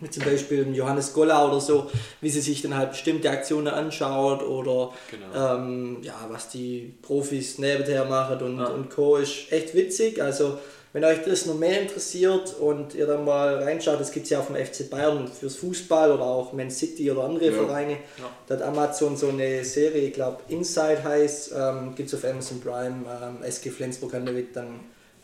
wie 0.00 0.08
zum 0.08 0.24
Beispiel 0.24 0.74
Johannes 0.74 1.12
Golla 1.12 1.46
oder 1.46 1.60
so, 1.60 1.90
wie 2.20 2.30
sie 2.30 2.40
sich 2.40 2.62
dann 2.62 2.76
halt 2.76 2.90
bestimmte 2.90 3.28
Aktionen 3.30 3.68
anschaut 3.68 4.42
oder 4.42 4.92
Genau. 5.10 5.54
ähm, 5.56 5.98
ja, 6.02 6.14
was 6.30 6.48
die 6.48 6.94
Profis 7.02 7.58
nebenher 7.58 8.04
machen 8.06 8.40
und, 8.42 8.58
Ja. 8.60 8.66
und 8.68 8.88
Co. 8.90 9.16
ist 9.16 9.50
echt 9.52 9.74
witzig. 9.74 10.22
Also 10.22 10.56
wenn 10.92 11.04
euch 11.04 11.22
das 11.24 11.46
noch 11.46 11.54
mehr 11.58 11.82
interessiert 11.82 12.54
und 12.60 12.94
ihr 12.94 13.06
dann 13.06 13.24
mal 13.24 13.62
reinschaut, 13.62 14.00
das 14.00 14.10
gibt 14.10 14.24
es 14.24 14.30
ja 14.30 14.40
auf 14.40 14.46
dem 14.46 14.56
FC 14.56 14.88
Bayern 14.88 15.28
fürs 15.28 15.56
Fußball 15.56 16.10
oder 16.12 16.24
auch 16.24 16.52
Man 16.52 16.70
City 16.70 17.10
oder 17.10 17.24
andere 17.24 17.46
Ja. 17.46 17.52
Vereine. 17.52 17.98
Da 18.46 18.54
hat 18.54 18.62
Amazon 18.62 19.16
so 19.16 19.28
eine 19.28 19.64
Serie, 19.64 20.08
ich 20.08 20.14
glaube 20.14 20.38
Inside 20.48 21.04
heißt, 21.04 21.52
ähm, 21.56 21.94
gibt 21.94 22.08
es 22.08 22.14
auf 22.14 22.24
Amazon 22.24 22.60
Prime, 22.60 23.04
ähm, 23.06 23.42
SG 23.42 23.70
Flensburg 23.70 24.14
an 24.14 24.24
der 24.26 24.34
Witt, 24.34 24.56
dann 24.56 24.80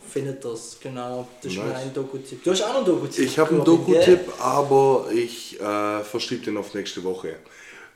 findet 0.06 0.44
das, 0.44 0.76
genau. 0.82 1.26
Das 1.42 1.50
ist 1.50 1.58
Nice. 1.58 1.66
mein 1.72 1.94
Doku-Tipp. 1.94 2.44
Du 2.44 2.50
hast 2.50 2.62
auch 2.62 2.76
einen 2.76 2.84
Doku-Tipp. 2.84 3.24
Ich 3.24 3.38
habe 3.38 3.54
einen? 3.54 3.64
Doku-Tipp, 3.64 4.20
aber 4.38 5.06
ich 5.14 5.58
äh, 5.58 6.04
verschiebe 6.04 6.44
den 6.44 6.58
auf 6.58 6.74
nächste 6.74 7.02
Woche. 7.04 7.36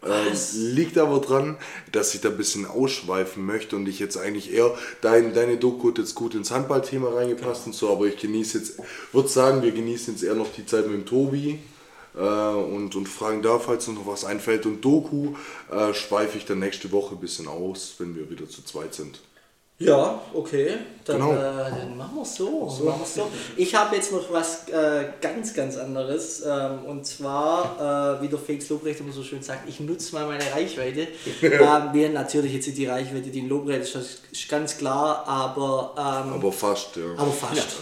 Äh, 0.02 0.32
liegt 0.54 0.96
aber 0.96 1.18
dran, 1.20 1.56
dass 1.90 2.14
ich 2.14 2.20
da 2.20 2.28
ein 2.28 2.36
bisschen 2.36 2.66
ausschweifen 2.66 3.44
möchte 3.44 3.74
und 3.74 3.88
ich 3.88 3.98
jetzt 3.98 4.16
eigentlich 4.16 4.52
eher, 4.52 4.72
dein, 5.00 5.34
deine 5.34 5.56
Doku 5.56 5.88
hat 5.88 5.98
jetzt 5.98 6.14
gut 6.14 6.34
ins 6.34 6.52
Handballthema 6.52 7.08
reingepasst 7.08 7.66
und 7.66 7.74
so, 7.74 7.90
aber 7.90 8.06
ich 8.06 8.16
genieße 8.16 8.58
jetzt, 8.58 8.78
würde 9.12 9.28
sagen, 9.28 9.62
wir 9.62 9.72
genießen 9.72 10.14
jetzt 10.14 10.22
eher 10.22 10.34
noch 10.34 10.52
die 10.52 10.64
Zeit 10.66 10.86
mit 10.86 10.94
dem 10.94 11.06
Tobi 11.06 11.58
äh, 12.16 12.20
und, 12.20 12.94
und 12.94 13.08
fragen 13.08 13.42
da, 13.42 13.58
falls 13.58 13.88
uns 13.88 13.98
noch 13.98 14.06
was 14.06 14.24
einfällt. 14.24 14.66
Und 14.66 14.84
Doku 14.84 15.34
äh, 15.70 15.92
schweife 15.92 16.38
ich 16.38 16.44
dann 16.44 16.60
nächste 16.60 16.92
Woche 16.92 17.16
ein 17.16 17.20
bisschen 17.20 17.48
aus, 17.48 17.94
wenn 17.98 18.14
wir 18.14 18.30
wieder 18.30 18.48
zu 18.48 18.64
zweit 18.64 18.94
sind. 18.94 19.20
Ja, 19.80 20.20
okay. 20.34 20.70
Dann, 21.04 21.16
Genau. 21.20 21.32
äh, 21.34 21.70
dann 21.70 21.96
machen 21.96 22.16
wir 22.16 22.22
es 22.22 22.34
so. 22.34 22.66
Machen 22.84 23.00
wir's 23.00 23.14
so. 23.14 23.28
Ich 23.56 23.72
habe 23.76 23.94
jetzt 23.94 24.10
noch 24.10 24.30
was 24.32 24.68
äh, 24.68 25.04
ganz, 25.20 25.54
ganz 25.54 25.76
anderes. 25.76 26.42
Ähm, 26.44 26.84
und 26.84 27.06
zwar, 27.06 28.18
äh, 28.18 28.22
wie 28.22 28.28
der 28.28 28.40
Felix 28.40 28.68
Lobrecht 28.70 28.98
immer 28.98 29.12
so 29.12 29.22
schön 29.22 29.40
sagt, 29.40 29.68
ich 29.68 29.78
nutze 29.78 30.16
mal 30.16 30.26
meine 30.26 30.44
Reichweite. 30.52 31.02
ähm, 31.42 31.90
wir 31.92 32.08
natürlich 32.10 32.54
jetzt 32.54 32.66
die 32.76 32.86
Reichweite, 32.86 33.30
die 33.30 33.38
in 33.38 33.48
Lobrecht 33.48 33.94
ist, 33.94 34.22
ist 34.32 34.48
ganz 34.48 34.76
klar, 34.76 35.22
aber, 35.28 35.94
ähm, 35.96 36.32
Aber 36.34 36.50
fast, 36.52 36.96
ja. 36.96 37.04
aber 37.16 37.30
fast. 37.30 37.76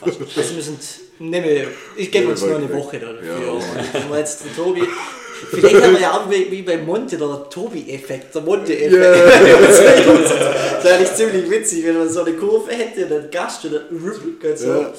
Also 0.00 0.56
wir 0.56 0.62
sind, 0.62 0.80
nehmen 1.18 1.46
wir, 1.46 1.68
ich 1.96 2.10
gebe 2.10 2.30
uns 2.30 2.40
nur 2.40 2.56
eine. 2.56 2.72
Woche 2.72 2.98
dafür. 2.98 3.40
Ja. 3.42 3.52
Und 4.08 4.16
jetzt 4.16 4.44
den 4.44 4.56
Tobi, 4.56 4.82
vielleicht 5.50 5.82
haben 5.82 5.94
wir 5.94 6.00
ja 6.00 6.12
auch 6.12 6.30
wie, 6.30 6.50
wie 6.50 6.62
beim 6.62 6.84
Monte 6.84 7.16
der 7.16 7.48
Tobi-Effekt, 7.48 8.34
der 8.34 8.42
Monte-Effekt. 8.42 8.94
das 10.76 10.84
wäre 10.84 11.00
nicht 11.00 11.16
ziemlich 11.16 11.50
witzig, 11.50 11.84
wenn 11.84 11.98
man 11.98 12.08
so 12.08 12.24
eine 12.24 12.34
Kurve 12.34 12.72
hätte, 12.72 13.06
dann 13.06 13.30
Gast 13.30 13.64
oder 13.64 13.82
ganz 14.40 14.60
so. 14.60 14.68
Ja. 14.68 14.92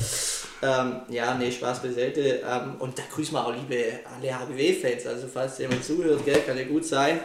Ähm, 0.63 1.01
ja, 1.09 1.33
nee, 1.35 1.51
Spaß 1.51 1.81
beiseite. 1.81 2.41
Ähm, 2.49 2.75
und 2.79 2.97
da 2.97 3.03
grüßen 3.13 3.33
wir 3.33 3.45
auch 3.45 3.53
liebe 3.53 3.83
alle 4.15 4.39
HBW-Fans. 4.39 5.05
Also 5.07 5.27
falls 5.31 5.57
jemand 5.57 5.83
zuhört, 5.83 6.23
gell, 6.23 6.39
kann 6.45 6.57
ja 6.57 6.63
gut 6.63 6.85
sein. 6.85 7.19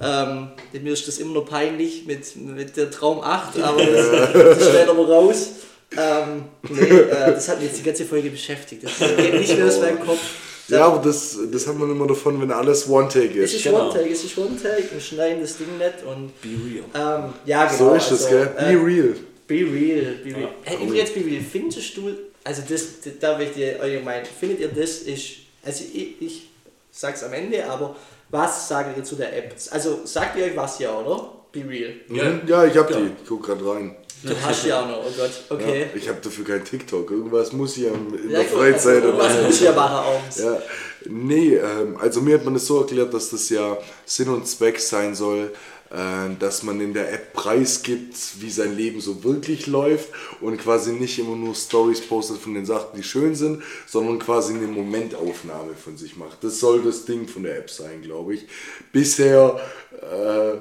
Ähm, 0.00 0.48
mir 0.72 0.92
ist 0.92 1.06
das 1.06 1.18
immer 1.18 1.34
noch 1.34 1.46
peinlich 1.46 2.06
mit, 2.06 2.36
mit 2.36 2.76
der 2.76 2.90
Traum 2.90 3.20
8, 3.20 3.60
aber 3.62 3.84
das, 3.84 4.32
das 4.32 4.68
stellt 4.68 4.88
aber 4.88 5.08
raus. 5.08 5.50
Ähm, 5.96 6.44
nee, 6.68 6.80
äh, 6.80 7.32
das 7.32 7.48
hat 7.48 7.58
mich 7.58 7.68
jetzt 7.68 7.78
die 7.78 7.84
ganze 7.84 8.04
Folge 8.04 8.30
beschäftigt. 8.30 8.84
Das 8.84 8.98
geht 8.98 9.34
nicht 9.34 9.56
mehr 9.56 9.66
aus 9.66 9.80
meinem 9.80 10.00
Kopf. 10.00 10.20
Ja, 10.68 10.86
aber 10.86 11.02
das, 11.02 11.36
das 11.52 11.66
hat 11.66 11.76
man 11.78 11.90
immer 11.90 12.06
davon, 12.06 12.40
wenn 12.40 12.50
alles 12.50 12.88
One-Take 12.88 13.42
Es 13.42 13.50
ist. 13.52 13.56
ist 13.56 13.64
Genau. 13.64 13.88
One-Take, 13.90 14.10
es 14.10 14.24
ist 14.24 14.38
One-Take, 14.38 14.84
wir 14.92 15.00
schneiden 15.00 15.40
das 15.42 15.56
Ding 15.58 15.76
nicht 15.78 16.02
und. 16.06 16.32
Be 16.40 16.48
real. 16.48 16.84
Ähm, 17.24 17.32
ja, 17.44 17.66
genau. 17.66 17.78
So 17.90 17.94
ist 17.94 18.10
es, 18.10 18.24
also, 18.24 18.28
gell? 18.36 18.46
Be 18.46 18.62
äh, 18.62 18.74
real. 18.74 19.14
Be 19.46 19.54
real, 19.56 20.14
be 20.24 20.30
real. 20.30 20.40
Ja, 20.42 20.48
Hey, 20.62 20.76
cool. 20.80 20.86
übrigens, 20.88 21.10
be 21.10 21.20
real, 21.24 21.42
findest 21.42 21.96
du, 21.96 22.10
also 22.44 22.62
das, 22.68 22.82
das 23.04 23.12
da 23.20 23.38
will 23.38 23.46
ich 23.48 23.52
dir 23.52 23.80
allgemein, 23.82 24.24
findet 24.24 24.60
ihr 24.60 24.68
das 24.68 25.00
ist, 25.00 25.24
also 25.62 25.84
ich, 25.92 26.20
ich 26.22 26.48
sag's 26.90 27.22
am 27.22 27.32
Ende, 27.34 27.64
aber 27.66 27.94
was 28.30 28.66
sagt 28.68 28.96
ihr 28.96 29.04
zu 29.04 29.16
der 29.16 29.36
App? 29.36 29.54
Also 29.70 30.00
sagt 30.04 30.38
ihr 30.38 30.44
euch 30.46 30.56
was 30.56 30.78
ja, 30.78 30.98
oder? 30.98 31.30
Be 31.52 31.62
real. 31.68 31.92
Mhm. 32.08 32.48
Ja, 32.48 32.64
ich 32.64 32.76
hab 32.76 32.90
Ja. 32.90 32.96
die. 32.96 33.04
Ich 33.22 33.28
guck 33.28 33.42
grad 33.44 33.58
rein. 33.64 33.94
Du 34.26 34.34
hast 34.42 34.64
ja 34.66 34.80
auch 34.82 34.88
noch, 34.88 34.98
oh 35.06 35.12
Gott, 35.16 35.30
okay. 35.50 35.80
Ja, 35.82 35.86
ich 35.94 36.08
habe 36.08 36.18
dafür 36.22 36.44
kein 36.44 36.64
TikTok. 36.64 37.10
Irgendwas 37.10 37.52
muss 37.52 37.76
ich 37.76 37.84
in 37.84 38.30
Ja, 38.30 38.38
der 38.40 38.44
Freizeit. 38.48 39.02
also, 39.02 39.08
oder- 39.08 39.18
was 39.18 39.42
muss 39.42 39.54
ich 39.56 39.60
ja 39.62 39.72
machen 39.72 39.96
abends? 39.96 40.38
Ja, 40.38 40.62
nee, 41.06 41.54
ähm, 41.56 41.96
also 41.98 42.20
mir 42.20 42.34
hat 42.34 42.44
man 42.44 42.54
es 42.56 42.66
so 42.66 42.80
erklärt, 42.80 43.12
dass 43.12 43.30
das 43.30 43.48
ja 43.50 43.76
Sinn 44.06 44.28
und 44.28 44.46
Zweck 44.46 44.80
sein 44.80 45.14
soll, 45.14 45.52
äh, 45.90 45.96
dass 46.40 46.62
man 46.62 46.80
in 46.80 46.94
der 46.94 47.12
App 47.12 47.34
preisgibt, 47.34 48.16
wie 48.40 48.50
sein 48.50 48.74
Leben 48.76 49.00
so 49.00 49.22
wirklich 49.22 49.66
läuft 49.66 50.08
und 50.40 50.56
quasi 50.58 50.92
nicht 50.92 51.18
immer 51.18 51.36
nur 51.36 51.54
Stories 51.54 52.00
postet 52.00 52.38
von 52.38 52.54
den 52.54 52.64
Sachen, 52.66 52.96
die 52.96 53.02
schön 53.02 53.34
sind, 53.34 53.62
sondern 53.86 54.18
quasi 54.18 54.54
eine 54.54 54.66
Momentaufnahme 54.66 55.74
von 55.74 55.96
sich 55.98 56.16
macht. 56.16 56.42
Das 56.42 56.58
soll 56.58 56.82
das 56.82 57.04
Ding 57.04 57.28
von 57.28 57.42
der 57.42 57.58
App 57.58 57.70
sein, 57.70 58.00
glaube 58.02 58.34
ich. 58.34 58.46
Bisher 58.92 59.60
äh, 60.00 60.56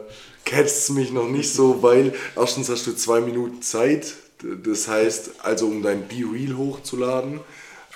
catcht 0.45 0.77
es 0.77 0.89
mich 0.89 1.11
noch 1.11 1.29
nicht 1.29 1.51
so, 1.51 1.81
weil 1.81 2.13
erstens 2.35 2.69
hast 2.69 2.87
du 2.87 2.93
zwei 2.93 3.21
Minuten 3.21 3.61
Zeit, 3.61 4.13
das 4.63 4.87
heißt, 4.87 5.31
also 5.43 5.67
um 5.67 5.81
dein 5.81 6.07
Be 6.07 6.25
Real 6.31 6.57
hochzuladen. 6.57 7.39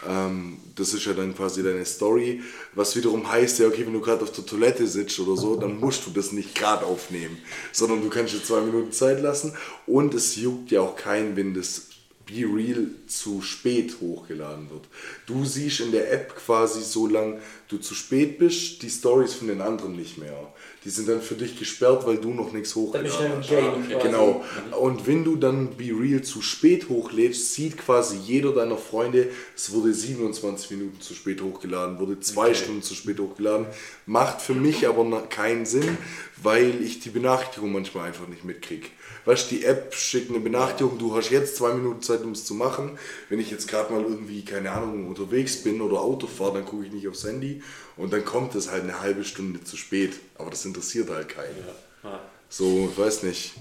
Ähm, 0.07 0.57
das 0.75 0.93
ist 0.93 1.05
ja 1.05 1.13
dann 1.13 1.35
quasi 1.35 1.63
deine 1.63 1.83
Story, 1.83 2.41
was 2.75 2.95
wiederum 2.95 3.29
heißt, 3.29 3.59
ja, 3.59 3.67
okay, 3.67 3.83
wenn 3.85 3.93
du 3.93 4.01
gerade 4.01 4.21
auf 4.21 4.31
der 4.31 4.45
Toilette 4.45 4.85
sitzt 4.85 5.19
oder 5.19 5.35
so, 5.35 5.55
dann 5.55 5.79
musst 5.79 6.05
du 6.05 6.11
das 6.11 6.31
nicht 6.31 6.53
gerade 6.53 6.85
aufnehmen, 6.85 7.37
sondern 7.71 8.01
du 8.01 8.09
kannst 8.09 8.33
dir 8.33 8.43
zwei 8.43 8.61
Minuten 8.61 8.91
Zeit 8.91 9.21
lassen 9.21 9.53
und 9.87 10.13
es 10.13 10.35
juckt 10.35 10.69
ja 10.69 10.81
auch 10.81 10.95
keinen, 10.95 11.35
wenn 11.35 11.55
das 11.55 11.87
Be 12.27 12.45
Real 12.45 12.87
zu 13.07 13.41
spät 13.41 13.95
hochgeladen 14.01 14.69
wird. 14.69 14.83
Du 15.25 15.45
siehst 15.45 15.79
in 15.79 15.91
der 15.91 16.11
App 16.11 16.35
quasi, 16.35 16.81
solange 16.81 17.39
du 17.69 17.77
zu 17.77 17.95
spät 17.95 18.37
bist, 18.37 18.81
die 18.83 18.89
Stories 18.89 19.33
von 19.33 19.47
den 19.47 19.61
anderen 19.61 19.95
nicht 19.95 20.17
mehr. 20.17 20.53
Die 20.85 20.89
sind 20.89 21.09
dann 21.09 21.21
für 21.21 21.35
dich 21.35 21.57
gesperrt, 21.57 22.05
weil 22.05 22.17
du 22.17 22.33
noch 22.33 22.53
nichts 22.53 22.75
hochgeladen 22.75 23.39
hast. 23.39 23.49
Game 23.49 23.85
okay. 23.89 23.97
Genau. 24.01 24.43
Und 24.79 25.07
wenn 25.07 25.23
du 25.23 25.35
dann 25.35 25.75
Be 25.75 25.91
Real 25.91 26.21
zu 26.21 26.41
spät 26.41 26.87
hochlädst, 26.89 27.53
sieht 27.53 27.77
quasi 27.77 28.17
jeder 28.17 28.53
deiner 28.53 28.77
Freunde, 28.77 29.29
es 29.55 29.71
wurde 29.71 29.93
27 29.93 30.71
Minuten 30.71 31.01
zu 31.01 31.13
spät 31.13 31.41
hochgeladen, 31.41 31.99
wurde 31.99 32.19
zwei 32.19 32.53
Stunden 32.53 32.83
zu 32.83 32.95
spät 32.95 33.19
hochgeladen. 33.19 33.67
Macht 34.05 34.41
für 34.41 34.53
mich 34.53 34.87
aber 34.87 35.03
keinen 35.29 35.65
Sinn, 35.65 35.97
weil 36.41 36.81
ich 36.81 36.99
die 36.99 37.09
Benachrichtigung 37.09 37.71
manchmal 37.71 38.07
einfach 38.07 38.27
nicht 38.27 38.45
mitkriege. 38.45 38.87
Weißt 39.27 39.51
du, 39.51 39.55
die 39.55 39.65
App 39.65 39.93
schickt 39.93 40.29
eine 40.29 40.39
Benachrichtigung, 40.39 40.97
du 40.97 41.13
hast 41.13 41.31
jetzt 41.31 41.57
zwei 41.57 41.73
Minuten 41.73 42.01
Zeit, 42.01 42.21
um 42.21 42.31
es 42.31 42.45
zu 42.45 42.53
machen. 42.53 42.97
Wenn 43.27 43.41
ich 43.41 43.51
jetzt 43.51 43.67
gerade 43.67 43.91
mal 43.91 44.01
irgendwie, 44.01 44.45
keine 44.45 44.71
Ahnung, 44.71 45.05
unterwegs 45.05 45.63
bin 45.63 45.81
oder 45.81 45.99
Auto 45.99 46.27
fahre, 46.27 46.53
dann 46.53 46.65
gucke 46.65 46.85
ich 46.85 46.93
nicht 46.93 47.09
aufs 47.09 47.25
Handy 47.25 47.61
und 47.97 48.13
dann 48.13 48.23
kommt 48.23 48.55
es 48.55 48.71
halt 48.71 48.83
eine 48.83 49.01
halbe 49.01 49.25
Stunde 49.25 49.61
zu 49.61 49.75
spät. 49.75 50.13
Aber 50.37 50.49
das 50.49 50.63
interessiert 50.63 51.09
halt 51.09 51.27
keinen. 51.27 51.57
Ja. 52.05 52.21
So, 52.47 52.87
ich 52.89 52.97
weiß 52.97 53.23
nicht. 53.23 53.55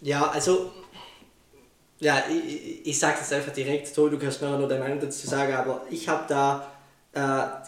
Ja, 0.00 0.26
also, 0.32 0.72
ja, 2.00 2.24
ich, 2.28 2.84
ich, 2.84 2.98
sage 2.98 3.18
jetzt 3.20 3.32
einfach 3.32 3.52
direkt, 3.52 3.94
Tobi, 3.94 4.16
du 4.16 4.18
kannst 4.18 4.42
mir 4.42 4.58
noch 4.58 4.68
deine 4.68 4.80
Meinung 4.80 4.98
dazu 4.98 5.28
sagen, 5.28 5.52
aber 5.52 5.86
ich 5.90 6.08
habe 6.08 6.24
da, 6.28 6.72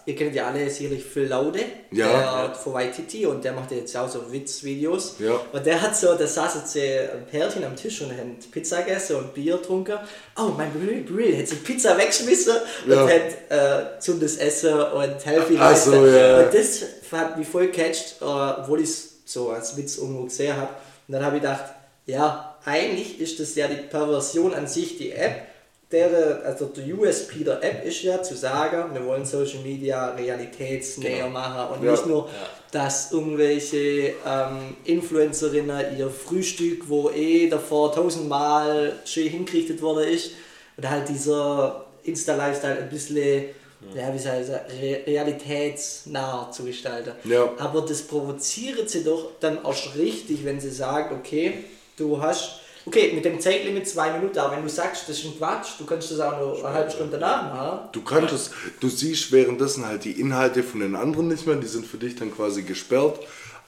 ihr 0.07 0.15
kennt 0.17 0.35
ja 0.35 0.47
alle 0.49 0.69
sicherlich 0.71 1.03
Phil 1.05 1.27
Laude, 1.27 1.61
Ja. 1.91 2.47
der 2.47 2.55
von 2.55 2.75
Waititi 2.75 3.27
und 3.27 3.43
der 3.45 3.53
macht 3.53 3.73
jetzt 3.73 3.97
auch 3.97 4.09
so 4.09 4.31
Witzvideos. 4.31 5.17
Ja. 5.19 5.41
Und 5.53 5.67
der 5.67 5.81
hat 5.83 5.97
so, 5.97 6.15
da 6.15 6.27
saß 6.27 6.55
jetzt 6.57 6.77
äh, 6.77 7.09
ein 7.13 7.27
Pärchen 7.27 7.65
am 7.65 7.75
Tisch 7.75 8.01
und 8.03 8.13
haben 8.13 8.37
Pizza 8.53 8.83
gegessen 8.83 9.17
und 9.17 9.35
Bier 9.35 9.57
getrunken. 9.57 9.99
Oh, 10.39 10.51
mein 10.57 10.71
Brill, 10.73 11.03
Brill 11.03 11.37
hat 11.37 11.49
sich 11.49 11.65
Pizza 11.65 11.97
weggeschmissen 11.99 12.55
Ja. 12.87 13.03
und 13.03 13.11
hat 13.11 13.23
äh, 13.49 13.97
gesundes 13.97 14.37
Essen 14.37 14.75
und 14.75 15.27
Healthy 15.27 15.57
Ach 15.59 15.77
so, 15.77 16.07
ja. 16.07 16.41
Und 16.45 16.55
das 16.55 16.83
hat 17.11 17.37
mich 17.37 17.49
voll 17.49 17.69
gecatcht, 17.69 18.17
äh, 18.21 18.25
obwohl 18.25 18.81
ich 18.83 18.91
es 18.91 19.09
so 19.25 19.51
als 19.51 19.77
Witz 19.77 19.97
irgendwo 19.99 20.25
gesehen 20.25 20.55
habe. 20.57 20.69
Und 21.09 21.15
dann 21.15 21.25
habe 21.25 21.37
ich 21.37 21.43
gedacht, 21.43 21.65
ja, 22.07 22.57
eigentlich 22.65 23.21
ist 23.21 23.41
das 23.41 23.55
ja 23.57 23.67
die 23.69 23.77
Perversion 23.89 24.55
an 24.55 24.67
sich, 24.69 24.97
die 24.99 25.13
App. 25.13 25.47
Der, 25.93 26.43
also 26.45 26.67
der 26.67 26.85
USP 26.97 27.43
der 27.43 27.63
App 27.65 27.85
ist 27.85 28.03
ja 28.03 28.23
zu 28.23 28.37
sagen, 28.37 28.95
wir 28.95 29.05
wollen 29.05 29.25
Social 29.25 29.59
Media 29.65 30.11
realitätsnäher 30.15 31.25
Genau. 31.25 31.31
machen 31.31 31.75
und 31.75 31.85
Ja. 31.85 31.91
nicht 31.91 32.07
nur, 32.07 32.27
Ja. 32.27 32.49
dass 32.71 33.11
irgendwelche 33.11 34.15
ähm, 34.25 34.77
Influencerinnen 34.85 35.99
ihr 35.99 36.09
Frühstück, 36.09 36.89
wo 36.89 37.11
eh 37.11 37.49
davor 37.49 37.93
tausendmal 37.93 38.93
schön 39.05 39.29
hingerichtet 39.29 39.83
worden 39.83 40.09
ist, 40.09 40.31
und 40.77 40.89
halt 40.89 41.09
dieser 41.09 41.85
Insta-Lifestyle 42.05 42.79
ein 42.79 42.89
bisschen, 42.89 43.47
ja, 43.95 44.15
wie 44.15 44.19
soll 44.19 44.41
ich 44.41 44.47
sagen, 44.47 44.65
re 44.81 45.01
realitätsnah 45.07 46.51
zu 46.53 46.63
gestalten. 46.65 47.13
Ja. 47.25 47.51
Aber 47.59 47.81
das 47.83 48.03
provoziert 48.03 48.89
sie 48.89 49.03
doch 49.03 49.33
dann 49.41 49.59
erst 49.65 49.97
richtig, 49.97 50.45
wenn 50.45 50.61
sie 50.61 50.71
sagt, 50.71 51.13
okay, 51.13 51.65
du 51.97 52.23
hast, 52.23 52.60
okay, 52.91 53.13
mit 53.15 53.25
dem 53.25 53.39
Zeitlimit 53.41 53.87
zwei 53.89 54.11
Minuten, 54.13 54.39
aber 54.39 54.57
wenn 54.57 54.65
du 54.65 54.69
sagst, 54.69 55.09
das 55.09 55.19
ist 55.19 55.25
ein 55.27 55.37
Quatsch, 55.39 55.79
du 55.79 55.87
kannst 55.87 56.11
das 56.11 56.19
auch 56.21 56.39
noch 56.41 56.65
eine 56.65 56.75
halbe 56.75 56.91
Stunde 56.91 57.19
danach 57.19 57.55
machen. 57.55 57.89
Du 57.93 58.03
könntest, 58.03 58.51
du 58.81 58.89
siehst 58.89 59.31
währenddessen 59.31 59.87
halt 59.87 60.05
die 60.05 60.21
Inhalte 60.21 60.63
von 60.65 60.81
den 60.81 60.97
anderen 60.97 61.29
nicht 61.29 61.47
mehr, 61.47 61.57
die 61.57 61.69
sind 61.69 61.87
für 61.87 61.99
dich 61.99 62.17
dann 62.17 62.35
quasi 62.35 62.63
gesperrt. 62.63 63.21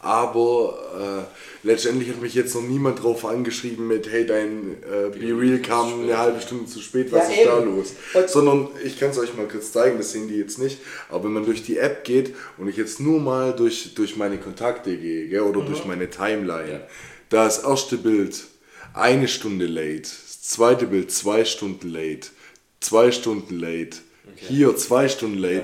Aber 0.05 1.29
äh, 1.65 1.67
letztendlich 1.67 2.09
hat 2.09 2.21
mich 2.21 2.35
jetzt 2.35 2.57
noch 2.57 2.63
niemand 2.63 3.01
drauf 3.05 3.25
angeschrieben 3.25 3.87
mit, 3.87 4.11
hey, 4.11 4.27
dein 4.27 4.79
äh, 4.83 5.11
Be 5.17 5.41
Real 5.41 5.61
kam 5.61 6.03
eine 6.03 6.19
halbe 6.19 6.41
Stunde 6.41 6.67
zu 6.67 6.81
spät, 6.81 7.13
was 7.13 7.29
Ja, 7.29 7.35
ist 7.37 7.47
da 7.47 7.61
eben. 7.61 7.77
los? 7.77 7.95
Und- 8.15 8.29
Sondern 8.29 8.69
ich 8.85 8.99
kann 8.99 9.11
es 9.11 9.19
euch 9.19 9.37
mal 9.37 9.47
kurz 9.47 9.71
zeigen, 9.71 9.99
das 9.99 10.11
sehen 10.11 10.27
die 10.27 10.35
jetzt 10.39 10.59
nicht. 10.59 10.79
Aber 11.09 11.23
wenn 11.23 11.33
man 11.33 11.45
durch 11.45 11.63
die 11.63 11.79
App 11.79 12.03
geht 12.03 12.35
und 12.59 12.67
ich 12.67 12.77
jetzt 12.77 12.99
nur 12.99 13.21
mal 13.21 13.53
durch, 13.53 13.95
durch 13.95 14.17
meine 14.17 14.39
Kontakte 14.39 14.97
gehe 14.97 15.29
gell, 15.29 15.43
oder 15.43 15.61
Mhm. 15.61 15.67
durch 15.67 15.85
meine 15.85 16.11
Timeline, 16.11 16.81
da 17.29 17.45
das 17.45 17.63
erste 17.63 17.97
Bild 17.97 18.35
eine 18.95 19.29
Stunde 19.29 19.67
late, 19.67 20.03
das 20.03 20.43
zweite 20.43 20.87
Bild 20.87 21.11
zwei 21.13 21.45
Stunden 21.45 21.89
late, 21.91 22.29
zwei 22.81 23.11
Stunden 23.13 23.59
late, 23.59 23.99
hier 24.37 24.77
zwei 24.77 25.09
Stunden 25.09 25.39
late. 25.39 25.63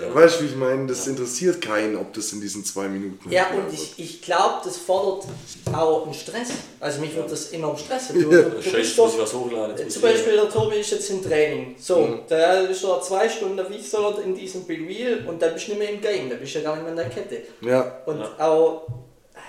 ja. 0.00 0.14
Weißt 0.14 0.40
du, 0.40 0.44
wie 0.44 0.48
ich 0.48 0.56
meine? 0.56 0.86
Das 0.86 1.06
interessiert 1.06 1.60
keinen, 1.60 1.96
ob 1.96 2.12
das 2.12 2.32
in 2.32 2.40
diesen 2.40 2.64
zwei 2.64 2.88
Minuten 2.88 3.30
Ja, 3.30 3.48
und 3.50 3.64
wird. 3.66 3.72
ich, 3.74 3.94
ich 3.98 4.22
glaube, 4.22 4.56
das 4.64 4.76
fordert 4.76 5.26
auch 5.72 6.04
einen 6.04 6.14
Stress. 6.14 6.48
Also 6.80 7.00
mich 7.00 7.14
würde 7.14 7.30
das 7.30 7.52
enorm 7.52 7.76
stressen. 7.76 8.20
Du, 8.22 8.30
Ja. 8.32 8.42
du, 8.42 8.50
du 8.50 8.62
Scheiße, 8.62 8.76
bist 8.78 8.96
muss 8.98 9.10
ich 9.12 9.16
doch, 9.16 9.22
was 9.22 9.34
hochladen. 9.34 9.76
jetzt 9.78 9.92
zum 9.92 10.02
Beispiel 10.02 10.32
der 10.34 10.48
Tobi 10.50 10.76
ist 10.76 10.90
jetzt 10.90 11.10
im 11.10 11.22
Training. 11.22 11.76
So, 11.78 11.98
Mhm. 12.00 12.18
da 12.28 12.60
ist 12.60 12.82
er 12.84 13.00
zwei 13.02 13.28
Stunden 13.28 13.64
wie 13.70 13.80
soll 13.82 14.14
er 14.14 14.22
in 14.24 14.34
diesem 14.34 14.64
Real 14.64 15.24
und 15.26 15.40
dann 15.42 15.52
bist 15.54 15.66
du 15.68 15.72
nicht 15.72 15.78
mehr 15.80 15.90
im 15.90 16.00
Game, 16.00 16.30
da 16.30 16.36
bist 16.36 16.54
du 16.54 16.58
ja 16.58 16.64
gar 16.64 16.74
nicht 16.76 16.82
mehr 16.82 16.92
in 16.92 16.96
der 16.96 17.08
Kette. 17.10 17.42
Ja, 17.60 18.02
Und 18.06 18.20
Ja. 18.20 18.34
auch, 18.38 18.86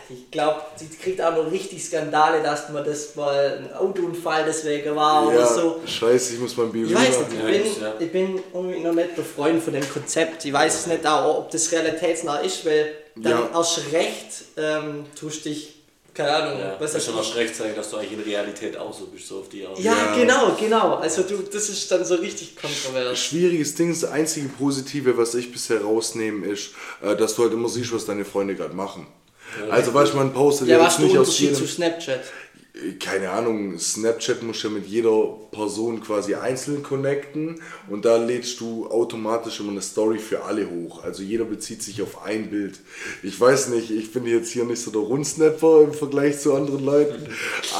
ich 0.09 0.31
glaube, 0.31 0.61
sie 0.77 0.87
kriegt 0.87 1.21
auch 1.21 1.35
noch 1.35 1.51
richtig 1.51 1.83
Skandale, 1.83 2.41
dass 2.41 2.69
man 2.69 2.83
das 2.85 3.15
mal 3.15 3.59
ein 3.59 3.73
Autounfall 3.75 4.45
deswegen 4.45 4.95
war 4.95 5.27
oder 5.27 5.39
ja 5.39 5.45
so. 5.47 5.81
scheiße, 5.85 6.35
ich 6.35 6.39
muss 6.39 6.55
mein 6.55 6.71
Be 6.71 6.79
Ich 6.79 6.93
weiß 6.95 7.19
nicht, 7.19 7.33
ich 7.33 7.43
bin, 7.43 7.65
ich- 7.65 7.81
ja. 7.81 7.93
ich 7.99 8.11
bin 8.11 8.39
irgendwie 8.53 8.79
noch 8.79 8.93
nicht 8.93 9.17
der 9.17 9.25
Freund 9.25 9.61
von 9.61 9.73
dem 9.73 9.89
Konzept. 9.89 10.45
Ich 10.45 10.53
weiß 10.53 10.79
es 10.81 10.87
nicht 10.87 11.05
auch, 11.05 11.39
ob 11.39 11.51
das 11.51 11.71
realitätsnah 11.71 12.37
ist, 12.39 12.65
weil 12.65 12.93
dann 13.15 13.31
Ja. 13.31 13.49
erst 13.53 13.81
recht 13.91 14.43
ähm, 14.57 15.05
tust 15.19 15.43
dich, 15.45 15.73
keine 16.13 16.31
Ahnung, 16.33 16.59
Ja, 16.59 16.71
was 16.79 16.93
das 16.93 16.93
das 16.93 17.05
schon 17.05 17.17
erst 17.17 17.35
recht 17.35 17.55
zeigen, 17.55 17.75
dass 17.75 17.89
du 17.91 17.97
eigentlich 17.97 18.13
in 18.13 18.21
Realität 18.21 18.75
auch 18.77 18.91
so 18.93 19.05
bist, 19.07 19.27
so 19.27 19.39
auf 19.39 19.49
die 19.49 19.65
Art. 19.67 19.77
Ja, 19.77 19.93
Ja. 19.93 20.15
genau, 20.15 20.55
genau. 20.59 20.95
Also 20.95 21.23
du, 21.23 21.37
das 21.43 21.69
ist 21.69 21.91
dann 21.91 22.03
so 22.05 22.15
richtig 22.15 22.55
kontrovers. 22.55 23.19
Schwieriges 23.19 23.75
Ding, 23.75 23.89
das 23.89 24.03
einzige 24.09 24.47
Positive, 24.49 25.15
was 25.17 25.35
ich 25.35 25.51
bisher 25.51 25.81
rausnehme, 25.81 26.47
ist, 26.47 26.69
äh, 27.03 27.15
dass 27.15 27.35
du 27.35 27.43
halt 27.43 27.53
immer 27.53 27.69
siehst, 27.69 27.93
was 27.93 28.05
deine 28.05 28.25
Freunde 28.25 28.55
gerade 28.55 28.73
machen. 28.73 29.05
Also 29.69 29.93
weißt 29.93 30.13
du, 30.13 30.17
man 30.17 30.33
postet 30.33 30.67
Ja, 30.67 30.77
ja 30.77 30.85
was 30.85 30.93
jetzt 30.93 30.93
ist 30.93 30.99
der 30.99 31.05
nicht 31.07 31.17
aus 31.17 31.27
Unterschied 31.27 31.49
jedem... 31.49 31.57
zu 31.57 31.67
Snapchat? 31.67 32.23
keine 32.99 33.31
Ahnung, 33.31 33.77
Snapchat 33.79 34.43
muss 34.43 34.61
ja 34.63 34.69
mit 34.69 34.85
jeder 34.85 35.37
Person 35.51 36.01
quasi 36.01 36.35
einzeln 36.35 36.83
connecten 36.83 37.61
und 37.89 38.05
da 38.05 38.17
lädst 38.17 38.59
du 38.59 38.87
automatisch 38.87 39.59
immer 39.59 39.71
eine 39.71 39.81
Story 39.81 40.19
für 40.19 40.43
alle 40.43 40.69
hoch. 40.69 41.03
Also 41.03 41.23
jeder 41.23 41.45
bezieht 41.45 41.81
sich 41.81 42.01
auf 42.01 42.23
ein 42.23 42.49
Bild. 42.49 42.79
Ich 43.23 43.39
weiß 43.39 43.69
nicht, 43.69 43.89
ich 43.91 44.11
bin 44.11 44.25
jetzt 44.25 44.51
hier 44.51 44.65
nicht 44.65 44.81
so 44.81 44.91
der 44.91 45.01
Rundsnapper 45.01 45.81
im 45.81 45.93
Vergleich 45.93 46.39
zu 46.39 46.53
anderen 46.53 46.85
Leuten, 46.85 47.27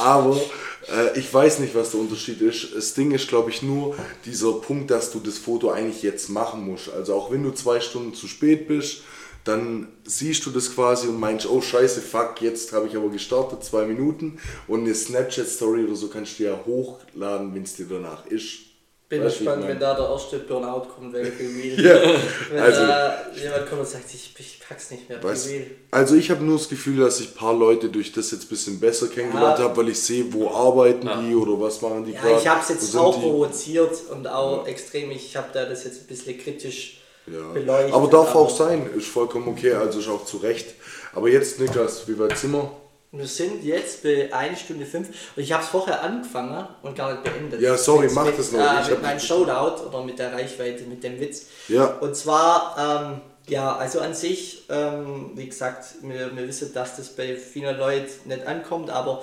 aber 0.02 0.40
äh, 0.88 1.18
ich 1.18 1.32
weiß 1.32 1.60
nicht, 1.60 1.74
was 1.74 1.92
der 1.92 2.00
Unterschied 2.00 2.40
ist. 2.40 2.74
Das 2.74 2.94
Ding 2.94 3.12
ist, 3.12 3.28
glaube 3.28 3.50
ich, 3.50 3.62
nur 3.62 3.96
dieser 4.24 4.52
Punkt, 4.54 4.90
dass 4.90 5.10
du 5.10 5.20
das 5.20 5.38
Foto 5.38 5.70
eigentlich 5.70 6.02
jetzt 6.02 6.28
machen 6.28 6.64
musst. 6.66 6.90
Also 6.90 7.14
auch 7.14 7.30
wenn 7.30 7.42
du 7.42 7.52
zwei 7.52 7.80
Stunden 7.80 8.14
zu 8.14 8.26
spät 8.26 8.68
bist, 8.68 9.02
dann 9.48 9.88
siehst 10.04 10.44
du 10.46 10.50
das 10.50 10.74
quasi 10.74 11.08
und 11.08 11.18
meinst, 11.18 11.48
oh 11.48 11.60
scheiße, 11.60 12.00
fuck, 12.02 12.40
jetzt 12.42 12.72
habe 12.72 12.86
ich 12.86 12.96
aber 12.96 13.08
gestartet, 13.08 13.64
zwei 13.64 13.84
Minuten 13.86 14.38
und 14.68 14.80
eine 14.84 14.94
Snapchat-Story 14.94 15.84
oder 15.84 15.96
so 15.96 16.08
kannst 16.08 16.38
du 16.38 16.44
ja 16.44 16.60
hochladen, 16.66 17.54
wenn 17.54 17.62
es 17.62 17.74
dir 17.74 17.86
danach 17.88 18.26
ist. 18.26 18.60
Bin 19.08 19.24
Weißt 19.24 19.38
gespannt, 19.38 19.66
wenn 19.66 19.80
da 19.80 19.94
der 19.94 20.04
erste 20.06 20.38
Burnout 20.40 20.86
kommt, 20.94 21.14
Real. 21.14 21.32
Ja, 21.78 22.02
Wenn 22.50 22.58
also- 22.62 22.80
da 22.86 23.26
jemand 23.42 23.66
kommt 23.66 23.80
und 23.80 23.88
sagt, 23.88 24.04
ich, 24.12 24.34
ich 24.38 24.60
pack's 24.68 24.90
nicht 24.90 25.08
mehr, 25.08 25.24
Weißt, 25.24 25.48
also 25.90 26.14
ich 26.14 26.30
habe 26.30 26.44
nur 26.44 26.58
das 26.58 26.68
Gefühl, 26.68 26.98
dass 26.98 27.18
ich 27.18 27.28
ein 27.28 27.34
paar 27.34 27.54
Leute 27.54 27.88
durch 27.88 28.12
das 28.12 28.30
jetzt 28.32 28.42
ein 28.44 28.48
bisschen 28.48 28.78
besser 28.78 29.08
kennengelernt 29.08 29.60
Ja. 29.60 29.64
habe, 29.64 29.78
weil 29.78 29.88
ich 29.88 29.98
sehe, 29.98 30.30
wo 30.30 30.50
arbeiten 30.50 31.08
die 31.26 31.34
oder 31.34 31.58
was 31.58 31.80
machen 31.80 32.04
die 32.04 32.12
Ja, 32.12 32.20
gerade. 32.20 32.38
ich 32.38 32.46
habe 32.48 32.60
es 32.60 32.68
jetzt 32.68 32.94
auch 32.98 33.14
die. 33.16 33.22
provoziert 33.22 33.92
und 34.10 34.28
auch 34.28 34.66
extrem, 34.66 35.10
ich 35.10 35.34
habe 35.38 35.48
da 35.54 35.64
das 35.64 35.84
jetzt 35.84 36.02
ein 36.02 36.06
bisschen 36.06 36.36
kritisch 36.38 37.00
Ja. 37.32 37.52
beleuchtet. 37.52 37.94
Aber 37.94 38.08
darf 38.08 38.34
auch 38.34 38.50
sein, 38.50 38.88
ist 38.96 39.08
vollkommen 39.08 39.48
okay, 39.48 39.72
also 39.72 39.98
ist 39.98 40.08
auch 40.08 40.24
zu 40.24 40.38
Recht. 40.38 40.74
Aber 41.14 41.28
jetzt, 41.28 41.58
Niklas, 41.60 42.06
wie 42.06 42.18
weit 42.18 42.36
sind 42.36 42.52
wir? 42.52 42.70
Wir 43.10 43.26
sind 43.26 43.64
jetzt 43.64 44.02
bei 44.02 44.30
1 44.32 44.60
Stunde 44.60 44.84
5 44.84 45.08
und 45.08 45.42
ich 45.42 45.50
habe 45.52 45.62
es 45.62 45.70
vorher 45.70 46.02
angefangen 46.02 46.66
und 46.82 46.94
gar 46.94 47.12
nicht 47.12 47.24
beendet. 47.24 47.58
Ja, 47.60 47.76
sorry, 47.78 48.04
mit, 48.06 48.14
mach 48.14 48.26
mit, 48.26 48.38
das 48.38 48.52
noch. 48.52 48.60
Äh, 48.60 48.82
Ich 48.82 48.90
mit 48.90 49.02
meinem 49.02 49.18
Shoutout 49.18 49.86
oder 49.88 50.04
mit 50.04 50.18
der 50.18 50.32
Reichweite, 50.34 50.84
mit 50.84 51.02
dem 51.02 51.18
Witz. 51.18 51.46
Ja. 51.68 51.86
Und 51.86 52.14
zwar, 52.14 52.76
ähm, 53.08 53.20
ja, 53.48 53.74
also 53.76 54.00
an 54.00 54.12
sich, 54.12 54.66
ähm, 54.68 55.30
wie 55.36 55.46
gesagt, 55.46 55.86
wir, 56.02 56.36
wir 56.36 56.46
wissen, 56.46 56.74
dass 56.74 56.96
das 56.96 57.08
bei 57.08 57.34
vielen 57.36 57.78
Leuten 57.78 58.28
nicht 58.28 58.46
ankommt, 58.46 58.90
aber 58.90 59.22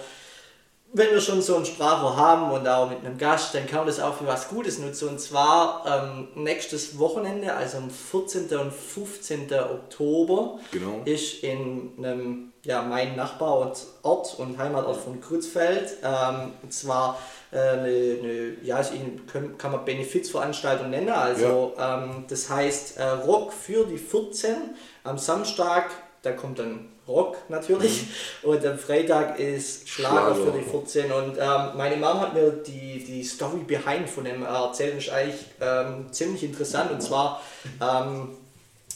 wenn 0.97 1.11
wir 1.11 1.19
schon 1.19 1.41
so 1.41 1.57
ein 1.57 1.65
Sprachrohr 1.65 2.15
haben 2.15 2.51
und 2.51 2.65
auch 2.69 2.89
mit 2.89 2.99
einem 3.05 3.17
Gast, 3.17 3.53
dann 3.53 3.67
kann 3.67 3.79
man 3.79 3.87
das 3.87 3.99
auch 3.99 4.15
für 4.15 4.25
was 4.27 4.47
Gutes 4.47 4.79
nutzen. 4.79 5.09
Und 5.09 5.19
zwar 5.19 5.83
ähm, 5.85 6.29
nächstes 6.35 6.97
Wochenende, 6.97 7.53
also 7.53 7.79
am 7.79 7.89
14. 7.89 8.47
und 8.57 8.71
15. 8.73 9.51
Oktober, 9.53 10.57
Genau. 10.71 11.01
ist 11.03 11.43
in 11.43 11.91
einem, 11.97 12.53
ja, 12.63 12.81
mein 12.81 13.17
Nachbarort 13.17 13.85
Ort 14.03 14.35
und 14.39 14.57
Heimatort 14.57 14.95
von 14.97 15.19
Kruzfeld. 15.19 15.97
Ähm, 16.01 16.53
und 16.63 16.73
zwar 16.73 17.19
äh, 17.51 17.57
eine, 17.59 17.87
eine, 17.87 18.57
ja, 18.63 18.81
können, 19.29 19.57
kann 19.57 19.73
man 19.73 19.83
Benefizveranstaltung 19.83 20.89
nennen. 20.89 21.09
Also 21.09 21.73
ähm, 21.77 22.23
das 22.29 22.49
heißt 22.49 22.97
äh, 22.97 23.03
Rock 23.03 23.51
für 23.51 23.85
die 23.85 23.97
14 23.97 24.55
am 25.03 25.17
Samstag, 25.17 25.89
da 26.21 26.31
kommt 26.31 26.59
dann 26.59 26.87
Rock 27.07 27.37
natürlich. 27.49 28.05
Und 28.43 28.65
am 28.65 28.77
Freitag 28.77 29.39
ist 29.39 29.87
Schlager, 29.87 30.35
Schlager. 30.35 30.51
für 30.51 30.57
die 30.57 30.69
14 30.69 31.11
und 31.11 31.37
ähm, 31.37 31.77
meine 31.77 31.97
Mom 31.97 32.19
hat 32.19 32.33
mir 32.33 32.51
die, 32.51 33.03
die 33.03 33.23
Story 33.23 33.59
behind 33.65 34.09
von 34.09 34.23
dem 34.23 34.43
erzählt. 34.43 34.93
Und 34.93 34.99
ist 34.99 35.09
eigentlich 35.09 35.45
ähm, 35.61 36.11
ziemlich 36.11 36.43
interessant. 36.43 36.91
Und 36.91 37.01
zwar 37.01 37.41
ähm, 37.81 38.29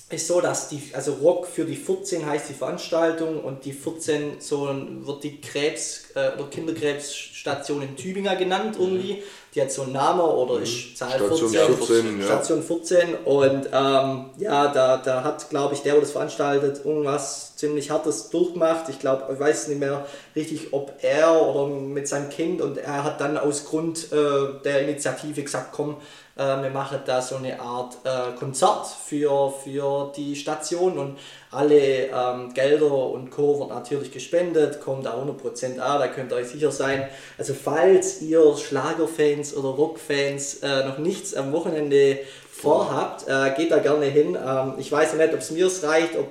ist 0.10 0.26
so, 0.28 0.42
dass 0.42 0.70
die, 0.70 0.82
also 0.94 1.14
Rock 1.14 1.46
für 1.46 1.66
die 1.66 1.76
14 1.76 2.26
heißt 2.26 2.50
die 2.50 2.54
Veranstaltung. 2.54 3.44
Und 3.44 3.66
die 3.66 3.74
14 3.74 4.42
so 4.42 4.68
wird 4.68 5.24
die 5.24 5.40
Krebs- 5.40 6.12
äh, 6.16 6.32
oder 6.36 6.50
Kinderkrebsstation 6.50 7.84
in 7.84 7.96
Tübingen 7.96 8.38
genannt 8.38 8.76
irgendwie. 8.80 9.22
Die 9.56 9.62
hat 9.62 9.72
so 9.72 9.82
einen 9.82 9.94
Namen 9.94 10.22
oder 10.22 10.60
ist 10.60 10.98
Zahl 10.98 11.20
Mhm. 11.20 11.26
Station 11.26 11.50
14. 11.50 11.76
14, 11.76 12.20
ja. 12.20 12.26
Station 12.26 12.64
14 12.64 13.16
und 13.26 13.70
ähm, 13.74 14.26
ja, 14.38 14.68
da, 14.68 14.98
da 14.98 15.24
hat, 15.24 15.50
glaube 15.50 15.74
ich, 15.74 15.82
der, 15.82 15.94
der 15.94 16.02
das 16.02 16.12
veranstaltet, 16.12 16.86
irgendwas 16.86 17.56
ziemlich 17.56 17.90
Hartes 17.90 18.30
durchgemacht. 18.30 18.90
Ich 18.90 19.00
glaube, 19.00 19.34
ich 19.34 19.40
weiß 19.40 19.70
nicht 19.70 19.80
mehr 19.80 20.06
richtig, 20.36 20.72
ob 20.72 20.94
er 21.02 21.42
oder 21.42 21.68
mit 21.68 22.08
seinem 22.08 22.30
Kind 22.30 22.62
und 22.62 22.78
er 22.78 23.04
hat 23.04 23.20
dann 23.22 23.38
aus 23.38 23.66
Grund 23.66 24.12
äh, 24.12 24.62
der 24.64 24.84
Initiative 24.84 25.42
gesagt, 25.42 25.72
komm, 25.72 25.98
äh, 26.40 26.64
wir 26.64 26.70
machen 26.70 27.00
da 27.06 27.22
so 27.22 27.36
eine 27.36 27.60
Art 27.60 27.98
äh, 28.06 28.38
Konzert 28.40 28.88
für, 28.88 29.54
für 29.64 30.12
die 30.16 30.36
Station 30.36 30.98
und 30.98 31.18
alle 31.52 32.08
ähm, 32.08 32.54
Gelder 32.54 32.92
und 32.92 33.30
Co. 33.30 33.60
wird 33.60 33.70
natürlich 33.70 34.12
gespendet, 34.12 34.80
kommt 34.80 35.06
da 35.06 35.16
100% 35.16 35.80
an, 35.80 36.00
da 36.00 36.08
könnt 36.08 36.32
ihr 36.32 36.38
euch 36.38 36.48
sicher 36.48 36.72
sein. 36.72 37.08
Also 37.38 37.54
falls 37.54 38.22
ihr 38.22 38.56
Schlagerfans 38.56 39.56
oder 39.56 39.70
Rockfans 39.70 40.60
äh, 40.64 40.86
noch 40.86 41.00
nichts 41.00 41.34
am 41.34 41.52
Wochenende 41.52 42.20
vorhabt, 42.52 43.26
äh, 43.28 43.52
geht 43.58 43.72
da 43.72 43.80
gerne 43.80 44.06
hin. 44.06 44.36
Ähm, 44.36 44.74
ich 44.78 44.92
weiß 44.92 45.16
nicht, 45.16 45.34
ob 45.34 45.40
es 45.40 45.52
mir 45.52 45.70
reicht, 45.84 46.16
ob, 46.18 46.30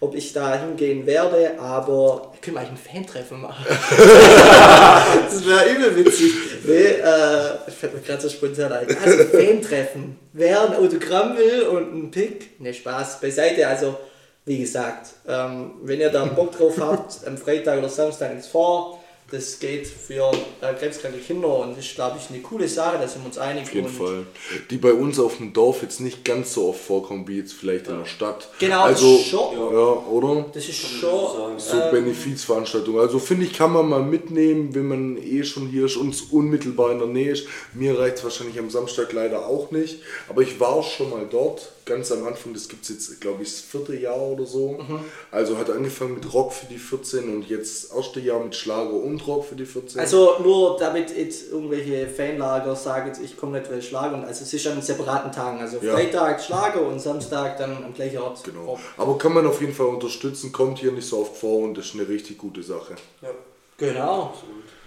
ob 0.00 0.14
ich 0.14 0.32
da 0.32 0.54
hingehen 0.58 1.06
werde, 1.06 1.58
aber 1.58 2.32
können 2.42 2.56
wir 2.56 2.60
eigentlich 2.60 2.84
ein 2.84 2.94
Fan-Treffen 2.94 3.40
machen. 3.40 3.64
das 3.68 5.46
wäre 5.46 5.70
übel 5.70 5.96
witzig. 5.96 6.32
Nee, 6.66 6.86
äh, 6.86 7.70
fällt 7.70 7.94
mir 7.94 8.00
gerade 8.00 8.22
so 8.22 8.28
spontan 8.28 8.72
ein. 8.72 8.86
Also 9.04 9.24
Fan-Treffen. 9.24 10.18
Wer 10.32 10.62
ein 10.62 10.76
Autogramm 10.76 11.36
will 11.36 11.62
und 11.62 11.94
ein 11.94 12.10
Pick, 12.10 12.60
ne 12.60 12.74
Spaß 12.74 13.20
beiseite. 13.20 13.66
Also, 13.66 13.96
wie 14.44 14.58
gesagt, 14.58 15.08
ähm, 15.28 15.74
wenn 15.82 16.00
ihr 16.00 16.10
da 16.10 16.24
Bock 16.24 16.56
drauf 16.56 16.78
habt, 16.78 17.26
am 17.26 17.36
Freitag 17.36 17.78
oder 17.78 17.88
Samstag 17.88 18.32
ins 18.32 18.46
vor. 18.46 18.95
Das 19.28 19.58
geht 19.58 19.88
für 19.88 20.30
äh, 20.60 20.72
krebskranke 20.74 21.18
Kinder 21.18 21.48
und 21.58 21.76
ist, 21.76 21.96
glaube 21.96 22.18
ich, 22.20 22.30
eine 22.30 22.40
coole 22.42 22.68
Sache, 22.68 22.98
da 22.98 23.08
sind 23.08 23.22
wir 23.22 23.26
uns 23.26 23.38
einig. 23.38 23.64
Auf 23.64 23.74
jeden 23.74 23.86
und 23.88 23.92
Fall. 23.92 24.26
Die 24.70 24.76
bei 24.76 24.92
uns 24.92 25.18
auf 25.18 25.38
dem 25.38 25.52
Dorf 25.52 25.82
jetzt 25.82 26.00
nicht 26.00 26.24
ganz 26.24 26.54
so 26.54 26.68
oft 26.68 26.80
vorkommen 26.80 27.26
wie 27.26 27.38
jetzt 27.38 27.52
vielleicht 27.52 27.88
in 27.88 27.98
der 27.98 28.06
Stadt. 28.06 28.48
Genau, 28.60 28.82
also, 28.82 29.18
schon. 29.18 29.54
Ja, 29.54 30.06
oder? 30.08 30.46
Das 30.52 30.68
ist 30.68 30.78
schon. 30.78 31.00
so 31.00 31.50
So 31.58 31.76
Benefizveranstaltungen. 31.90 33.00
Also 33.00 33.18
finde 33.18 33.46
ich, 33.46 33.52
kann 33.52 33.72
man 33.72 33.88
mal 33.88 34.02
mitnehmen, 34.02 34.72
wenn 34.76 34.86
man 34.86 35.16
eh 35.16 35.42
schon 35.42 35.66
hier 35.66 35.86
ist, 35.86 35.96
uns 35.96 36.22
unmittelbar 36.22 36.92
in 36.92 36.98
der 36.98 37.08
Nähe 37.08 37.32
ist. 37.32 37.48
Mir 37.74 37.98
reicht 37.98 38.18
es 38.18 38.24
wahrscheinlich 38.24 38.58
am 38.60 38.70
Samstag 38.70 39.12
leider 39.12 39.46
auch 39.46 39.72
nicht. 39.72 40.02
Aber 40.28 40.42
ich 40.42 40.60
war 40.60 40.84
schon 40.84 41.10
mal 41.10 41.26
dort, 41.28 41.72
ganz 41.86 42.10
am 42.10 42.26
Anfang, 42.26 42.52
das 42.52 42.68
gibt 42.68 42.82
es 42.82 42.88
jetzt, 42.90 43.20
glaube 43.20 43.44
ich, 43.44 43.48
das 43.48 43.60
vierte 43.60 43.94
Jahr 43.96 44.20
oder 44.20 44.44
so. 44.44 44.72
Mhm. 44.72 45.00
Also 45.30 45.56
hat 45.56 45.70
angefangen 45.70 46.14
mit 46.14 46.34
Rock 46.34 46.52
für 46.52 46.66
die 46.66 46.78
14 46.78 47.32
und 47.32 47.48
jetzt 47.48 47.84
das 47.84 47.96
erste 47.96 48.20
Jahr 48.20 48.40
mit 48.40 48.54
Schlager 48.56 48.92
und 48.92 49.24
Rock 49.26 49.44
für 49.46 49.54
die 49.54 49.64
14. 49.64 50.00
Also 50.00 50.36
nur 50.42 50.76
damit 50.78 51.16
jetzt 51.16 51.50
irgendwelche 51.50 52.08
Fanlager 52.08 52.74
sagen, 52.74 53.06
jetzt, 53.06 53.22
ich 53.22 53.36
komme 53.36 53.58
nicht 53.60 53.70
weil 53.70 53.80
Schlager. 53.80 54.16
Und 54.16 54.24
also 54.24 54.42
es 54.42 54.52
ist 54.52 54.66
an 54.66 54.82
separaten 54.82 55.30
Tagen. 55.30 55.60
Also 55.60 55.78
Ja. 55.80 55.94
Freitag 55.94 56.42
Schlager 56.42 56.82
und 56.82 57.00
Samstag 57.00 57.56
dann 57.56 57.84
am 57.84 57.94
gleichen 57.94 58.18
Ort. 58.18 58.42
Genau. 58.42 58.64
Rock. 58.64 58.80
Aber 58.96 59.16
kann 59.16 59.32
man 59.32 59.46
auf 59.46 59.60
jeden 59.60 59.72
Fall 59.72 59.86
unterstützen, 59.86 60.50
kommt 60.52 60.80
hier 60.80 60.90
nicht 60.92 61.06
so 61.06 61.20
oft 61.20 61.36
vor 61.36 61.60
und 61.62 61.78
das 61.78 61.86
ist 61.86 61.94
eine 61.94 62.08
richtig 62.08 62.36
gute 62.36 62.62
Sache. 62.64 62.96
Ja. 63.22 63.30
Genau. 63.78 64.34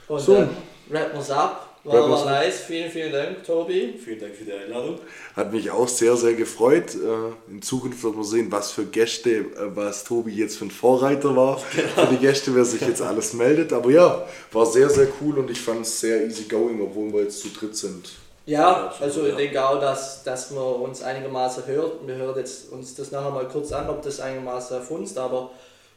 Und 0.09 0.19
So. 0.19 0.33
dann 0.35 0.49
rappen 0.91 1.17
wir's 1.17 1.31
ab. 1.31 1.68
War 1.89 2.19
ab. 2.19 2.25
nice. 2.25 2.59
Vielen, 2.61 2.91
vielen 2.91 3.11
Dank, 3.11 3.43
Tobi. 3.43 3.93
Vielen 4.03 4.19
Dank 4.19 4.35
für 4.35 4.45
die 4.45 4.53
Einladung. 4.53 4.99
Hat 5.35 5.51
mich 5.51 5.69
auch 5.71 5.87
sehr, 5.87 6.15
sehr 6.15 6.33
gefreut. 6.33 6.95
Äh, 6.95 7.51
In 7.51 7.61
Zukunft 7.61 8.03
wird 8.03 8.15
man 8.15 8.23
sehen, 8.23 8.51
was 8.51 8.71
für 8.71 8.85
Gäste, 8.85 9.29
äh, 9.31 9.45
was 9.75 10.03
Tobi 10.03 10.31
jetzt 10.33 10.57
für 10.57 10.65
ein 10.65 10.71
Vorreiter 10.71 11.35
war. 11.35 11.57
Für 11.95 12.07
die 12.11 12.17
Gäste, 12.17 12.55
wer 12.55 12.65
sich 12.65 12.81
jetzt 12.81 13.01
alles 13.01 13.33
meldet. 13.33 13.73
Aber 13.73 13.89
ja, 13.89 14.25
war 14.51 14.65
sehr, 14.65 14.89
sehr 14.89 15.07
cool 15.21 15.39
und 15.39 15.49
ich 15.49 15.59
fand 15.61 15.81
es 15.81 15.99
sehr 15.99 16.25
easy 16.25 16.43
going, 16.43 16.81
obwohl 16.81 17.11
wir 17.13 17.23
jetzt 17.23 17.41
zu 17.41 17.49
dritt 17.49 17.75
sind. 17.75 18.09
Ja, 18.45 18.91
also 18.99 19.27
ich 19.27 19.35
denke 19.35 19.63
auch, 19.63 19.79
dass, 19.79 20.23
dass 20.23 20.49
man 20.51 20.63
uns 20.63 21.03
einigermaßen 21.03 21.67
hört. 21.67 22.07
Wir 22.07 22.15
hören 22.15 22.35
jetzt 22.37 22.71
uns 22.71 22.95
das 22.95 23.11
nachher 23.11 23.29
mal 23.29 23.47
kurz 23.47 23.71
an, 23.71 23.89
ob 23.89 24.01
das 24.01 24.19
einigermaßen 24.19 24.81
funzt, 24.81 25.17
aber 25.17 25.51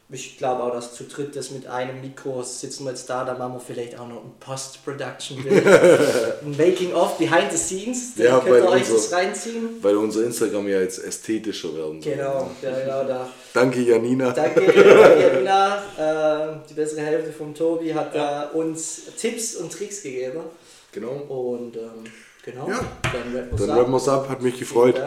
ich 0.09 0.37
glaube 0.37 0.61
auch, 0.63 0.71
dass 0.71 0.93
zu 0.93 1.05
dritt 1.05 1.35
das 1.35 1.49
mit 1.51 1.65
einem 1.65 1.99
Mikro 2.01 2.43
sitzen 2.43 2.83
wir 2.83 2.91
jetzt 2.91 3.09
da, 3.09 3.23
da 3.25 3.33
machen 3.35 3.53
wir 3.53 3.59
vielleicht 3.59 3.97
auch 3.99 4.07
noch 4.07 4.23
ein 4.23 4.33
Post-Production-Bild. 4.39 5.65
ein 6.43 6.51
Making-of, 6.57 7.17
behind 7.17 7.51
the 7.51 7.57
scenes, 7.57 8.13
da 8.15 8.23
Ja, 8.23 8.39
könnt 8.39 8.63
ihr 8.65 8.69
euch 8.69 8.87
das 8.87 9.11
reinziehen. 9.11 9.69
Weil 9.81 9.95
unser 9.97 10.23
Instagram 10.25 10.67
ja 10.67 10.81
jetzt 10.81 10.99
ästhetischer 11.03 11.75
werden 11.75 12.01
soll. 12.01 12.13
Genau, 12.13 12.51
ja, 12.61 12.71
genau 12.79 13.03
da. 13.07 13.29
Danke, 13.53 13.79
Janina. 13.81 14.31
Danke, 14.31 14.61
danke 14.65 15.37
Nina. 15.37 15.83
Ähm, 15.99 16.61
die 16.69 16.73
bessere 16.73 17.01
Hälfte 17.01 17.31
vom 17.31 17.53
Tobi 17.55 17.93
hat 17.93 18.13
da 18.15 18.49
uns 18.49 19.03
Tipps 19.17 19.55
und 19.55 19.71
Tricks 19.71 20.03
gegeben. 20.03 20.41
Genau. 20.91 21.11
Und 21.11 21.75
ähm, 21.77 22.03
genau, 22.43 22.67
Ja. 22.67 22.79
dann 23.01 23.35
rappen 23.35 23.51
wir's 23.51 23.67
Dann 23.67 23.69
ab. 23.79 23.87
wir 23.89 23.97
es 23.97 24.07
ab, 24.09 24.29
hat 24.29 24.41
mich 24.41 24.59
gefreut. 24.59 25.01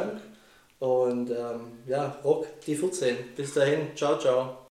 Und 0.79 1.31
ähm, 1.31 1.61
ja, 1.87 2.17
Rock 2.25 2.47
die 2.67 2.75
14. 2.77 3.17
Bis 3.37 3.55
dahin, 3.55 3.89
ciao, 3.97 4.19
ciao. 4.19 4.66